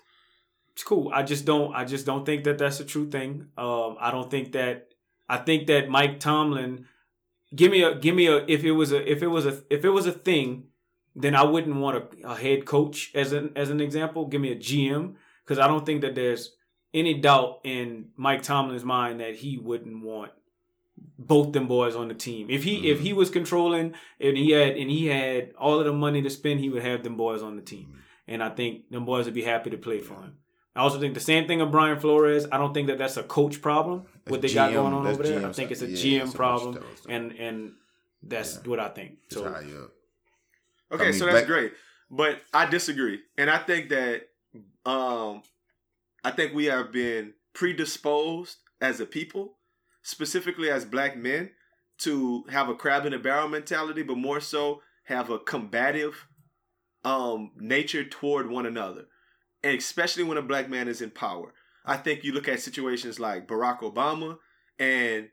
It's 0.72 0.82
cool. 0.82 1.10
I 1.14 1.22
just 1.22 1.44
don't. 1.44 1.74
I 1.74 1.84
just 1.84 2.04
don't 2.04 2.24
think 2.26 2.44
that 2.44 2.58
that's 2.58 2.80
a 2.80 2.84
true 2.84 3.08
thing. 3.08 3.46
Um, 3.56 3.96
I 4.00 4.10
don't 4.10 4.30
think 4.30 4.52
that. 4.52 4.88
I 5.28 5.38
think 5.38 5.66
that 5.68 5.88
Mike 5.88 6.20
Tomlin. 6.20 6.86
Give 7.54 7.70
me 7.70 7.82
a. 7.82 7.94
Give 7.94 8.14
me 8.14 8.26
a. 8.26 8.44
If 8.48 8.64
it 8.64 8.72
was 8.72 8.90
a. 8.92 9.10
If 9.10 9.22
it 9.22 9.28
was 9.28 9.46
a. 9.46 9.62
If 9.70 9.84
it 9.84 9.90
was 9.90 10.06
a 10.06 10.12
thing, 10.12 10.64
then 11.14 11.36
I 11.36 11.44
wouldn't 11.44 11.76
want 11.76 11.96
a, 12.22 12.28
a 12.28 12.34
head 12.34 12.66
coach 12.66 13.12
as 13.14 13.32
an 13.32 13.52
as 13.54 13.70
an 13.70 13.80
example. 13.80 14.26
Give 14.26 14.40
me 14.40 14.50
a 14.50 14.56
GM 14.56 15.14
because 15.44 15.60
I 15.60 15.68
don't 15.68 15.86
think 15.86 16.00
that 16.02 16.16
there's 16.16 16.56
any 16.94 17.14
doubt 17.14 17.60
in 17.64 18.10
Mike 18.16 18.42
Tomlin's 18.42 18.84
mind 18.84 19.20
that 19.20 19.34
he 19.36 19.58
wouldn't 19.58 20.02
want 20.04 20.32
both 21.18 21.52
them 21.52 21.66
boys 21.68 21.94
on 21.96 22.08
the 22.08 22.14
team. 22.14 22.46
If 22.48 22.62
he 22.64 22.90
if 22.90 23.00
he 23.00 23.12
was 23.12 23.28
controlling 23.30 23.94
and 24.20 24.36
he 24.36 24.52
had 24.52 24.76
and 24.76 24.90
he 24.90 25.06
had 25.06 25.52
all 25.58 25.78
of 25.80 25.84
the 25.84 25.92
money 25.92 26.22
to 26.22 26.30
spend, 26.30 26.60
he 26.60 26.68
would 26.70 26.82
have 26.82 27.02
them 27.02 27.16
boys 27.16 27.42
on 27.42 27.56
the 27.56 27.62
team. 27.62 27.98
And 28.26 28.42
I 28.42 28.48
think 28.48 28.88
them 28.90 29.04
boys 29.04 29.26
would 29.26 29.34
be 29.34 29.42
happy 29.42 29.70
to 29.70 29.76
play 29.76 30.00
for 30.00 30.14
him. 30.14 30.38
I 30.76 30.80
also 30.80 30.98
think 30.98 31.14
the 31.14 31.20
same 31.20 31.46
thing 31.46 31.60
of 31.60 31.70
Brian 31.70 32.00
Flores. 32.00 32.46
I 32.50 32.58
don't 32.58 32.72
think 32.74 32.88
that 32.88 32.98
that's 32.98 33.16
a 33.16 33.22
coach 33.22 33.60
problem. 33.60 34.06
what 34.26 34.40
they 34.40 34.48
That's 34.48 34.54
got 34.54 34.72
going 34.72 34.92
on 34.94 35.04
that's 35.04 35.18
over 35.18 35.28
there. 35.28 35.46
I 35.48 35.52
think 35.52 35.70
it's 35.70 35.82
a. 35.82 35.88
Yeah, 35.88 36.22
GM 36.22 36.34
problem, 36.34 36.74
you 36.74 36.80
tell 36.80 36.88
us. 36.90 37.06
and 37.08 37.32
and 37.32 37.72
that's 38.22 38.54
Yeah. 38.56 38.70
what 38.70 38.80
I 38.80 38.88
think. 38.88 39.18
So. 39.30 39.44
Okay, 39.46 39.56
I 40.90 41.10
mean, 41.10 41.12
so 41.12 41.26
that's 41.26 41.38
back- 41.40 41.46
great. 41.46 41.72
But 42.10 42.40
I 42.52 42.66
disagree. 42.66 43.20
And 43.38 43.50
I 43.50 43.58
think 43.58 43.88
that 43.90 44.28
um 44.86 45.42
I 46.24 46.30
think 46.30 46.54
we 46.54 46.64
have 46.66 46.90
been 46.90 47.34
predisposed 47.52 48.56
as 48.80 48.98
a 48.98 49.06
people, 49.06 49.58
specifically 50.02 50.70
as 50.70 50.84
black 50.84 51.16
men, 51.16 51.50
to 51.98 52.44
have 52.50 52.68
a 52.68 52.74
crab 52.74 53.06
in 53.06 53.12
a 53.12 53.18
barrel 53.18 53.48
mentality, 53.48 54.02
but 54.02 54.16
more 54.16 54.40
so 54.40 54.80
have 55.04 55.30
a 55.30 55.38
combative 55.38 56.26
um 57.04 57.52
nature 57.56 58.04
toward 58.04 58.48
one 58.50 58.64
another. 58.64 59.04
And 59.62 59.78
especially 59.78 60.24
when 60.24 60.38
a 60.38 60.42
black 60.42 60.68
man 60.68 60.88
is 60.88 61.02
in 61.02 61.10
power. 61.10 61.52
I 61.84 61.98
think 61.98 62.24
you 62.24 62.32
look 62.32 62.48
at 62.48 62.60
situations 62.60 63.20
like 63.20 63.46
Barack 63.46 63.80
Obama 63.80 64.38
and 64.78 65.28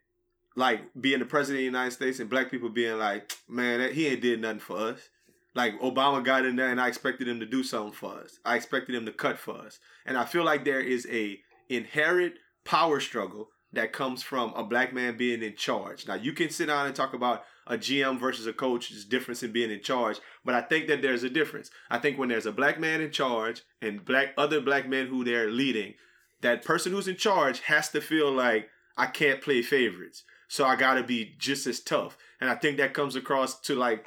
like 0.55 0.81
being 0.99 1.19
the 1.19 1.25
president 1.25 1.59
of 1.59 1.61
the 1.61 1.65
United 1.77 1.91
States 1.91 2.19
and 2.19 2.29
black 2.29 2.51
people 2.51 2.69
being 2.69 2.97
like, 2.97 3.31
man, 3.47 3.79
that, 3.79 3.93
he 3.93 4.07
ain't 4.07 4.21
did 4.21 4.41
nothing 4.41 4.59
for 4.59 4.77
us. 4.77 5.09
Like 5.53 5.79
Obama 5.81 6.23
got 6.23 6.45
in 6.45 6.55
there 6.55 6.69
and 6.69 6.79
I 6.79 6.87
expected 6.87 7.27
him 7.27 7.39
to 7.39 7.45
do 7.45 7.63
something 7.63 7.93
for 7.93 8.15
us. 8.19 8.39
I 8.45 8.55
expected 8.55 8.95
him 8.95 9.05
to 9.05 9.11
cut 9.11 9.37
for 9.37 9.57
us. 9.57 9.79
And 10.05 10.17
I 10.17 10.25
feel 10.25 10.43
like 10.43 10.63
there 10.63 10.79
is 10.79 11.07
a 11.11 11.39
inherent 11.69 12.35
power 12.63 12.99
struggle 12.99 13.49
that 13.73 13.93
comes 13.93 14.21
from 14.21 14.53
a 14.53 14.63
black 14.63 14.93
man 14.93 15.17
being 15.17 15.41
in 15.41 15.55
charge. 15.55 16.07
Now 16.07 16.15
you 16.15 16.33
can 16.33 16.49
sit 16.49 16.67
down 16.67 16.87
and 16.87 16.95
talk 16.95 17.13
about 17.13 17.43
a 17.67 17.77
GM 17.77 18.19
versus 18.19 18.47
a 18.47 18.53
coach, 18.53 18.89
there's 18.89 19.05
difference 19.05 19.43
in 19.43 19.51
being 19.51 19.71
in 19.71 19.81
charge, 19.81 20.19
but 20.43 20.55
I 20.55 20.61
think 20.61 20.87
that 20.87 21.01
there's 21.01 21.23
a 21.23 21.29
difference. 21.29 21.69
I 21.89 21.99
think 21.99 22.17
when 22.17 22.29
there's 22.29 22.45
a 22.45 22.51
black 22.51 22.79
man 22.79 23.01
in 23.01 23.11
charge 23.11 23.61
and 23.81 24.03
black 24.03 24.33
other 24.37 24.59
black 24.59 24.89
men 24.89 25.07
who 25.07 25.23
they're 25.23 25.49
leading, 25.49 25.93
that 26.41 26.65
person 26.65 26.91
who's 26.91 27.07
in 27.07 27.15
charge 27.15 27.61
has 27.61 27.89
to 27.89 28.01
feel 28.01 28.31
like 28.31 28.69
I 28.97 29.05
can't 29.05 29.41
play 29.41 29.61
favorites. 29.61 30.23
So 30.47 30.65
I 30.65 30.75
gotta 30.75 31.03
be 31.03 31.35
just 31.37 31.65
as 31.65 31.79
tough. 31.79 32.17
And 32.41 32.49
I 32.49 32.55
think 32.55 32.77
that 32.77 32.93
comes 32.93 33.15
across 33.15 33.59
to 33.61 33.75
like 33.75 34.05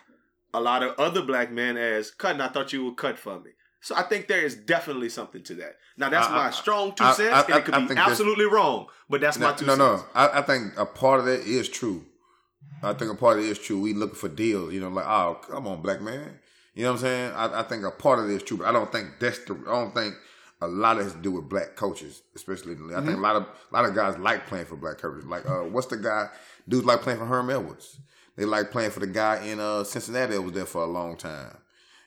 a 0.55 0.61
lot 0.61 0.83
of 0.83 0.99
other 0.99 1.23
black 1.23 1.51
men 1.53 1.77
as 1.77 2.11
cutting. 2.11 2.41
I 2.41 2.49
thought 2.49 2.73
you 2.73 2.85
would 2.87 2.97
cut 2.97 3.19
for 3.19 3.39
me. 3.41 3.51
So 3.81 3.95
I 3.95 4.03
think 4.03 4.29
there 4.29 4.41
is 4.43 4.55
definitely 4.55 5.11
something 5.11 5.43
to 5.43 5.55
that. 5.57 5.77
Now 5.99 6.09
that's 6.09 6.29
I- 6.29 6.31
my 6.35 6.47
I- 6.47 6.51
strong 6.51 6.95
two 6.95 7.05
I- 7.05 7.13
cents, 7.13 7.35
I- 7.35 7.41
and 7.43 7.55
it 7.57 7.65
could 7.67 7.89
be 7.89 7.97
absolutely 7.97 8.47
wrong, 8.47 8.87
but 9.11 9.21
that's 9.21 9.39
my 9.39 9.51
No, 9.51 9.57
two 9.57 9.67
no, 9.67 9.77
cents. 9.77 10.03
no. 10.03 10.05
I, 10.15 10.39
I 10.39 10.43
think 10.43 10.73
a 10.79 10.87
part 10.87 11.21
of 11.21 11.27
that 11.27 11.41
is 11.41 11.69
true. 11.69 12.07
I 12.83 12.93
think 12.95 13.11
a 13.11 13.15
part 13.15 13.39
of 13.39 13.45
it 13.45 13.49
is 13.51 13.59
true. 13.59 13.81
We 13.81 13.93
looking 13.95 14.17
for 14.17 14.29
deals, 14.29 14.73
you 14.73 14.81
know, 14.81 14.89
like, 14.89 15.07
oh, 15.07 15.39
come 15.49 15.67
on, 15.67 15.83
black 15.83 16.01
man. 16.01 16.39
You 16.75 16.85
know 16.85 16.93
what 16.93 16.97
I'm 17.01 17.03
saying? 17.03 17.33
I, 17.35 17.61
I 17.61 17.63
think 17.63 17.85
a 17.85 17.91
part 17.91 18.19
of 18.19 18.29
it 18.31 18.35
is 18.35 18.43
true, 18.43 18.57
but 18.57 18.67
I 18.67 18.73
don't 18.73 18.91
think 18.91 19.09
that's 19.21 19.39
the. 19.41 19.55
I 19.67 19.73
don't 19.73 19.95
think 19.95 20.15
a 20.61 20.67
lot 20.67 20.97
of 20.97 21.01
it 21.03 21.05
has 21.05 21.13
to 21.13 21.19
do 21.21 21.31
with 21.33 21.49
black 21.49 21.77
coaches, 21.77 22.23
especially. 22.35 22.73
in 22.73 22.79
the 22.79 22.85
league. 22.85 22.95
I 22.95 22.99
Mm-hmm. 22.99 23.07
think 23.09 23.19
a 23.19 23.23
lot 23.23 23.37
of 23.37 23.43
a 23.45 23.75
lot 23.75 23.85
of 23.85 23.95
guys 23.95 24.19
like 24.19 24.47
playing 24.47 24.67
for 24.67 24.77
black 24.77 24.99
coaches. 24.99 25.25
Like, 25.25 25.49
uh, 25.49 25.61
what's 25.65 25.87
the 25.89 25.97
guy? 25.99 26.31
Dudes 26.69 26.85
like 26.87 27.01
playing 27.03 27.19
for 27.21 27.27
Herm 27.27 27.49
Edwards. 27.51 27.99
They 28.37 28.45
like 28.45 28.71
playing 28.71 28.91
for 28.91 29.01
the 29.01 29.07
guy 29.07 29.45
in 29.45 29.61
uh, 29.61 29.85
Cincinnati 29.85 30.35
that 30.35 30.43
was 30.43 30.53
there 30.53 30.67
for 30.67 30.83
a 30.83 30.87
long 30.87 31.17
time. 31.17 31.57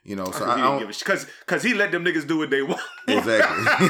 You 0.04 0.16
know, 0.16 0.32
so 0.32 0.46
I, 0.46 0.54
I 0.54 0.58
don't, 0.62 0.80
give 0.80 0.90
a 0.90 0.94
because 0.98 1.28
because 1.42 1.64
he 1.64 1.74
let 1.74 1.92
them 1.92 2.06
niggas 2.06 2.26
do 2.26 2.38
what 2.38 2.50
they 2.50 2.62
want. 2.62 2.80
Exactly. 3.10 3.66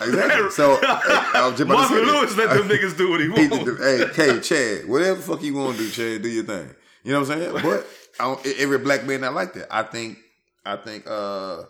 exactly. 0.00 0.50
So 0.50 0.80
I 0.82 1.46
was 1.46 1.56
just 1.56 1.62
about 1.62 1.88
to 1.88 1.94
Marvin. 1.94 1.98
Lewis 1.98 2.36
let 2.36 2.50
them 2.50 2.68
niggas 2.68 2.96
do 2.98 3.10
what 3.10 3.20
he 3.20 3.28
wants. 3.28 3.80
hey, 3.80 4.06
hey, 4.12 4.40
Chad, 4.40 4.88
whatever 4.88 5.14
the 5.14 5.22
fuck 5.22 5.40
you 5.40 5.54
want 5.54 5.76
to 5.76 5.84
do, 5.84 5.90
Chad, 5.90 6.22
do 6.22 6.28
your 6.28 6.42
thing. 6.42 6.68
You 7.04 7.12
know 7.12 7.20
what 7.20 7.30
I'm 7.30 7.40
saying? 7.40 7.62
But 7.62 7.86
I 8.18 8.24
don't, 8.24 8.46
every 8.58 8.78
black 8.78 9.04
man 9.04 9.20
not 9.20 9.34
like 9.34 9.52
that. 9.54 9.72
I 9.72 9.84
think, 9.84 10.18
I 10.66 10.76
think, 10.76 11.06
uh, 11.06 11.62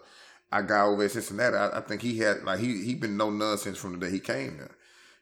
our 0.51 0.63
guy 0.63 0.83
over 0.83 1.05
at 1.05 1.11
Cincinnati, 1.11 1.57
I, 1.57 1.79
I 1.79 1.81
think 1.83 2.01
he 2.01 2.19
had 2.19 2.45
like 2.45 2.61
he 2.61 2.83
he 2.85 2.95
been 2.95 3.19
no 3.19 3.29
nonsense 3.29 3.77
from 3.77 3.99
the 3.99 4.07
day 4.07 4.13
he 4.13 4.21
came 4.21 4.57
there. 4.57 4.71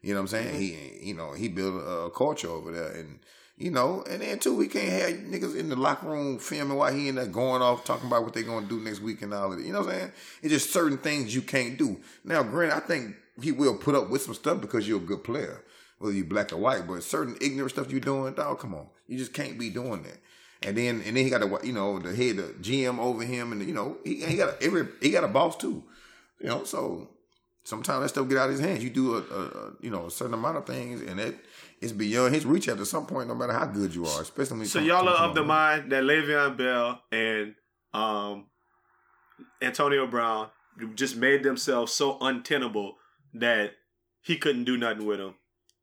You 0.01 0.15
know 0.15 0.21
what 0.21 0.33
I'm 0.33 0.45
saying? 0.45 0.61
He, 0.61 1.09
you 1.09 1.15
know, 1.15 1.33
he 1.33 1.49
built 1.49 1.75
a, 1.75 1.87
a 2.07 2.11
culture 2.11 2.49
over 2.49 2.71
there, 2.73 2.93
and 2.93 3.19
you 3.61 3.71
know, 3.71 4.03
and 4.09 4.23
then 4.23 4.39
too, 4.39 4.57
we 4.57 4.69
can't 4.69 4.89
have 4.89 5.21
niggas 5.27 5.55
in 5.55 5.69
the 5.69 5.77
locker 5.77 6.09
room 6.09 6.39
filming 6.39 6.79
while 6.79 6.93
he 6.93 7.09
in 7.09 7.17
there 7.17 7.27
going 7.27 7.61
off 7.61 7.85
talking 7.85 8.07
about 8.07 8.25
what 8.25 8.33
they 8.33 8.43
gonna 8.43 8.67
do 8.67 8.81
next 8.81 9.01
week 9.01 9.21
and 9.21 9.35
all 9.35 9.53
of 9.53 9.59
it. 9.59 9.67
You 9.67 9.75
know 9.75 9.81
what 9.81 9.91
I'm 9.91 10.01
saying? 10.01 10.13
It's 10.43 10.53
just 10.55 10.73
certain 10.73 10.97
things 10.97 11.35
you 11.35 11.43
can't 11.43 11.77
do. 11.77 12.01
Now, 12.25 12.43
granted, 12.43 12.77
I 12.77 12.81
think 12.81 13.17
he 13.41 13.53
will 13.53 13.77
put 13.77 13.95
up 13.95 14.09
with 14.09 14.23
some 14.23 14.33
stuff 14.33 14.63
because 14.63 14.89
you're 14.89 14.97
a 14.99 15.05
good 15.05 15.23
player. 15.23 15.63
whether 15.99 16.15
you're 16.15 16.25
black 16.25 16.55
or 16.55 16.57
white, 16.57 16.87
but 16.89 17.03
certain 17.03 17.37
ignorant 17.43 17.73
stuff 17.73 17.91
you're 17.91 18.01
doing, 18.01 18.33
dog, 18.33 18.61
come 18.61 18.75
on. 18.75 18.87
You 19.07 19.19
just 19.19 19.35
can't 19.35 19.59
be 19.59 19.69
doing 19.69 20.05
that. 20.05 20.19
And 20.63 20.77
then 20.79 21.03
and 21.05 21.15
then 21.15 21.25
he 21.25 21.29
got 21.29 21.43
a 21.43 21.67
you 21.67 21.75
know 21.75 21.99
the 21.99 22.15
head 22.15 22.39
the 22.39 22.55
GM 22.63 22.99
over 22.99 23.23
him, 23.23 23.53
and 23.53 23.63
you 23.67 23.75
know 23.75 23.99
he, 24.05 24.25
he 24.25 24.37
got 24.37 24.55
a, 24.55 24.63
every 24.63 24.89
he 25.03 25.11
got 25.11 25.25
a 25.25 25.29
boss 25.29 25.57
too, 25.57 25.85
you 26.41 26.49
know. 26.49 26.65
So 26.65 27.09
sometimes 27.65 28.03
that 28.03 28.09
stuff 28.09 28.29
get 28.29 28.39
out 28.39 28.51
of 28.51 28.53
his 28.53 28.61
hands. 28.61 28.83
You 28.83 28.91
do 28.91 29.15
a, 29.15 29.19
a, 29.19 29.45
a 29.45 29.73
you 29.81 29.91
know 29.91 30.07
a 30.07 30.11
certain 30.11 30.35
amount 30.35 30.57
of 30.57 30.67
things, 30.67 31.03
and 31.03 31.21
it 31.21 31.37
it's 31.81 31.93
beyond 31.93 32.35
his 32.35 32.45
reach 32.45 32.69
at 32.69 32.85
some 32.87 33.07
point, 33.07 33.29
no 33.29 33.35
matter 33.35 33.53
how 33.53 33.67
good 33.67 33.95
you 33.95 34.05
are, 34.07 34.21
especially 34.23 34.59
when. 34.59 34.67
So 34.67 34.81
y'all 34.81 35.09
are 35.09 35.29
of 35.29 35.35
the 35.35 35.43
mind 35.45 35.91
that 35.93 36.05
Le'Veon 36.05 36.57
Bell 36.57 37.03
and 37.11 37.55
um, 37.95 38.47
Antonio 39.63 40.07
Brown 40.07 40.49
just 40.95 41.17
made 41.17 41.43
themselves 41.43 41.93
so 41.93 42.19
untenable 42.21 42.97
that 43.35 43.73
he 44.23 44.37
couldn't 44.37 44.65
do 44.65 44.77
nothing 44.77 45.07
with 45.07 45.19
them. 45.19 45.35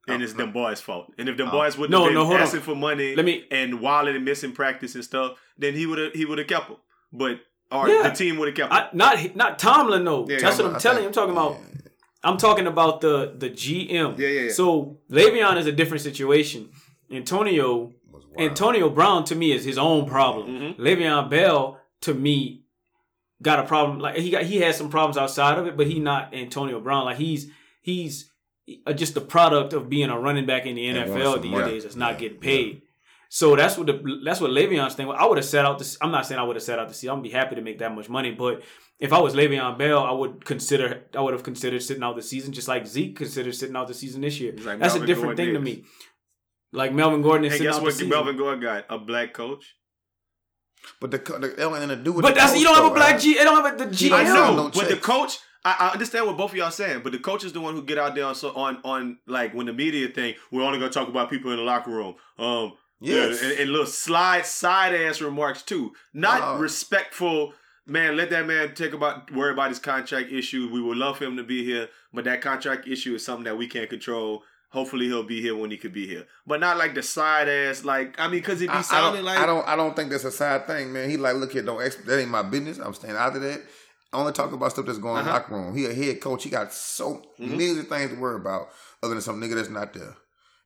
And 0.10 0.24
it's 0.24 0.32
no. 0.34 0.45
them 0.45 0.54
boys' 0.54 0.80
fault. 0.80 1.12
And 1.18 1.28
if 1.28 1.36
them 1.36 1.50
Oh. 1.50 1.52
boys 1.52 1.78
wouldn't 1.78 1.91
No, 1.91 2.04
have 2.04 2.08
been 2.10 2.16
no, 2.16 2.24
hold 2.26 2.38
on. 2.38 2.41
asking 2.43 2.62
for 2.62 2.76
money 2.76 3.14
Let 3.14 3.26
me- 3.26 3.45
and 3.52 3.82
wilding 3.82 4.16
and 4.16 4.24
missing 4.24 4.54
practice 4.54 4.95
and 4.95 5.04
stuff, 5.04 5.38
then 5.58 5.74
he 5.74 5.86
would 5.86 5.98
have 6.00 6.14
he 6.14 6.24
would 6.24 6.38
have 6.38 6.48
kept 6.48 6.70
them. 6.70 6.78
But 7.12 7.41
or 7.70 7.89
Yeah. 7.89 8.04
the 8.08 8.16
team 8.16 8.38
would 8.38 8.48
have 8.48 8.56
kept 8.56 8.72
them. 8.72 8.84
I, 8.86 8.95
not 8.95 9.36
not 9.36 9.60
Tomlin 9.60 10.06
though. 10.06 10.26
Yeah, 10.30 10.38
That's 10.39 10.58
yeah, 10.60 10.64
what 10.64 10.70
I'm 10.72 10.76
I 10.78 10.80
telling 10.80 11.04
you. 11.04 11.10
think- 11.10 11.18
I'm 11.18 11.28
talking 11.28 11.32
about. 11.34 11.58
yeah. 11.74 11.76
I'm 12.28 12.38
talking 12.38 12.67
about 12.67 13.01
the 13.01 13.34
the 13.38 13.49
GM. 13.49 14.17
Yeah, 14.19 14.28
yeah, 14.28 14.41
yeah. 14.41 14.51
So 14.51 14.97
Le'Veon 15.09 15.57
is 15.57 15.65
a 15.65 15.71
different 15.71 16.01
situation. 16.03 16.69
Antonio 17.11 17.93
Antonio 18.38 18.89
Brown 18.89 19.23
to 19.25 19.36
me 19.36 19.51
is 19.51 19.63
his 19.65 19.78
own 19.78 20.05
problem. 20.07 20.47
Mhm. 20.47 20.78
Le'Veon 20.78 21.30
Bell 21.30 21.80
to 22.01 22.13
me 22.13 22.63
got 23.41 23.59
a 23.59 23.63
problem. 23.63 23.99
Like 23.99 24.15
he 24.17 24.30
got 24.30 24.43
he 24.43 24.57
has 24.57 24.78
some 24.78 24.89
problems 24.89 25.17
outside 25.17 25.57
of 25.57 25.67
it, 25.67 25.78
but 25.78 25.88
he 25.88 25.99
not 25.99 26.34
Antonio 26.34 26.80
Brown. 26.80 27.05
Like 27.05 27.17
he's 27.17 27.49
he's 27.82 28.32
uh, 28.86 28.93
just 28.93 29.13
the 29.13 29.21
product 29.21 29.73
of 29.73 29.89
being 29.89 30.09
a 30.09 30.19
running 30.19 30.45
back 30.45 30.65
in 30.65 30.75
the 30.75 30.86
NFL 30.88 31.41
these 31.41 31.51
days 31.65 31.84
that's 31.84 31.95
not 31.95 32.13
Yeah, 32.13 32.19
getting 32.19 32.39
paid. 32.39 32.82
So 33.30 33.55
that's 33.55 33.78
what 33.78 33.88
the 33.88 34.19
that's 34.23 34.39
what 34.39 34.51
Le'Veon's 34.51 34.95
thing. 34.95 35.09
I 35.09 35.25
would 35.25 35.38
have 35.38 35.45
set 35.45 35.65
out 35.65 35.80
this. 35.80 35.97
I'm 36.01 36.11
not 36.11 36.25
saying 36.25 36.39
I 36.39 36.43
would 36.43 36.55
have 36.55 36.63
set 36.63 36.80
out 36.80 36.88
to 36.88 36.93
see. 36.93 37.09
I'm 37.09 37.21
be 37.21 37.30
happy 37.30 37.55
to 37.55 37.61
make 37.61 37.80
that 37.80 37.93
much 37.93 38.09
money, 38.09 38.32
but 38.32 38.63
if 38.99 39.13
I 39.13 39.19
was 39.19 39.36
Le'Veon 39.36 39.78
Bell, 39.78 40.03
I 40.03 40.11
would 40.11 40.45
consider 40.45 41.03
I 41.15 41.21
would 41.21 41.34
have 41.34 41.43
considered 41.43 41.84
sitting 41.84 42.03
out 42.03 42.15
the 42.15 42.21
season, 42.21 42.53
just 42.53 42.67
like 42.67 42.88
Zeke 42.88 43.15
considered 43.15 43.53
sitting 43.55 43.75
out 43.75 43.88
the 43.88 43.93
season 43.93 44.21
this 44.21 44.39
year. 44.39 44.53
Like 44.53 44.80
That's 44.80 44.95
a 44.95 45.05
different 45.05 45.38
Gordon 45.38 45.45
thing 45.45 45.53
to 45.53 45.59
me. 45.59 45.84
Like 46.71 46.93
Melvin 46.93 47.21
Gordon 47.21 47.45
is 47.45 47.53
And 47.53 47.57
sitting 47.57 47.67
guess 47.67 47.75
out 47.75 47.80
the 47.80 47.86
what 47.86 47.93
season. 47.93 48.09
Melvin 48.09 48.38
Gordon 48.38 48.61
got? 48.61 48.86
A 48.89 48.97
black 48.97 49.34
coach. 49.34 49.75
But 50.99 51.11
the, 51.11 51.19
co- 51.19 51.39
the 51.39 51.49
that 51.49 51.59
ain't 51.59 51.71
nothing 51.73 51.89
to 51.89 51.95
do 51.97 52.13
with. 52.13 52.23
But 52.23 52.30
the 52.30 52.36
that's 52.36 52.51
coach, 52.53 52.59
you 52.59 52.65
don't 52.65 52.75
have 52.75 52.91
a 52.91 52.93
black 52.95 53.13
right? 53.13 53.21
G. 53.21 53.34
They 53.38 53.43
don't 53.43 53.63
have 53.63 53.73
a, 53.73 53.86
the 53.86 53.91
GM. 53.91 54.09
don't 54.09 54.19
I 54.19 54.23
have 54.23 54.55
know, 54.55 54.63
no 54.63 54.69
but 54.69 54.89
the 54.89 54.97
coach. 54.97 55.38
I, 55.65 55.75
I 55.80 55.89
understand 55.93 56.28
what 56.28 56.38
both 56.38 56.51
of 56.51 56.57
y'all 56.57 56.71
saying, 56.71 57.01
but 57.03 57.11
the 57.11 57.19
coach 57.19 57.43
is 57.43 57.51
the 57.51 57.59
one 57.59 57.73
who 57.73 57.84
get 57.84 57.97
out 57.97 58.15
there 58.15 58.25
on 58.25 58.36
so 58.36 58.53
on 58.55 58.78
on 58.84 59.17
like 59.28 59.53
when 59.53 59.65
the 59.65 59.73
media 59.73 60.07
thing. 60.07 60.36
We're 60.51 60.63
only 60.63 60.80
gonna 60.80 60.91
talk 60.91 61.07
about 61.09 61.30
people 61.30 61.51
in 61.51 61.57
the 61.57 61.63
locker 61.63 61.91
room. 61.91 62.15
Um, 62.38 62.73
Yes. 63.00 63.41
yeah, 63.41 63.50
and, 63.50 63.60
and 63.60 63.70
little 63.72 63.86
slide 63.86 64.45
side 64.45 64.93
ass 64.95 65.22
remarks 65.22 65.62
too. 65.62 65.93
Not 66.14 66.41
Uh, 66.41 66.58
respectful. 66.60 67.54
Man, 67.86 68.18
let 68.18 68.30
that 68.32 68.45
man 68.45 68.74
take 68.76 68.93
about 68.93 69.32
worry 69.32 69.54
about 69.54 69.70
his 69.70 69.80
contract 69.80 70.32
issue. 70.32 70.70
We 70.72 70.82
would 70.82 70.98
love 70.98 71.18
for 71.20 71.24
him 71.26 71.38
to 71.38 71.43
be 71.43 71.64
here, 71.64 71.88
but 72.14 72.26
that 72.26 72.41
contract 72.41 72.88
issue 72.88 73.16
is 73.16 73.24
something 73.24 73.45
that 73.45 73.58
we 73.58 73.68
can't 73.68 73.89
control. 73.89 74.43
Hopefully, 74.72 75.06
he'll 75.06 75.24
be 75.24 75.41
here 75.41 75.56
when 75.56 75.72
he 75.72 75.78
could 75.78 75.93
be 75.93 76.06
here, 76.06 76.26
but 76.45 76.60
not 76.60 76.76
like 76.78 76.93
the 76.95 77.02
side 77.02 77.48
ass. 77.48 77.86
Like 77.86 78.20
I 78.20 78.24
mean, 78.28 78.41
because 78.41 78.62
it 78.62 78.68
be 78.68 78.74
I, 78.74 78.80
I 78.80 78.82
sounding 78.82 79.24
don't, 79.24 79.26
like 79.26 79.39
I 79.39 79.45
don't. 79.45 79.66
I 79.68 79.76
don't 79.78 79.95
think 79.95 80.10
that's 80.10 80.26
a 80.26 80.32
side 80.32 80.68
thing, 80.68 80.91
man. 80.91 81.10
He 81.10 81.16
like, 81.16 81.36
look 81.38 81.54
here, 81.54 81.62
don't. 81.64 81.82
Ex- 81.82 81.95
that 81.95 82.20
ain't 82.20 82.30
my 82.30 82.41
business. 82.43 82.78
I'm 82.80 82.93
staying 82.93 83.16
out 83.16 83.36
of 83.36 83.41
that. 83.41 83.62
I 84.12 84.18
only 84.18 84.34
talk 84.34 84.52
about 84.52 84.72
stuff 84.72 84.86
that's 84.86 84.98
going 85.00 85.16
on 85.16 85.20
in 85.22 85.26
the 85.26 85.32
Uh-huh. 85.32 85.39
locker 85.39 85.56
room. 85.56 85.78
He 85.78 85.86
a 85.86 85.93
head 85.93 86.20
coach. 86.20 86.43
He 86.43 86.50
got 86.50 86.74
so 86.74 87.22
Mhm. 87.39 87.52
millions 87.58 87.78
of 87.80 87.88
things 87.88 88.10
to 88.12 88.18
worry 88.20 88.36
about, 88.36 88.68
other 89.02 89.14
than 89.14 89.22
some 89.22 89.39
nigga 89.41 89.56
that's 89.56 89.70
not 89.70 89.93
there 89.93 90.16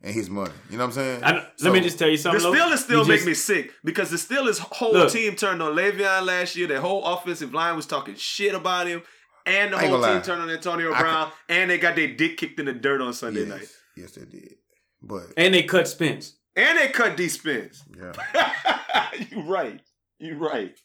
and 0.04 0.14
his 0.14 0.30
money. 0.30 0.52
You 0.70 0.78
know 0.78 0.86
what 0.86 0.90
I'm 0.90 0.94
saying? 0.94 1.24
I, 1.24 1.40
So- 1.58 1.66
let 1.66 1.74
me 1.74 1.82
just 1.82 1.98
tell 2.00 2.10
you 2.10 2.18
something. 2.18 2.42
The 2.42 2.58
Steelers 2.58 2.78
still 2.78 3.06
make 3.06 3.18
just- 3.18 3.28
me 3.28 3.34
sick 3.34 3.72
because 3.84 4.10
the 4.10 4.18
Steelers' 4.18 4.60
whole 4.60 4.94
Look. 4.94 5.12
team 5.12 5.36
turned 5.36 5.62
on 5.62 5.76
Le'Veon 5.76 6.26
last 6.26 6.56
year. 6.56 6.68
Their 6.68 6.82
whole 6.82 7.04
offensive 7.06 7.54
line 7.54 7.76
was 7.76 7.86
talking 7.86 8.16
shit 8.16 8.56
about 8.56 8.88
him, 8.88 9.04
and 9.46 9.74
the 9.74 9.78
whole 9.78 9.90
team 9.92 10.02
lie. 10.02 10.20
turned 10.20 10.42
on 10.42 10.50
Antonio 10.50 10.92
I 10.92 10.96
can- 10.96 11.02
Brown, 11.04 11.32
and 11.50 11.70
they 11.72 11.78
got 11.78 11.96
their 11.96 12.08
dick 12.16 12.38
kicked 12.38 12.60
in 12.60 12.66
the 12.66 12.74
dirt 12.74 13.02
on 13.02 13.14
Sunday 13.14 13.42
yes, 13.42 13.50
night. 13.50 13.68
yes, 13.98 14.12
they 14.12 14.26
did. 14.26 14.56
But 15.02 15.34
And 15.38 15.54
they 15.54 15.64
cut 15.64 15.88
Spence. 15.88 16.36
And 16.56 16.78
they 16.78 16.90
cut 16.90 17.16
D 17.18 17.28
Spence. 17.30 17.84
yeah, 17.98 18.12
you 19.32 19.42
right. 19.44 19.80
You 20.20 20.36
right. 20.38 20.76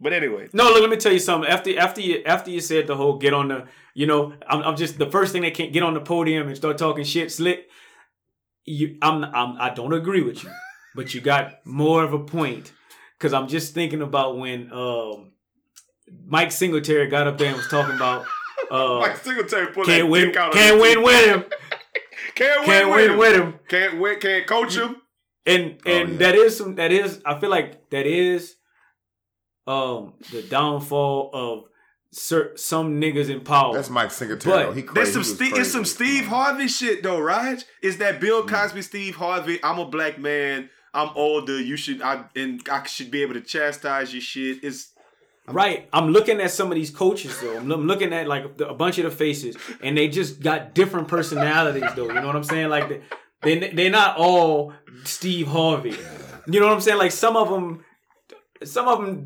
But 0.00 0.12
anyway, 0.12 0.48
No, 0.52 0.64
look, 0.64 0.80
let 0.82 0.90
me 0.90 0.96
tell 0.96 1.12
you 1.12 1.18
something. 1.18 1.48
After 1.50 1.78
after 1.78 2.00
you 2.00 2.22
after 2.26 2.50
you 2.50 2.60
said 2.60 2.86
the 2.86 2.96
whole 2.96 3.18
get 3.18 3.32
on 3.32 3.48
the, 3.48 3.64
you 3.94 4.06
know, 4.06 4.34
I'm, 4.48 4.62
I'm 4.62 4.76
just 4.76 4.98
the 4.98 5.10
first 5.10 5.32
thing 5.32 5.42
they 5.42 5.50
can't 5.50 5.72
get 5.72 5.82
on 5.82 5.94
the 5.94 6.00
podium 6.00 6.48
and 6.48 6.56
start 6.56 6.76
talking 6.78 7.04
shit 7.04 7.30
slick. 7.32 7.66
You, 8.66 8.98
I'm, 9.00 9.24
I'm 9.24 9.56
I 9.60 9.70
don't 9.70 9.92
agree 9.92 10.22
with 10.22 10.42
you, 10.44 10.50
but 10.94 11.14
you 11.14 11.20
got 11.20 11.64
more 11.64 12.02
of 12.02 12.12
a 12.12 12.18
point 12.18 12.72
because 13.16 13.32
I'm 13.32 13.46
just 13.48 13.74
thinking 13.74 14.02
about 14.02 14.36
when 14.38 14.72
um, 14.72 15.32
Mike 16.26 16.50
Singletary 16.52 17.06
got 17.08 17.26
up 17.28 17.38
there 17.38 17.48
and 17.48 17.56
was 17.56 17.68
talking 17.68 17.94
about 17.94 18.26
uh, 18.70 18.98
Mike 19.00 19.16
Singletary 19.18 19.72
pulled 19.72 19.86
can't 19.86 20.02
that 20.04 20.08
win 20.10 20.26
dick 20.28 20.36
out 20.36 20.48
of 20.48 20.54
can't 20.54 20.74
his 20.74 20.82
win 20.82 21.02
with 21.04 21.26
him 21.26 21.44
Can't 22.34 22.60
win 22.60 22.66
can't 22.68 22.90
with 22.90 23.08
win 23.10 23.18
with 23.18 23.36
him 23.36 23.54
Can't 23.68 24.00
win. 24.00 24.20
Can't 24.20 24.46
coach 24.46 24.76
him. 24.76 24.96
and 25.46 25.78
Oh, 25.86 25.90
and 25.90 26.10
yeah. 26.12 26.16
that 26.18 26.34
is 26.34 26.56
some 26.58 26.74
that 26.74 26.90
is 26.92 27.22
I 27.24 27.38
feel 27.38 27.50
like 27.50 27.88
that 27.90 28.04
is 28.06 28.56
um 29.66 30.14
the 30.32 30.42
downfall 30.42 31.30
of 31.32 31.64
cer- 32.12 32.56
some 32.56 33.00
niggas 33.00 33.28
in 33.28 33.40
power. 33.40 33.74
that's 33.74 33.90
Mike 33.90 34.10
Singletary. 34.10 34.54
But 34.56 34.62
though. 34.66 34.72
He 34.72 34.82
There's 34.82 35.12
crazy. 35.12 35.12
some 35.12 35.22
He 35.22 35.28
was 35.28 35.34
Steve, 35.36 35.56
it's 35.58 35.72
some. 35.72 35.84
Steve 35.84 36.26
Harvey 36.26 36.68
shit 36.68 37.02
though, 37.02 37.20
right? 37.20 37.64
Is 37.82 37.98
that 37.98 38.20
Bill 38.20 38.42
Mm. 38.42 38.48
Cosby, 38.48 38.82
Steve 38.82 39.16
Harvey? 39.16 39.58
I'm 39.62 39.78
a 39.78 39.86
black 39.86 40.18
man. 40.18 40.70
I'm 40.94 41.10
older. 41.14 41.60
You 41.60 41.76
should 41.76 42.00
I 42.02 42.24
and 42.34 42.66
I 42.70 42.84
should 42.86 43.10
be 43.10 43.22
able 43.22 43.34
to 43.34 43.40
chastise 43.42 44.12
your 44.14 44.22
shit. 44.22 44.64
It's 44.64 44.92
Right. 45.48 45.88
I'm 45.92 46.08
looking 46.10 46.40
at 46.40 46.50
some 46.50 46.72
of 46.72 46.74
these 46.74 46.90
coaches 46.90 47.38
though. 47.40 47.56
I'm 47.58 47.70
I'm 47.70 47.86
looking 47.86 48.12
at 48.12 48.26
like 48.26 48.44
a 48.60 48.74
bunch 48.74 48.98
of 48.98 49.04
the 49.04 49.10
faces, 49.12 49.56
and 49.82 49.96
they 49.96 50.08
just 50.08 50.40
got 50.40 50.74
different 50.74 51.06
personalities 51.08 51.84
though. 51.94 52.08
You 52.08 52.14
know 52.14 52.26
what 52.26 52.34
I'm 52.34 52.42
saying? 52.44 52.68
Like 52.68 52.88
they 52.88 53.00
they 53.42 53.68
they're 53.70 53.90
not 53.90 54.16
all 54.16 54.72
Steve 55.04 55.46
Harvey. 55.46 55.94
You 56.48 56.58
know 56.60 56.66
what 56.66 56.74
I'm 56.74 56.80
saying? 56.80 56.98
Like 56.98 57.12
some 57.12 57.36
of 57.36 57.48
them, 57.48 57.84
some 58.64 58.88
of 58.88 58.98
them 59.00 59.24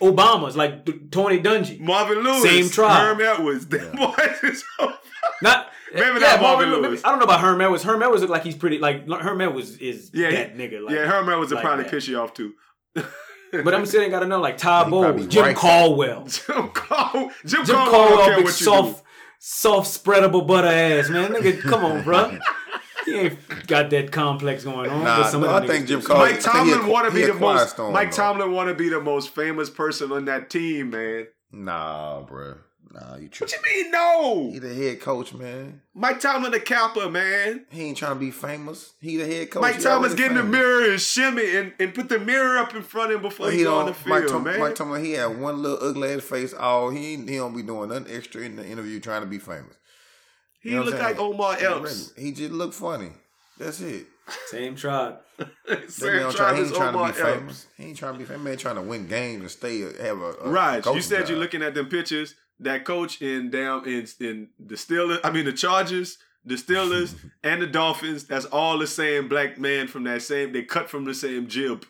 Obama's 0.00 0.56
like 0.56 0.84
D- 0.84 1.00
Tony 1.10 1.40
Dungy. 1.40 1.80
Marvin 1.80 2.18
Lewis, 2.22 2.42
Same 2.42 2.68
tribe. 2.68 3.00
Herm 3.18 3.20
Edwards. 3.20 3.66
Them 3.66 3.96
boys 3.96 4.16
is 4.42 4.64
so 4.78 4.92
Not 5.42 5.68
Maybe 5.92 6.20
not 6.20 6.40
Marvin 6.40 6.70
Lewis. 6.70 7.02
I 7.04 7.08
don't 7.10 7.18
know 7.18 7.24
about 7.24 7.40
Herm 7.40 7.60
Edwards. 7.60 7.82
Herm 7.82 8.02
Edwards 8.02 8.22
look 8.22 8.30
like 8.30 8.44
he's 8.44 8.54
pretty 8.54 8.78
like 8.78 9.08
Herm 9.08 9.40
Edwards 9.40 9.76
is 9.78 10.10
Yeah, 10.14 10.30
that 10.30 10.52
he- 10.56 10.58
nigga. 10.62 10.84
Like, 10.84 10.94
yeah, 10.94 11.06
Herm 11.06 11.28
Edwards 11.28 11.52
would 11.52 11.60
probably 11.62 11.84
that. 11.84 11.90
piss 11.90 12.06
you 12.08 12.18
off 12.20 12.32
too. 12.34 12.52
But 13.52 13.74
I'm 13.74 13.84
saying 13.84 14.12
gotta 14.12 14.26
know 14.28 14.38
like 14.40 14.58
Todd 14.58 14.86
He 14.86 14.90
Bowles, 14.92 15.26
Jim 15.26 15.42
right. 15.44 15.56
Caldwell. 15.56 16.24
Jim 16.26 16.68
Caldwell, 16.68 17.30
Jim, 17.44 17.64
Jim 17.64 17.74
Caldwell, 17.74 17.90
don't 17.90 17.90
Caldwell, 17.90 18.26
big 18.36 18.44
what 18.44 18.60
you 18.60 18.64
soft, 18.64 19.02
soft 19.40 20.04
spreadable 20.04 20.46
butter 20.46 20.68
ass 20.68 21.08
man. 21.10 21.32
Nigga, 21.32 21.60
come 21.60 21.84
on, 21.84 22.04
bro. 22.04 22.38
He 23.06 23.14
ain't 23.14 23.66
got 23.66 23.90
that 23.90 24.10
complex 24.12 24.64
going 24.64 24.90
on. 24.90 25.04
Nah, 25.04 25.22
but 25.22 25.30
some 25.30 25.40
no, 25.42 25.48
of 25.48 25.62
I 25.62 25.66
think 25.66 25.86
Jim 25.88 26.00
do. 26.00 26.06
Caldwell- 26.06 26.26
Mike 26.32 26.40
think 26.42 26.54
he 26.54 26.70
Tomlin 26.72 26.86
want 26.88 27.06
to 27.12 27.18
he 27.18 27.26
be 27.26 27.32
the 27.32 27.38
most. 27.38 27.70
storm, 27.70 27.92
Mike 27.92 28.10
though. 28.10 28.16
Tomlin 28.16 28.52
want 28.52 28.68
to 28.68 28.74
be 28.74 28.88
the 28.88 29.00
most 29.00 29.30
famous 29.34 29.70
person 29.70 30.12
on 30.12 30.24
that 30.26 30.50
team, 30.50 30.90
man. 30.90 31.26
Nah, 31.52 32.22
bro. 32.22 32.54
Nah, 32.92 33.14
you 33.16 33.22
What 33.24 33.32
tripping. 33.32 33.58
you 33.64 33.82
mean 33.84 33.92
no? 33.92 34.50
He 34.52 34.58
the 34.58 34.74
head 34.74 35.00
coach, 35.00 35.32
man. 35.32 35.80
Mike 35.94 36.18
Tomlin 36.18 36.50
the 36.50 36.58
Kappa, 36.58 37.08
man. 37.08 37.64
He 37.70 37.82
ain't 37.82 37.96
trying 37.96 38.14
to 38.14 38.18
be 38.18 38.32
famous. 38.32 38.94
He 39.00 39.16
the 39.16 39.26
head 39.26 39.48
coach. 39.52 39.62
Mike 39.62 39.76
He 39.76 39.82
Tomlin's 39.82 40.14
already 40.14 40.22
getting 40.22 40.36
the 40.38 40.42
mirror 40.42 40.90
and 40.90 41.00
shimmy 41.00 41.56
and, 41.56 41.72
and 41.78 41.94
put 41.94 42.08
the 42.08 42.18
mirror 42.18 42.58
up 42.58 42.74
in 42.74 42.82
front 42.82 43.12
of 43.12 43.16
him 43.18 43.22
before 43.22 43.46
But 43.46 43.52
he, 43.52 43.58
he 43.60 43.64
go 43.64 43.74
on 43.78 43.86
don't. 43.86 43.94
the 43.96 44.00
field, 44.02 44.08
Mike, 44.22 44.28
Tom, 44.28 44.42
man. 44.42 44.58
Mike 44.58 44.74
Tomlin, 44.74 45.04
he 45.04 45.12
had 45.12 45.38
one 45.40 45.62
little 45.62 45.78
ugly 45.88 46.12
ass 46.14 46.22
face. 46.22 46.52
All 46.52 46.90
he 46.90 47.12
ain't- 47.14 47.28
he 47.30 47.36
don't 47.36 47.54
be 47.54 47.62
doing 47.62 47.90
nothing 47.90 48.12
extra 48.12 48.40
in 48.42 48.56
the 48.56 48.66
interview 48.66 48.98
trying 48.98 49.20
to 49.22 49.28
be 49.28 49.38
famous. 49.38 49.76
He 50.60 50.70
You 50.70 50.74
know 50.76 50.82
what 50.82 50.90
look 50.92 51.00
like? 51.00 51.18
Omar 51.18 51.56
He 51.56 51.66
Epps. 51.66 52.12
He 52.16 52.32
just 52.32 52.52
look 52.52 52.72
funny. 52.72 53.12
That's 53.58 53.80
it. 53.80 54.06
Same 54.46 54.76
tribe. 54.76 55.18
That 55.36 55.48
man 55.68 55.90
Sam 55.90 56.18
don't 56.18 56.34
try, 56.36 56.54
he 56.54 56.62
ain't 56.62 56.74
trying 56.74 56.92
to 56.92 56.98
Omar 56.98 57.12
be 57.12 57.18
Epps. 57.20 57.30
famous. 57.38 57.66
He 57.76 57.84
ain't 57.84 57.96
trying 57.96 58.12
to 58.14 58.18
be 58.18 58.24
famous. 58.24 58.42
Man, 58.42 58.56
trying 58.58 58.74
to 58.76 58.82
win 58.82 59.06
games 59.08 59.40
and 59.42 59.50
stay 59.50 59.80
have 59.80 60.18
a, 60.20 60.32
a 60.44 60.48
Right. 60.48 60.76
You 60.76 60.82
coaching 60.82 61.02
said 61.02 61.28
you're 61.28 61.38
looking 61.38 61.62
at 61.62 61.74
them 61.74 61.86
pictures. 61.86 62.34
That 62.60 62.84
coach 62.84 63.20
in 63.22 63.50
damn 63.50 63.84
in 63.86 64.06
in 64.20 64.48
the 64.58 64.74
Steelers. 64.76 65.20
I 65.24 65.30
mean 65.30 65.46
the 65.46 65.52
Chargers, 65.52 66.18
the 66.44 66.54
Steelers, 66.56 67.14
and 67.42 67.60
the 67.62 67.66
Dolphins. 67.66 68.24
That's 68.24 68.44
all 68.46 68.78
the 68.78 68.86
same 68.86 69.28
black 69.28 69.58
man 69.58 69.88
from 69.88 70.04
that 70.04 70.22
same. 70.22 70.52
They 70.52 70.62
cut 70.62 70.88
from 70.90 71.04
the 71.04 71.14
same 71.14 71.46
jib 71.48 71.84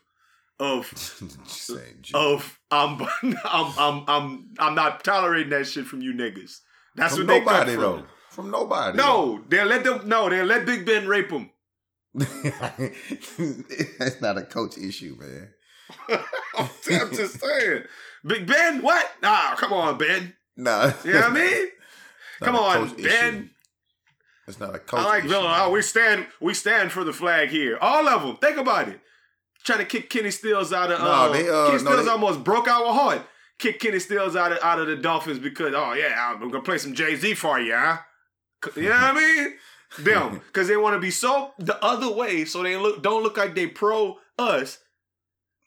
of 0.61 0.87
Same 1.47 1.79
G. 2.03 2.13
of 2.15 2.59
I'm 2.71 3.01
I'm 3.23 3.73
I'm 3.79 4.05
I'm 4.07 4.49
I'm 4.59 4.75
not 4.75 5.03
tolerating 5.05 5.51
that 5.51 5.67
shit 5.67 5.87
from 5.87 6.03
you 6.03 6.13
niggas. 6.15 6.61
That's 6.95 7.17
from 7.17 7.27
what 7.27 7.33
they 7.35 7.41
cut 7.41 7.67
nobody 7.67 7.73
from. 7.75 7.83
though. 7.83 8.05
From 8.31 8.51
nobody. 8.51 8.97
No, 8.97 9.43
they'll 9.48 9.66
let 9.66 9.85
them. 9.85 10.09
No, 10.09 10.28
they'll 10.28 10.47
let 10.47 10.65
Big 10.65 10.86
Ben 10.86 11.07
rape 11.07 11.31
him. 11.31 11.51
That's 12.15 14.20
not 14.20 14.39
a 14.39 14.43
coach 14.43 14.78
issue, 14.78 15.16
man. 15.19 15.48
I'm 16.59 16.69
just 17.15 17.40
saying. 17.40 17.82
Big 18.24 18.47
Ben, 18.47 18.82
what? 18.82 19.07
Nah, 19.23 19.55
come 19.57 19.73
on, 19.73 19.98
Ben. 19.98 20.35
Nah. 20.57 20.93
You 21.05 21.12
know 21.15 21.20
what 21.20 21.31
I 21.31 21.35
mean? 21.35 21.66
Come 22.40 22.57
on, 22.57 22.89
Ben. 22.97 23.35
issue. 23.35 23.48
It's 24.47 24.61
not 24.61 24.74
a 24.74 24.78
coach. 24.78 25.01
I 25.01 25.05
like 25.05 25.24
issue. 25.24 25.32
Villanova. 25.35 25.70
We 25.70 25.82
stand 25.82 26.27
we 26.40 26.55
stand 26.55 26.93
for 26.93 27.05
the 27.05 27.12
flag 27.12 27.51
here. 27.51 27.78
All 27.81 28.09
of 28.09 28.23
them. 28.23 28.36
Think 28.36 28.57
about 28.59 28.89
it. 28.89 29.01
Trying 29.65 29.81
to 29.81 29.85
kick 29.85 30.11
Kenny 30.11 30.31
Stills 30.31 30.73
out 30.73 30.90
of 30.90 31.01
No, 31.01 31.07
uh, 31.07 31.28
they, 31.32 31.48
uh, 31.48 31.66
Kenny 31.66 31.82
no, 31.85 31.90
Stills 31.90 32.05
they- 32.07 32.11
almost 32.11 32.44
broke 32.44 32.69
our 32.69 32.93
heart. 32.93 33.23
Kick 33.59 33.78
Kenny 33.78 33.98
Stills 33.98 34.36
out 34.36 34.52
of 34.52 34.59
out 34.62 34.78
of 34.81 34.86
the 34.86 34.97
Dolphins 34.97 35.39
because 35.39 35.74
oh 35.74 35.93
yeah, 35.93 36.15
I'm 36.35 36.40
gonna 36.51 36.62
play 36.62 36.78
some 36.78 36.94
Jay 36.94 37.15
Z 37.15 37.35
for 37.35 37.61
you, 37.61 37.74
huh? 37.74 37.98
You 38.77 38.82
know 38.85 38.91
what 38.91 39.01
I 39.01 39.15
mean? 39.15 39.53
Them 39.99 40.41
because 40.47 40.69
they 40.69 40.77
want 40.77 40.95
to 40.95 41.01
be 41.01 41.11
so 41.11 41.53
the 41.59 41.82
other 41.85 42.11
way, 42.12 42.45
so 42.45 42.62
they 42.62 42.77
look 42.77 43.03
don't 43.03 43.23
look 43.23 43.37
like 43.37 43.55
they 43.55 43.66
pro 43.66 44.19
us. 44.39 44.78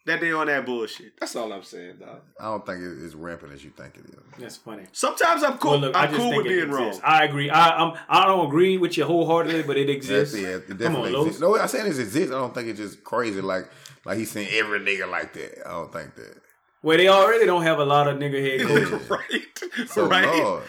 That 0.06 0.20
they 0.20 0.34
on 0.34 0.48
that 0.48 0.65
bullshit. 0.65 1.18
That's 1.18 1.34
all 1.38 1.53
I'm 1.53 1.64
saying, 1.64 1.95
dog. 2.02 2.20
I 2.38 2.44
don't 2.45 2.65
think 2.65 2.82
it- 2.82 3.03
it's 3.06 3.15
rampant 3.15 3.53
as 3.53 3.64
you 3.64 3.70
think 3.70 3.95
it 3.95 4.03
is. 4.10 4.15
That's 4.38 4.57
funny. 4.57 4.84
Sometimes 4.91 5.44
I'm 5.44 5.57
cool. 5.57 5.72
Well, 5.72 5.80
look, 5.80 5.95
I 5.95 6.02
I'm 6.03 6.10
just 6.10 6.20
cool 6.20 6.30
think 6.32 6.44
with 6.44 6.52
it 6.52 6.56
being 6.57 6.72
wrong. 6.72 6.99
I 7.06 7.24
agree. 7.24 7.49
I 7.49 7.70
I'm, 7.70 7.98
I 8.10 8.26
don't 8.26 8.45
agree 8.48 8.78
with 8.78 8.98
you 8.98 9.06
wholeheartedly, 9.06 9.64
but 9.64 9.78
it 9.78 9.88
Yes, 9.88 9.95
exists. 9.95 10.38
yeah, 10.38 10.48
it 10.57 10.78
Come 10.78 10.98
on, 10.98 11.07
exists. 11.15 11.40
No, 11.40 11.57
I'm 11.57 11.70
saying 11.70 11.86
it 11.86 11.98
exists. 11.99 12.34
I 12.34 12.38
don't 12.38 12.53
think 12.53 12.68
it's 12.68 12.80
just 12.80 13.02
crazy 13.06 13.40
like 13.40 13.70
like 14.03 14.18
he's 14.18 14.30
saying 14.32 14.49
every 14.52 14.82
nigga 14.82 15.10
like 15.10 15.32
that. 15.36 15.65
I 15.65 15.72
don't 15.72 15.94
think 15.94 16.15
that. 16.15 16.36
Where 16.82 16.98
they 16.98 17.07
already 17.07 17.45
don't 17.45 17.64
have 17.64 17.80
a 17.80 17.86
lot 17.86 18.10
of 18.10 18.18
nigga 18.18 18.41
head 18.60 18.68
coaches. 18.68 19.10
right, 19.10 19.88
So 19.90 20.06
right. 20.10 20.26
Lord, 20.28 20.64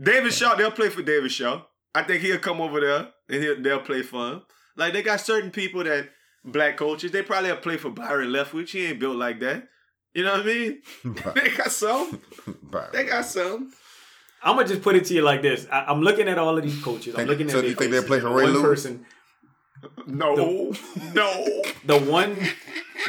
David 0.00 0.32
Shaw, 0.32 0.54
they'll 0.54 0.70
play 0.70 0.88
for 0.88 1.02
David 1.02 1.32
Shaw. 1.32 1.62
I 1.94 2.02
think 2.02 2.22
he'll 2.22 2.38
come 2.38 2.60
over 2.60 2.80
there 2.80 3.08
and 3.28 3.42
he'll, 3.42 3.60
they'll 3.62 3.80
play 3.80 4.02
for 4.02 4.28
him. 4.28 4.42
Like 4.76 4.92
they 4.92 5.02
got 5.02 5.20
certain 5.20 5.50
people 5.50 5.84
that 5.84 6.08
black 6.44 6.76
coaches. 6.76 7.10
They 7.12 7.22
probably 7.22 7.50
have 7.50 7.62
played 7.62 7.80
for 7.80 7.90
Byron 7.90 8.28
Leftwich. 8.28 8.70
He 8.70 8.86
ain't 8.86 9.00
built 9.00 9.16
like 9.16 9.40
that. 9.40 9.68
You 10.14 10.24
know 10.24 10.32
what 10.32 10.40
I 10.40 10.44
mean? 10.44 10.82
they 11.34 11.50
got 11.56 11.70
some. 11.72 12.20
They 12.92 13.04
got 13.04 13.24
some. 13.24 13.72
I'm 14.42 14.56
gonna 14.56 14.68
just 14.68 14.82
put 14.82 14.94
it 14.96 15.04
to 15.06 15.14
you 15.14 15.22
like 15.22 15.42
this. 15.42 15.66
I, 15.70 15.84
I'm 15.86 16.00
looking 16.02 16.28
at 16.28 16.38
all 16.38 16.56
of 16.56 16.62
these 16.62 16.80
coaches. 16.82 17.14
I'm 17.16 17.26
looking 17.26 17.48
so 17.48 17.58
at 17.58 17.62
do 17.62 17.68
you 17.68 17.74
think 17.74 17.90
they'll 17.90 18.02
play 18.04 18.20
coaches. 18.20 18.30
for 18.30 18.36
Ray 18.36 18.44
one 18.44 18.52
Lewis? 18.54 18.62
person. 18.62 19.06
No, 20.06 20.34
no, 20.34 20.72
The 21.84 21.98
one, 21.98 22.36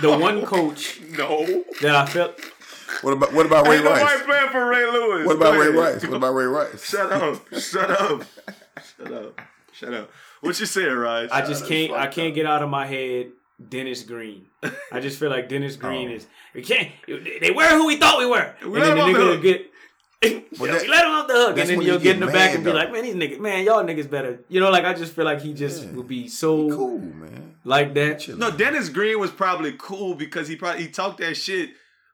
the 0.02 0.18
one 0.18 0.44
coach 0.46 1.00
no. 1.18 1.64
that 1.82 1.96
I 1.96 2.06
felt 2.06 2.40
what 3.02 3.14
about 3.14 3.34
what 3.34 3.46
about 3.46 3.68
Ray 3.68 3.76
Ain't 3.76 3.84
nobody 3.86 4.04
Rice? 4.04 4.22
playing 4.24 4.50
for 4.50 4.66
Ray 4.68 4.86
Lewis. 4.86 5.26
What 5.28 5.36
about 5.38 5.58
Ray. 5.60 5.68
Rice? 5.70 6.04
What 6.06 6.14
about 6.18 6.34
Ray 6.34 6.46
Rice? 6.46 6.84
Shut 6.90 7.12
up. 7.12 7.42
Shut 7.60 7.90
up. 7.92 8.24
Shut 8.98 9.12
up. 9.14 9.42
Shut 9.74 9.94
up. 9.94 10.12
What 10.42 10.60
you 10.60 10.66
saying, 10.66 10.94
Raj? 10.96 11.30
I 11.32 11.42
just 11.46 11.66
can't 11.68 11.92
I 11.94 12.08
can't 12.08 12.34
get 12.36 12.46
out 12.46 12.62
of 12.64 12.70
my 12.70 12.86
head 12.86 13.32
Dennis 13.70 14.04
Green. 14.04 14.46
I 14.92 15.00
just 15.00 15.20
feel 15.20 15.30
like 15.30 15.50
Dennis 15.50 15.76
Green 15.76 16.10
Oh. 16.10 16.14
is 16.16 16.28
we 16.54 16.62
can't 16.62 16.92
they 17.08 17.52
were 17.52 17.68
who 17.70 17.88
we 17.88 17.98
thought 17.98 18.20
we 18.20 18.26
were. 18.26 18.54
We 18.62 18.66
and 18.66 18.74
let 18.74 18.80
then 18.96 18.98
the 18.98 19.04
him 19.06 19.14
the 19.14 19.20
nigga 19.20 19.30
will 19.30 19.42
get 19.42 19.68
Well, 20.60 20.72
that- 20.72 20.82
we 20.84 20.88
let 20.88 21.04
him 21.06 21.12
off 21.12 21.28
the 21.28 21.34
hook, 21.34 21.58
and 21.58 21.68
then 21.70 21.78
when 21.80 21.88
you'll 21.88 21.98
get 21.98 22.16
in 22.16 22.20
get 22.20 22.26
the 22.28 22.32
back 22.32 22.50
mad, 22.52 22.56
and 22.56 22.64
be 22.64 22.72
though. 22.72 22.78
like, 22.78 22.92
"Man, 22.92 23.02
these 23.04 23.16
niggas, 23.16 23.40
man, 23.40 23.66
y'all 23.66 23.84
niggas 23.84 24.08
better." 24.08 24.40
You 24.50 24.60
know, 24.60 24.70
like 24.70 24.86
I 24.86 24.94
just 24.94 25.14
feel 25.14 25.26
like 25.26 25.42
he 25.42 25.52
just 25.54 25.84
Yeah. 25.84 25.92
would 25.94 26.08
be 26.08 26.28
so 26.28 26.70
Cool, 26.70 27.00
man. 27.00 27.56
like 27.64 27.96
that. 27.96 28.28
No. 28.38 28.52
Dennis 28.52 28.90
Green 28.90 29.20
was 29.20 29.32
probably 29.32 29.74
cool 29.80 30.14
because 30.14 30.48
he 30.48 30.56
probably 30.56 30.84
he 30.84 30.90
talked 30.90 31.20
that 31.22 31.36
shit, 31.38 31.72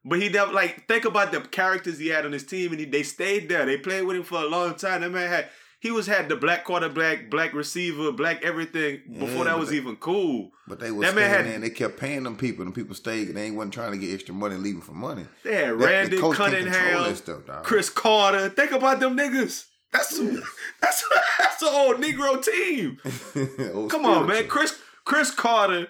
but 0.08 0.20
he 0.22 0.30
never 0.30 0.52
like 0.54 0.88
think 0.88 1.06
about 1.06 1.32
the 1.32 1.42
characters 1.42 2.00
he 2.00 2.08
had 2.08 2.26
on 2.26 2.32
his 2.32 2.46
team, 2.46 2.72
and 2.72 2.80
he, 2.80 2.86
they 2.86 3.04
stayed 3.04 3.50
there. 3.50 3.66
They 3.66 3.78
played 3.78 4.04
with 4.04 4.16
him 4.18 4.24
for 4.24 4.40
a 4.42 4.48
long 4.48 4.76
time. 4.76 5.02
That 5.02 5.12
man 5.12 5.28
had 5.30 5.50
he 5.80 5.92
was 5.92 6.08
had 6.08 6.28
the 6.28 6.36
black 6.36 6.64
quarterback, 6.64 7.30
black 7.30 7.54
receiver, 7.54 8.12
black 8.12 8.44
everything 8.44 9.02
before 9.20 9.30
Yeah, 9.40 9.44
that 9.46 9.60
was 9.60 9.70
they- 9.70 9.76
even 9.78 9.96
cool. 9.98 10.52
But 10.68 10.80
they 10.80 10.92
was 10.92 11.06
That 11.08 11.16
man 11.16 11.30
had- 11.30 11.46
and 11.54 11.64
they 11.64 11.70
kept 11.70 11.98
paying 11.98 12.24
them 12.24 12.36
people, 12.36 12.66
and 12.66 12.74
people 12.74 12.96
stayed. 12.96 13.26
They 13.26 13.44
ain't 13.44 13.56
wasn't 13.56 13.74
trying 13.76 13.92
to 13.92 13.98
get 13.98 14.14
extra 14.14 14.34
money 14.34 14.56
and 14.56 14.64
leaving 14.64 14.82
for 14.82 14.94
money. 14.94 15.26
They 15.44 15.54
had 15.56 15.70
That- 15.70 15.78
the 15.80 15.86
Randy 15.86 16.18
coach 16.18 16.36
Cunningham, 16.38 17.16
stuff. 17.16 17.64
Cris 17.64 17.90
Carter. 17.90 18.50
Think 18.50 18.72
about 18.72 19.00
them 19.00 19.16
niggas. 19.16 19.66
That's 19.94 20.18
that's 20.82 21.04
that's 21.40 21.62
an 21.62 21.70
old 21.72 21.98
Negro 21.98 22.44
team. 22.44 22.98
Old 23.74 23.90
Come 23.92 24.06
on, 24.06 24.28
man. 24.28 24.48
Chris 24.48 24.78
Cris 25.06 25.32
Carter, 25.32 25.88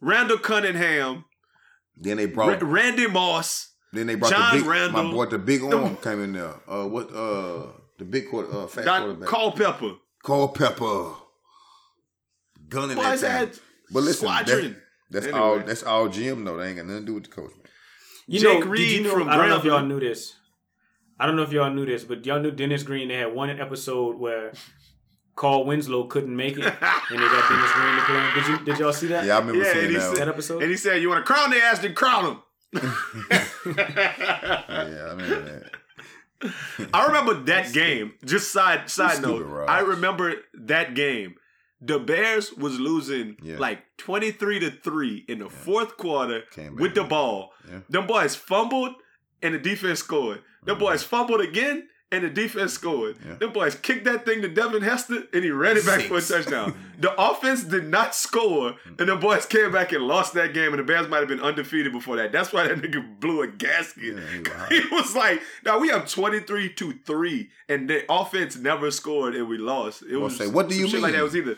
Randall 0.00 0.38
Cunningham, 0.38 1.24
Then 2.00 2.16
they 2.16 2.26
Ra- 2.26 2.46
brought. 2.56 2.62
Randy 2.62 3.06
Moss. 3.06 3.68
then 3.92 4.06
they 4.06 4.14
brought 4.14 4.30
John 4.32 4.54
the 4.56 4.60
big. 4.62 4.68
Randall. 4.70 5.02
My 5.04 5.10
boy, 5.12 5.26
the 5.26 5.38
big 5.38 5.62
arm 5.62 5.96
came 5.96 6.22
in 6.24 6.32
there. 6.32 6.54
Uh, 6.66 6.86
what? 6.86 7.12
Uh, 7.14 7.66
the 7.98 8.04
big 8.06 8.28
quarter, 8.30 8.50
uh, 8.56 8.66
fat 8.66 8.84
Got 8.86 9.00
quarterback. 9.02 9.28
Culpepper. 9.28 9.92
Cole 10.22 10.48
Pepper. 10.48 11.12
Gunning 12.68 12.96
that 12.96 13.20
Boys 13.20 13.60
But 13.90 14.02
listen, 14.04 14.28
squadron. 14.28 14.76
that's, 15.10 15.26
that's 15.26 15.26
Anyway. 15.26 15.38
all. 15.40 15.58
That's 15.60 15.82
all 15.82 16.08
Jim 16.08 16.44
though. 16.44 16.56
They 16.56 16.68
ain't 16.68 16.76
got 16.76 16.86
nothing 16.86 17.02
to 17.02 17.06
do 17.06 17.14
with 17.14 17.24
the 17.24 17.30
coach. 17.30 17.50
Man. 17.50 17.66
You 18.26 18.40
Jake 18.40 18.64
know, 18.64 18.74
did 18.74 18.90
you 18.90 19.02
know? 19.02 19.10
from 19.10 19.28
I 19.28 19.36
don't 19.36 19.48
know 19.48 19.56
if 19.58 19.64
y'all 19.64 19.84
knew 19.84 19.98
this. 20.00 20.34
I 21.18 21.26
don't 21.26 21.36
know 21.36 21.42
if 21.42 21.52
y'all 21.52 21.70
knew 21.70 21.84
this, 21.84 22.04
but 22.04 22.24
y'all 22.24 22.40
knew 22.40 22.50
Dennis 22.52 22.82
Green. 22.82 23.08
They 23.08 23.16
had 23.16 23.34
one 23.34 23.50
episode 23.50 24.16
where 24.18 24.52
Carl 25.40 25.64
Winslow 25.64 26.04
couldn't 26.04 26.36
make 26.36 26.58
it, 26.58 26.64
and 26.66 26.66
they 26.68 27.16
got 27.16 27.48
Dennis 27.48 27.72
Green 27.72 27.96
to 27.96 28.02
play. 28.02 28.30
Did 28.34 28.46
you? 28.46 28.64
Did 28.66 28.78
y'all 28.78 28.92
see 28.92 29.06
that? 29.06 29.24
Yeah, 29.24 29.36
I 29.36 29.38
remember 29.38 29.64
Yeah, 29.64 29.72
seeing 29.72 29.92
that. 29.94 30.02
said- 30.02 30.16
that 30.16 30.28
episode. 30.28 30.62
And 30.62 30.70
he 30.70 30.76
said, 30.76 31.00
"You 31.00 31.08
want 31.08 31.24
to 31.24 31.32
crown 31.32 31.48
their 31.48 31.62
ass? 31.64 31.78
Then 31.78 31.94
crown 31.94 32.24
them." 32.24 32.42
Yeah, 33.66 33.76
I 34.68 35.12
remember 35.12 35.40
that. 36.42 36.90
I 36.94 37.06
remember 37.06 37.34
that 37.44 37.72
game. 37.72 38.12
Just 38.22 38.52
side 38.52 38.90
side 38.90 39.16
stupid, 39.16 39.46
note. 39.46 39.46
Raj. 39.46 39.68
I 39.70 39.80
remember 39.80 40.34
that 40.52 40.94
game. 40.94 41.36
The 41.80 41.98
Bears 41.98 42.52
was 42.52 42.78
losing 42.78 43.36
Yeah. 43.42 43.56
like 43.58 43.78
twenty 43.96 44.32
three 44.32 44.60
to 44.60 44.70
three 44.70 45.24
in 45.26 45.38
the 45.38 45.48
fourth 45.48 45.96
quarter 45.96 46.42
back 46.54 46.72
with 46.72 46.94
the 46.94 47.04
ball. 47.04 47.52
Yeah. 47.66 47.80
Them 47.88 48.06
boys 48.06 48.34
fumbled 48.34 48.92
and 49.40 49.54
the 49.54 49.58
defense 49.58 50.00
scored. 50.00 50.42
Them 50.64 50.76
mm-hmm. 50.76 50.84
boys 50.84 51.02
fumbled 51.02 51.40
again 51.40 51.88
and 52.12 52.24
the 52.24 52.30
defense 52.30 52.72
scored. 52.72 53.16
Yeah. 53.24 53.34
Them 53.34 53.52
boys 53.52 53.74
kicked 53.76 54.04
that 54.04 54.24
thing 54.24 54.42
to 54.42 54.48
Devin 54.48 54.82
Hester 54.82 55.24
and 55.32 55.44
he 55.44 55.50
ran 55.50 55.76
it 55.76 55.86
back 55.86 56.00
for 56.02 56.18
a 56.18 56.20
touchdown. 56.20 56.74
the 56.98 57.12
offense 57.20 57.62
did 57.64 57.86
not 57.86 58.14
score 58.14 58.74
and 58.98 59.08
the 59.08 59.14
boys 59.16 59.46
came 59.46 59.70
back 59.70 59.92
and 59.92 60.02
lost 60.02 60.34
that 60.34 60.52
game 60.52 60.72
and 60.72 60.78
the 60.80 60.82
Bears 60.84 61.08
might 61.08 61.18
have 61.20 61.28
been 61.28 61.40
undefeated 61.40 61.92
before 61.92 62.16
that. 62.16 62.32
That's 62.32 62.52
why 62.52 62.66
that 62.66 62.78
nigga 62.78 63.20
blew 63.20 63.42
a 63.42 63.46
gasket. 63.46 64.16
Yeah, 64.16 64.20
he 64.30 64.38
was 64.40 64.68
he 64.70 64.94
was 64.94 65.14
like, 65.16 65.40
now 65.64 65.78
we 65.78 65.88
have 65.88 66.08
23 66.08 66.72
to 66.74 66.92
3 67.06 67.48
and 67.68 67.88
the 67.88 68.04
offense 68.12 68.56
never 68.56 68.90
scored 68.90 69.34
and 69.36 69.48
we 69.48 69.58
lost. 69.58 70.02
It 70.02 70.16
was 70.16 70.36
say, 70.36 70.48
what 70.48 70.68
do 70.68 70.74
you 70.74 70.88
shit 70.88 71.00
like 71.00 71.12
mean? 71.12 71.18
that 71.18 71.24
was 71.24 71.36
either 71.36 71.56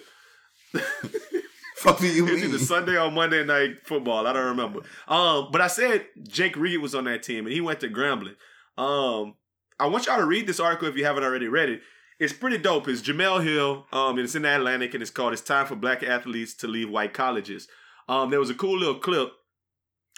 Fuck 1.77 1.99
do 1.99 2.07
you 2.07 2.27
it 2.27 2.31
was 2.33 2.41
mean? 2.43 2.51
either 2.51 2.59
Sunday 2.65 2.97
or 2.97 3.11
Monday 3.11 3.45
night 3.45 3.85
football. 3.87 4.27
I 4.27 4.33
don't 4.33 4.47
remember. 4.57 4.81
Um, 5.09 5.49
but 5.51 5.61
I 5.61 5.67
said 5.67 6.07
Jake 6.29 6.57
Reed 6.57 6.81
was 6.81 6.95
on 6.95 7.05
that 7.05 7.23
team 7.23 7.47
and 7.47 7.53
he 7.53 7.61
went 7.61 7.81
to 7.81 7.89
Grambling. 7.89 8.37
Um, 8.79 9.35
I 9.83 9.87
want 9.87 10.07
y'all 10.07 10.19
to 10.19 10.25
read 10.27 10.47
this 10.47 10.61
article 10.61 10.87
if 10.89 10.97
you 10.97 11.05
haven't 11.05 11.25
already 11.25 11.49
read 11.49 11.69
it. 11.69 11.83
It's 12.21 12.33
pretty 12.33 12.59
dope. 12.59 12.87
It's 12.87 13.03
Jemele 13.03 13.43
Hill. 13.43 13.87
Um, 13.93 14.11
and 14.11 14.21
it's 14.21 14.37
in 14.37 14.43
the 14.43 14.55
Atlantic 14.55 14.95
and 14.95 15.03
it's 15.03 15.11
called 15.11 15.33
"It's 15.33 15.43
Time 15.43 15.67
for 15.67 15.75
Black 15.75 16.03
Athletes 16.05 16.55
to 16.59 16.69
Leave 16.69 16.89
White 16.89 17.13
Colleges." 17.13 17.67
Um, 18.09 18.31
there 18.31 18.39
was 18.39 18.51
a 18.51 18.55
cool 18.55 18.79
little 18.79 18.95
clip 19.01 19.33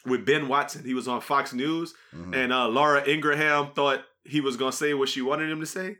with 0.04 0.26
Ben 0.26 0.48
Watson. 0.48 0.84
He 0.84 0.92
was 0.92 1.08
on 1.08 1.20
Fox 1.22 1.54
News, 1.54 1.94
Mhm. 2.14 2.34
and 2.34 2.52
uh, 2.52 2.68
Laura 2.68 3.02
Ingraham 3.08 3.72
thought 3.72 4.04
he 4.24 4.40
was 4.42 4.56
gonna 4.58 4.72
say 4.72 4.92
what 4.92 5.08
she 5.08 5.22
wanted 5.22 5.50
him 5.50 5.60
to 5.60 5.66
say. 5.66 5.96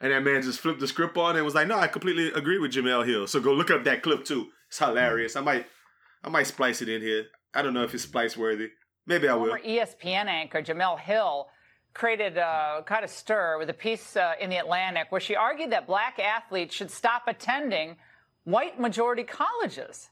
And 0.00 0.12
that 0.12 0.22
man 0.22 0.40
just 0.42 0.60
flipped 0.60 0.80
the 0.80 0.86
script 0.86 1.16
on 1.16 1.34
and 1.36 1.44
was 1.44 1.54
like, 1.56 1.66
"No, 1.66 1.78
I 1.78 1.88
completely 1.88 2.28
agree 2.32 2.58
with 2.58 2.72
Jemele 2.72 3.04
Hill." 3.06 3.26
So 3.26 3.40
go 3.40 3.52
look 3.52 3.70
up 3.72 3.82
that 3.84 4.02
clip 4.04 4.24
too. 4.24 4.50
It's 4.68 4.78
hilarious. 4.78 5.34
I 5.34 5.40
might, 5.40 5.66
I 6.22 6.28
might 6.28 6.46
splice 6.46 6.80
it 6.80 6.88
in 6.88 7.02
here. 7.02 7.26
I 7.52 7.62
don't 7.62 7.74
know 7.74 7.82
if 7.82 7.92
it's 7.92 8.04
splice 8.04 8.36
worthy. 8.36 8.70
Maybe 9.06 9.28
I 9.28 9.34
will. 9.34 9.48
Former 9.48 9.64
ESPN 9.64 10.26
anchor 10.28 10.62
Jemele 10.62 11.00
Hill 11.00 11.48
created 11.94 12.36
a 12.36 12.82
kind 12.86 13.04
of 13.04 13.10
stir 13.10 13.58
with 13.58 13.70
a 13.70 13.74
piece 13.74 14.16
uh, 14.16 14.34
in 14.40 14.50
the 14.50 14.56
Atlantic 14.56 15.06
where 15.10 15.20
she 15.20 15.36
argued 15.36 15.72
that 15.72 15.86
black 15.86 16.18
athletes 16.18 16.74
should 16.74 16.90
stop 16.90 17.22
attending 17.26 17.96
white 18.44 18.80
majority 18.80 19.24
colleges. 19.24 20.10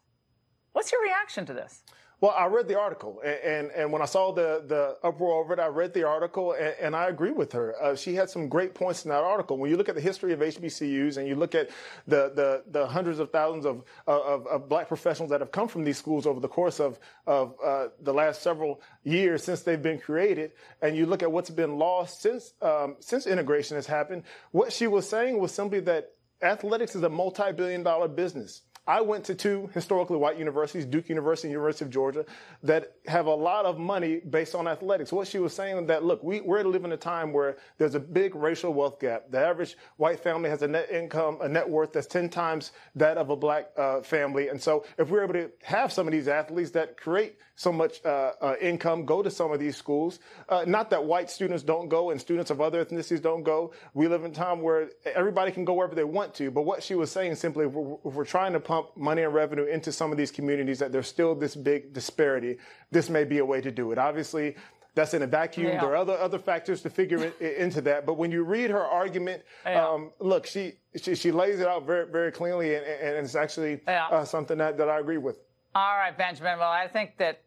What's 0.72 0.92
your 0.92 1.02
reaction 1.02 1.46
to 1.46 1.54
this? 1.54 1.82
Well, 2.20 2.32
I 2.36 2.46
read 2.46 2.66
the 2.66 2.76
article, 2.76 3.20
a- 3.24 3.46
and 3.48 3.70
and 3.70 3.92
when 3.92 4.02
I 4.02 4.04
saw 4.06 4.32
the 4.32 4.64
the 4.66 4.96
uproar 5.06 5.40
over 5.40 5.52
it, 5.52 5.60
I 5.60 5.68
read 5.68 5.94
the 5.94 6.02
article, 6.02 6.52
and, 6.52 6.74
and 6.80 6.96
I 6.96 7.06
agree 7.06 7.30
with 7.30 7.52
her. 7.52 7.80
Uh, 7.80 7.94
she 7.94 8.14
had 8.16 8.28
some 8.28 8.48
great 8.48 8.74
points 8.74 9.04
in 9.04 9.10
that 9.10 9.22
article. 9.22 9.56
When 9.56 9.70
you 9.70 9.76
look 9.76 9.88
at 9.88 9.94
the 9.94 10.00
history 10.00 10.32
of 10.32 10.40
HBCUs, 10.40 11.16
and 11.16 11.28
you 11.28 11.36
look 11.36 11.54
at 11.54 11.70
the 12.08 12.32
the, 12.34 12.64
the 12.72 12.88
hundreds 12.88 13.20
of 13.20 13.30
thousands 13.30 13.66
of, 13.66 13.84
of 14.08 14.48
of 14.48 14.68
black 14.68 14.88
professionals 14.88 15.30
that 15.30 15.40
have 15.40 15.52
come 15.52 15.68
from 15.68 15.84
these 15.84 15.96
schools 15.96 16.26
over 16.26 16.40
the 16.40 16.48
course 16.48 16.80
of 16.80 16.98
of 17.28 17.54
uh, 17.64 17.86
the 18.02 18.12
last 18.12 18.42
several 18.42 18.80
years 19.04 19.44
since 19.44 19.62
they've 19.62 19.80
been 19.82 20.00
created, 20.00 20.50
and 20.82 20.96
you 20.96 21.06
look 21.06 21.22
at 21.22 21.30
what's 21.30 21.50
been 21.50 21.78
lost 21.78 22.20
since 22.20 22.52
um, 22.62 22.96
since 22.98 23.28
integration 23.28 23.76
has 23.76 23.86
happened. 23.86 24.24
What 24.50 24.72
she 24.72 24.88
was 24.88 25.08
saying 25.08 25.38
was 25.38 25.52
simply 25.52 25.78
that 25.80 26.14
athletics 26.42 26.94
is 26.96 27.02
a 27.02 27.08
multi-billion 27.08 27.82
dollar 27.84 28.08
business. 28.08 28.62
I 28.88 29.02
went 29.02 29.24
to 29.26 29.34
two 29.34 29.68
historically 29.74 30.16
white 30.16 30.38
universities, 30.38 30.86
Duke 30.86 31.10
University 31.10 31.48
and 31.48 31.52
University 31.52 31.84
of 31.84 31.90
Georgia, 31.90 32.24
that 32.62 32.94
have 33.06 33.26
a 33.26 33.34
lot 33.34 33.66
of 33.66 33.78
money 33.78 34.20
based 34.20 34.54
on 34.54 34.66
athletics. 34.66 35.12
What 35.12 35.28
she 35.28 35.38
was 35.38 35.52
saying 35.52 35.86
that, 35.88 36.04
look, 36.04 36.24
we, 36.24 36.40
we're 36.40 36.64
living 36.64 36.86
in 36.86 36.92
a 36.92 36.96
time 36.96 37.34
where 37.34 37.58
there's 37.76 37.94
a 37.94 38.00
big 38.00 38.34
racial 38.34 38.72
wealth 38.72 38.98
gap. 38.98 39.30
The 39.30 39.40
average 39.40 39.76
white 39.98 40.20
family 40.20 40.48
has 40.48 40.62
a 40.62 40.68
net 40.68 40.90
income, 40.90 41.36
a 41.42 41.48
net 41.48 41.68
worth 41.68 41.92
that's 41.92 42.06
10 42.06 42.30
times 42.30 42.72
that 42.94 43.18
of 43.18 43.28
a 43.28 43.36
black 43.36 43.68
uh, 43.76 44.00
family. 44.00 44.48
And 44.48 44.60
so 44.60 44.86
if 44.96 45.10
we're 45.10 45.22
able 45.22 45.34
to 45.34 45.50
have 45.64 45.92
some 45.92 46.08
of 46.08 46.12
these 46.12 46.26
athletes 46.26 46.70
that 46.70 46.96
create 46.96 47.36
so 47.58 47.72
much 47.72 48.04
uh, 48.04 48.32
uh, 48.40 48.54
income 48.60 49.04
go 49.04 49.20
to 49.20 49.28
some 49.28 49.50
of 49.50 49.58
these 49.58 49.76
schools. 49.76 50.20
Uh, 50.48 50.64
not 50.64 50.90
that 50.90 51.04
white 51.04 51.28
students 51.28 51.64
don't 51.64 51.88
go 51.88 52.10
and 52.10 52.20
students 52.20 52.52
of 52.52 52.60
other 52.60 52.84
ethnicities 52.84 53.20
don't 53.20 53.42
go. 53.42 53.72
We 53.94 54.06
live 54.06 54.24
in 54.24 54.30
a 54.30 54.34
time 54.34 54.62
where 54.62 54.90
everybody 55.04 55.50
can 55.50 55.64
go 55.64 55.74
wherever 55.74 55.96
they 55.96 56.04
want 56.04 56.34
to. 56.34 56.52
But 56.52 56.62
what 56.62 56.84
she 56.84 56.94
was 56.94 57.10
saying 57.10 57.34
simply, 57.34 57.66
if 57.66 57.72
we're, 57.72 57.94
if 58.04 58.14
we're 58.14 58.24
trying 58.24 58.52
to 58.52 58.60
pump 58.60 58.77
money 58.96 59.22
and 59.22 59.32
revenue 59.34 59.64
into 59.64 59.92
some 59.92 60.10
of 60.12 60.18
these 60.18 60.30
communities, 60.30 60.78
that 60.78 60.90
there's 60.92 61.08
still 61.08 61.34
this 61.34 61.54
big 61.54 61.92
disparity, 61.92 62.58
this 62.90 63.08
may 63.08 63.24
be 63.24 63.38
a 63.38 63.44
way 63.44 63.60
to 63.60 63.70
do 63.70 63.92
it. 63.92 63.98
Obviously, 63.98 64.56
that's 64.94 65.14
in 65.14 65.22
a 65.22 65.26
vacuum. 65.26 65.66
Yeah. 65.68 65.80
There 65.80 65.90
are 65.90 65.96
other 65.96 66.18
other 66.18 66.38
factors 66.38 66.82
to 66.82 66.90
figure 66.90 67.18
it, 67.40 67.40
into 67.40 67.80
that. 67.82 68.04
But 68.04 68.14
when 68.14 68.30
you 68.32 68.42
read 68.42 68.70
her 68.70 68.82
argument, 68.84 69.42
Yeah. 69.64 69.86
um, 69.86 70.10
look, 70.18 70.44
she, 70.46 70.72
she 71.00 71.14
she 71.14 71.30
lays 71.30 71.60
it 71.60 71.68
out 71.68 71.86
very 71.86 72.06
very 72.10 72.32
cleanly, 72.32 72.74
and, 72.74 72.84
and 72.84 73.24
it's 73.24 73.36
actually 73.36 73.80
Yeah. 73.86 74.08
uh, 74.08 74.24
something 74.24 74.58
that, 74.58 74.76
that 74.78 74.88
I 74.88 74.98
agree 74.98 75.18
with. 75.18 75.36
All 75.74 75.96
right, 75.96 76.16
Benjamin. 76.16 76.58
Well, 76.58 76.70
I 76.70 76.88
think 76.88 77.16
that 77.18 77.42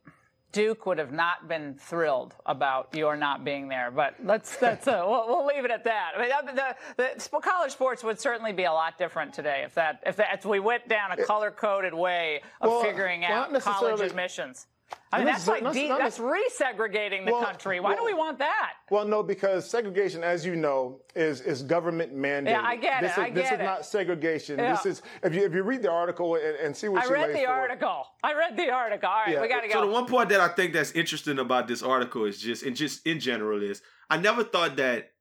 Duke 0.51 0.85
would 0.85 0.97
have 0.97 1.11
not 1.11 1.47
been 1.47 1.75
thrilled 1.75 2.35
about 2.45 2.89
your 2.93 3.15
not 3.15 3.45
being 3.45 3.67
there, 3.67 3.91
but 3.91 4.15
let's 4.23 4.57
that's 4.57 4.87
uh, 4.87 5.03
we'll, 5.07 5.27
we'll 5.27 5.45
leave 5.45 5.65
it 5.65 5.71
at 5.71 5.83
that. 5.85 6.11
I 6.17 6.21
mean, 6.21 6.55
the, 6.55 6.75
the, 6.97 7.29
the 7.29 7.39
college 7.39 7.71
sports 7.71 8.03
would 8.03 8.19
certainly 8.19 8.51
be 8.51 8.65
a 8.65 8.71
lot 8.71 8.97
different 8.97 9.33
today 9.33 9.63
if 9.65 9.73
that 9.75 10.01
if 10.05 10.15
that 10.17 10.33
if 10.33 10.45
we 10.45 10.59
went 10.59 10.87
down 10.87 11.11
a 11.11 11.23
color 11.23 11.51
coded 11.51 11.93
way 11.93 12.41
of 12.59 12.69
Well, 12.69 12.83
figuring 12.83 13.23
out 13.25 13.53
college 13.61 14.01
admissions. 14.01 14.67
I 15.13 15.17
mean, 15.17 15.25
Not 15.27 15.33
that's 15.33 15.47
like 15.47 15.63
necessar- 15.63 15.73
de- 15.73 15.89
not 15.89 15.99
that's 15.99 16.19
resegregating 16.19 17.25
the 17.25 17.33
Well, 17.33 17.43
country. 17.43 17.79
Why 17.81 17.95
do 17.95 18.05
we 18.05 18.13
want 18.13 18.39
that? 18.39 18.73
Well, 18.89 19.05
no, 19.05 19.21
because 19.23 19.69
segregation, 19.69 20.23
as 20.23 20.45
you 20.45 20.55
know, 20.55 21.01
is 21.15 21.41
is 21.41 21.63
government 21.63 22.15
mandated. 22.15 22.51
Yeah, 22.51 22.61
I 22.63 22.75
get 22.77 23.03
it, 23.03 23.07
this 23.07 23.11
Is, 23.13 23.17
I 23.17 23.29
this 23.29 23.43
get 23.49 23.53
is 23.55 23.59
it. 23.59 23.63
not 23.63 23.85
segregation. 23.85 24.57
Yeah. 24.59 24.71
This 24.73 24.85
is 24.85 25.01
if 25.23 25.35
you 25.35 25.45
if 25.45 25.53
you 25.53 25.63
read 25.63 25.81
the 25.81 25.91
article 25.91 26.35
and, 26.35 26.55
and 26.57 26.75
see 26.75 26.87
what 26.87 27.03
I 27.03 27.07
she 27.07 27.13
read 27.13 27.29
the 27.31 27.39
forward. 27.45 27.49
article. 27.71 28.05
I 28.23 28.33
read 28.33 28.55
the 28.55 28.69
article. 28.69 29.09
All 29.09 29.15
right, 29.25 29.33
Yeah, 29.33 29.41
we 29.41 29.49
got 29.49 29.61
to 29.61 29.67
go. 29.67 29.73
So 29.73 29.81
the 29.81 29.91
one 29.91 30.05
point 30.05 30.29
that 30.29 30.39
I 30.39 30.47
think 30.47 30.71
that's 30.73 30.91
interesting 30.93 31.39
about 31.39 31.67
this 31.67 31.83
article 31.83 32.23
is 32.25 32.39
just 32.39 32.63
and 32.63 32.75
just 32.75 33.05
in 33.05 33.19
general 33.19 33.61
is 33.61 33.81
I 34.09 34.15
never 34.17 34.43
thought 34.45 34.77
that 34.77 35.11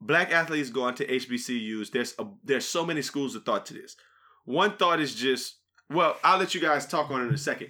black 0.00 0.32
athletes 0.32 0.70
going 0.70 0.94
to 0.96 1.06
HBCUs. 1.06 1.90
There's 1.92 2.14
a, 2.18 2.26
there's 2.42 2.66
so 2.66 2.84
many 2.84 3.00
schools 3.00 3.34
of 3.36 3.44
thought 3.44 3.64
to 3.66 3.74
this. 3.74 3.96
One 4.44 4.76
thought 4.76 4.98
is 5.00 5.14
just 5.14 5.58
well, 5.88 6.16
I'll 6.24 6.38
let 6.38 6.52
you 6.52 6.60
guys 6.60 6.84
talk 6.84 7.12
on 7.12 7.20
it 7.22 7.26
in 7.28 7.34
a 7.34 7.38
second. 7.38 7.68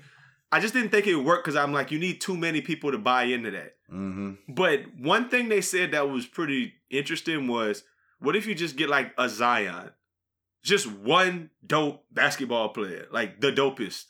I 0.53 0.61
just 0.61 0.75
didn't 0.75 0.91
think 0.91 1.07
it 1.07 1.17
would 1.17 1.27
work 1.27 1.45
because 1.45 1.57
I'm 1.57 1.73
like, 1.73 1.91
you 1.91 1.99
need 1.99 2.21
too 2.21 2.37
many 2.37 2.61
people 2.61 2.93
to 2.93 2.99
buy 2.99 3.25
into 3.25 3.51
that. 3.51 3.77
Mm-hmm. 3.93 4.53
But 4.53 4.81
one 4.99 5.29
thing 5.29 5.49
they 5.49 5.61
said 5.61 5.91
that 5.91 6.09
was 6.09 6.27
pretty 6.27 6.75
interesting 6.91 7.49
was, 7.49 7.83
what 8.19 8.37
if 8.37 8.47
you 8.47 8.55
just 8.55 8.77
get 8.77 8.89
like 8.89 9.13
a 9.19 9.29
Zion, 9.29 9.91
just 10.63 10.91
one 10.91 11.51
dope 11.65 12.05
basketball 12.13 12.71
player, 12.71 13.07
like 13.11 13.41
the 13.41 13.53
dopest. 13.53 14.07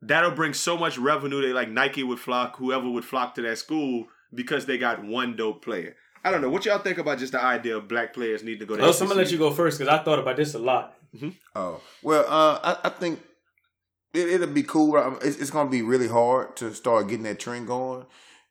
That'll 0.00 0.30
bring 0.30 0.54
so 0.54 0.76
much 0.76 0.96
revenue. 0.96 1.42
They 1.42 1.52
like 1.52 1.68
Nike 1.68 2.04
would 2.04 2.20
flock, 2.20 2.56
whoever 2.56 2.88
would 2.88 3.04
flock 3.04 3.34
to 3.34 3.42
that 3.42 3.58
school 3.58 4.06
because 4.32 4.66
they 4.66 4.78
got 4.78 5.04
one 5.04 5.34
dope 5.34 5.64
player. 5.64 5.96
I 6.24 6.30
don't 6.30 6.40
know 6.40 6.50
what 6.50 6.64
y'all 6.64 6.78
think 6.78 6.98
about 6.98 7.18
just 7.18 7.32
the 7.32 7.42
idea 7.42 7.76
of 7.76 7.88
black 7.88 8.14
players 8.14 8.42
need 8.42 8.60
to 8.60 8.66
go 8.66 8.76
to. 8.76 8.82
Oh, 8.84 8.92
so 8.92 9.04
I'm 9.04 9.08
gonna 9.08 9.22
let 9.22 9.32
you 9.32 9.38
go 9.38 9.50
first 9.50 9.78
because 9.78 9.92
I 9.92 10.02
thought 10.02 10.18
about 10.18 10.36
this 10.36 10.54
a 10.54 10.58
lot. 10.58 10.94
Oh 11.54 11.80
well, 12.02 12.24
uh, 12.28 12.58
I, 12.62 12.88
I 12.88 12.90
think 12.90 13.20
it, 14.14 14.28
it'll 14.28 14.46
be 14.48 14.62
cool. 14.62 14.96
It's, 15.22 15.38
it's 15.38 15.50
gonna 15.50 15.70
be 15.70 15.82
really 15.82 16.08
hard 16.08 16.56
to 16.56 16.72
start 16.74 17.08
getting 17.08 17.24
that 17.24 17.38
trend 17.38 17.66
going, 17.66 18.06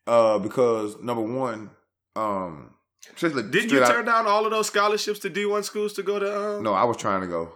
uh, 0.06 0.40
because 0.40 1.02
number 1.02 1.22
one, 1.24 1.72
um, 2.16 2.72
straight 3.16 3.34
you 3.36 3.84
out- 3.84 3.92
turn 3.92 4.06
down 4.06 4.28
all 4.28 4.46
of 4.46 4.52
those 4.52 4.68
scholarships 4.68 5.20
to 5.20 5.30
D1 5.30 5.64
schools 5.64 5.94
to 5.94 6.04
go 6.04 6.20
to? 6.20 6.58
Um... 6.58 6.64
No, 6.64 6.74
I 6.74 6.84
was 6.84 6.98
trying 6.98 7.22
to 7.22 7.28
go. 7.28 7.54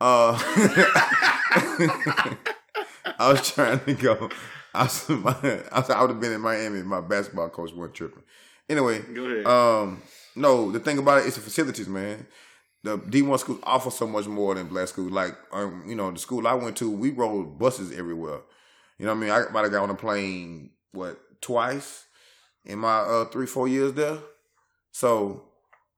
Uh, 0.00 0.36
I 3.18 3.32
was 3.32 3.50
trying 3.50 3.80
to 3.80 3.94
go. 3.94 4.28
I 4.74 4.82
was, 4.84 5.08
my, 5.08 5.36
I, 5.72 5.80
I 5.80 6.00
would 6.00 6.10
have 6.10 6.20
been 6.20 6.32
in 6.32 6.40
Miami. 6.40 6.80
if 6.80 6.84
My 6.86 7.00
basketball 7.00 7.48
coach 7.50 7.72
wasn't 7.72 7.94
tripping. 7.94 8.22
Anyway, 8.68 9.00
Go 9.00 9.24
ahead. 9.24 9.46
um, 9.46 10.02
no, 10.34 10.70
the 10.72 10.80
thing 10.80 10.98
about 10.98 11.18
it 11.18 11.26
is 11.26 11.36
the 11.36 11.40
facilities, 11.40 11.86
man. 11.86 12.26
The 12.84 12.98
D 12.98 13.22
one 13.22 13.38
schools 13.38 13.60
offer 13.62 13.90
so 13.90 14.06
much 14.06 14.26
more 14.26 14.54
than 14.54 14.68
black 14.68 14.88
schools. 14.88 15.10
Like, 15.10 15.34
um, 15.52 15.84
you 15.88 15.94
know, 15.94 16.10
the 16.10 16.18
school 16.18 16.46
I 16.46 16.52
went 16.52 16.76
to, 16.76 16.90
we 16.90 17.10
rode 17.10 17.58
buses 17.58 17.90
everywhere. 17.90 18.40
You 18.98 19.06
know 19.06 19.14
what 19.14 19.18
I 19.18 19.20
mean? 19.20 19.30
I 19.30 19.52
might 19.52 19.62
have 19.62 19.72
got 19.72 19.82
on 19.82 19.90
a 19.90 19.94
plane 19.94 20.70
what 20.92 21.18
twice 21.40 22.04
in 22.64 22.78
my 22.78 22.98
uh, 22.98 23.24
three 23.24 23.46
four 23.46 23.68
years 23.68 23.94
there. 23.94 24.18
So, 24.92 25.44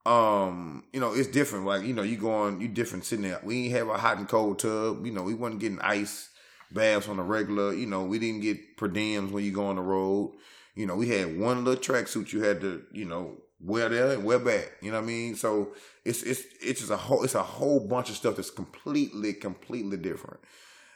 um, 0.07 0.85
you 0.93 1.01
know, 1.01 1.13
it's 1.13 1.29
different. 1.29 1.67
Like, 1.67 1.83
you 1.83 1.93
know, 1.93 2.03
you 2.03 2.17
going, 2.17 2.61
you 2.61 2.69
different 2.69 3.05
sitting 3.05 3.25
there. 3.29 3.41
We 3.43 3.65
ain't 3.65 3.75
have 3.75 3.89
a 3.89 3.99
hot 3.99 4.19
and 4.19 4.29
cold 4.29 4.61
tub. 4.61 5.05
You 5.05 5.13
know, 5.13 5.23
we 5.23 5.35
wasn't 5.35 5.61
getting 5.61 5.81
ice 5.81 6.31
baths 6.71 7.09
on 7.09 7.17
the 7.17 7.23
regular. 7.25 7.75
You 7.75 7.87
know, 7.87 8.05
we 8.05 8.21
didn't 8.21 8.43
get 8.43 8.77
per 8.77 8.89
diems 8.89 9.33
when 9.33 9.45
you 9.45 9.53
go 9.53 9.67
on 9.67 9.77
the 9.77 9.83
road. 9.83 10.35
You 10.77 10.87
know, 10.87 10.95
we 10.95 11.09
had 11.09 11.39
one 11.39 11.65
little 11.65 11.83
tracksuit 11.83 12.33
you 12.33 12.43
had 12.43 12.61
to, 12.61 12.85
you 12.93 13.07
know, 13.07 13.39
wear 13.61 13.89
there 13.89 14.13
and 14.13 14.25
wear 14.25 14.39
back. 14.39 14.73
You 14.83 14.91
know 14.91 14.99
what 14.99 15.05
I 15.05 15.09
mean? 15.09 15.37
So 15.37 15.75
it's 16.05 16.23
it's 16.23 16.45
it's 16.61 16.81
just 16.81 16.93
a 16.93 16.97
whole 16.97 17.25
it's 17.25 17.35
a 17.35 17.43
whole 17.43 17.81
bunch 17.81 18.11
of 18.11 18.17
stuff 18.17 18.37
that's 18.37 18.51
completely 18.51 19.33
completely 19.33 19.97
different. 19.97 20.41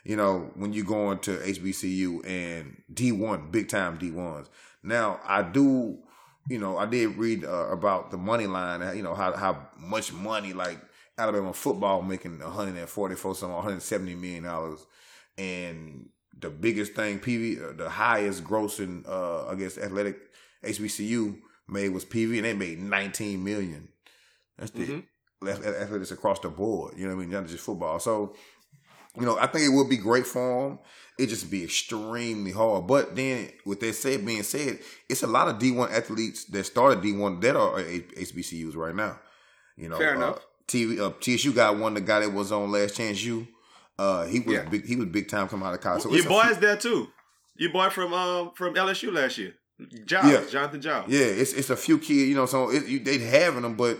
You 0.05 0.17
know, 0.17 0.51
when 0.55 0.73
you 0.73 0.85
go 0.85 1.11
into 1.11 1.37
HBCU 1.37 2.27
and 2.27 2.83
D 2.93 3.13
one, 3.13 3.51
big 3.51 3.69
time 3.69 3.99
D 3.99 4.11
ones. 4.11 4.49
Now 4.83 5.21
I 5.27 5.43
do, 5.43 5.99
you 6.49 6.59
know, 6.59 6.79
I 6.79 6.87
did 6.87 7.17
read 7.17 7.45
uh, 7.45 7.69
about 7.71 8.11
the 8.11 8.17
money 8.17 8.47
line. 8.47 8.97
You 8.97 9.03
know 9.03 9.15
how 9.15 9.37
how 9.37 9.69
much 9.79 10.13
money 10.13 10.53
like 10.53 10.79
Alabama 11.19 11.53
football 11.53 12.03
making 12.03 12.39
144 12.39 13.35
some 13.35 13.53
170 13.53 14.15
million 14.15 14.45
dollars, 14.45 14.87
and 15.37 16.09
the 16.39 16.51
biggest 16.51 16.95
thing 16.95 17.19
PV, 17.19 17.63
uh, 17.63 17.73
the 17.77 17.91
highest 17.91 18.45
grossing, 18.45 19.07
uh, 19.07 19.47
I 19.49 19.55
guess 19.55 19.77
athletic 19.77 20.17
HBCU 20.65 21.37
made 21.71 21.91
was 21.91 22.05
PV, 22.05 22.37
and 22.37 22.45
they 22.45 22.55
made 22.55 22.79
19 22.81 23.43
million. 23.43 23.89
That's 24.59 24.71
the 24.73 25.05
athletics 25.43 26.11
across 26.11 26.39
the 26.41 26.49
board. 26.51 26.95
You 26.97 27.09
know 27.09 27.15
what 27.17 27.23
I 27.23 27.25
mean? 27.25 27.31
Not 27.31 27.47
just 27.47 27.65
football. 27.65 27.99
So 27.99 28.35
you 29.19 29.27
know, 29.27 29.37
I 29.39 29.47
think 29.47 29.65
it 29.65 29.71
would 29.75 29.89
be 29.89 29.97
great 29.97 30.27
for 30.27 30.69
them. 30.69 30.79
It 31.19 31.27
just 31.27 31.51
be 31.51 31.65
extremely 31.65 32.53
hard. 32.53 32.87
But 32.87 33.17
then, 33.17 33.51
with 33.67 33.81
that 33.81 33.95
said, 33.95 34.25
being 34.25 34.43
said, 34.43 34.79
it's 35.09 35.23
a 35.23 35.27
lot 35.27 35.49
of 35.49 35.59
D 35.59 35.73
one 35.73 35.91
athletes 35.93 36.45
that 36.47 36.65
started 36.65 37.03
D 37.03 37.13
one 37.13 37.41
that 37.41 37.57
are 37.57 37.81
HBCUs 37.81 38.77
right 38.77 38.95
now. 38.95 39.19
You 39.77 39.89
know, 39.89 39.99
Fair 39.99 40.13
uh, 40.15 40.17
enough. 40.17 40.47
TV, 40.69 41.01
uh, 41.01 41.13
TSU 41.21 41.53
got 41.53 41.77
one. 41.79 41.95
The 41.95 42.01
guy 42.01 42.21
that 42.21 42.33
was 42.33 42.53
on 42.53 42.71
Last 42.71 42.97
Chance 42.97 43.25
U, 43.25 43.47
uh, 43.99 44.27
he 44.27 44.41
was 44.41 44.55
Yeah. 44.55 44.69
big. 44.69 44.87
He 44.87 44.97
was 44.97 45.07
big 45.07 45.29
time 45.29 45.49
coming 45.49 45.67
out 45.67 45.75
of 45.75 45.81
college. 45.81 46.03
So 46.03 46.15
Your 46.15 46.27
a 46.27 46.29
boy's 46.29 46.59
there 46.59 46.77
too. 46.77 47.09
Your 47.57 47.73
boy 47.73 47.91
from 47.91 48.15
um 48.15 48.53
from 48.55 48.75
LSU 48.75 49.13
last 49.13 49.37
year, 49.39 49.55
Giles, 50.05 50.33
Yeah. 50.33 50.51
Jonathan 50.51 50.81
Giles. 50.81 51.07
Yeah, 51.09 51.21
it's 51.25 51.53
it's 51.53 51.71
a 51.71 51.77
few 51.77 51.99
kids, 51.99 52.29
you 52.29 52.35
know. 52.35 52.47
So 52.47 52.71
it, 52.71 52.87
you, 52.87 52.99
they 53.01 53.19
having 53.19 53.63
them, 53.63 53.75
but 53.77 53.99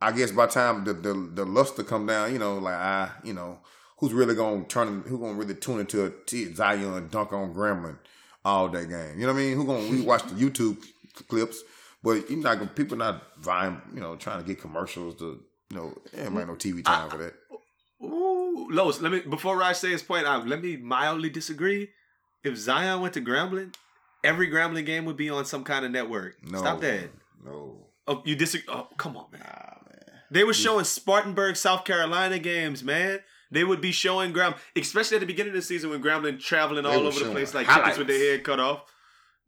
I 0.00 0.12
guess 0.12 0.30
by 0.32 0.46
the 0.46 0.52
time 0.52 0.84
the, 0.84 0.92
the 0.94 1.12
the 1.34 1.44
luster 1.44 1.82
come 1.82 2.06
down, 2.06 2.32
you 2.32 2.38
know, 2.38 2.58
like 2.58 2.74
I, 2.74 3.10
you 3.22 3.32
know, 3.32 3.58
who's 3.98 4.12
really 4.12 4.34
gonna 4.34 4.64
turn, 4.64 5.02
who 5.06 5.18
gonna 5.18 5.34
really 5.34 5.54
tune 5.54 5.80
into 5.80 6.04
a 6.04 6.10
T- 6.26 6.52
Zion 6.54 7.08
dunk 7.08 7.32
on 7.32 7.54
Grambling 7.54 7.98
all 8.44 8.68
day 8.68 8.86
game? 8.86 9.18
You 9.18 9.26
know 9.26 9.32
what 9.32 9.40
I 9.40 9.42
mean? 9.44 9.56
Who 9.56 9.64
gonna 9.66 9.88
we 9.88 10.00
watch 10.12 10.22
the 10.24 10.34
YouTube 10.34 10.84
clips, 11.28 11.62
but 12.02 12.28
you 12.30 12.36
not 12.36 12.58
gonna 12.58 12.70
people 12.70 12.96
not 12.96 13.22
vying, 13.40 13.80
you 13.94 14.00
know, 14.00 14.16
trying 14.16 14.40
to 14.40 14.46
get 14.46 14.60
commercials 14.60 15.14
to, 15.16 15.40
you 15.70 15.76
know, 15.76 15.94
ain't 16.16 16.32
no 16.34 16.54
TV 16.54 16.84
time 16.84 17.08
for 17.08 17.18
that. 17.18 17.34
Ooh, 18.02 18.68
Los, 18.70 19.00
let 19.00 19.10
me 19.12 19.20
before 19.20 19.56
Raj 19.56 19.76
say 19.76 19.90
his 19.90 20.02
point 20.02 20.26
out, 20.26 20.46
let 20.46 20.60
me 20.62 20.76
mildly 20.76 21.30
disagree. 21.30 21.90
If 22.42 22.58
Zion 22.58 23.00
went 23.00 23.14
to 23.14 23.22
Grambling, 23.22 23.74
every 24.24 24.50
Grambling 24.50 24.86
game 24.86 25.04
would 25.04 25.16
be 25.16 25.30
on 25.30 25.44
some 25.44 25.62
kind 25.62 25.84
of 25.84 25.90
network. 25.92 26.36
No, 26.42 26.58
Stop 26.58 26.80
that. 26.80 27.10
No, 27.44 27.76
Oh, 28.06 28.22
you 28.24 28.36
disagree? 28.36 28.66
Oh, 28.74 28.88
come 28.98 29.16
on, 29.16 29.26
man. 29.32 29.40
Nah, 29.42 29.76
man. 29.88 30.20
They 30.30 30.44
were 30.44 30.52
showing 30.52 30.84
Spartanburg, 30.84 31.56
South 31.56 31.84
Carolina 31.84 32.38
games, 32.38 32.82
man. 32.82 33.20
They 33.50 33.64
would 33.64 33.80
be 33.80 33.92
showing 33.92 34.32
Graham, 34.32 34.54
especially 34.76 35.16
at 35.16 35.20
the 35.20 35.26
beginning 35.26 35.50
of 35.52 35.56
the 35.56 35.62
season 35.62 35.90
when 35.90 36.02
Grambling 36.02 36.40
traveling 36.40 36.84
all 36.86 37.06
over 37.06 37.18
the 37.24 37.30
place 37.30 37.54
like 37.54 37.68
chickens 37.68 37.96
with 37.98 38.08
their 38.08 38.18
head 38.18 38.44
cut 38.44 38.58
off. 38.60 38.82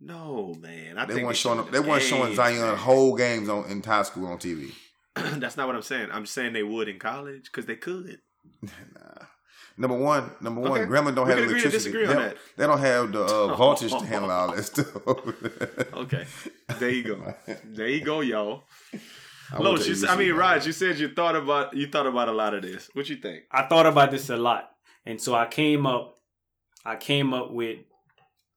No, 0.00 0.54
man. 0.60 0.96
I 0.98 1.06
they 1.06 1.14
think 1.14 1.24
weren't 1.26 1.36
showing 1.36 1.58
up. 1.58 1.70
They 1.70 1.80
weren't 1.80 2.02
showing 2.02 2.34
Zion 2.34 2.60
man. 2.60 2.76
whole 2.76 3.16
games 3.16 3.48
on 3.48 3.68
in 3.70 3.82
high 3.82 4.02
school 4.04 4.26
on 4.26 4.38
TV. 4.38 4.70
That's 5.14 5.56
not 5.56 5.66
what 5.66 5.74
I'm 5.74 5.82
saying. 5.82 6.10
I'm 6.12 6.26
saying 6.26 6.52
they 6.52 6.62
would 6.62 6.88
in 6.88 6.98
college 6.98 7.44
because 7.44 7.66
they 7.66 7.76
could. 7.76 8.20
Number 9.78 9.96
one, 9.96 10.30
number 10.40 10.60
one, 10.62 10.72
Okay. 10.80 10.90
Grambling 10.90 11.14
don't 11.14 11.26
We 11.26 11.32
have 11.32 11.40
can 11.40 11.48
agree 11.50 11.60
to 11.60 11.68
electricity. 11.68 11.92
disagree 11.92 12.06
on 12.06 12.08
they, 12.08 12.14
that. 12.14 12.28
don't, 12.34 12.56
they 12.56 12.66
don't 12.66 12.78
have 12.78 13.12
the 13.12 13.24
uh, 13.24 13.56
voltage 13.62 13.90
to 13.92 14.06
handle 14.06 14.30
all 14.30 14.54
that 14.54 14.62
stuff. 14.64 15.06
Okay, 15.94 16.26
there 16.78 16.90
you 16.90 17.02
go. 17.02 17.34
There 17.64 17.88
you 17.88 18.00
go, 18.04 18.20
y'all. 18.22 18.64
I 19.52 19.60
went 19.60 19.64
Los, 19.64 19.86
you, 19.86 19.92
s- 19.92 20.04
I 20.04 20.16
mean, 20.16 20.30
man. 20.30 20.38
Raj, 20.38 20.66
you 20.66 20.72
said 20.72 20.98
you 20.98 21.08
thought 21.14 21.36
about 21.36 21.76
you 21.76 21.86
thought 21.88 22.06
about 22.06 22.28
a 22.28 22.32
lot 22.32 22.54
of 22.54 22.62
this. 22.62 22.88
What 22.94 23.08
you 23.08 23.16
think? 23.16 23.44
I 23.52 23.62
thought 23.66 23.86
about 23.86 24.10
this 24.10 24.28
a 24.30 24.36
lot, 24.36 24.70
And 25.04 25.20
so 25.20 25.34
I 25.34 25.46
came 25.46 25.86
up, 25.86 26.16
I 26.84 26.96
came 26.96 27.32
up 27.34 27.52
with 27.52 27.78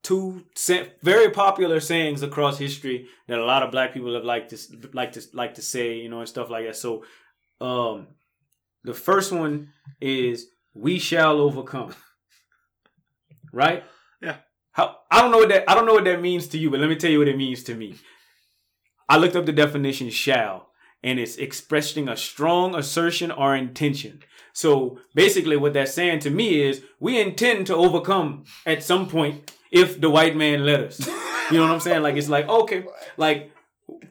two 0.02 0.46
sa- 0.56 0.86
very 1.04 1.30
popular 1.30 1.80
sayings 1.80 2.24
across 2.24 2.58
history 2.58 3.08
that 3.28 3.38
a 3.38 3.46
lot 3.46 3.62
of 3.62 3.72
black 3.72 3.94
people 3.94 4.14
have 4.16 4.24
liked 4.24 4.50
to 4.52 4.58
like 4.94 5.12
to 5.12 5.22
like 5.34 5.56
to 5.56 5.62
say, 5.62 5.98
you 5.98 6.10
know, 6.10 6.20
and 6.22 6.30
stuff 6.30 6.50
like 6.50 6.66
that. 6.66 6.76
So, 6.78 7.04
um, 7.62 8.08
the 8.84 8.94
first 8.94 9.32
one 9.32 9.70
is 10.02 10.48
"We 10.80 11.00
shall 11.00 11.40
overcome." 11.40 11.94
Right? 13.52 13.84
Yeah. 14.22 14.38
How 14.74 14.98
I 15.10 15.22
don't 15.22 15.32
know 15.32 15.40
what 15.40 15.50
that 15.50 15.68
I 15.68 15.74
don't 15.74 15.88
know 15.88 15.94
what 15.94 16.06
that 16.06 16.22
means 16.22 16.48
to 16.50 16.60
you, 16.60 16.70
but 16.70 16.80
let 16.80 16.88
me 16.88 16.96
tell 16.96 17.10
you 17.10 17.18
what 17.18 17.28
it 17.28 17.36
means 17.36 17.64
to 17.64 17.74
me. 17.74 17.96
I 19.08 19.18
looked 19.18 19.36
up 19.36 19.48
the 19.48 19.52
definition 19.52 20.12
"shall," 20.12 20.70
and 21.04 21.20
it's 21.20 21.38
expressing 21.38 22.08
a 22.08 22.16
strong 22.16 22.76
assertion 22.76 23.32
or 23.32 23.56
intention. 23.56 24.22
So 24.54 25.00
basically, 25.16 25.58
what 25.58 25.74
that's 25.74 25.94
saying 25.94 26.20
to 26.20 26.30
me 26.30 26.62
is 26.62 26.84
we 27.00 27.20
intend 27.20 27.66
to 27.68 27.76
overcome 27.76 28.44
at 28.68 28.84
some 28.84 29.08
point 29.08 29.52
if 29.72 30.00
the 30.00 30.10
white 30.10 30.36
man 30.36 30.66
let 30.66 30.82
us. 30.82 31.10
You 31.52 31.58
know 31.58 31.64
what 31.64 31.72
I'm 31.74 31.80
saying? 31.80 32.04
Like 32.04 32.16
it's 32.16 32.30
like 32.30 32.48
okay, 32.48 32.84
like 33.18 33.52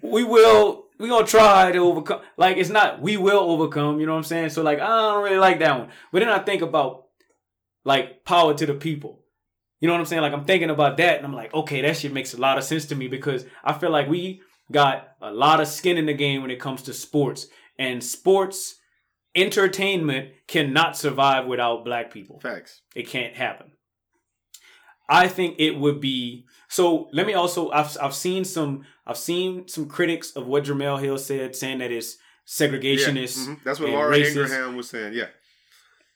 we 0.03 0.24
will 0.24 0.88
we 0.98 1.08
gonna 1.08 1.26
try 1.26 1.72
to 1.72 1.78
overcome. 1.78 2.20
Like 2.36 2.56
it's 2.56 2.70
not 2.70 3.00
we 3.00 3.16
will 3.16 3.38
overcome. 3.38 4.00
You 4.00 4.06
know 4.06 4.12
what 4.12 4.18
I'm 4.18 4.24
saying? 4.24 4.50
So 4.50 4.62
like 4.62 4.80
I 4.80 4.86
don't 4.86 5.24
really 5.24 5.38
like 5.38 5.58
that 5.60 5.78
one. 5.78 5.88
But 6.12 6.20
then 6.20 6.28
I 6.28 6.38
think 6.40 6.62
about 6.62 7.04
like 7.84 8.24
power 8.24 8.54
to 8.54 8.66
the 8.66 8.74
people. 8.74 9.24
You 9.80 9.86
know 9.86 9.94
what 9.94 10.00
I'm 10.00 10.06
saying? 10.06 10.22
Like 10.22 10.32
I'm 10.32 10.44
thinking 10.44 10.70
about 10.70 10.96
that, 10.96 11.18
and 11.18 11.26
I'm 11.26 11.34
like, 11.34 11.54
okay, 11.54 11.82
that 11.82 11.96
shit 11.96 12.12
makes 12.12 12.34
a 12.34 12.40
lot 12.40 12.58
of 12.58 12.64
sense 12.64 12.86
to 12.86 12.96
me 12.96 13.06
because 13.06 13.46
I 13.62 13.72
feel 13.72 13.90
like 13.90 14.08
we 14.08 14.42
got 14.72 15.08
a 15.22 15.30
lot 15.30 15.60
of 15.60 15.68
skin 15.68 15.96
in 15.96 16.06
the 16.06 16.14
game 16.14 16.42
when 16.42 16.50
it 16.50 16.60
comes 16.60 16.82
to 16.82 16.92
sports, 16.92 17.46
and 17.78 18.02
sports 18.02 18.74
entertainment 19.34 20.32
cannot 20.48 20.96
survive 20.96 21.46
without 21.46 21.84
black 21.84 22.12
people. 22.12 22.40
Facts. 22.40 22.82
It 22.96 23.08
can't 23.08 23.36
happen. 23.36 23.72
I 25.08 25.28
think 25.28 25.56
it 25.58 25.78
would 25.78 26.00
be 26.00 26.44
so. 26.69 27.09
Let 27.12 27.27
me 27.27 27.35
also. 27.35 27.70
I've 27.70 27.97
I've 28.01 28.15
seen 28.15 28.45
some. 28.45 28.85
I've 29.07 29.16
seen 29.19 29.66
some 29.69 29.89
critics 29.89 30.32
of 30.32 30.47
what 30.47 30.65
Jemele 30.65 31.01
Hill 31.01 31.19
said, 31.19 31.57
saying 31.57 31.78
that 31.78 31.90
it's 31.90 32.16
segregationist. 32.47 33.47
Mhm. 33.47 33.62
That's 33.65 33.81
what 33.81 33.90
Laura 33.90 34.16
racist 34.16 34.31
Ingraham 34.45 34.77
was 34.77 34.89
saying. 34.89 35.12
Yeah. 35.15 35.27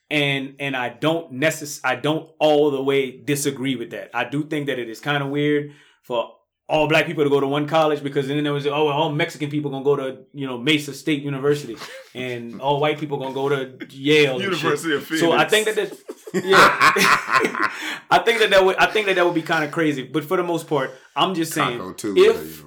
and 0.09 0.55
and 0.59 0.75
I 0.75 0.89
don't 0.89 1.33
necess- 1.33 1.79
I 1.83 1.95
don't 1.95 2.29
all 2.39 2.69
the 2.71 2.83
way 2.83 3.11
disagree 3.11 3.75
with 3.75 3.91
that. 3.91 4.11
I 4.13 4.23
do 4.25 4.43
think 4.43 4.67
that 4.67 4.77
it 4.79 4.89
is 4.89 4.99
kind 4.99 5.23
of 5.23 5.29
weird 5.29 5.71
for 6.03 6.35
all 6.73 6.87
black 6.87 7.05
people 7.05 7.23
to 7.23 7.29
go 7.29 7.39
to 7.39 7.45
one 7.45 7.67
college 7.67 8.01
because 8.01 8.27
then 8.27 8.43
there 8.43 8.51
was 8.51 8.65
oh 8.65 8.87
all 8.87 9.11
Mexican 9.11 9.47
people 9.47 9.69
gonna 9.69 9.83
go 9.83 9.95
to 9.95 10.23
you 10.33 10.47
know 10.47 10.57
Mesa 10.57 10.91
State 10.91 11.21
University 11.21 11.77
and 12.15 12.59
all 12.59 12.79
white 12.79 12.99
people 12.99 13.19
gonna 13.19 13.33
go 13.33 13.47
to 13.47 13.77
Yale. 13.91 14.41
University 14.41 14.95
of 14.95 15.05
Phoenix. 15.05 15.23
So 15.23 15.31
I 15.33 15.47
think 15.47 15.67
that 15.67 15.75
that 15.75 15.93
yeah, 16.33 16.57
I 18.09 18.19
think 18.25 18.39
that 18.39 18.49
that 18.49 18.65
would 18.65 18.75
I 18.77 18.87
think 18.87 19.05
that 19.05 19.15
that 19.17 19.25
would 19.25 19.35
be 19.35 19.43
kind 19.43 19.63
of 19.63 19.69
crazy. 19.69 20.01
But 20.01 20.25
for 20.25 20.35
the 20.35 20.43
most 20.43 20.67
part, 20.67 20.89
I'm 21.15 21.35
just 21.35 21.53
saying 21.53 21.93
too. 21.95 22.15
if. 22.17 22.63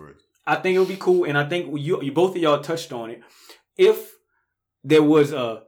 I 0.48 0.54
think 0.54 0.76
it 0.76 0.78
would 0.78 0.86
be 0.86 0.96
cool, 0.96 1.24
and 1.24 1.36
I 1.36 1.48
think 1.48 1.76
you, 1.76 2.00
you 2.00 2.12
both 2.12 2.36
of 2.36 2.40
y'all 2.40 2.60
touched 2.60 2.92
on 2.92 3.10
it. 3.10 3.20
If 3.76 4.12
there 4.84 5.02
was 5.02 5.32
a 5.32 5.64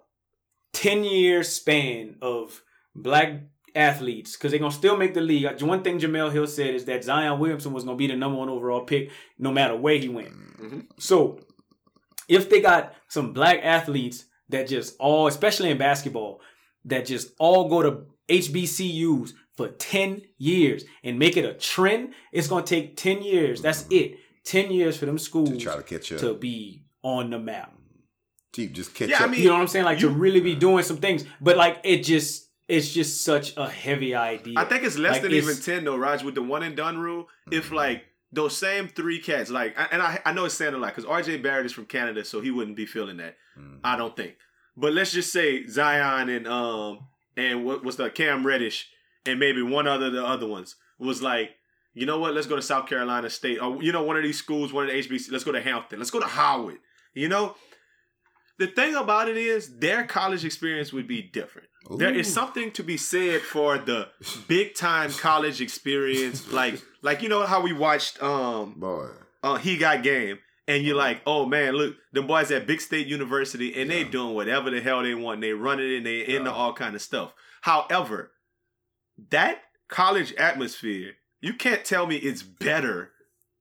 ten 0.72 1.02
year 1.02 1.42
span 1.42 2.14
of 2.22 2.62
black 2.94 3.40
athletes, 3.78 4.36
because 4.36 4.50
they're 4.50 4.60
gonna 4.60 4.72
still 4.72 4.96
make 4.96 5.14
the 5.14 5.20
league. 5.20 5.62
One 5.62 5.82
thing 5.82 5.98
Jemele 5.98 6.32
Hill 6.32 6.46
said 6.46 6.74
is 6.74 6.84
that 6.86 7.04
Zion 7.04 7.38
Williamson 7.38 7.72
was 7.72 7.84
gonna 7.84 7.96
be 7.96 8.06
the 8.08 8.16
number 8.16 8.38
one 8.38 8.48
overall 8.48 8.82
pick, 8.82 9.10
no 9.38 9.52
matter 9.52 9.76
where 9.76 9.96
he 9.96 10.08
went. 10.08 10.30
Mm-hmm. 10.30 10.80
So, 10.98 11.38
if 12.28 12.50
they 12.50 12.60
got 12.60 12.94
some 13.08 13.32
black 13.32 13.60
athletes 13.62 14.24
that 14.48 14.68
just 14.68 14.96
all, 14.98 15.26
especially 15.26 15.70
in 15.70 15.78
basketball, 15.78 16.40
that 16.84 17.06
just 17.06 17.32
all 17.38 17.68
go 17.68 17.82
to 17.82 18.06
HBCUs 18.28 19.32
for 19.56 19.68
10 19.68 20.22
years 20.38 20.84
and 21.02 21.18
make 21.18 21.36
it 21.36 21.44
a 21.44 21.54
trend, 21.54 22.14
it's 22.32 22.48
going 22.48 22.64
to 22.64 22.68
take 22.74 22.96
10 22.96 23.22
years. 23.22 23.60
That's 23.60 23.82
mm-hmm. 23.84 24.14
it. 24.14 24.18
10 24.44 24.70
years 24.70 24.96
for 24.96 25.04
them 25.06 25.18
schools 25.18 25.50
To 25.50 25.58
try 25.58 25.76
to 25.76 25.82
catch 25.82 26.12
up. 26.12 26.20
to 26.20 26.34
be 26.34 26.84
on 27.02 27.30
the 27.30 27.38
map. 27.38 27.74
Deep, 28.52 28.72
just 28.72 28.94
catch 28.94 29.10
Yeah, 29.10 29.20
I 29.20 29.24
up. 29.24 29.30
mean- 29.30 29.40
You 29.40 29.48
know 29.48 29.54
what 29.54 29.60
I'm 29.60 29.68
saying? 29.68 29.84
Like 29.84 29.98
to 29.98 30.08
really 30.08 30.40
be 30.40 30.54
doing 30.54 30.84
some 30.84 30.96
things. 30.96 31.24
But 31.40 31.56
like 31.56 31.80
it 31.84 32.02
just 32.02 32.47
it's 32.68 32.92
just 32.92 33.22
such 33.24 33.56
a 33.56 33.68
heavy 33.68 34.14
idea. 34.14 34.54
I 34.58 34.64
think 34.64 34.84
it's 34.84 34.98
less 34.98 35.14
Like, 35.14 35.22
than 35.22 35.32
it's- 35.32 35.44
even 35.50 35.62
ten 35.62 35.84
though, 35.84 35.96
Raj, 35.96 36.22
with 36.22 36.34
the 36.34 36.42
one 36.42 36.62
and 36.62 36.76
done 36.76 36.98
rule. 36.98 37.28
If 37.50 37.72
like 37.72 38.04
those 38.30 38.56
same 38.56 38.88
three 38.88 39.20
cats, 39.20 39.50
like, 39.50 39.74
and 39.90 40.02
I 40.02 40.20
I 40.24 40.32
know 40.32 40.44
it's 40.44 40.54
saying 40.54 40.74
a 40.74 40.78
lot 40.78 40.94
because 40.94 41.06
RJ 41.06 41.42
Barrett 41.42 41.66
is 41.66 41.72
from 41.72 41.86
Canada, 41.86 42.24
so 42.24 42.40
he 42.40 42.50
wouldn't 42.50 42.76
be 42.76 42.86
feeling 42.86 43.16
that. 43.18 43.36
I 43.82 43.96
don't 43.96 44.14
think. 44.14 44.36
But 44.76 44.92
let's 44.92 45.10
just 45.12 45.32
say 45.32 45.66
Zion 45.66 46.28
and 46.28 46.46
um 46.46 47.00
and 47.36 47.64
what 47.64 47.82
was 47.84 47.96
the 47.96 48.10
Cam 48.10 48.46
Reddish 48.46 48.88
and 49.26 49.40
maybe 49.40 49.62
one 49.62 49.86
other 49.88 50.10
the 50.10 50.24
other 50.24 50.46
ones 50.46 50.76
was 50.98 51.22
like, 51.22 51.50
you 51.94 52.06
know 52.06 52.18
what? 52.18 52.34
Let's 52.34 52.46
go 52.46 52.54
to 52.56 52.62
South 52.62 52.86
Carolina 52.88 53.30
State 53.30 53.60
or 53.60 53.82
you 53.82 53.90
know 53.92 54.02
one 54.02 54.16
of 54.16 54.22
these 54.22 54.38
schools, 54.38 54.72
one 54.72 54.84
of 54.84 54.90
the 54.92 54.98
HBC. 55.02 55.32
Let's 55.32 55.44
go 55.44 55.52
to 55.52 55.60
Hampton. 55.60 55.98
Let's 55.98 56.10
go 56.10 56.20
to 56.20 56.26
Howard. 56.26 56.78
You 57.14 57.28
know. 57.28 57.56
The 58.58 58.66
thing 58.66 58.96
about 58.96 59.28
it 59.28 59.36
is, 59.36 59.78
their 59.78 60.04
college 60.04 60.44
experience 60.44 60.92
would 60.92 61.06
be 61.06 61.22
different. 61.22 61.68
There 61.96 62.12
is 62.12 62.32
something 62.32 62.72
to 62.72 62.82
be 62.82 62.96
said 62.96 63.40
for 63.40 63.78
the 63.78 64.08
big 64.46 64.74
time 64.74 65.10
college 65.12 65.60
experience, 65.60 66.52
like 66.52 66.82
like 67.00 67.22
you 67.22 67.28
know 67.28 67.46
how 67.46 67.62
we 67.62 67.72
watched 67.72 68.22
um 68.22 68.74
Boy. 68.76 69.08
uh, 69.42 69.56
he 69.56 69.76
got 69.78 70.02
game, 70.02 70.38
and 70.66 70.82
you're 70.84 70.96
like, 70.96 71.22
oh 71.26 71.46
man, 71.46 71.74
look, 71.74 71.96
them 72.12 72.26
boys 72.26 72.50
at 72.50 72.66
Big 72.66 72.80
State 72.80 73.06
University, 73.06 73.80
and 73.80 73.90
they 73.90 74.04
doing 74.04 74.34
whatever 74.34 74.70
the 74.70 74.80
hell 74.80 75.02
they 75.02 75.14
want. 75.14 75.40
They 75.40 75.52
running 75.52 75.96
and 75.96 76.04
they 76.04 76.26
into 76.26 76.52
all 76.52 76.74
kind 76.74 76.94
of 76.94 77.00
stuff. 77.00 77.32
However, 77.62 78.32
that 79.30 79.62
college 79.88 80.34
atmosphere, 80.34 81.12
you 81.40 81.54
can't 81.54 81.84
tell 81.84 82.06
me 82.06 82.16
it's 82.16 82.42
better 82.42 83.12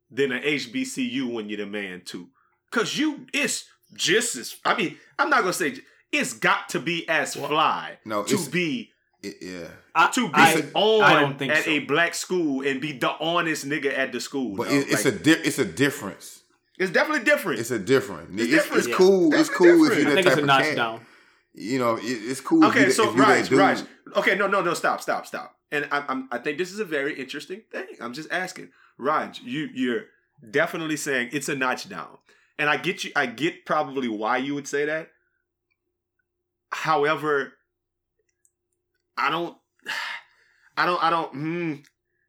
than 0.10 0.32
an 0.32 0.44
HBCU 0.44 1.32
when 1.32 1.50
you're 1.50 1.60
the 1.60 1.66
man 1.66 2.02
too, 2.04 2.30
cause 2.72 2.98
you 2.98 3.28
it's 3.32 3.66
just 3.94 4.36
as. 4.36 4.56
I 4.66 4.76
mean, 4.76 4.98
I'm 5.20 5.30
not 5.30 5.42
gonna 5.42 5.54
say 5.54 5.76
it's 6.12 6.34
got 6.34 6.70
to 6.70 6.80
be 6.80 7.08
as 7.10 7.36
fly 7.36 7.98
No, 8.06 8.24
to 8.24 8.34
it's- 8.34 8.48
be 8.48 8.92
It, 9.24 9.36
yeah. 9.42 9.68
I, 9.96 10.12
to 10.12 10.28
be 10.28 10.34
I, 10.36 10.66
on 10.76 11.04
I 11.04 11.20
don't 11.22 11.40
think 11.40 11.52
at 11.52 11.64
so. 11.66 11.72
a 11.72 11.80
black 11.80 12.14
school 12.14 12.66
and 12.66 12.80
be 12.80 12.94
the 12.94 13.12
honest 13.20 13.68
nigga 13.68 13.98
at 13.98 14.12
the 14.12 14.20
school. 14.22 14.56
But 14.56 14.68
it, 14.72 14.88
it's 14.90 15.06
Like, 15.06 15.16
a 15.16 15.18
di- 15.18 15.32
it's 15.32 15.58
a 15.60 15.66
difference. 15.66 16.44
it's 16.78 16.92
definitely 16.92 17.26
different. 17.26 17.60
It's 17.60 17.72
a 17.72 17.80
difference. 17.80 18.30
It's, 18.40 18.50
different. 18.52 18.78
it's 18.80 18.88
Yeah. 18.88 18.96
cool. 18.96 19.34
It's 19.34 19.50
Definitely 19.50 19.78
cool 19.78 19.92
if 19.92 19.98
you're 19.98 20.08
I 20.08 20.10
that 20.10 20.16
think 20.16 20.28
it's 20.28 20.36
type 20.36 20.38
a 20.38 20.42
of 20.42 20.46
notch 20.46 20.64
cat. 20.64 20.76
down. 20.76 21.02
You 21.56 21.80
know, 21.80 21.96
it, 21.98 22.04
it's 22.04 22.42
cool. 22.42 22.64
if 22.64 22.70
Okay, 22.70 22.86
you, 22.86 22.92
so 22.92 23.10
if 23.10 23.16
you 23.16 23.26
that 23.26 23.50
dude. 23.50 23.58
Raj. 23.60 23.80
Okay, 24.16 24.36
no, 24.36 24.46
no, 24.48 24.62
no, 24.62 24.74
stop, 24.76 25.02
stop, 25.02 25.26
stop. 25.26 25.56
And 25.72 25.88
I, 25.92 26.06
I'm, 26.08 26.30
I 26.32 26.38
think 26.38 26.60
this 26.60 26.72
is 26.72 26.80
a 26.80 26.86
very 26.86 27.20
interesting 27.20 27.62
thing. 27.72 27.88
I'm 28.00 28.14
just 28.14 28.32
asking, 28.32 28.70
Raj. 29.00 29.42
You, 29.42 29.68
you're 29.74 30.04
definitely 30.52 30.96
saying 30.98 31.30
it's 31.34 31.50
a 31.50 31.56
notch 31.56 31.90
down, 31.90 32.20
and 32.60 32.70
I 32.70 32.78
get 32.78 33.04
you. 33.04 33.12
I 33.16 33.26
get 33.26 33.66
probably 33.66 34.08
why 34.08 34.38
you 34.38 34.56
would 34.56 34.68
say 34.68 34.86
that. 34.86 35.10
However, 36.72 37.54
I 39.18 39.30
don't, 39.30 39.58
I 40.78 40.86
don't, 40.86 41.04
I 41.04 41.10
don't. 41.10 41.34
Mm, 41.34 41.86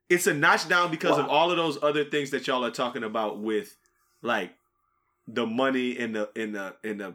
it's 0.08 0.26
a 0.26 0.34
notch 0.34 0.68
down 0.68 0.90
because 0.90 1.18
of 1.18 1.28
all 1.28 1.50
of 1.50 1.56
those 1.56 1.82
other 1.82 2.04
things 2.04 2.30
that 2.30 2.46
y'all 2.46 2.64
are 2.64 2.70
talking 2.70 3.04
about 3.04 3.40
with, 3.40 3.76
like, 4.22 4.52
the 5.26 5.46
money 5.46 5.98
and 5.98 6.14
the 6.14 6.30
and 6.34 6.54
the 6.54 6.74
and 6.82 6.98
the 7.00 7.14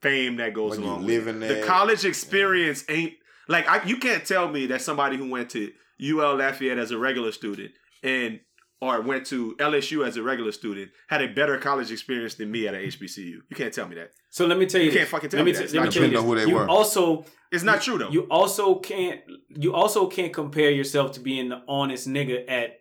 fame 0.00 0.36
that 0.36 0.54
goes 0.54 0.78
When 0.78 0.82
along. 0.88 1.04
with 1.06 1.26
it. 1.26 1.40
there. 1.40 1.60
The 1.60 1.66
college 1.66 2.04
experience 2.04 2.84
ain't 2.88 3.14
like 3.48 3.68
I, 3.68 3.82
you 3.84 3.96
can't 3.96 4.24
tell 4.24 4.48
me 4.48 4.66
that 4.66 4.80
somebody 4.82 5.16
who 5.16 5.28
went 5.28 5.50
to 5.50 5.72
UL 6.00 6.36
Lafayette 6.36 6.78
as 6.78 6.92
a 6.92 6.98
regular 6.98 7.32
student 7.32 7.72
and 8.04 8.38
or 8.80 9.00
went 9.00 9.24
to 9.26 9.54
LSU 9.58 10.06
as 10.06 10.16
a 10.16 10.22
regular 10.22 10.52
student 10.52 10.90
had 11.08 11.22
a 11.22 11.28
better 11.28 11.56
college 11.58 11.90
experience 11.90 12.34
than 12.34 12.50
me 12.50 12.66
at 12.68 12.74
a 12.74 12.78
HBCU. 12.78 13.16
You 13.48 13.56
can't 13.56 13.72
tell 13.72 13.88
me 13.88 13.94
that. 13.94 14.10
So 14.30 14.46
let 14.46 14.58
me 14.58 14.66
tell 14.66 14.80
you, 14.80 14.86
You 14.86 14.90
this. 14.92 14.98
can't 14.98 15.08
fucking 15.10 15.30
tell 15.30 15.38
let 15.38 15.44
me 15.44 15.52
me, 15.52 15.56
that. 15.56 15.58
t- 15.60 15.64
It's 15.64 15.74
let 15.74 15.84
me 15.84 15.90
tell 15.90 16.02
you 16.02 16.08
Depending 16.10 16.18
on 16.18 16.36
who 16.38 16.44
they 16.44 16.50
you 16.50 16.54
were. 16.56 16.68
also 16.68 17.24
It's 17.52 17.64
not 17.64 17.80
true 17.82 17.98
though. 17.98 18.10
You 18.10 18.22
also 18.30 18.74
can't 18.76 19.20
you 19.48 19.72
also 19.74 20.06
can't 20.06 20.32
compare 20.32 20.70
yourself 20.70 21.12
to 21.12 21.20
being 21.20 21.48
the 21.48 21.62
honest 21.68 22.08
nigga 22.08 22.44
at 22.48 22.80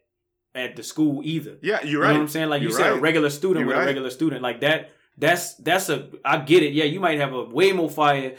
at 0.56 0.76
the 0.76 0.84
school 0.84 1.22
either. 1.24 1.58
yeah, 1.62 1.80
you're 1.82 1.92
You 1.92 2.02
right. 2.02 2.08
know 2.10 2.14
what 2.16 2.22
I'm 2.22 2.28
saying? 2.28 2.50
Like 2.50 2.62
you 2.62 2.70
You're 2.70 2.78
said, 2.78 2.94
a 2.94 3.00
regular 3.00 3.30
student 3.30 3.60
You're 3.62 3.68
with 3.70 3.78
right. 3.78 3.84
a 3.84 3.88
regular 3.88 4.10
student 4.10 4.42
like 4.42 4.62
that. 4.62 4.92
That's 5.18 5.54
that's 5.56 5.90
a 5.90 6.10
I 6.26 6.38
get 6.38 6.64
it. 6.64 6.74
Yeah, 6.74 6.86
you 6.86 7.00
might 7.00 7.20
have 7.20 7.34
a 7.34 7.44
way 7.46 7.72
more 7.72 7.90
fire 7.90 8.36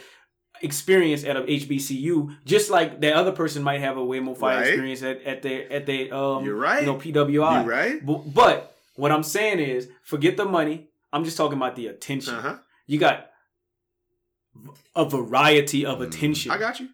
experience 0.65 1.23
at 1.24 1.36
a 1.36 1.43
HBCU, 1.43 2.36
just 2.45 2.70
like 2.70 3.01
that 3.03 3.12
other 3.12 3.32
person 3.32 3.62
might 3.62 3.81
have 3.81 3.97
a 3.97 4.05
way 4.05 4.19
more 4.20 4.35
fire 4.35 4.57
Right. 4.59 4.66
experience 4.69 5.03
at 5.03 5.23
at 5.23 5.43
their 5.43 5.73
at 5.73 5.86
their 5.86 6.12
um 6.15 6.45
You're 6.45 6.57
right. 6.57 6.81
you 6.82 6.86
know 6.86 6.97
PWI. 6.97 7.61
You're 7.61 7.70
right. 7.70 8.05
But, 8.05 8.35
but 8.35 8.77
what 8.97 9.12
I'm 9.12 9.23
saying 9.23 9.59
is, 9.61 9.89
forget 10.03 10.36
the 10.36 10.45
money. 10.45 10.89
I'm 11.12 11.24
just 11.24 11.36
talking 11.36 11.59
about 11.59 11.77
the 11.77 11.86
attention. 11.89 12.35
Uh-huh. 12.35 12.57
You 12.86 12.99
got 12.99 13.31
a 14.95 15.05
variety 15.05 15.85
of 15.86 16.01
attention. 16.01 16.51
I 16.51 16.59
got 16.59 16.81
you. 16.81 16.89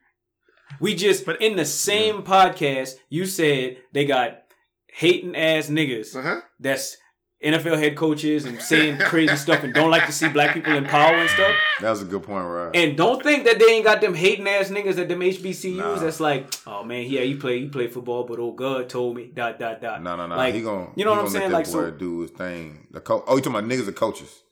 We 0.79 0.95
just, 0.95 1.27
but 1.27 1.41
in 1.43 1.57
the 1.57 1.65
same 1.65 2.23
podcast, 2.23 2.95
you 3.09 3.27
said 3.27 3.79
they 3.93 4.05
got 4.05 4.43
hating 4.87 5.37
ass 5.37 5.69
niggas 5.69 6.17
Uh-huh. 6.17 6.41
that's 6.59 6.97
NFL 7.43 7.79
head 7.79 7.97
coaches 7.97 8.45
and 8.45 8.61
saying 8.61 8.99
crazy 9.01 9.35
stuff 9.37 9.63
and 9.65 9.73
don't 9.73 9.91
like 9.91 10.05
to 10.07 10.13
see 10.13 10.29
black 10.29 10.53
people 10.53 10.75
in 10.75 10.85
power 10.85 11.15
and 11.15 11.31
stuff. 11.31 11.55
That 11.81 11.89
was 11.91 12.03
a 12.03 12.05
good 12.05 12.23
point, 12.23 12.45
right? 12.45 12.71
And 12.77 12.97
don't 12.99 13.23
think 13.23 13.45
that 13.45 13.59
they 13.59 13.65
ain't 13.77 13.85
got 13.85 14.03
them 14.03 14.13
hating 14.15 14.47
ass 14.47 14.69
niggas 14.69 14.99
at 14.99 15.09
them 15.09 15.21
HBCUs. 15.21 15.77
Nah. 15.77 15.95
That's 15.97 16.21
like, 16.21 16.53
oh 16.67 16.85
man, 16.85 17.07
yeah, 17.07 17.23
he 17.23 17.35
play 17.37 17.61
he 17.61 17.69
play 17.69 17.87
football, 17.89 18.25
but 18.25 18.39
oh 18.39 18.53
God 18.53 18.89
told 18.91 19.17
me 19.17 19.31
dot 19.33 19.59
dot 19.59 19.81
dot. 19.81 20.03
no, 20.03 20.17
no, 20.17 20.27
no. 20.27 20.37
Like, 20.37 20.55
he 20.55 20.61
gonna 20.61 20.89
you 20.97 21.05
know 21.07 21.13
what 21.13 21.21
I'm 21.21 21.25
gonna 21.27 21.39
saying? 21.39 21.51
Like 21.53 21.65
that 21.65 21.71
so. 21.71 21.91
boy 21.91 21.97
do 21.97 22.21
his 22.21 22.31
thing. 22.33 22.87
The 22.91 23.01
co- 23.01 23.25
oh, 23.27 23.37
you 23.37 23.43
talking 23.43 23.59
about 23.59 23.71
niggas 23.71 23.89
or 23.89 23.93
coaches? 23.93 24.43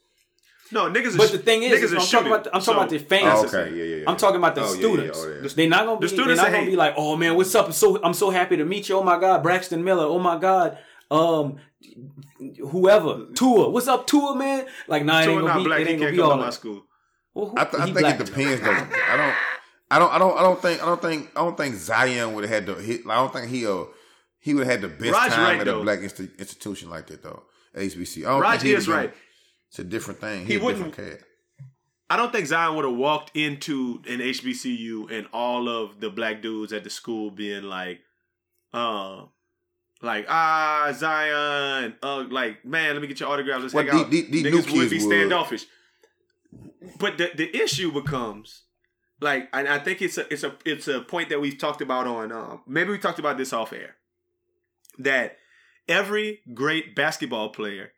No, 0.70 0.90
niggas. 0.90 1.16
But 1.16 1.30
the 1.32 1.38
thing 1.38 1.62
is, 1.62 1.72
niggas 1.80 1.84
is 1.84 1.92
I'm 1.94 2.00
talking 2.00 2.26
about 2.26 2.44
the, 2.44 2.54
I'm 2.54 2.60
So- 2.60 2.72
talking 2.74 2.88
about 2.88 2.90
the 2.90 3.06
fans. 3.06 3.54
Oh, 3.54 3.58
okay, 3.58 3.74
yeah, 3.74 3.84
yeah, 3.84 3.96
yeah. 3.96 4.04
I'm 4.10 4.16
talking 4.16 4.36
about 4.36 4.54
the 4.54 4.62
Oh, 4.62 4.64
yeah, 4.64 4.70
yeah, 4.72 4.76
students. 4.78 5.18
oh, 5.22 5.38
yeah. 5.42 5.48
They 5.56 5.66
not 5.66 5.84
gonna 5.86 6.00
be. 6.00 6.06
The 6.08 6.16
They're 6.16 6.26
not 6.36 6.46
gonna 6.46 6.56
hate. 6.58 6.66
be 6.66 6.76
like, 6.76 6.94
oh 6.96 7.16
man, 7.16 7.36
what's 7.36 7.54
up? 7.54 7.66
I'm 7.66 7.72
so 7.72 8.02
I'm 8.02 8.14
so 8.14 8.30
happy 8.30 8.56
to 8.56 8.64
meet 8.64 8.88
you. 8.88 8.96
Oh 8.98 9.02
my 9.02 9.18
God, 9.20 9.42
Braxton 9.42 9.82
Miller. 9.84 10.04
Oh 10.04 10.18
my 10.18 10.38
God, 10.38 10.76
um, 11.10 11.56
whoever 12.70 13.26
Tua. 13.34 13.68
What's 13.70 13.88
up, 13.88 14.06
Tua, 14.06 14.34
man? 14.36 14.66
Like, 14.86 15.04
nah, 15.04 15.20
it 15.20 15.28
ain't 15.28 15.40
gonna 15.40 15.46
not 15.46 15.58
be. 15.58 15.64
black. 15.64 15.80
It 15.80 15.86
He 15.86 15.92
ain't 15.94 16.00
gonna 16.00 16.12
be 16.12 16.18
come 16.18 16.30
all 16.30 16.36
to 16.36 16.42
my 16.44 16.50
school. 16.50 16.82
Well, 17.34 17.46
who- 17.50 17.58
I, 17.58 17.64
th- 17.64 17.82
I 17.82 17.84
think 17.86 17.98
black. 17.98 18.20
it 18.20 18.26
depends 18.26 18.60
though. 18.60 18.70
I 19.10 19.16
don't. 19.16 19.34
I 19.90 19.98
don't. 19.98 20.12
I 20.12 20.18
don't. 20.18 20.38
I 20.38 20.42
don't 20.42 20.60
think. 20.62 20.82
I 20.82 20.86
don't 20.86 21.02
think. 21.02 21.30
I 21.36 21.40
don't 21.40 21.56
think 21.56 21.74
Zion 21.76 22.34
would 22.34 22.44
have 22.44 22.52
had 22.52 22.66
the 22.66 22.74
hit. 22.82 23.02
I 23.08 23.14
don't 23.16 23.32
think 23.32 23.48
he. 23.48 23.66
Uh, 23.66 23.84
he 24.40 24.54
would 24.54 24.66
have 24.66 24.80
had 24.80 24.90
the 24.90 24.96
best 24.96 25.12
Raj 25.12 25.32
time 25.32 25.40
right, 25.44 25.60
at 25.60 25.66
though. 25.66 25.80
a 25.80 25.82
black 25.82 25.98
insti- 26.00 26.38
institution 26.38 26.90
like 26.90 27.06
that 27.08 27.22
though. 27.22 27.42
HBC. 27.76 28.24
I 28.26 28.30
don't 28.30 28.40
Raj 28.40 28.60
think 28.62 28.76
is 28.78 28.88
right. 28.88 29.12
It's 29.68 29.78
a 29.78 29.84
different 29.84 30.20
thing. 30.20 30.46
He 30.46 30.54
He, 30.54 30.58
a 30.58 30.64
wouldn't- 30.64 30.94
different 30.94 31.18
cat. 31.18 31.24
I 32.10 32.16
don't 32.16 32.32
think 32.32 32.46
Zion 32.46 32.74
would 32.76 32.86
have 32.86 32.94
walked 32.96 33.36
into 33.36 34.00
an 34.08 34.20
HBCU 34.20 35.10
and 35.12 35.26
all 35.32 35.68
of 35.68 36.00
the 36.00 36.08
black 36.08 36.40
dudes 36.40 36.72
at 36.72 36.82
the 36.82 36.88
school 36.88 37.30
being 37.30 37.64
like, 37.64 38.00
uh, 38.72 39.24
like 40.02 40.26
ah 40.28 40.92
Zion, 40.94 41.96
uh, 42.02 42.24
like 42.30 42.64
man, 42.64 42.92
let 42.94 43.02
me 43.02 43.08
get 43.08 43.20
your 43.20 43.28
autograph. 43.30 43.62
Let's 43.62 43.74
Well, 43.74 43.84
hang 43.84 44.00
out. 44.04 44.10
the- 44.10 44.22
the- 44.22 44.42
the 44.42 44.50
Niggas 44.50 44.70
would 44.72 44.90
be 44.90 44.98
would. 44.98 45.00
standoffish. 45.02 45.66
But 46.98 47.18
the 47.18 47.30
the 47.34 47.54
issue 47.56 47.92
becomes 47.92 48.62
like, 49.20 49.48
and 49.52 49.68
I 49.68 49.78
think 49.78 50.00
it's 50.00 50.16
a 50.18 50.32
it's 50.32 50.44
a 50.44 50.54
it's 50.64 50.88
a 50.88 51.00
point 51.00 51.28
that 51.30 51.40
we've 51.40 51.58
talked 51.58 51.80
about 51.80 52.06
on 52.06 52.32
um, 52.32 52.62
maybe 52.66 52.90
we 52.90 52.98
talked 52.98 53.18
about 53.18 53.36
this 53.36 53.52
off 53.52 53.72
air 53.72 53.96
that 54.98 55.36
every 55.88 56.40
great 56.54 56.94
basketball 56.94 57.50
player 57.50 57.92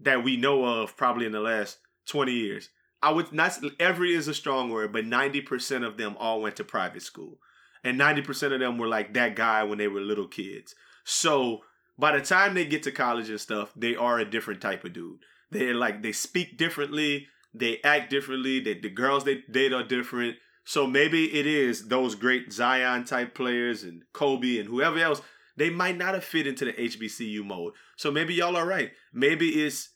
that 0.00 0.22
we 0.24 0.36
know 0.36 0.64
of 0.64 0.96
probably 0.96 1.26
in 1.26 1.32
the 1.32 1.40
last 1.40 1.78
20 2.06 2.32
years 2.32 2.70
i 3.02 3.10
would 3.12 3.32
not 3.32 3.58
every 3.78 4.14
is 4.14 4.28
a 4.28 4.34
strong 4.34 4.70
word 4.70 4.92
but 4.92 5.04
90% 5.04 5.84
of 5.86 5.96
them 5.98 6.16
all 6.18 6.40
went 6.40 6.56
to 6.56 6.64
private 6.64 7.02
school 7.02 7.38
and 7.84 8.00
90% 8.00 8.52
of 8.52 8.60
them 8.60 8.78
were 8.78 8.86
like 8.88 9.12
that 9.14 9.36
guy 9.36 9.62
when 9.62 9.78
they 9.78 9.88
were 9.88 10.00
little 10.00 10.26
kids 10.26 10.74
so 11.10 11.62
by 11.98 12.16
the 12.16 12.22
time 12.24 12.52
they 12.54 12.66
get 12.66 12.82
to 12.82 12.92
college 12.92 13.30
and 13.30 13.40
stuff 13.40 13.72
they 13.74 13.96
are 13.96 14.18
a 14.18 14.30
different 14.30 14.60
type 14.60 14.84
of 14.84 14.92
dude 14.92 15.18
they're 15.50 15.74
like 15.74 16.02
they 16.02 16.12
speak 16.12 16.56
differently 16.58 17.26
they 17.54 17.80
act 17.82 18.10
differently 18.10 18.60
they, 18.60 18.74
the 18.74 18.90
girls 18.90 19.24
they 19.24 19.42
date 19.50 19.72
are 19.72 19.82
different 19.82 20.36
so 20.64 20.86
maybe 20.86 21.32
it 21.32 21.46
is 21.46 21.88
those 21.88 22.14
great 22.14 22.52
zion 22.52 23.04
type 23.04 23.34
players 23.34 23.82
and 23.82 24.02
kobe 24.12 24.58
and 24.58 24.68
whoever 24.68 24.98
else 24.98 25.22
they 25.56 25.70
might 25.70 25.96
not 25.96 26.12
have 26.12 26.22
fit 26.24 26.46
into 26.46 26.66
the 26.66 26.72
hbcu 26.74 27.42
mode 27.42 27.72
so 27.96 28.10
maybe 28.10 28.34
y'all 28.34 28.54
are 28.56 28.66
right 28.66 28.90
maybe 29.12 29.48
it's 29.48 29.90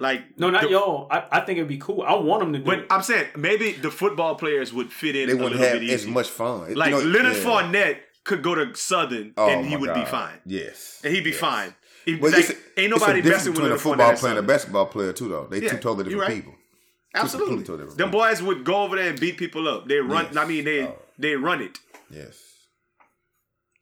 like 0.00 0.38
No, 0.38 0.50
not 0.50 0.62
the- 0.64 0.70
y'all. 0.70 1.06
I, 1.08 1.24
I 1.30 1.40
think 1.40 1.58
it'd 1.58 1.68
be 1.68 1.78
cool. 1.78 2.02
I 2.02 2.14
want 2.14 2.40
them 2.40 2.52
to 2.52 2.58
do 2.58 2.64
but 2.64 2.78
it. 2.80 2.86
I'm 2.90 3.00
saying 3.02 3.28
maybe 3.36 3.70
the 3.72 3.92
football 3.92 4.34
players 4.34 4.72
would 4.72 4.92
fit 4.92 5.14
in 5.14 5.28
They 5.28 5.32
a 5.34 5.36
wouldn't 5.36 5.52
little 5.52 5.68
have 5.72 5.80
bit 5.80 5.88
as 5.90 6.00
easier. 6.02 6.12
much 6.12 6.28
fun. 6.30 6.74
Like 6.74 6.90
you 6.90 6.96
know, 6.98 7.04
Leonard 7.16 7.36
yeah. 7.36 7.42
Fournette 7.44 7.96
could 8.24 8.42
go 8.42 8.54
to 8.54 8.74
Southern 8.74 9.32
Oh, 9.36 9.48
and 9.48 9.66
he 9.66 9.74
my 9.74 9.80
would 9.82 9.94
be 9.94 10.04
fine, 10.04 10.38
Yes, 10.46 11.00
and 11.04 11.14
he'd 11.14 11.24
be 11.24 11.30
yes. 11.30 11.38
fine. 11.38 11.74
He- 12.04 12.16
But 12.16 12.32
like, 12.32 12.40
it's 12.40 12.50
a, 12.50 12.52
ain't 12.80 12.92
it's 12.92 13.00
nobody 13.00 13.20
a 13.20 13.22
difference 13.22 13.46
messing 13.46 13.52
with 13.52 13.60
between 13.62 13.72
a 13.72 13.78
football 13.78 14.16
player 14.16 14.30
and 14.32 14.38
a 14.38 14.42
basketball 14.42 14.86
player 14.86 15.12
too, 15.12 15.28
though. 15.28 15.46
They 15.50 15.62
Yeah, 15.62 15.70
two 15.70 15.76
totally 15.78 16.04
different 16.04 16.20
right. 16.28 16.34
people. 16.36 16.54
Absolutely, 17.14 17.56
completely 17.56 17.64
two 17.66 17.76
different 17.82 17.98
them 17.98 18.08
people. 18.08 18.20
boys 18.20 18.42
would 18.42 18.64
go 18.64 18.82
over 18.82 18.96
there 18.96 19.10
and 19.10 19.20
beat 19.20 19.36
people 19.36 19.68
up. 19.68 19.86
They 19.86 19.98
run. 19.98 20.26
Yes. 20.26 20.36
I 20.36 20.44
mean, 20.46 20.64
they 20.64 20.82
Oh. 20.84 20.98
they 21.18 21.34
run 21.36 21.62
it. 21.62 21.78
Yes, 22.10 22.42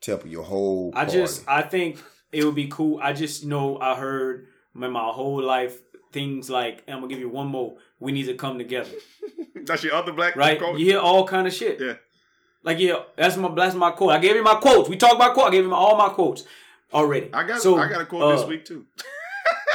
tell 0.01 0.21
your 0.27 0.45
whole. 0.45 0.93
I 0.95 1.05
just 1.05 1.49
I 1.49 1.63
think 1.63 1.99
it 2.31 2.45
would 2.45 2.55
be 2.55 2.69
cool. 2.69 2.99
I 3.03 3.13
just 3.13 3.45
know 3.45 3.79
I 3.81 3.95
heard 3.97 4.47
in 4.75 4.91
my 4.91 5.09
whole 5.13 5.43
life 5.43 5.79
things 6.13 6.51
like 6.51 6.83
I'm 6.89 6.97
gonna 6.97 7.09
give 7.09 7.19
you 7.21 7.29
one 7.29 7.47
more. 7.49 7.77
We 8.01 8.13
need 8.13 8.27
to 8.27 8.35
come 8.35 8.59
together, 8.59 8.91
That's 9.55 9.83
your 9.85 9.95
other 9.95 10.13
black 10.13 10.37
right? 10.37 10.59
coach? 10.59 10.79
You 10.79 10.87
hear 10.87 10.99
all 10.99 11.27
kind 11.27 11.47
of 11.47 11.53
shit. 11.55 11.81
Yeah. 11.81 11.95
Like 12.65 12.79
yeah, 12.79 13.03
that's 13.17 13.37
my 13.37 13.53
that's 13.55 13.75
my 13.75 13.91
quote. 13.91 14.13
I 14.13 14.19
gave 14.19 14.37
you 14.37 14.43
my 14.43 14.55
quotes. 14.55 14.89
We 14.89 14.97
talked 14.97 15.17
about 15.17 15.35
quote. 15.35 15.49
I 15.49 15.51
gave 15.51 15.65
him 15.65 15.73
all 15.73 15.97
my 15.97 16.09
quotes 16.09 16.45
already. 16.93 17.31
I 17.33 17.45
got 17.45 17.61
So, 17.61 17.77
I 17.77 17.89
got 17.89 18.01
a 18.01 18.07
quote 18.07 18.37
this 18.37 18.45
uh, 18.45 18.49
week 18.49 18.65
too. 18.65 18.87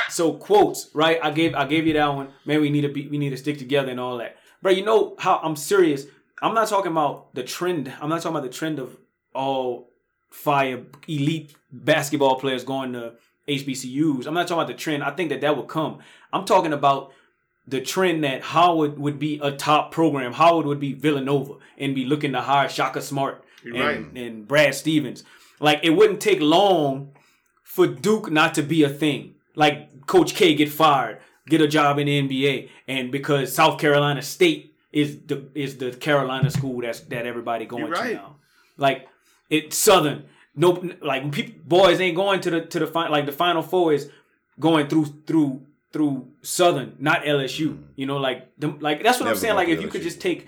So 0.09 0.33
quotes, 0.33 0.89
right? 0.93 1.19
I 1.21 1.31
gave 1.31 1.53
I 1.53 1.65
gave 1.65 1.85
you 1.85 1.93
that 1.93 2.07
one. 2.07 2.29
Man, 2.45 2.61
we 2.61 2.69
need 2.69 2.81
to 2.81 2.89
be 2.89 3.07
we 3.07 3.17
need 3.17 3.31
to 3.31 3.37
stick 3.37 3.57
together 3.57 3.91
and 3.91 3.99
all 3.99 4.17
that. 4.19 4.37
But 4.61 4.77
you 4.77 4.85
know 4.85 5.15
how 5.19 5.39
I'm 5.43 5.55
serious. 5.55 6.05
I'm 6.41 6.53
not 6.53 6.69
talking 6.69 6.91
about 6.91 7.35
the 7.35 7.43
trend. 7.43 7.91
I'm 7.99 8.09
not 8.09 8.21
talking 8.21 8.37
about 8.37 8.49
the 8.49 8.57
trend 8.57 8.79
of 8.79 8.97
all 9.33 9.89
fire 10.29 10.83
elite 11.07 11.55
basketball 11.71 12.39
players 12.39 12.63
going 12.63 12.93
to 12.93 13.13
HBCUs. 13.47 14.27
I'm 14.27 14.33
not 14.33 14.47
talking 14.47 14.61
about 14.61 14.67
the 14.67 14.73
trend. 14.75 15.03
I 15.03 15.11
think 15.11 15.29
that 15.29 15.41
that 15.41 15.55
will 15.55 15.63
come. 15.63 15.99
I'm 16.31 16.45
talking 16.45 16.73
about 16.73 17.11
the 17.67 17.81
trend 17.81 18.23
that 18.23 18.41
Howard 18.41 18.97
would 18.97 19.19
be 19.19 19.39
a 19.43 19.51
top 19.51 19.91
program. 19.91 20.33
Howard 20.33 20.65
would 20.65 20.79
be 20.79 20.93
Villanova 20.93 21.55
and 21.77 21.93
be 21.93 22.05
looking 22.05 22.31
to 22.31 22.41
hire 22.41 22.69
Shaka 22.69 23.01
Smart 23.01 23.43
and, 23.63 23.73
right. 23.73 23.97
and 24.15 24.47
Brad 24.47 24.73
Stevens. 24.73 25.23
Like 25.59 25.81
it 25.83 25.91
wouldn't 25.91 26.21
take 26.21 26.39
long 26.39 27.11
for 27.63 27.87
Duke 27.87 28.31
not 28.31 28.53
to 28.55 28.63
be 28.63 28.83
a 28.83 28.89
thing. 28.89 29.35
Like 29.55 30.07
Coach 30.07 30.33
K 30.35 30.55
get 30.55 30.69
fired, 30.69 31.19
get 31.47 31.61
a 31.61 31.67
job 31.67 31.99
in 31.99 32.05
the 32.05 32.21
NBA, 32.21 32.69
and 32.87 33.11
because 33.11 33.53
South 33.53 33.79
Carolina 33.79 34.21
State 34.21 34.75
is 34.91 35.17
the 35.27 35.47
is 35.53 35.77
the 35.77 35.91
Carolina 35.91 36.49
school 36.49 36.81
that's 36.81 37.01
that 37.01 37.25
everybody 37.25 37.65
going 37.65 37.89
right. 37.89 38.09
to 38.09 38.15
now. 38.15 38.35
Like 38.77 39.07
it 39.49 39.73
Southern. 39.73 40.25
No, 40.55 40.89
like 41.01 41.31
people 41.31 41.61
boys 41.65 41.99
ain't 41.99 42.15
going 42.15 42.39
to 42.41 42.49
the 42.49 42.61
to 42.61 42.79
the 42.79 42.87
final 42.87 43.11
like 43.11 43.25
the 43.25 43.31
Final 43.31 43.61
Four 43.61 43.93
is 43.93 44.09
going 44.59 44.87
through 44.87 45.05
through 45.27 45.61
through 45.93 46.27
Southern, 46.41 46.95
not 46.99 47.23
LSU. 47.23 47.81
You 47.95 48.05
know, 48.05 48.17
like 48.17 48.55
them, 48.57 48.79
like 48.79 49.03
that's 49.03 49.19
what 49.19 49.29
I'm 49.29 49.35
saying. 49.35 49.55
Like 49.55 49.67
to 49.67 49.73
if 49.73 49.81
you 49.81 49.87
could 49.87 50.01
just 50.03 50.19
take 50.21 50.47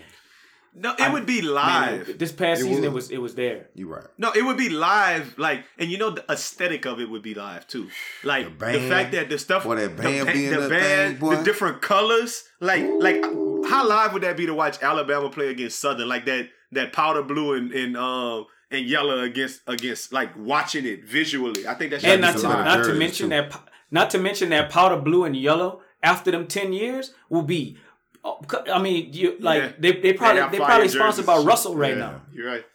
No, 0.75 0.93
it 0.97 1.11
would 1.11 1.25
be 1.25 1.41
live. 1.41 2.07
man, 2.07 2.17
this 2.17 2.31
past 2.31 2.61
It 2.61 2.65
season, 2.65 2.83
it 2.83 2.91
was 2.93 3.09
it 3.09 3.17
was 3.17 3.35
there. 3.35 3.67
you 3.73 3.87
right. 3.91 4.05
No, 4.17 4.31
it 4.31 4.43
would 4.45 4.57
be 4.57 4.69
live, 4.69 5.33
like, 5.37 5.63
and 5.79 5.89
you 5.91 5.97
know 5.97 6.11
the 6.11 6.23
aesthetic 6.31 6.85
of 6.85 6.99
it 6.99 7.09
would 7.09 7.21
be 7.23 7.33
live 7.33 7.67
too. 7.67 7.89
Like 8.23 8.59
The 8.59 8.65
the, 8.79 8.89
fact 8.89 9.11
that 9.13 9.29
the 9.29 9.39
stuff, 9.39 9.63
boy, 9.63 9.75
that 9.75 9.97
the, 9.97 10.03
band 10.03 10.27
ba- 10.27 10.33
being 10.33 10.51
the 10.51 10.59
that 10.61 10.69
band, 10.69 11.19
thing, 11.19 11.29
the 11.29 11.43
different 11.43 11.81
colors, 11.81 12.43
like, 12.61 12.85
like 12.99 13.23
how 13.67 13.87
live 13.87 14.13
would 14.13 14.23
that 14.23 14.37
be 14.37 14.45
to 14.45 14.53
watch 14.53 14.81
Alabama 14.81 15.29
play 15.29 15.47
against 15.47 15.79
Southern, 15.79 16.07
like 16.07 16.25
that, 16.25 16.49
that 16.73 16.93
powder 16.93 17.23
blue 17.23 17.53
and 17.55 17.71
and 17.73 17.97
um 17.97 18.45
and 18.71 18.85
yellow 18.85 19.21
against 19.21 19.61
against 19.67 20.13
like 20.13 20.29
watching 20.37 20.85
it 20.85 21.03
visually. 21.03 21.65
I 21.67 21.73
think 21.73 21.89
that's 21.91 22.03
and 22.03 22.21
not 22.21 22.33
to 22.33 22.39
some 22.39 22.51
of 22.51 22.57
the 22.59 22.63
not 22.65 22.85
to 22.85 22.93
mention 22.93 23.25
too. 23.25 23.29
that 23.35 23.49
po- 23.49 23.65
not 23.91 24.09
to 24.11 24.17
mention 24.19 24.49
that 24.49 24.69
powder 24.69 24.97
blue 24.97 25.23
and 25.25 25.35
yellow 25.35 25.81
after 26.03 26.31
them 26.31 26.47
ten 26.47 26.73
years 26.73 27.13
will 27.29 27.41
be. 27.43 27.77
oh, 28.23 28.39
I 28.71 28.79
mean, 28.81 29.13
you 29.13 29.37
like 29.39 29.61
Yeah. 29.61 29.71
they 29.79 29.91
they 29.93 30.13
probably 30.13 30.41
have 30.41 30.51
they 30.51 30.57
probably 30.59 30.87
sponsored 30.89 31.25
by. 31.25 31.37
Russell 31.37 31.75
right 31.75 31.93
Yeah. 31.97 31.99
now. 32.05 32.21
You're 32.33 32.47
right. 32.47 32.65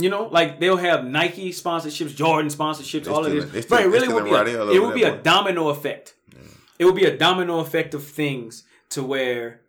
You 0.00 0.08
know, 0.10 0.28
like 0.28 0.60
they'll 0.60 0.76
have 0.76 1.04
Nike 1.04 1.50
sponsorships, 1.50 2.14
Jordan 2.14 2.48
sponsorships, 2.50 3.04
They 3.04 3.10
all 3.10 3.24
of 3.26 3.32
this. 3.32 3.64
still- 3.64 3.76
but 3.76 3.84
it 3.84 3.88
really 3.88 4.06
still 4.06 4.14
would 4.14 4.24
be 4.24 4.30
a, 4.30 4.42
it 4.44 4.56
over 4.56 4.80
would 4.86 4.94
be 4.94 5.02
a 5.02 5.12
boy. 5.14 5.22
domino 5.22 5.68
effect. 5.70 6.14
It 6.78 6.84
would 6.84 6.94
be 6.94 7.04
a 7.04 7.16
domino 7.16 7.58
effect 7.58 7.94
of 7.94 8.04
things 8.04 8.62
to 8.90 9.02
where 9.02 9.62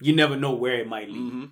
you 0.00 0.12
never 0.16 0.34
know 0.36 0.52
where 0.52 0.74
it 0.80 0.88
might 0.88 1.08
lead. 1.08 1.32
Mm-hmm. 1.32 1.44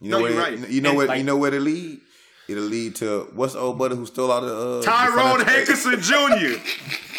You 0.00 0.10
No, 0.10 0.16
know 0.18 0.22
where 0.24 0.32
you're 0.32 0.40
it- 0.48 0.60
right. 0.60 0.68
You 0.70 0.80
know 0.80 0.88
And, 0.90 0.98
what? 0.98 1.08
like- 1.08 1.18
you 1.18 1.24
know 1.24 1.36
where 1.36 1.52
to 1.52 1.60
lead? 1.60 2.00
It'll 2.48 2.64
lead 2.64 2.96
to 2.96 3.28
what's 3.34 3.52
the 3.52 3.58
old 3.60 3.76
buddy 3.78 3.94
who 3.94 4.06
stole 4.06 4.32
out 4.32 4.42
of 4.42 4.48
uh, 4.50 4.82
Tyrone 4.82 5.38
the 5.40 5.44
Hankerson 5.44 6.00
Jr. 6.00 6.58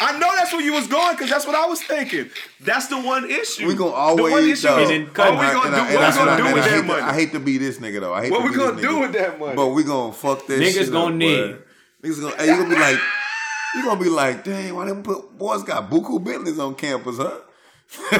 I 0.02 0.18
know 0.18 0.28
that's 0.34 0.52
where 0.52 0.60
you 0.60 0.72
was 0.72 0.88
going 0.88 1.14
because 1.14 1.30
that's 1.30 1.46
what 1.46 1.54
I 1.54 1.66
was 1.66 1.80
thinking. 1.82 2.30
That's 2.60 2.88
the 2.88 3.00
one 3.00 3.30
issue. 3.30 3.68
We 3.68 3.74
gonna 3.74 3.90
the 3.90 3.96
always 3.96 4.32
one 4.32 4.48
issue 4.48 4.62
though. 4.66 4.78
is, 4.80 4.90
And 4.90 5.06
then 5.06 5.14
what 5.14 5.30
we 5.38 5.46
gonna 5.46 5.66
And 5.66 5.74
do? 5.76 5.80
I- 5.80 5.94
What 5.94 6.12
we 6.12 6.18
gonna 6.18 6.30
I- 6.32 6.36
do 6.36 6.46
and 6.46 6.54
with 6.54 6.64
I 6.64 6.66
that 6.66 6.70
hate 6.74 6.80
to- 6.80 6.86
money? 6.86 7.02
I 7.02 7.14
hate 7.14 7.32
to 7.32 7.38
be 7.40 7.58
this 7.58 7.78
nigga 7.78 8.00
though. 8.00 8.12
I 8.12 8.22
hate 8.22 8.32
What 8.32 8.38
to 8.38 8.44
we 8.44 8.50
be 8.50 8.56
gonna 8.56 8.72
this 8.72 8.80
do 8.82 8.88
nigga. 8.88 9.00
with 9.02 9.12
that 9.12 9.38
money? 9.38 9.54
But 9.54 9.66
we 9.68 9.84
gonna 9.84 10.12
fuck 10.12 10.46
this. 10.48 10.60
Niggas 10.60 10.84
shit 10.84 10.90
gonna 10.92 11.06
up, 11.06 11.14
need. 11.14 11.52
boy. 11.52 11.58
Niggas 12.08 12.20
gonna. 12.22 12.36
Hey, 12.36 12.46
you 12.50 12.56
gonna 12.56 12.68
be 12.74 12.80
like, 12.80 12.98
you 13.76 13.84
gonna 13.84 14.00
be 14.02 14.08
like, 14.10 14.42
dang, 14.44 14.74
why 14.74 14.84
them 14.86 15.02
put 15.04 15.38
boys 15.38 15.62
got 15.62 15.88
buku 15.88 16.24
Bentleys 16.24 16.58
on 16.58 16.74
campus, 16.74 17.18
huh? 17.18 17.38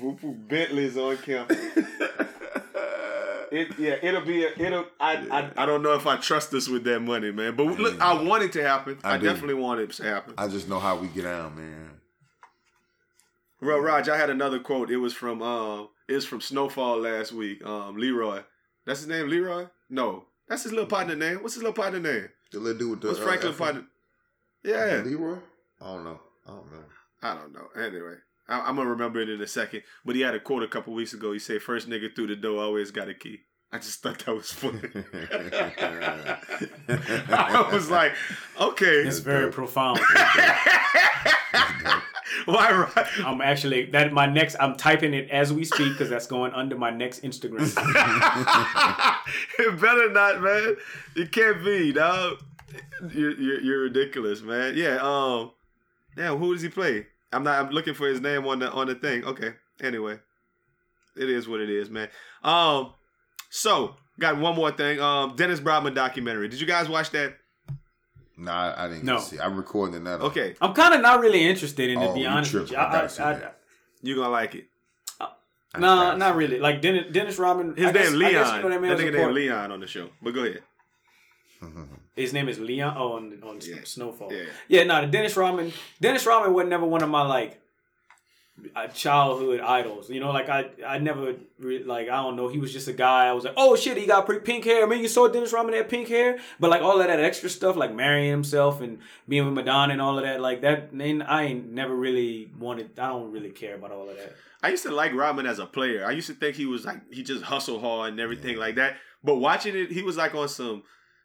Wupu 0.00 0.48
Bentley's 0.48 0.96
on 0.96 1.16
campus. 1.18 1.58
It, 3.50 3.78
yeah, 3.78 3.96
it'll 4.02 4.20
be. 4.22 4.44
A, 4.44 4.50
it'll. 4.58 4.86
I, 5.00 5.16
I. 5.30 5.62
I 5.62 5.66
don't 5.66 5.82
know 5.82 5.94
if 5.94 6.06
I 6.06 6.16
trust 6.16 6.52
us 6.54 6.68
with 6.68 6.84
that 6.84 7.00
money, 7.00 7.30
man. 7.32 7.56
But 7.56 7.66
look, 7.78 8.00
I 8.00 8.20
want 8.22 8.42
it 8.42 8.52
to 8.52 8.62
happen. 8.62 8.98
I, 9.04 9.14
I 9.14 9.18
definitely 9.18 9.54
want 9.54 9.80
it 9.80 9.90
to 9.92 10.02
happen. 10.04 10.34
I 10.36 10.48
just 10.48 10.68
know 10.68 10.78
how 10.78 10.96
we 10.96 11.08
get 11.08 11.24
out, 11.24 11.56
man. 11.56 11.90
Bro, 13.60 13.80
Raj, 13.80 14.08
I 14.08 14.16
had 14.16 14.30
another 14.30 14.58
quote. 14.60 14.90
It 14.90 14.98
was 14.98 15.12
from. 15.14 15.42
Um, 15.42 15.88
it 16.08 16.14
was 16.14 16.24
from 16.24 16.40
Snowfall 16.40 17.00
last 17.00 17.32
week. 17.32 17.64
Um, 17.64 17.96
Leroy. 17.96 18.42
That's 18.86 19.00
his 19.00 19.08
name, 19.08 19.28
Leroy. 19.28 19.66
No, 19.90 20.24
that's 20.48 20.62
his 20.62 20.72
little 20.72 20.86
partner 20.86 21.14
name. 21.16 21.42
What's 21.42 21.54
his 21.54 21.62
little 21.62 21.74
partner 21.74 22.00
name? 22.00 22.28
The 22.52 22.60
little 22.60 22.78
dude 22.78 22.90
with 22.90 23.00
the 23.02 23.08
What's 23.08 23.20
uh, 23.20 23.24
Franklin 23.24 23.52
Afro- 23.52 23.64
partner? 23.66 23.84
Yeah, 24.64 25.02
Leroy. 25.04 25.38
I 25.80 25.86
don't 25.86 26.04
know. 26.04 26.20
I 26.46 26.50
don't 26.50 26.72
know. 26.72 26.84
I 27.22 27.34
don't 27.34 27.52
know. 27.52 27.68
Anyway, 27.82 28.14
I, 28.48 28.60
I'm 28.60 28.76
gonna 28.76 28.90
remember 28.90 29.20
it 29.20 29.28
in 29.28 29.40
a 29.40 29.46
second. 29.46 29.82
But 30.04 30.16
he 30.16 30.22
had 30.22 30.34
a 30.34 30.40
quote 30.40 30.62
a 30.62 30.68
couple 30.68 30.94
weeks 30.94 31.12
ago. 31.12 31.32
He 31.32 31.38
said, 31.38 31.62
"First 31.62 31.88
nigga 31.88 32.14
through 32.14 32.28
the 32.28 32.36
door 32.36 32.62
always 32.62 32.90
got 32.90 33.08
a 33.08 33.14
key." 33.14 33.40
I 33.70 33.76
just 33.78 34.02
thought 34.02 34.18
that 34.20 34.34
was 34.34 34.50
funny. 34.50 34.80
I 37.28 37.68
was 37.70 37.90
like, 37.90 38.14
okay, 38.58 39.02
It's 39.02 39.18
very 39.18 39.52
profound. 39.52 39.98
why? 42.46 42.72
Right? 42.72 43.06
I'm 43.26 43.42
actually 43.42 43.90
that 43.90 44.10
my 44.12 44.24
next. 44.24 44.56
I'm 44.58 44.74
typing 44.76 45.12
it 45.12 45.28
as 45.30 45.52
we 45.52 45.64
speak 45.64 45.92
because 45.92 46.08
that's 46.08 46.26
going 46.26 46.52
under 46.52 46.78
my 46.78 46.88
next 46.88 47.22
Instagram. 47.22 47.60
it 49.58 49.78
better 49.80 50.10
not, 50.12 50.40
man. 50.40 50.76
It 51.14 51.30
can't 51.30 51.62
be, 51.62 51.92
dog. 51.92 52.38
You're, 53.12 53.38
you're 53.38 53.60
you're 53.60 53.80
ridiculous, 53.82 54.40
man. 54.40 54.78
Yeah. 54.78 54.98
Um. 55.02 55.50
Damn. 56.16 56.38
Who 56.38 56.54
does 56.54 56.62
he 56.62 56.70
play? 56.70 57.06
I'm 57.32 57.44
not. 57.44 57.58
I'm 57.64 57.70
looking 57.70 57.94
for 57.94 58.06
his 58.08 58.20
name 58.20 58.46
on 58.46 58.58
the 58.60 58.70
on 58.70 58.86
the 58.86 58.94
thing. 58.94 59.24
Okay. 59.24 59.52
Anyway, 59.82 60.18
it 61.16 61.28
is 61.30 61.46
what 61.48 61.60
it 61.60 61.70
is, 61.70 61.90
man. 61.90 62.08
Um. 62.42 62.92
So 63.50 63.96
got 64.18 64.38
one 64.38 64.54
more 64.56 64.70
thing. 64.70 65.00
Um. 65.00 65.36
Dennis 65.36 65.60
Rodman 65.60 65.94
documentary. 65.94 66.48
Did 66.48 66.60
you 66.60 66.66
guys 66.66 66.88
watch 66.88 67.10
that? 67.10 67.34
Nah, 68.36 68.52
I, 68.72 68.84
I 68.84 68.88
didn't 68.88 69.04
No. 69.04 69.18
see. 69.18 69.38
I'm 69.40 69.56
recording 69.56 69.96
another. 69.96 70.24
Okay. 70.26 70.54
I'm 70.60 70.72
kind 70.72 70.94
of 70.94 71.00
not 71.00 71.20
really 71.20 71.44
interested 71.48 71.90
in 71.90 72.00
it. 72.00 72.04
Oh, 72.04 72.08
to 72.08 72.14
be 72.14 72.20
you 72.20 72.26
honest 72.28 72.54
with 72.54 72.70
you, 72.70 72.76
I 72.76 72.92
gotta 73.06 73.22
I, 73.24 73.32
I. 73.32 73.50
You 74.02 74.14
gonna 74.14 74.28
like 74.30 74.54
it? 74.54 74.66
I 75.20 75.80
no, 75.80 75.86
gotta 75.96 76.18
not 76.18 76.36
really. 76.36 76.58
Like 76.60 76.80
Dennis, 76.80 77.12
Dennis 77.12 77.38
Rodman. 77.38 77.74
His 77.76 77.86
I 77.86 77.92
guess- 77.92 78.10
name 78.12 78.14
I 78.14 78.16
Leon. 78.16 78.32
guess 78.32 78.46
you 78.48 78.62
know 78.62 78.62
that 78.62 78.68
that 78.70 78.80
man's 78.80 79.00
nigga 79.00 79.06
important. 79.08 79.34
named 79.34 79.50
Leon 79.50 79.72
on 79.72 79.80
the 79.80 79.86
show. 79.86 80.08
But 80.22 80.34
go 80.34 80.44
ahead. 80.44 80.62
His 82.16 82.32
name 82.32 82.48
is 82.48 82.58
Leon. 82.58 82.94
Oh, 82.96 83.12
on, 83.12 83.38
on 83.42 83.58
Yeah. 83.62 83.76
Snowfall. 83.84 84.32
Yeah. 84.32 84.44
Yeah, 84.68 84.84
no, 84.84 85.00
the 85.02 85.06
Dennis 85.06 85.36
Rodman. 85.36 85.72
Dennis 86.00 86.26
Rodman 86.26 86.52
was 86.52 86.66
never 86.66 86.84
one 86.84 87.02
of 87.02 87.08
my 87.08 87.22
like 87.22 87.60
uh, 88.74 88.88
childhood 88.88 89.60
idols. 89.60 90.10
You 90.10 90.20
know, 90.20 90.30
like 90.32 90.48
I, 90.48 90.66
I 90.86 90.98
never 90.98 91.34
re- 91.60 91.84
like 91.84 92.08
I 92.08 92.16
don't 92.16 92.36
know. 92.36 92.48
He 92.48 92.58
was 92.58 92.72
just 92.72 92.88
a 92.88 92.92
guy. 92.92 93.26
I 93.26 93.32
was 93.32 93.44
like, 93.44 93.54
oh 93.56 93.76
shit, 93.76 93.96
he 93.96 94.06
got 94.06 94.26
pretty 94.26 94.40
pink 94.44 94.64
hair. 94.64 94.86
Man, 94.86 94.98
you 94.98 95.08
saw 95.08 95.28
Dennis 95.28 95.52
Rodman 95.52 95.74
had 95.74 95.88
pink 95.88 96.08
hair, 96.08 96.38
but 96.58 96.70
like 96.70 96.82
all 96.82 97.00
of 97.00 97.06
that 97.06 97.20
extra 97.20 97.48
stuff, 97.48 97.76
like 97.76 97.94
marrying 97.94 98.30
himself 98.30 98.80
and 98.80 98.98
being 99.28 99.44
with 99.44 99.54
Madonna 99.54 99.92
and 99.92 100.02
all 100.02 100.18
of 100.18 100.24
that, 100.24 100.40
like 100.40 100.62
that. 100.62 100.96
Then 100.96 101.22
I 101.22 101.44
ain't 101.44 101.70
never 101.70 101.94
really 101.94 102.50
wanted. 102.58 102.98
I 102.98 103.08
don't 103.08 103.30
really 103.30 103.50
care 103.50 103.76
about 103.76 103.92
all 103.92 104.08
of 104.08 104.16
that. 104.16 104.34
I 104.62 104.70
used 104.70 104.82
to 104.84 104.90
like 104.90 105.14
Rodman 105.14 105.46
as 105.46 105.60
a 105.60 105.66
player. 105.66 106.04
I 106.04 106.10
used 106.10 106.26
to 106.26 106.34
think 106.34 106.56
he 106.56 106.66
was 106.66 106.84
like 106.84 107.12
he 107.12 107.22
just 107.22 107.44
hustle 107.44 107.78
hard 107.78 108.10
and 108.10 108.20
everything 108.20 108.56
like 108.56 108.74
that. 108.74 108.96
But 109.22 109.36
watching 109.36 109.76
it, 109.76 109.92
he 109.92 110.02
was 110.02 110.16
like 110.16 110.34
on 110.34 110.48
some 110.48 110.82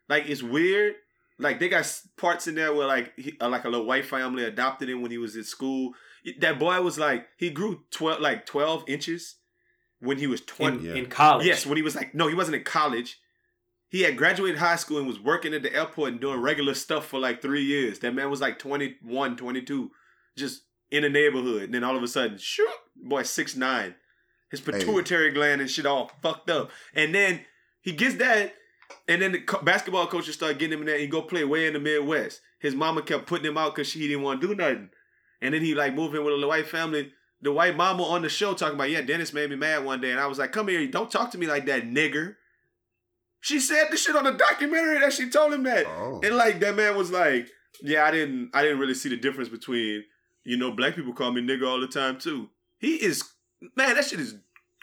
like 0.10 0.28
it's 0.28 0.44
weird. 0.44 0.96
Like 1.40 1.60
they 1.60 1.68
got 1.70 1.92
parts 2.18 2.48
in 2.48 2.56
there 2.56 2.74
where 2.74 2.88
like 2.88 3.14
he, 3.18 3.36
uh, 3.42 3.50
like 3.50 3.66
a 3.66 3.70
little 3.70 3.86
white 3.86 4.06
family 4.06 4.44
adopted 4.44 4.90
him 4.90 5.02
when 5.02 5.12
he 5.12 5.18
was 5.18 5.36
in 5.36 5.44
school. 5.44 5.94
That 6.40 6.60
boy 6.60 6.82
was 6.82 6.98
like 6.98 7.28
he 7.38 7.50
grew 7.50 7.82
twelve 7.92 8.22
like 8.22 8.46
twelve 8.46 8.84
inches 8.88 9.36
when 10.00 10.18
he 10.18 10.28
was 10.28 10.42
In, 10.42 10.46
twenty. 10.48 10.88
Yeah. 10.88 10.94
in 10.96 11.08
college, 11.08 11.48
Yes, 11.48 11.66
when 11.66 11.78
he 11.78 11.84
was 11.84 11.96
like 11.96 12.14
no, 12.14 12.28
he 12.28 12.36
wasn't 12.36 12.56
in 12.56 12.64
college. 12.64 13.20
He 13.90 14.02
had 14.02 14.18
graduated 14.18 14.58
high 14.60 14.76
school 14.78 14.98
and 14.98 15.08
was 15.08 15.20
working 15.20 15.54
at 15.54 15.62
the 15.62 15.74
airport 15.76 16.12
and 16.14 16.20
doing 16.22 16.40
regular 16.42 16.74
stuff 16.74 17.06
for 17.06 17.20
like 17.20 17.44
three 17.44 17.64
years. 17.64 18.00
That 18.00 18.16
man 18.16 18.28
was 18.32 18.42
like 18.42 18.58
21, 18.58 19.38
22, 19.38 19.92
just 20.36 20.64
in 20.90 21.04
the 21.04 21.10
neighborhood. 21.10 21.64
And 21.64 21.76
then 21.76 21.84
all 21.84 21.96
of 21.96 22.02
a 22.02 22.08
sudden, 22.08 22.40
shoot, 22.40 22.68
boy, 22.96 23.22
six 23.22 23.56
nine, 23.56 23.94
his 24.50 24.62
pituitary 24.62 25.30
gland 25.32 25.62
and 25.62 25.70
shit 25.70 25.86
all 25.86 26.12
fucked 26.24 26.50
up. 26.50 26.72
And 26.96 27.14
then 27.14 27.42
he 27.82 27.92
gets 27.92 28.16
that, 28.16 28.56
and 29.08 29.22
then 29.22 29.32
the 29.34 29.60
basketball 29.64 30.08
coaches 30.08 30.36
start 30.36 30.60
getting 30.60 30.74
him 30.74 30.82
in 30.82 30.86
there. 30.86 30.96
And 30.96 31.02
he 31.02 31.08
go 31.08 31.22
play 31.22 31.44
way 31.44 31.68
in 31.68 31.74
the 31.74 31.80
Midwest. 31.80 32.42
His 32.60 32.76
mama 32.76 33.02
kept 33.02 33.28
putting 33.28 33.46
him 33.46 33.58
out 33.58 33.76
because 33.76 33.90
she 33.90 34.00
didn't 34.08 34.24
want 34.24 34.42
to 34.42 34.48
do 34.48 34.56
nothing. 34.56 34.90
And 35.42 35.54
then 35.54 35.62
he 35.62 35.76
like 35.76 35.94
moved 35.94 36.16
in 36.16 36.24
with 36.24 36.42
a 36.42 36.48
white 36.48 36.68
family. 36.68 37.12
The 37.42 37.52
white 37.52 37.76
mama 37.76 38.04
on 38.04 38.22
the 38.22 38.30
show 38.30 38.54
talking 38.54 38.76
about, 38.76 38.90
yeah, 38.90 39.02
Dennis 39.02 39.34
made 39.34 39.50
me 39.50 39.58
mad 39.58 39.84
one 39.84 40.00
day, 40.00 40.12
and 40.12 40.20
I 40.20 40.28
was 40.28 40.40
like, 40.40 40.54
come 40.54 40.70
here, 40.70 40.88
don't 40.88 41.12
talk 41.12 41.32
to 41.32 41.38
me 41.38 41.46
like 41.46 41.66
that, 41.66 41.84
nigger. 41.84 42.36
She 43.42 43.60
said 43.60 43.88
the 43.92 43.98
shit 43.98 44.16
on 44.16 44.24
the 44.24 44.32
documentary 44.32 45.00
that 45.00 45.12
she 45.12 45.30
told 45.30 45.54
him 45.54 45.64
that. 45.64 45.86
Oh. 45.86 46.22
And 46.24 46.38
like 46.38 46.62
that 46.62 46.78
man 46.78 46.96
was 46.96 47.12
like, 47.12 47.50
yeah, 47.82 48.06
I 48.06 48.12
didn't 48.12 48.52
I 48.54 48.62
didn't 48.62 48.80
really 48.80 48.94
see 48.94 49.10
the 49.10 49.18
difference 49.18 49.50
between, 49.50 50.06
you 50.46 50.56
know, 50.56 50.72
black 50.72 50.96
people 50.96 51.12
call 51.12 51.34
me 51.34 51.42
nigger 51.42 51.68
all 51.68 51.82
the 51.82 51.88
time 51.88 52.18
too. 52.18 52.50
He 52.80 52.96
is 52.96 53.22
man, 53.76 53.96
that 53.96 54.06
shit 54.06 54.22
is 54.22 54.36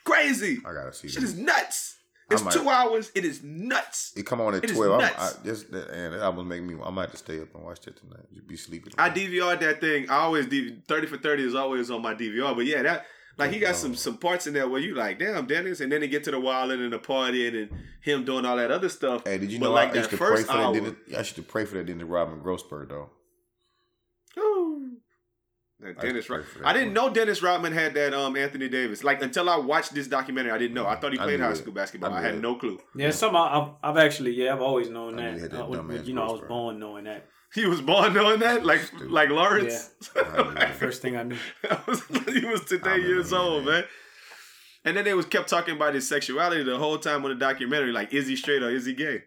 crazy. 0.05 0.59
I 0.67 0.75
gotta 0.75 0.93
see. 0.93 1.09
Shit 1.09 1.23
is 1.23 1.39
nuts. 1.39 1.97
I 2.31 2.35
It's 2.35 2.45
might- 2.45 2.55
two 2.55 2.69
hours. 2.69 3.11
It 3.15 3.25
is 3.25 3.43
nuts. 3.43 4.13
It 4.17 4.25
come 4.27 4.41
on 4.41 4.55
at 4.55 4.65
It 4.65 4.71
twelve. 4.75 5.01
I, 5.01 5.09
nuts. 5.09 5.39
just 5.45 5.71
that, 5.73 5.89
and 5.91 6.15
that 6.15 6.23
almost 6.23 6.47
make 6.47 6.63
me. 6.63 6.77
I 6.83 6.91
might 6.91 7.03
have 7.03 7.11
to 7.13 7.17
stay 7.17 7.41
up 7.41 7.55
and 7.55 7.65
watch 7.65 7.81
that 7.83 7.97
tonight. 7.97 8.25
You 8.33 8.43
be 8.43 8.57
sleeping. 8.57 8.93
I 8.99 9.11
DVR'd 9.11 9.61
that 9.61 9.81
thing. 9.81 10.09
I 10.09 10.19
always 10.19 10.47
DV, 10.47 10.85
30 10.87 11.07
for 11.07 11.17
30 11.17 11.45
is 11.45 11.55
always 11.55 11.91
on 11.91 12.03
my 12.03 12.15
DVR. 12.15 12.55
But 12.55 12.67
yeah, 12.67 12.83
that 12.83 13.07
like 13.39 13.51
he 13.53 13.59
got 13.59 13.71
oh. 13.71 13.75
some 13.75 13.95
some 13.95 14.17
parts 14.19 14.47
in 14.47 14.55
there 14.55 14.69
where 14.69 14.81
you 14.81 14.95
like, 14.95 15.19
damn, 15.19 15.47
Dennis, 15.47 15.81
and 15.81 15.91
then 15.91 16.03
he 16.03 16.09
get 16.09 16.25
to 16.25 16.31
the 16.31 16.39
wilding 16.41 16.81
and 16.83 16.93
the 16.93 16.99
partying 16.99 17.49
and 17.63 17.71
then 17.71 17.79
him 18.01 18.25
doing 18.25 18.45
all 18.45 18.57
that 18.57 18.71
other 18.71 18.89
stuff. 18.89 19.25
Hey, 19.27 19.39
did 19.39 19.51
you 19.53 19.59
But 19.59 19.67
know 19.67 19.73
like 19.73 19.91
I 19.93 19.95
used 19.99 20.11
that 20.11 20.17
to 20.17 20.17
pray 20.19 20.37
first 20.37 20.47
for 20.47 20.53
hour- 20.53 20.75
that? 20.75 20.97
I 21.15 21.19
used 21.19 21.37
to 21.37 21.43
pray 21.43 21.65
for 21.65 21.77
that 21.77 21.87
Dennis 21.87 22.07
growth 22.43 22.61
spurt 22.61 22.89
though. 22.91 23.11
Ooh. 25.83 25.87
That 25.95 25.99
I 25.99 26.03
Dennis 26.07 26.27
pray 26.27 26.37
Rod- 26.39 26.47
I 26.65 26.73
didn't 26.73 26.93
know 26.93 27.09
Dennis 27.11 27.43
Rodman 27.43 27.73
had 27.73 27.95
that 27.95 28.13
um 28.15 28.37
Anthony 28.37 28.69
Davis. 28.69 29.03
Like 29.05 29.23
until 29.23 29.49
I 29.49 29.57
watched 29.57 29.95
this 29.95 30.07
documentary, 30.09 30.53
I 30.53 30.59
didn't 30.59 30.75
know. 30.75 30.87
I 30.87 30.97
thought 30.97 31.13
he 31.13 31.19
played 31.19 31.41
high 31.41 31.51
it. 31.53 31.57
school 31.57 31.73
basketball. 31.73 32.13
I 32.13 32.19
I, 32.19 32.23
had 32.23 32.41
no 32.43 32.55
clue. 32.57 32.79
Yeah, 32.95 33.11
some 33.11 33.35
I've, 33.37 33.69
I've 33.83 33.97
actually 33.97 34.33
yeah 34.33 34.53
I've 34.53 34.61
always 34.61 34.89
known 34.91 35.19
I 35.19 35.39
that. 35.39 35.51
that 35.53 35.63
Uh, 35.63 35.67
when- 35.67 35.81
dumbass 35.81 36.07
you 36.07 36.15
know 36.15 36.23
I 36.23 36.25
was 36.25 36.33
growth 36.33 36.39
spurt. 36.41 36.49
born 36.49 36.79
knowing 36.79 37.05
that. 37.05 37.27
He 37.53 37.67
was 37.67 37.81
born 37.81 38.15
knowing 38.15 38.39
that, 38.41 38.65
like 38.65 38.81
Stupid. 38.83 39.11
like 39.11 39.29
Lawrence. 39.31 39.91
Yeah. 40.15 40.71
First 40.85 41.03
thing 41.03 41.17
I 41.17 41.25
knew. 41.25 41.37
I 41.71 41.79
was, 41.89 42.01
he 42.29 42.45
was 42.47 42.61
I 42.61 42.65
today 42.65 42.91
remember 42.91 43.09
years 43.09 43.33
old, 43.33 43.65
that. 43.67 43.71
man. 43.73 43.85
And 44.85 44.97
then 44.97 45.05
they 45.05 45.15
was 45.15 45.27
kept 45.27 45.49
talking 45.49 45.75
about 45.75 45.95
his 45.95 46.07
sexuality 46.09 46.63
the 46.63 46.79
whole 46.79 46.97
time 46.99 47.25
on 47.25 47.31
the 47.31 47.35
documentary. 47.35 47.91
Like, 47.93 48.15
is 48.15 48.29
he 48.29 48.37
straight 48.37 48.63
or 48.63 48.71
is 48.71 48.87
he 48.87 48.95
gay? 48.95 49.25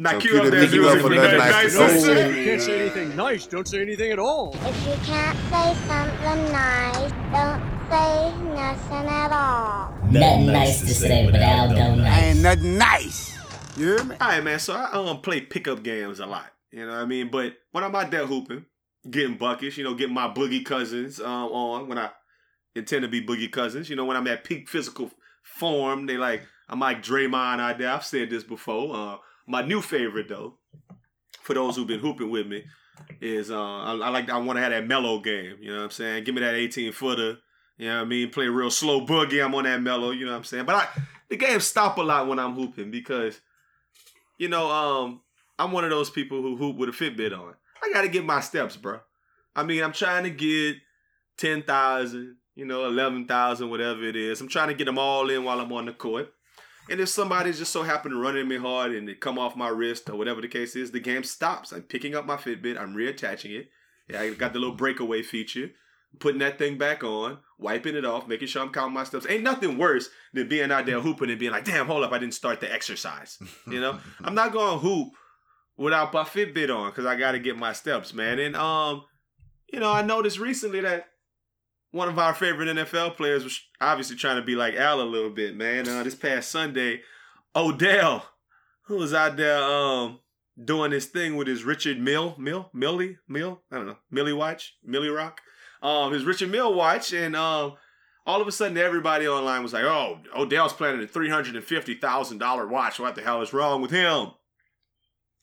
Now, 0.00 0.12
So 0.12 0.20
cue 0.20 0.30
cue 0.30 0.38
up 0.38 0.44
the 0.44 0.50
that 0.52 0.60
Mickey 0.60 0.78
music 0.78 0.96
up 0.96 1.02
for 1.02 1.08
for 1.08 1.14
nothing 1.16 1.38
that 1.38 1.38
nice 1.38 1.52
nice 1.52 1.74
to 1.74 1.82
and 1.82 2.00
say. 2.00 2.14
sick. 2.14 2.36
You 2.36 2.44
can't 2.44 2.62
say 2.62 2.80
anything 2.80 3.16
nice, 3.16 3.46
don't 3.48 3.66
say 3.66 3.80
anything 3.82 4.12
at 4.12 4.18
all. 4.20 4.54
If 4.54 4.86
you 4.86 4.94
can't 5.04 5.38
say 5.50 5.74
something 5.88 6.52
nice, 6.52 7.10
don't 7.32 7.62
say 7.90 8.32
nothing 8.54 9.08
at 9.08 9.32
all. 9.32 9.98
Nothing 10.12 10.46
nice 10.46 10.80
to 10.82 10.94
say, 10.94 11.28
but 11.28 11.42
Aldo 11.42 11.96
nice. 11.96 12.22
Ain't 12.22 12.40
nothing 12.42 12.78
nice. 12.78 13.36
You 13.76 13.86
hear 13.96 14.04
me? 14.04 14.16
All 14.20 14.28
right, 14.28 14.44
man. 14.44 14.60
So 14.60 14.74
I 14.74 14.92
um 14.92 15.20
play 15.20 15.40
pickup 15.40 15.82
games 15.82 16.20
a 16.20 16.26
lot. 16.26 16.46
You 16.70 16.86
know 16.86 16.92
what 16.92 17.00
I 17.00 17.04
mean? 17.04 17.28
But 17.28 17.54
when 17.72 17.82
I'm 17.82 17.94
out 17.96 18.10
there 18.12 18.24
hooping, 18.26 18.66
getting 19.10 19.36
buckets, 19.36 19.76
you 19.76 19.82
know, 19.82 19.94
getting 19.94 20.14
my 20.14 20.28
boogie 20.28 20.64
cousins 20.64 21.18
um 21.20 21.50
on 21.50 21.88
when 21.88 21.98
I 21.98 22.10
intend 22.76 23.02
to 23.02 23.08
be 23.08 23.20
boogie 23.26 23.50
cousins. 23.50 23.90
You 23.90 23.96
know, 23.96 24.04
when 24.04 24.16
I'm 24.16 24.28
at 24.28 24.44
peak 24.44 24.68
physical 24.68 25.10
form, 25.42 26.06
they 26.06 26.16
like 26.18 26.42
I'm 26.68 26.78
like 26.78 27.02
Draymond 27.02 27.58
out 27.58 27.78
there. 27.78 27.90
I've 27.90 28.04
said 28.04 28.30
this 28.30 28.44
before. 28.44 28.94
Uh, 28.94 29.16
my 29.48 29.62
new 29.62 29.80
favorite 29.80 30.28
though, 30.28 30.54
for 31.42 31.54
those 31.54 31.76
who've 31.76 31.86
been 31.86 32.00
hooping 32.00 32.30
with 32.30 32.46
me, 32.46 32.64
is 33.20 33.50
uh 33.50 33.56
I, 33.56 33.92
I 33.92 34.08
like 34.10 34.30
I 34.30 34.38
want 34.38 34.56
to 34.56 34.62
have 34.62 34.72
that 34.72 34.86
mellow 34.86 35.20
game. 35.20 35.56
You 35.60 35.72
know 35.72 35.78
what 35.78 35.84
I'm 35.84 35.90
saying? 35.90 36.24
Give 36.24 36.34
me 36.34 36.40
that 36.42 36.54
18 36.54 36.92
footer. 36.92 37.38
You 37.76 37.88
know 37.88 37.96
what 37.96 38.02
I 38.02 38.04
mean? 38.06 38.30
Play 38.30 38.46
real 38.46 38.70
slow 38.70 39.06
boogie. 39.06 39.44
I'm 39.44 39.54
on 39.54 39.64
that 39.64 39.80
mellow. 39.80 40.10
You 40.10 40.26
know 40.26 40.32
what 40.32 40.38
I'm 40.38 40.44
saying? 40.44 40.66
But 40.66 40.74
I 40.74 40.88
the 41.28 41.36
game 41.36 41.60
stop 41.60 41.98
a 41.98 42.02
lot 42.02 42.28
when 42.28 42.38
I'm 42.38 42.54
hooping 42.54 42.90
because 42.90 43.40
you 44.38 44.48
know, 44.48 44.70
um, 44.70 45.20
I'm 45.58 45.72
one 45.72 45.84
of 45.84 45.90
those 45.90 46.10
people 46.10 46.40
who 46.40 46.56
hoop 46.56 46.76
with 46.76 46.88
a 46.88 46.92
Fitbit 46.92 47.36
on. 47.36 47.54
I 47.82 47.92
got 47.92 48.02
to 48.02 48.08
get 48.08 48.24
my 48.24 48.40
steps, 48.40 48.76
bro. 48.76 49.00
I 49.54 49.64
mean, 49.64 49.82
I'm 49.82 49.92
trying 49.92 50.24
to 50.24 50.30
get 50.30 50.76
10,000, 51.38 52.36
you 52.54 52.64
know, 52.64 52.86
11,000, 52.86 53.68
whatever 53.68 54.04
it 54.04 54.16
is. 54.16 54.40
I'm 54.40 54.48
trying 54.48 54.68
to 54.68 54.74
get 54.74 54.84
them 54.84 54.98
all 54.98 55.28
in 55.28 55.44
while 55.44 55.60
I'm 55.60 55.72
on 55.72 55.86
the 55.86 55.92
court. 55.92 56.32
And 56.90 57.00
if 57.00 57.08
somebody 57.08 57.52
just 57.52 57.72
so 57.72 57.82
happen 57.82 58.12
to 58.12 58.18
run 58.18 58.36
at 58.36 58.46
me 58.46 58.56
hard 58.56 58.92
and 58.92 59.08
it 59.08 59.20
come 59.20 59.38
off 59.38 59.56
my 59.56 59.68
wrist 59.68 60.08
or 60.08 60.16
whatever 60.16 60.40
the 60.40 60.48
case 60.48 60.74
is, 60.74 60.90
the 60.90 61.00
game 61.00 61.22
stops. 61.22 61.72
I'm 61.72 61.82
picking 61.82 62.14
up 62.14 62.26
my 62.26 62.36
Fitbit, 62.36 62.80
I'm 62.80 62.94
reattaching 62.94 63.58
it. 63.58 63.68
Yeah, 64.08 64.22
I 64.22 64.30
got 64.30 64.54
the 64.54 64.58
little 64.58 64.74
breakaway 64.74 65.22
feature, 65.22 65.70
putting 66.18 66.38
that 66.38 66.58
thing 66.58 66.78
back 66.78 67.04
on, 67.04 67.38
wiping 67.58 67.94
it 67.94 68.06
off, 68.06 68.26
making 68.26 68.48
sure 68.48 68.62
I'm 68.62 68.72
counting 68.72 68.94
my 68.94 69.04
steps. 69.04 69.26
Ain't 69.28 69.42
nothing 69.42 69.76
worse 69.76 70.08
than 70.32 70.48
being 70.48 70.72
out 70.72 70.86
there 70.86 71.00
hooping 71.00 71.28
and 71.28 71.38
being 71.38 71.52
like, 71.52 71.64
damn, 71.64 71.86
hold 71.86 72.04
up, 72.04 72.12
I 72.12 72.18
didn't 72.18 72.34
start 72.34 72.60
the 72.60 72.72
exercise. 72.72 73.38
You 73.66 73.80
know, 73.80 73.98
I'm 74.24 74.34
not 74.34 74.52
going 74.52 74.74
to 74.74 74.78
hoop 74.78 75.12
without 75.76 76.12
my 76.12 76.24
Fitbit 76.24 76.74
on 76.74 76.90
because 76.90 77.04
I 77.04 77.16
got 77.16 77.32
to 77.32 77.38
get 77.38 77.58
my 77.58 77.74
steps, 77.74 78.14
man. 78.14 78.38
And 78.38 78.56
um, 78.56 79.04
you 79.72 79.80
know, 79.80 79.92
I 79.92 80.02
noticed 80.02 80.38
recently 80.38 80.80
that 80.80 81.08
one 81.90 82.08
of 82.08 82.18
our 82.18 82.34
favorite 82.34 82.68
NFL 82.68 83.16
players 83.16 83.44
was 83.44 83.60
obviously 83.80 84.16
trying 84.16 84.36
to 84.36 84.42
be 84.42 84.54
like 84.54 84.74
Al 84.74 85.00
a 85.00 85.02
little 85.02 85.30
bit, 85.30 85.56
man. 85.56 85.88
Uh, 85.88 86.02
this 86.02 86.14
past 86.14 86.50
Sunday, 86.50 87.02
Odell, 87.56 88.28
who 88.82 88.96
was 88.96 89.14
out 89.14 89.36
there 89.36 89.62
um 89.62 90.20
doing 90.62 90.90
this 90.90 91.06
thing 91.06 91.36
with 91.36 91.46
his 91.46 91.64
Richard 91.64 92.00
Mille, 92.00 92.34
Mill, 92.38 92.70
Millie, 92.72 93.18
Mill, 93.28 93.62
I 93.70 93.76
don't 93.76 93.86
know, 93.86 93.98
Millie 94.10 94.32
watch, 94.32 94.76
Millie 94.84 95.08
Rock, 95.08 95.40
um, 95.82 96.12
his 96.12 96.24
Richard 96.24 96.50
Mille 96.50 96.74
watch, 96.74 97.12
and 97.12 97.36
um. 97.36 97.74
All 98.26 98.42
of 98.42 98.46
a 98.46 98.52
sudden, 98.52 98.76
everybody 98.76 99.26
online 99.26 99.62
was 99.62 99.72
like, 99.72 99.84
"Oh, 99.84 100.18
Odell's 100.36 100.74
planning 100.74 101.02
a 101.02 101.06
three 101.06 101.30
hundred 101.30 101.56
and 101.56 101.64
fifty 101.64 101.94
thousand 101.94 102.36
dollar 102.36 102.66
watch. 102.66 103.00
What 103.00 103.14
the 103.14 103.22
hell 103.22 103.40
is 103.40 103.54
wrong 103.54 103.80
with 103.80 103.90
him?" 103.90 104.32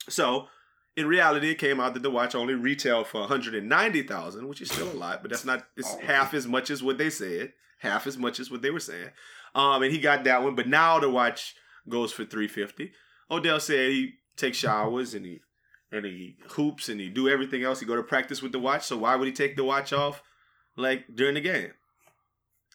So 0.07 0.49
in 0.95 1.07
reality, 1.07 1.51
it 1.51 1.55
came 1.55 1.79
out 1.79 1.93
that 1.93 2.03
the 2.03 2.09
watch 2.09 2.35
only 2.35 2.53
retailed 2.53 3.07
for 3.07 3.21
one 3.21 3.29
hundred 3.29 3.55
and 3.55 3.67
ninety 3.67 4.01
thousand, 4.01 4.47
which 4.47 4.61
is 4.61 4.71
still 4.71 4.91
a 4.91 4.93
lot, 4.93 5.21
but 5.21 5.31
that's 5.31 5.45
not. 5.45 5.65
It's 5.75 5.95
half 5.95 6.33
as 6.33 6.47
much 6.47 6.69
as 6.69 6.81
what 6.81 6.97
they 6.97 7.09
said. 7.09 7.53
Half 7.79 8.07
as 8.07 8.17
much 8.17 8.39
as 8.39 8.49
what 8.49 8.61
they 8.61 8.71
were 8.71 8.79
saying. 8.79 9.09
Um, 9.53 9.83
and 9.83 9.91
he 9.91 9.99
got 9.99 10.23
that 10.23 10.41
one, 10.43 10.55
but 10.55 10.67
now 10.67 10.99
the 10.99 11.09
watch 11.09 11.55
goes 11.87 12.11
for 12.11 12.23
three 12.25 12.47
fifty. 12.47 12.93
Odell 13.29 13.59
said 13.59 13.91
he 13.91 14.13
takes 14.37 14.57
showers 14.57 15.13
and 15.13 15.25
he 15.25 15.41
and 15.91 16.05
he 16.05 16.37
hoops 16.51 16.89
and 16.89 16.99
he 16.99 17.09
do 17.09 17.27
everything 17.29 17.63
else. 17.63 17.79
He 17.79 17.85
go 17.85 17.95
to 17.95 18.03
practice 18.03 18.41
with 18.41 18.53
the 18.53 18.59
watch. 18.59 18.85
So 18.85 18.97
why 18.97 19.15
would 19.15 19.27
he 19.27 19.33
take 19.33 19.55
the 19.55 19.63
watch 19.63 19.93
off 19.93 20.23
like 20.77 21.05
during 21.13 21.35
the 21.35 21.41
game? 21.41 21.71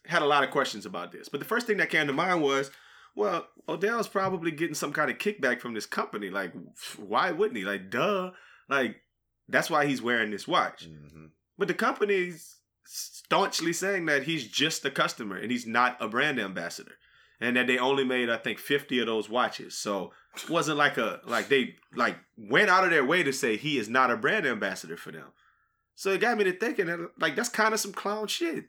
Had 0.06 0.22
a 0.22 0.26
lot 0.26 0.44
of 0.44 0.50
questions 0.50 0.86
about 0.86 1.12
this, 1.12 1.28
but 1.28 1.40
the 1.40 1.46
first 1.46 1.66
thing 1.66 1.78
that 1.78 1.90
came 1.90 2.06
to 2.06 2.12
mind 2.12 2.42
was, 2.42 2.70
well, 3.14 3.46
Odell's 3.68 4.08
probably 4.08 4.50
getting 4.50 4.74
some 4.74 4.92
kind 4.92 5.10
of 5.10 5.18
kickback 5.18 5.60
from 5.60 5.74
this 5.74 5.86
company. 5.86 6.30
Like, 6.30 6.52
why 6.96 7.32
wouldn't 7.32 7.58
he? 7.58 7.64
Like, 7.64 7.90
duh. 7.90 8.30
Like, 8.68 8.96
that's 9.48 9.70
why 9.70 9.86
he's 9.86 10.02
wearing 10.02 10.30
this 10.30 10.48
watch. 10.48 10.88
Mm-hmm. 10.88 11.26
But 11.58 11.68
the 11.68 11.74
company's 11.74 12.56
staunchly 12.84 13.72
saying 13.72 14.06
that 14.06 14.24
he's 14.24 14.46
just 14.46 14.84
a 14.84 14.90
customer 14.90 15.36
and 15.36 15.50
he's 15.50 15.66
not 15.66 15.96
a 16.00 16.08
brand 16.08 16.40
ambassador. 16.40 16.92
And 17.42 17.56
that 17.56 17.66
they 17.66 17.78
only 17.78 18.04
made, 18.04 18.28
I 18.28 18.36
think, 18.36 18.58
50 18.58 19.00
of 19.00 19.06
those 19.06 19.30
watches. 19.30 19.76
So 19.76 20.12
it 20.36 20.50
wasn't 20.50 20.76
like 20.76 20.98
a 20.98 21.20
like 21.24 21.48
they 21.48 21.76
like 21.94 22.16
went 22.36 22.68
out 22.68 22.84
of 22.84 22.90
their 22.90 23.04
way 23.04 23.22
to 23.22 23.32
say 23.32 23.56
he 23.56 23.78
is 23.78 23.88
not 23.88 24.10
a 24.10 24.16
brand 24.16 24.46
ambassador 24.46 24.96
for 24.96 25.10
them. 25.10 25.28
So 25.94 26.10
it 26.10 26.20
got 26.20 26.36
me 26.36 26.44
to 26.44 26.52
thinking 26.52 26.86
that 26.86 26.98
like 27.18 27.36
that's 27.36 27.48
kind 27.48 27.72
of 27.72 27.80
some 27.80 27.92
clown 27.92 28.26
shit. 28.26 28.66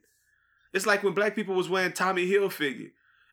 It's 0.73 0.85
like 0.85 1.03
when 1.03 1.13
black 1.13 1.35
people 1.35 1.53
was 1.53 1.69
wearing 1.69 1.91
Tommy 1.91 2.27
Hilfiger 2.27 2.91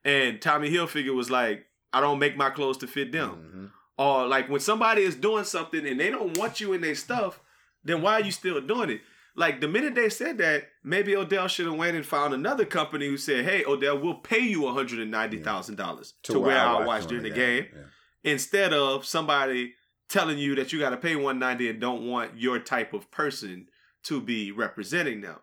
and 0.09 0.41
Tommy 0.41 0.71
Hilfiger 0.71 1.15
was 1.15 1.31
like, 1.31 1.67
I 1.93 2.01
don't 2.01 2.19
make 2.19 2.35
my 2.35 2.49
clothes 2.49 2.79
to 2.79 2.87
fit 2.87 3.13
them. 3.13 3.31
Mm-hmm. 3.31 3.67
Or 3.99 4.27
like 4.27 4.49
when 4.49 4.61
somebody 4.61 5.03
is 5.03 5.15
doing 5.15 5.45
something 5.45 5.87
and 5.87 6.01
they 6.01 6.09
don't 6.09 6.39
want 6.39 6.61
you 6.61 6.73
in 6.73 6.81
their 6.81 6.95
stuff, 6.95 7.41
then 7.85 8.01
why 8.01 8.15
are 8.15 8.23
you 8.23 8.33
still 8.33 8.59
doing 8.63 8.89
it? 8.89 9.01
Like 9.37 9.61
the 9.61 9.69
minute 9.69 9.95
they 9.95 10.09
said 10.09 10.39
that, 10.39 10.69
maybe 10.83 11.15
Odell 11.15 11.47
should 11.47 11.67
have 11.67 11.75
went 11.75 11.95
and 11.95 12.07
found 12.07 12.33
another 12.33 12.65
company 12.65 13.07
who 13.07 13.19
said, 13.19 13.45
"Hey, 13.45 13.65
Odell, 13.67 13.99
we'll 13.99 14.15
pay 14.15 14.41
you 14.41 14.63
one 14.63 14.75
hundred 14.75 15.01
and 15.01 15.11
ninety 15.11 15.39
thousand 15.39 15.77
dollars 15.77 16.15
to, 16.25 16.41
wear 16.41 16.59
our 16.59 16.87
watch 16.87 17.07
during 17.07 17.23
the 17.23 17.31
game," 17.31 17.67
instead 18.25 18.73
of 18.73 19.05
somebody 19.05 19.75
telling 20.09 20.39
you 20.39 20.55
that 20.55 20.73
you 20.73 20.79
got 20.79 20.91
to 20.91 20.97
pay 20.97 21.15
one 21.17 21.39
ninety 21.39 21.69
and 21.69 21.81
don't 21.81 22.09
want 22.09 22.39
your 22.39 22.59
type 22.59 22.95
of 22.95 23.11
person 23.11 23.69
to 24.05 24.21
be 24.21 24.51
representing 24.51 25.21
them. 25.21 25.39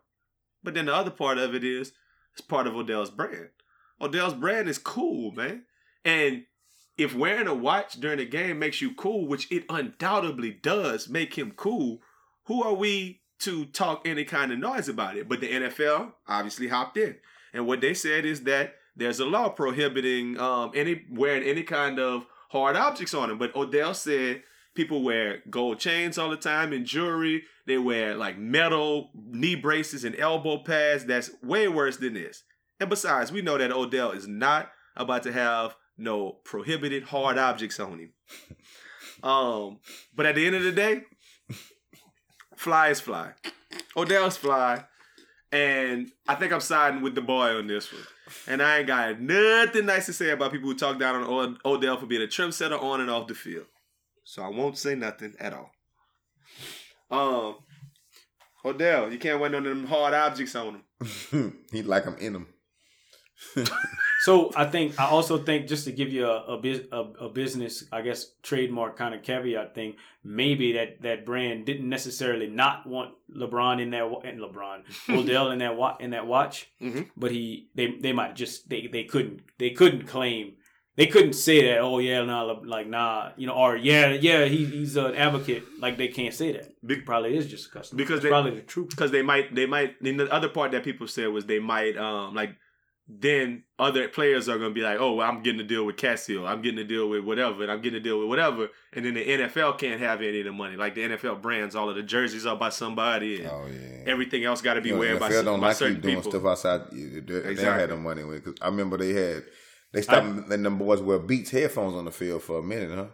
But 0.63 0.73
then 0.73 0.87
the 0.87 0.95
other 0.95 1.11
part 1.11 1.37
of 1.37 1.53
it 1.53 1.63
is 1.63 1.93
it's 2.33 2.41
part 2.41 2.67
of 2.67 2.75
Odell's 2.75 3.11
brand. 3.11 3.49
Odell's 4.01 4.33
brand 4.33 4.67
is 4.67 4.77
cool, 4.77 5.31
man, 5.31 5.63
and 6.03 6.43
if 6.97 7.13
wearing 7.13 7.47
a 7.47 7.53
watch 7.53 7.93
during 7.99 8.17
the 8.17 8.25
game 8.25 8.59
makes 8.59 8.81
you 8.81 8.93
cool, 8.93 9.27
which 9.27 9.51
it 9.51 9.65
undoubtedly 9.69 10.51
does 10.51 11.09
make 11.09 11.37
him 11.37 11.51
cool, 11.55 11.99
who 12.45 12.63
are 12.63 12.73
we 12.73 13.21
to 13.39 13.65
talk 13.65 14.07
any 14.07 14.23
kind 14.23 14.51
of 14.51 14.59
noise 14.59 14.87
about 14.87 15.17
it? 15.17 15.27
But 15.27 15.41
the 15.41 15.51
NFL 15.51 16.13
obviously 16.27 16.67
hopped 16.67 16.97
in. 16.97 17.17
And 17.53 17.67
what 17.67 17.81
they 17.81 17.93
said 17.93 18.25
is 18.25 18.43
that 18.43 18.75
there's 18.95 19.19
a 19.19 19.25
law 19.25 19.49
prohibiting 19.49 20.39
um, 20.39 20.71
any 20.73 21.05
wearing 21.11 21.43
any 21.43 21.63
kind 21.63 21.99
of 21.99 22.25
hard 22.49 22.77
objects 22.77 23.13
on 23.13 23.29
them. 23.29 23.37
But 23.37 23.55
Odell 23.55 23.93
said 23.93 24.43
people 24.73 25.03
wear 25.03 25.41
gold 25.49 25.79
chains 25.79 26.17
all 26.17 26.29
the 26.29 26.37
time 26.37 26.71
and 26.71 26.85
jewelry. 26.85 27.43
They 27.65 27.77
wear 27.77 28.15
like 28.15 28.37
metal 28.37 29.09
knee 29.13 29.55
braces 29.55 30.05
and 30.05 30.15
elbow 30.17 30.59
pads. 30.59 31.05
That's 31.05 31.31
way 31.41 31.67
worse 31.67 31.97
than 31.97 32.13
this. 32.13 32.43
And 32.79 32.89
besides, 32.89 33.31
we 33.31 33.41
know 33.41 33.57
that 33.57 33.71
Odell 33.71 34.11
is 34.11 34.27
not 34.27 34.71
about 34.95 35.23
to 35.23 35.31
have 35.31 35.75
no 35.97 36.31
prohibited 36.43 37.03
hard 37.03 37.37
objects 37.37 37.79
on 37.79 37.99
him. 37.99 38.13
Um, 39.23 39.79
but 40.13 40.27
at 40.27 40.35
the 40.35 40.45
end 40.45 40.57
of 40.57 40.63
the 40.63 40.71
day, 40.71 41.01
fly 42.57 42.89
is 42.89 42.99
fly. 42.99 43.31
Odell's 43.95 44.37
fly. 44.37 44.83
And 45.51 46.11
I 46.27 46.35
think 46.35 46.51
I'm 46.51 46.59
siding 46.59 47.01
with 47.01 47.15
the 47.15 47.21
boy 47.21 47.57
on 47.57 47.65
this 47.65 47.91
one. 47.91 48.03
And 48.47 48.61
I 48.61 48.79
ain't 48.79 48.87
got 48.87 49.19
nothing 49.21 49.85
nice 49.85 50.05
to 50.07 50.13
say 50.13 50.31
about 50.31 50.51
people 50.51 50.69
who 50.69 50.75
talk 50.75 50.99
down 50.99 51.23
on 51.23 51.57
Odell 51.63 51.97
for 51.97 52.05
being 52.05 52.21
a 52.21 52.27
trim 52.27 52.51
setter 52.51 52.77
on 52.77 52.99
and 52.99 53.09
off 53.09 53.27
the 53.27 53.35
field. 53.35 53.65
So 54.25 54.43
I 54.43 54.49
won't 54.49 54.77
say 54.77 54.95
nothing 54.95 55.33
at 55.39 55.53
all. 55.53 55.71
Um, 57.09 57.55
Odell, 58.65 59.11
you 59.11 59.19
can't 59.19 59.39
wear 59.39 59.49
none 59.49 59.65
of 59.65 59.77
them 59.77 59.87
hard 59.87 60.13
objects 60.13 60.55
on 60.55 60.81
him. 61.31 61.57
he 61.71 61.83
like 61.83 62.05
I'm 62.07 62.17
in 62.17 62.35
him. 62.35 62.47
So 64.21 64.51
I 64.55 64.65
think 64.65 64.99
I 64.99 65.05
also 65.05 65.37
think 65.37 65.67
just 65.67 65.85
to 65.85 65.91
give 65.91 66.11
you 66.11 66.25
a 66.25 66.57
a, 66.57 66.97
a, 67.25 67.29
business 67.29 67.83
I 67.91 68.01
guess 68.01 68.31
trademark 68.41 68.97
kind 68.97 69.13
of 69.13 69.21
caveat 69.23 69.75
thing, 69.75 69.95
maybe 70.23 70.73
that 70.73 71.01
that 71.03 71.25
brand 71.25 71.65
didn't 71.65 71.89
necessarily 71.89 72.47
not 72.47 72.87
want 72.87 73.13
LeBron 73.35 73.81
in 73.81 73.91
that 73.91 74.05
and 74.23 74.39
LeBron 74.39 74.81
Odell 75.09 75.51
in 75.51 75.59
that 75.59 75.75
wa- 75.75 75.97
in 75.99 76.11
that 76.11 76.25
watch, 76.27 76.71
Mhm. 76.81 77.09
but 77.15 77.31
he 77.31 77.69
they 77.75 77.95
they 78.01 78.13
might 78.13 78.35
just 78.35 78.67
they 78.69 78.87
they 78.91 79.03
couldn't 79.03 79.41
they 79.59 79.71
couldn't 79.71 80.07
claim 80.07 80.53
they 80.95 81.07
couldn't 81.07 81.33
say 81.33 81.67
that 81.67 81.79
oh 81.79 81.99
yeah 81.99 82.23
nah 82.23 82.43
like 82.63 82.87
nah 82.87 83.31
you 83.35 83.45
know 83.45 83.53
or 83.53 83.75
yeah 83.75 84.11
yeah 84.13 84.45
he, 84.45 84.65
he's 84.65 84.95
an 84.95 85.13
advocate 85.13 85.63
like 85.81 85.97
they 85.97 86.07
can't 86.07 86.33
say 86.33 86.53
that. 86.53 86.69
Big- 86.85 87.05
probably 87.05 87.35
is 87.37 87.47
just 87.47 87.67
a 87.67 87.71
customer. 87.71 87.97
Because 87.97 88.21
That's 88.21 88.23
they 88.23 88.29
probably 88.29 88.55
the 88.55 88.61
truth. 88.61 88.89
because 88.91 89.11
they 89.11 89.21
might 89.21 89.53
they 89.53 89.65
might 89.65 90.01
and 90.01 90.19
the 90.19 90.31
other 90.33 90.49
part 90.49 90.71
that 90.71 90.83
people 90.85 91.07
said 91.07 91.27
was 91.27 91.45
they 91.45 91.59
might 91.59 91.97
um 91.97 92.33
like 92.33 92.55
then 93.07 93.63
other 93.77 94.07
players 94.07 94.49
are 94.49 94.57
gonna 94.57 94.73
be 94.73 94.81
like 94.81 94.99
oh 94.99 95.13
well, 95.13 95.29
I'm 95.29 95.43
getting 95.43 95.61
a 95.61 95.63
deal 95.63 95.85
with 95.85 95.95
Casio 95.95 96.47
I'm 96.47 96.61
getting 96.61 96.79
a 96.79 96.83
deal 96.83 97.07
with 97.07 97.23
whatever 97.23 97.61
and 97.61 97.71
I'm 97.71 97.81
getting 97.81 97.99
a 97.99 98.03
deal 98.03 98.19
with 98.19 98.27
whatever 98.29 98.69
and 98.93 99.05
then 99.05 99.13
the 99.13 99.23
NFL 99.23 99.77
can't 99.77 99.99
have 100.01 100.21
any 100.21 100.39
of 100.39 100.45
the 100.45 100.51
money 100.51 100.75
like 100.75 100.95
the 100.95 101.01
NFL 101.01 101.41
brands 101.41 101.75
all 101.75 101.89
of 101.89 101.95
the 101.95 102.01
jerseys 102.03 102.45
are 102.47 102.55
by 102.55 102.69
somebody 102.69 103.41
and 103.41 103.47
Oh 103.47 103.67
yeah. 103.71 104.03
everything 104.11 104.43
else 104.43 104.61
got 104.61 104.73
to 104.73 104.81
be 104.81 104.89
You 104.89 104.95
know, 104.95 105.19
by, 105.19 105.29
don't 105.29 105.59
by 105.59 105.67
like 105.67 105.79
you 105.81 105.95
doing 105.95 106.15
people 106.15 106.31
stuff 106.31 106.45
outside. 106.45 106.81
They, 106.91 107.19
they 107.19 107.55
don't 107.55 107.79
have 107.79 107.89
the 107.89 107.97
money 107.97 108.23
with. 108.23 108.43
Cause 108.43 108.55
I 108.61 108.67
remember 108.67 108.97
they 108.97 109.13
had 109.13 109.43
they 109.93 110.01
stopped 110.01 110.49
letting 110.49 110.63
them 110.63 110.77
boys 110.77 111.01
wear 111.01 111.19
Beats 111.19 111.51
headphones 111.51 111.93
on 111.93 112.05
the 112.05 112.11
field 112.11 112.41
for 112.41 112.59
a 112.59 112.63
minute, 112.63 112.91
huh? 112.91 113.05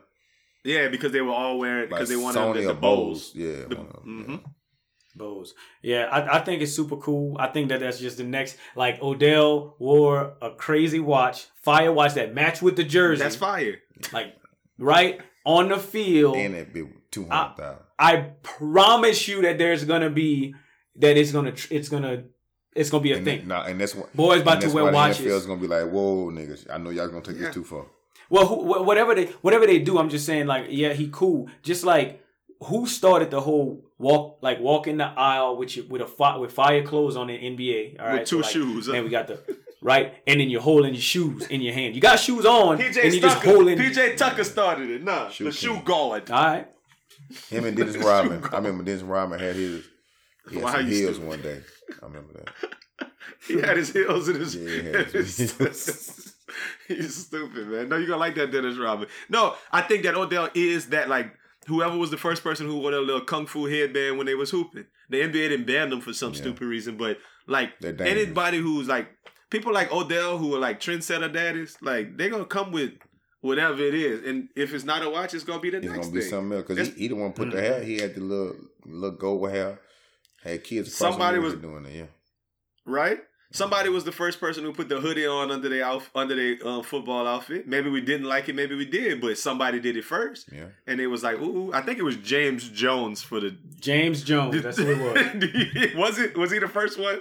yeah 0.64 0.88
because 0.88 1.12
they 1.12 1.22
were 1.22 1.34
all 1.34 1.60
wearing 1.60 1.90
because 1.90 2.10
Like 2.10 2.18
they 2.18 2.24
wanted 2.24 2.40
Sony 2.40 2.62
the, 2.62 2.68
the 2.68 2.74
bowls 2.74 3.32
Yeah. 3.36 3.64
The- 3.68 3.76
them, 3.76 3.88
mm-hmm. 4.06 4.32
yeah. 4.32 4.38
Bose. 5.16 5.54
Yeah, 5.82 6.06
I, 6.12 6.38
I 6.38 6.40
think 6.44 6.62
it's 6.62 6.74
super 6.76 6.98
cool. 6.98 7.36
I 7.40 7.48
think 7.48 7.70
that 7.70 7.80
that's 7.80 8.00
just 8.00 8.18
the 8.18 8.24
next. 8.24 8.58
Like 8.76 9.02
Odell 9.02 9.76
wore 9.80 10.34
a 10.42 10.52
crazy 10.52 11.00
watch, 11.00 11.48
fire 11.56 11.92
watch 11.92 12.14
that 12.16 12.34
matched 12.34 12.62
with 12.62 12.76
the 12.76 12.84
jersey. 12.84 13.24
that's 13.24 13.36
fire 13.36 13.76
Like 14.14 14.36
right 14.78 15.20
on 15.46 15.70
the 15.70 15.78
field. 15.78 16.36
And 16.38 16.56
it 16.56 16.74
be 16.74 16.88
two 17.12 17.26
hundred 17.28 17.58
thousand. 17.58 17.84
I 18.00 18.18
promise 18.44 19.28
you 19.28 19.42
that 19.44 19.58
there's 19.58 19.84
gonna 19.84 20.10
be 20.10 20.56
that 20.98 21.18
it's 21.18 21.32
gonna 21.32 21.54
it's 21.70 21.90
gonna 21.90 22.24
it's 22.76 22.90
gonna 22.90 23.04
be 23.04 23.12
a 23.12 23.18
And, 23.18 23.26
thing. 23.26 23.48
nah, 23.48 23.64
and 23.66 23.80
that's 23.80 23.94
what 23.96 24.16
Boys 24.16 24.42
about 24.42 24.62
to 24.62 24.70
wear 24.70 24.86
why 24.86 24.92
watches. 24.92 25.20
The 25.20 25.30
NFL's 25.32 25.46
gonna 25.46 25.62
be 25.62 25.68
like, 25.68 25.90
whoa, 25.90 26.32
niggas! 26.32 26.68
I 26.72 26.78
know 26.78 26.90
y'all 26.90 27.08
gonna 27.10 27.22
take 27.22 27.36
Yeah. 27.38 27.48
this 27.48 27.54
too 27.56 27.64
far. 27.66 27.86
Well, 28.30 28.48
who, 28.48 28.84
whatever 28.84 29.14
they 29.14 29.26
whatever 29.42 29.68
they 29.68 29.80
do, 29.80 29.98
I'm 30.00 30.10
just 30.10 30.26
saying 30.26 30.48
like 30.48 30.68
yeah, 30.70 30.94
he 30.94 31.10
cool. 31.12 31.50
Just 31.64 31.84
like 31.84 32.21
who 32.66 32.86
started 32.88 33.32
the 33.32 33.42
whole 33.42 33.84
walk 33.98 34.40
like 34.42 34.60
walking 34.60 34.98
the 34.98 35.06
aisle 35.06 35.58
with 35.58 35.76
your, 35.78 35.86
with 35.88 36.02
a 36.02 36.08
fi- 36.08 36.38
with 36.38 36.52
fire 36.52 36.84
clothes 36.84 37.16
on 37.16 37.30
in 37.30 37.56
NBA. 37.58 38.00
All 38.00 38.06
With 38.08 38.16
right, 38.18 38.26
two 38.26 38.42
like, 38.42 38.52
shoes. 38.52 38.88
And 38.88 39.04
we 39.04 39.10
got 39.10 39.28
the 39.28 39.40
right, 39.82 40.14
and 40.28 40.40
then 40.40 40.50
you're 40.50 40.62
holding 40.62 40.94
your 40.94 41.02
shoes 41.02 41.48
in 41.48 41.62
your 41.62 41.74
hand. 41.74 41.96
You 41.96 42.02
got 42.02 42.20
shoes 42.20 42.46
on, 42.46 42.78
PJ 42.78 43.04
and 43.04 43.14
you 43.14 43.20
just 43.22 43.38
Tucker 43.38 43.50
holding. 43.52 43.78
PJ 43.78 44.18
Tucker 44.18 44.44
started 44.44 44.90
it 44.90 45.04
nah 45.04 45.30
Shoe 45.30 45.46
the 45.46 45.52
shoe 45.52 45.74
king. 45.76 45.84
guard 45.84 46.30
All 46.32 46.44
right, 46.44 46.68
Him 47.50 47.66
and 47.66 47.76
Dennis 47.78 47.98
Rodman. 47.98 48.44
I 48.52 48.58
remember 48.58 48.84
Dennis 48.84 49.02
Rodman 49.04 49.40
had 49.40 49.56
his 49.56 49.86
he 50.50 50.56
had 50.56 50.64
Why 50.64 50.72
some 50.74 50.88
heels 50.88 51.16
stupid? 51.16 51.28
one 51.30 51.42
day. 51.42 51.62
I 52.02 52.06
remember 52.06 52.34
that. 52.34 52.50
He 53.48 53.60
had 53.60 53.76
his 53.76 53.92
heels 53.92 54.30
in 54.30 54.36
his. 54.40 54.56
Yeah, 54.56 55.04
he 55.04 55.12
his. 55.18 56.36
He's 56.88 57.26
stupid, 57.26 57.68
man. 57.70 57.90
No, 57.90 57.96
you're 57.98 58.08
gonna 58.08 58.20
like 58.20 58.36
that 58.36 58.52
Dennis 58.52 58.78
Rodman. 58.78 59.08
No, 59.30 59.56
I 59.72 59.82
think 59.82 60.04
that 60.04 60.16
Odell 60.16 60.50
is 60.54 60.88
that 60.88 61.10
like 61.10 61.34
whoever 61.68 61.98
was 61.98 62.10
the 62.12 62.18
first 62.18 62.44
person 62.44 62.68
who 62.68 62.78
wore 62.80 62.92
a 62.94 63.00
little 63.00 63.22
kung 63.22 63.46
fu 63.46 63.66
headband 63.66 64.18
when 64.18 64.26
they 64.28 64.36
was 64.36 64.52
hooping. 64.52 64.86
The 65.10 65.22
NBA 65.22 65.50
didn't 65.50 65.68
ban 65.68 65.90
them 65.90 66.02
for 66.02 66.14
some 66.14 66.32
Yeah. 66.34 66.40
stupid 66.42 66.66
reason, 66.66 66.98
but 66.98 67.18
like 67.48 67.72
anybody 67.84 68.58
who's 68.60 68.88
like 68.88 69.08
people 69.50 69.74
like 69.74 69.92
Odell 69.92 70.38
who 70.38 70.56
are 70.56 70.60
like 70.60 70.80
trendsetter 70.80 71.32
daddies, 71.32 71.78
like 71.82 72.18
they're 72.18 72.30
gonna 72.30 72.46
come 72.46 72.72
with 72.72 72.92
whatever 73.42 73.82
it 73.82 73.94
is, 73.96 74.24
and 74.28 74.50
if 74.56 74.74
it's 74.74 74.84
not 74.84 75.02
a 75.04 75.10
watch, 75.10 75.34
it's 75.34 75.44
gonna 75.44 75.60
be 75.60 75.70
the 75.72 75.78
It's 75.78 75.86
next 75.88 75.98
gonna 76.00 76.12
be 76.12 76.22
thing. 76.22 76.30
something 76.30 76.54
else 76.58 76.62
because 76.64 76.78
That's- 76.78 76.96
he, 76.96 77.02
he 77.04 77.08
the 77.10 77.16
one 77.16 77.34
put 77.34 77.52
the 77.52 77.58
mm. 77.58 77.62
hair. 77.62 77.84
He 77.84 77.98
had 78.00 78.16
the 78.16 78.22
little 78.22 78.56
little 78.86 79.18
gold 79.18 79.50
hair. 79.52 79.80
Had 80.44 80.64
kids. 80.64 80.96
Somebody 80.96 81.40
was- 81.40 81.56
doing 81.56 81.86
it. 81.86 81.96
Yeah. 81.96 82.06
right? 82.86 83.20
Somebody 83.54 83.90
was 83.90 84.06
the 84.06 84.12
first 84.14 84.40
person 84.40 84.64
who 84.64 84.72
put 84.72 84.88
the 84.88 85.00
hoodie 85.02 85.26
on 85.28 85.52
under 85.52 85.68
their 85.68 85.84
outf- 85.84 86.10
under 86.16 86.36
their 86.36 86.66
um, 86.68 86.84
football 86.84 87.28
outfit. 87.28 87.68
Maybe 87.68 87.90
we 87.90 88.00
didn't 88.02 88.28
like 88.28 88.48
it, 88.50 88.56
maybe 88.56 88.76
we 88.76 88.86
did, 88.86 89.20
but 89.22 89.38
somebody 89.38 89.80
did 89.80 89.98
it 89.98 90.06
first, 90.06 90.50
Yeah. 90.52 90.68
and 90.88 91.02
it 91.02 91.08
was 91.08 91.22
like, 91.24 91.38
ooh, 91.40 91.72
I 91.74 91.82
think 91.82 92.00
it 92.00 92.04
was 92.04 92.16
James 92.18 92.70
Jones 92.70 93.22
for 93.22 93.40
the. 93.42 93.56
James 93.80 94.24
Jones. 94.24 94.62
That's 94.64 94.78
what 94.80 94.88
it 94.88 94.98
was. 94.98 95.96
was 95.96 96.20
it? 96.20 96.38
Was 96.38 96.52
he 96.52 96.60
the 96.60 96.68
first 96.70 96.98
one? 97.00 97.20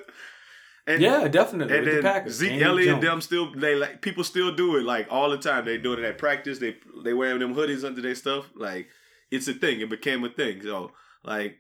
And, 0.87 1.03
Yeah, 1.03 1.29
definitely. 1.29 1.77
And 1.77 1.85
with 1.85 1.95
the 1.97 2.03
then 2.03 2.13
Packers. 2.13 2.35
Zeke 2.35 2.51
James 2.51 2.63
Elliott, 2.63 2.89
Jones. 2.89 3.05
them 3.05 3.21
still 3.21 3.53
they 3.55 3.75
like 3.77 4.01
people 4.01 4.25
still 4.25 4.55
do 4.55 4.77
it 4.77 4.85
like 4.85 5.07
all 5.11 5.31
the 5.31 5.37
time. 5.39 5.65
They 5.65 5.79
doing 5.79 5.99
it 5.99 6.05
at 6.05 6.19
practice. 6.19 6.59
They 6.59 6.77
they 7.05 7.13
wearing 7.13 7.39
them 7.41 7.55
hoodies 7.55 7.85
under 7.85 8.01
their 8.01 8.15
stuff. 8.15 8.47
Like 8.55 8.89
it's 9.31 9.47
a 9.49 9.53
thing. 9.55 9.81
It 9.81 9.91
became 9.91 10.25
a 10.25 10.29
thing. 10.31 10.63
So 10.63 10.93
like 11.23 11.60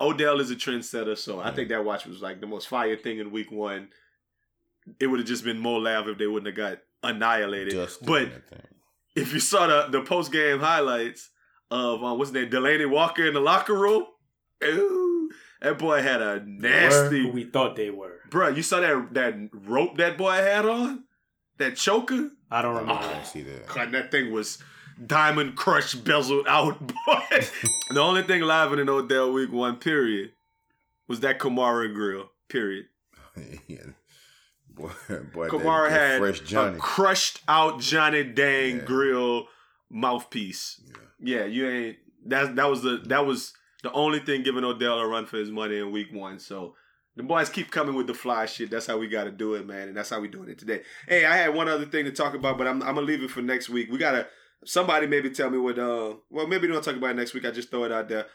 Odell 0.00 0.40
is 0.40 0.50
a 0.50 0.56
trendsetter. 0.56 1.16
So 1.16 1.40
I 1.40 1.50
think 1.50 1.68
that 1.68 1.84
watch 1.84 2.06
was 2.06 2.22
like 2.22 2.40
the 2.40 2.46
most 2.46 2.68
fire 2.68 2.96
thing 2.96 3.18
in 3.18 3.30
week 3.30 3.50
one. 3.52 3.88
It 4.98 5.06
would 5.08 5.20
have 5.20 5.28
just 5.28 5.44
been 5.44 5.58
more 5.58 5.78
laugh 5.80 6.06
if 6.06 6.18
they 6.18 6.26
wouldn't 6.26 6.46
have 6.46 6.56
got 6.56 6.78
annihilated. 7.02 7.72
Just 7.74 8.00
but 8.04 8.18
doing 8.20 8.30
that 8.30 8.48
thing. 8.48 8.66
if 9.14 9.32
you 9.32 9.40
saw 9.40 9.66
the 9.66 9.88
the 9.90 10.02
post 10.04 10.32
game 10.32 10.60
highlights 10.60 11.30
of 11.70 12.02
uh, 12.02 12.14
what's 12.14 12.30
his 12.30 12.34
name, 12.34 12.50
Delanie 12.50 12.88
Walker 12.90 13.26
in 13.26 13.34
the 13.34 13.40
locker 13.40 13.74
room, 13.74 14.06
ooh, 14.64 15.30
that 15.60 15.78
boy 15.78 16.02
had 16.02 16.22
a 16.22 16.42
nasty. 16.44 17.22
Who 17.22 17.32
we 17.32 17.44
thought 17.44 17.76
they 17.76 17.90
were. 17.90 18.20
Bruh, 18.30 18.56
you 18.56 18.62
saw 18.62 18.80
that 18.80 19.14
that 19.14 19.34
rope 19.52 19.96
that 19.98 20.16
boy 20.16 20.32
had 20.32 20.66
on, 20.66 21.04
that 21.58 21.76
choker. 21.76 22.30
I 22.50 22.62
don't 22.62 22.76
I 22.76 22.80
remember. 22.80 23.02
didn't 23.08 23.26
see 23.26 23.42
that. 23.42 23.66
God, 23.68 23.92
that 23.92 24.10
thing 24.10 24.32
was 24.32 24.58
diamond 25.04 25.56
crush 25.56 25.94
bezeled 25.94 26.46
out, 26.46 26.78
boy. 26.86 27.22
the 27.90 28.00
only 28.00 28.22
thing 28.22 28.42
live 28.42 28.72
in 28.72 28.88
Odell 28.88 29.32
Week 29.32 29.52
One, 29.52 29.76
period, 29.76 30.32
was 31.08 31.20
that 31.20 31.38
Kamara 31.38 31.92
grill. 31.92 32.30
Period. 32.48 32.86
yeah. 33.66 33.78
Boy, 34.68 34.90
boy, 35.32 35.48
Kamara 35.48 35.90
had 35.90 36.22
a 36.22 36.78
crushed 36.78 37.40
out 37.48 37.80
Johnny 37.80 38.24
Dang 38.24 38.78
Yeah. 38.78 38.84
grill 38.84 39.48
mouthpiece. 39.90 40.80
Yeah, 41.18 41.44
you 41.44 41.68
ain't. 41.68 41.96
That 42.26 42.56
that 42.56 42.68
was 42.70 42.82
the 42.82 43.02
that 43.06 43.26
was 43.26 43.52
the 43.82 43.92
only 43.92 44.20
thing 44.20 44.42
giving 44.42 44.64
Odell 44.64 44.98
a 44.98 45.06
run 45.06 45.26
for 45.26 45.36
his 45.38 45.50
money 45.50 45.78
in 45.78 45.92
Week 45.92 46.12
One. 46.12 46.38
So. 46.38 46.74
The 47.16 47.24
boys 47.24 47.50
keep 47.50 47.72
coming 47.72 47.96
with 47.96 48.06
the 48.06 48.14
fly 48.14 48.46
shit. 48.46 48.70
That's 48.70 48.86
how 48.86 48.96
we 48.96 49.08
got 49.08 49.24
to 49.24 49.32
do 49.32 49.54
it, 49.54 49.66
man, 49.66 49.88
and 49.88 49.96
that's 49.96 50.08
how 50.08 50.20
we 50.20 50.28
doing 50.28 50.48
it 50.48 50.58
today. 50.58 50.82
Hey, 51.08 51.26
I 51.26 51.36
had 51.36 51.52
one 51.52 51.68
other 51.68 51.84
thing 51.84 52.04
to 52.04 52.12
talk 52.12 52.34
about, 52.34 52.56
but 52.56 52.68
I'm, 52.68 52.80
I'm 52.82 52.94
gonna 52.94 53.02
leave 53.02 53.22
it 53.22 53.32
for 53.32 53.42
next 53.42 53.68
week. 53.68 53.90
We 53.90 53.98
gotta 53.98 54.28
somebody 54.64 55.06
maybe 55.06 55.30
tell 55.30 55.50
me 55.50 55.58
what. 55.58 55.78
Uh, 55.78 56.14
well, 56.30 56.46
maybe 56.46 56.66
don't 56.68 56.82
talk 56.82 56.96
about 56.96 57.10
it 57.10 57.16
next 57.16 57.34
week. 57.34 57.44
I 57.46 57.50
just 57.50 57.70
throw 57.70 57.84
it 57.84 57.92
out 57.92 58.08
there. 58.08 58.26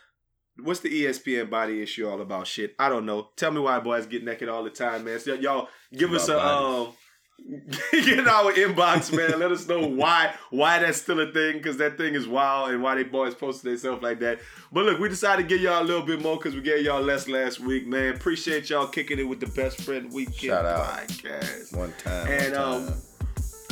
What's 0.57 0.79
the 0.79 0.89
ESPN 0.89 1.49
body 1.49 1.81
issue 1.81 2.07
all 2.07 2.21
about? 2.21 2.47
Shit, 2.47 2.75
I 2.79 2.87
don't 2.87 3.05
know. 3.05 3.29
Tell 3.35 3.51
me 3.51 3.59
why 3.59 3.79
boys 3.79 4.05
get 4.05 4.23
naked 4.23 4.47
all 4.47 4.63
the 4.63 4.69
time, 4.69 5.03
man. 5.03 5.19
So, 5.19 5.33
y'all 5.33 5.67
give 5.93 6.13
us 6.13 6.29
a 6.29 6.39
um, 6.39 6.93
get 7.91 8.19
in 8.19 8.27
our 8.27 8.53
inbox, 8.53 9.15
man. 9.15 9.37
Let 9.37 9.51
us 9.51 9.67
know 9.67 9.85
why 9.85 10.33
why 10.51 10.79
that's 10.79 11.01
still 11.01 11.19
a 11.19 11.31
thing 11.33 11.57
because 11.57 11.75
that 11.77 11.97
thing 11.97 12.15
is 12.15 12.25
wild 12.27 12.71
and 12.71 12.81
why 12.81 12.95
they 12.95 13.03
boys 13.03 13.35
posted 13.35 13.69
themselves 13.71 14.01
like 14.01 14.19
that. 14.21 14.39
But 14.71 14.85
look, 14.85 14.99
we 14.99 15.09
decided 15.09 15.43
to 15.43 15.47
give 15.49 15.61
y'all 15.61 15.81
a 15.81 15.83
little 15.83 16.05
bit 16.05 16.21
more 16.21 16.37
because 16.37 16.55
we 16.55 16.61
gave 16.61 16.85
y'all 16.85 17.01
less 17.01 17.27
last 17.27 17.59
week, 17.59 17.85
man. 17.85 18.15
Appreciate 18.15 18.69
y'all 18.69 18.87
kicking 18.87 19.19
it 19.19 19.23
with 19.27 19.41
the 19.41 19.47
best 19.47 19.81
friend 19.81 20.11
weekend 20.13 20.35
Shout 20.37 20.65
out. 20.65 20.85
podcast. 20.85 21.75
One 21.75 21.93
time. 22.01 22.27
And, 22.27 22.53
one 22.53 22.53
time. 22.53 22.87
um, 22.87 22.93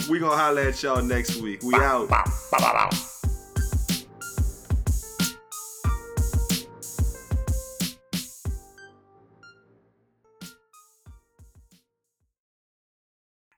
We 0.10 0.20
gonna 0.20 0.36
holler 0.36 0.62
at 0.62 0.84
y'all 0.84 1.02
next 1.02 1.38
week. 1.38 1.64
We 1.64 1.74
out. 1.76 2.10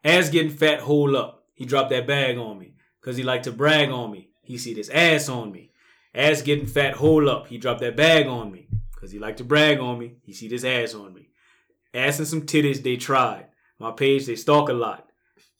Ass 0.03 0.29
getting 0.29 0.51
fat, 0.51 0.81
hold 0.81 1.15
up. 1.15 1.45
He 1.55 1.65
dropped 1.65 1.89
that 1.89 2.05
bag 2.05 2.37
on 2.37 2.59
me. 2.59 2.75
Cause 3.01 3.17
he 3.17 3.23
like 3.23 3.43
to 3.43 3.51
brag 3.51 3.89
on 3.89 4.11
me. 4.11 4.29
He 4.43 4.59
see 4.59 4.75
this 4.75 4.89
ass 4.89 5.29
on 5.29 5.51
me. 5.51 5.71
Ass 6.13 6.43
getting 6.43 6.67
fat, 6.67 6.93
hold 6.93 7.27
up. 7.27 7.47
He 7.47 7.57
dropped 7.57 7.81
that 7.81 7.97
bag 7.97 8.27
on 8.27 8.51
me. 8.51 8.67
Cause 8.95 9.11
he 9.11 9.17
like 9.17 9.37
to 9.37 9.43
brag 9.43 9.79
on 9.79 9.97
me. 9.97 10.17
He 10.21 10.33
see 10.33 10.47
this 10.47 10.63
ass 10.63 10.93
on 10.93 11.13
me. 11.13 11.29
Ass 11.93 12.19
and 12.19 12.27
some 12.27 12.43
titties, 12.43 12.83
they 12.83 12.97
tried. 12.97 13.47
My 13.79 13.91
page, 13.91 14.27
they 14.27 14.35
stalk 14.35 14.69
a 14.69 14.73
lot. 14.73 15.04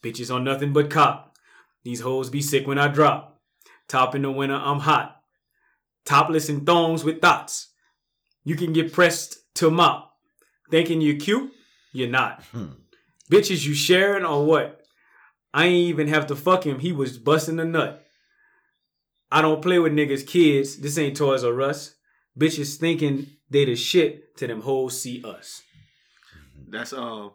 Bitches 0.06 0.32
on 0.32 0.44
nothing 0.44 0.72
but 0.72 0.92
cop. 0.92 1.36
These 1.84 2.02
hoes 2.02 2.30
be 2.30 2.40
sick 2.40 2.68
when 2.68 2.78
I 2.78 2.88
drop. 2.90 3.42
Top 3.88 4.14
in 4.14 4.22
the 4.22 4.30
winter, 4.30 4.56
I'm 4.56 4.82
hot. 4.82 5.20
Topless 6.06 6.48
and 6.48 6.64
thongs 6.64 7.04
with 7.04 7.22
thoughts. 7.22 7.70
You 8.44 8.56
can 8.56 8.72
get 8.72 8.94
pressed 8.94 9.40
to 9.56 9.72
mop. 9.72 10.12
Thinking 10.70 11.02
you're 11.02 11.18
cute? 11.18 11.52
You're 11.92 12.08
not. 12.08 12.44
Bitches, 13.32 13.66
you 13.66 13.74
sharing 13.74 14.24
or 14.24 14.46
what? 14.46 14.84
I 15.56 15.66
ain't 15.66 15.90
even 15.90 16.08
have 16.10 16.28
to 16.28 16.36
fuck 16.36 16.68
him. 16.68 16.80
He 16.80 16.92
was 16.92 17.18
busting 17.18 17.60
a 17.60 17.66
nut. 17.66 18.06
I 19.32 19.42
don't 19.42 19.62
play 19.62 19.80
with 19.80 19.94
niggas' 19.94 20.28
kids. 20.28 20.78
This 20.78 21.00
ain't 21.00 21.18
Toys 21.18 21.44
R 21.44 21.62
Us. 21.62 21.96
Bitches 22.40 22.78
thinking 22.78 23.28
they 23.50 23.66
the 23.66 23.76
shit 23.76 24.38
to 24.38 24.46
them 24.46 24.62
hoes 24.62 25.02
see 25.02 25.24
us. 25.24 25.64
That's 26.68 26.94
um. 26.94 27.32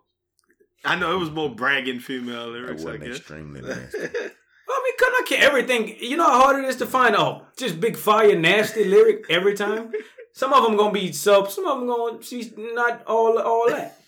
I 0.85 0.97
know 0.97 1.15
it 1.15 1.19
was 1.19 1.31
more 1.31 1.55
bragging 1.55 2.01
female 2.01 2.49
lyrics. 2.49 2.83
I 2.83 2.85
wasn't 2.85 3.05
guess. 3.05 3.17
extremely 3.19 3.61
nasty. 3.61 3.99
I 4.73 4.83
mean, 4.85 4.97
cause 4.99 5.09
I 5.11 5.25
can't 5.27 5.43
everything. 5.43 5.97
You 6.01 6.17
know 6.17 6.31
how 6.31 6.41
hard 6.43 6.65
it 6.65 6.69
is 6.69 6.77
to 6.77 6.87
find 6.87 7.17
oh, 7.17 7.47
just 7.57 7.81
big 7.81 7.97
fire 7.97 8.39
nasty 8.39 8.85
lyric 8.85 9.27
every 9.29 9.55
time. 9.55 9.93
Some 10.33 10.53
of 10.53 10.63
them 10.63 10.77
gonna 10.77 10.93
be 10.93 11.13
sub. 11.13 11.51
Some 11.51 11.67
of 11.67 11.79
them 11.79 11.89
gonna 11.89 12.23
she's 12.23 12.53
not 12.57 13.05
all 13.07 13.39
all 13.39 13.69
that. 13.71 13.97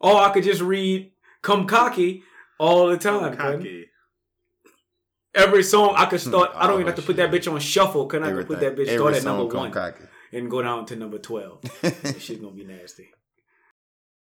Or 0.00 0.20
I 0.20 0.30
could 0.34 0.44
just 0.44 0.60
read 0.60 1.12
"Come 1.40 1.66
Cocky" 1.66 2.24
all 2.58 2.88
the 2.88 2.98
time. 2.98 3.36
Cocky. 3.36 3.86
Every 5.34 5.62
song 5.62 5.94
I 5.96 6.04
could 6.06 6.20
start. 6.20 6.50
I 6.54 6.66
don't 6.66 6.76
even 6.80 6.88
have 6.88 6.96
to 6.96 7.02
put 7.02 7.16
that 7.16 7.30
bitch 7.30 7.50
on 7.50 7.58
shuffle. 7.58 8.06
Can 8.06 8.22
I 8.22 8.42
put 8.42 8.60
that 8.60 8.76
bitch 8.76 8.88
Every 8.88 8.98
start 8.98 9.14
at 9.14 9.24
number 9.24 9.46
one 9.46 9.70
cocky. 9.70 10.04
and 10.32 10.50
go 10.50 10.60
down 10.60 10.84
to 10.86 10.96
number 10.96 11.18
twelve? 11.18 11.62
that 11.80 12.20
shit 12.20 12.40
gonna 12.42 12.52
be 12.54 12.64
nasty. 12.64 13.10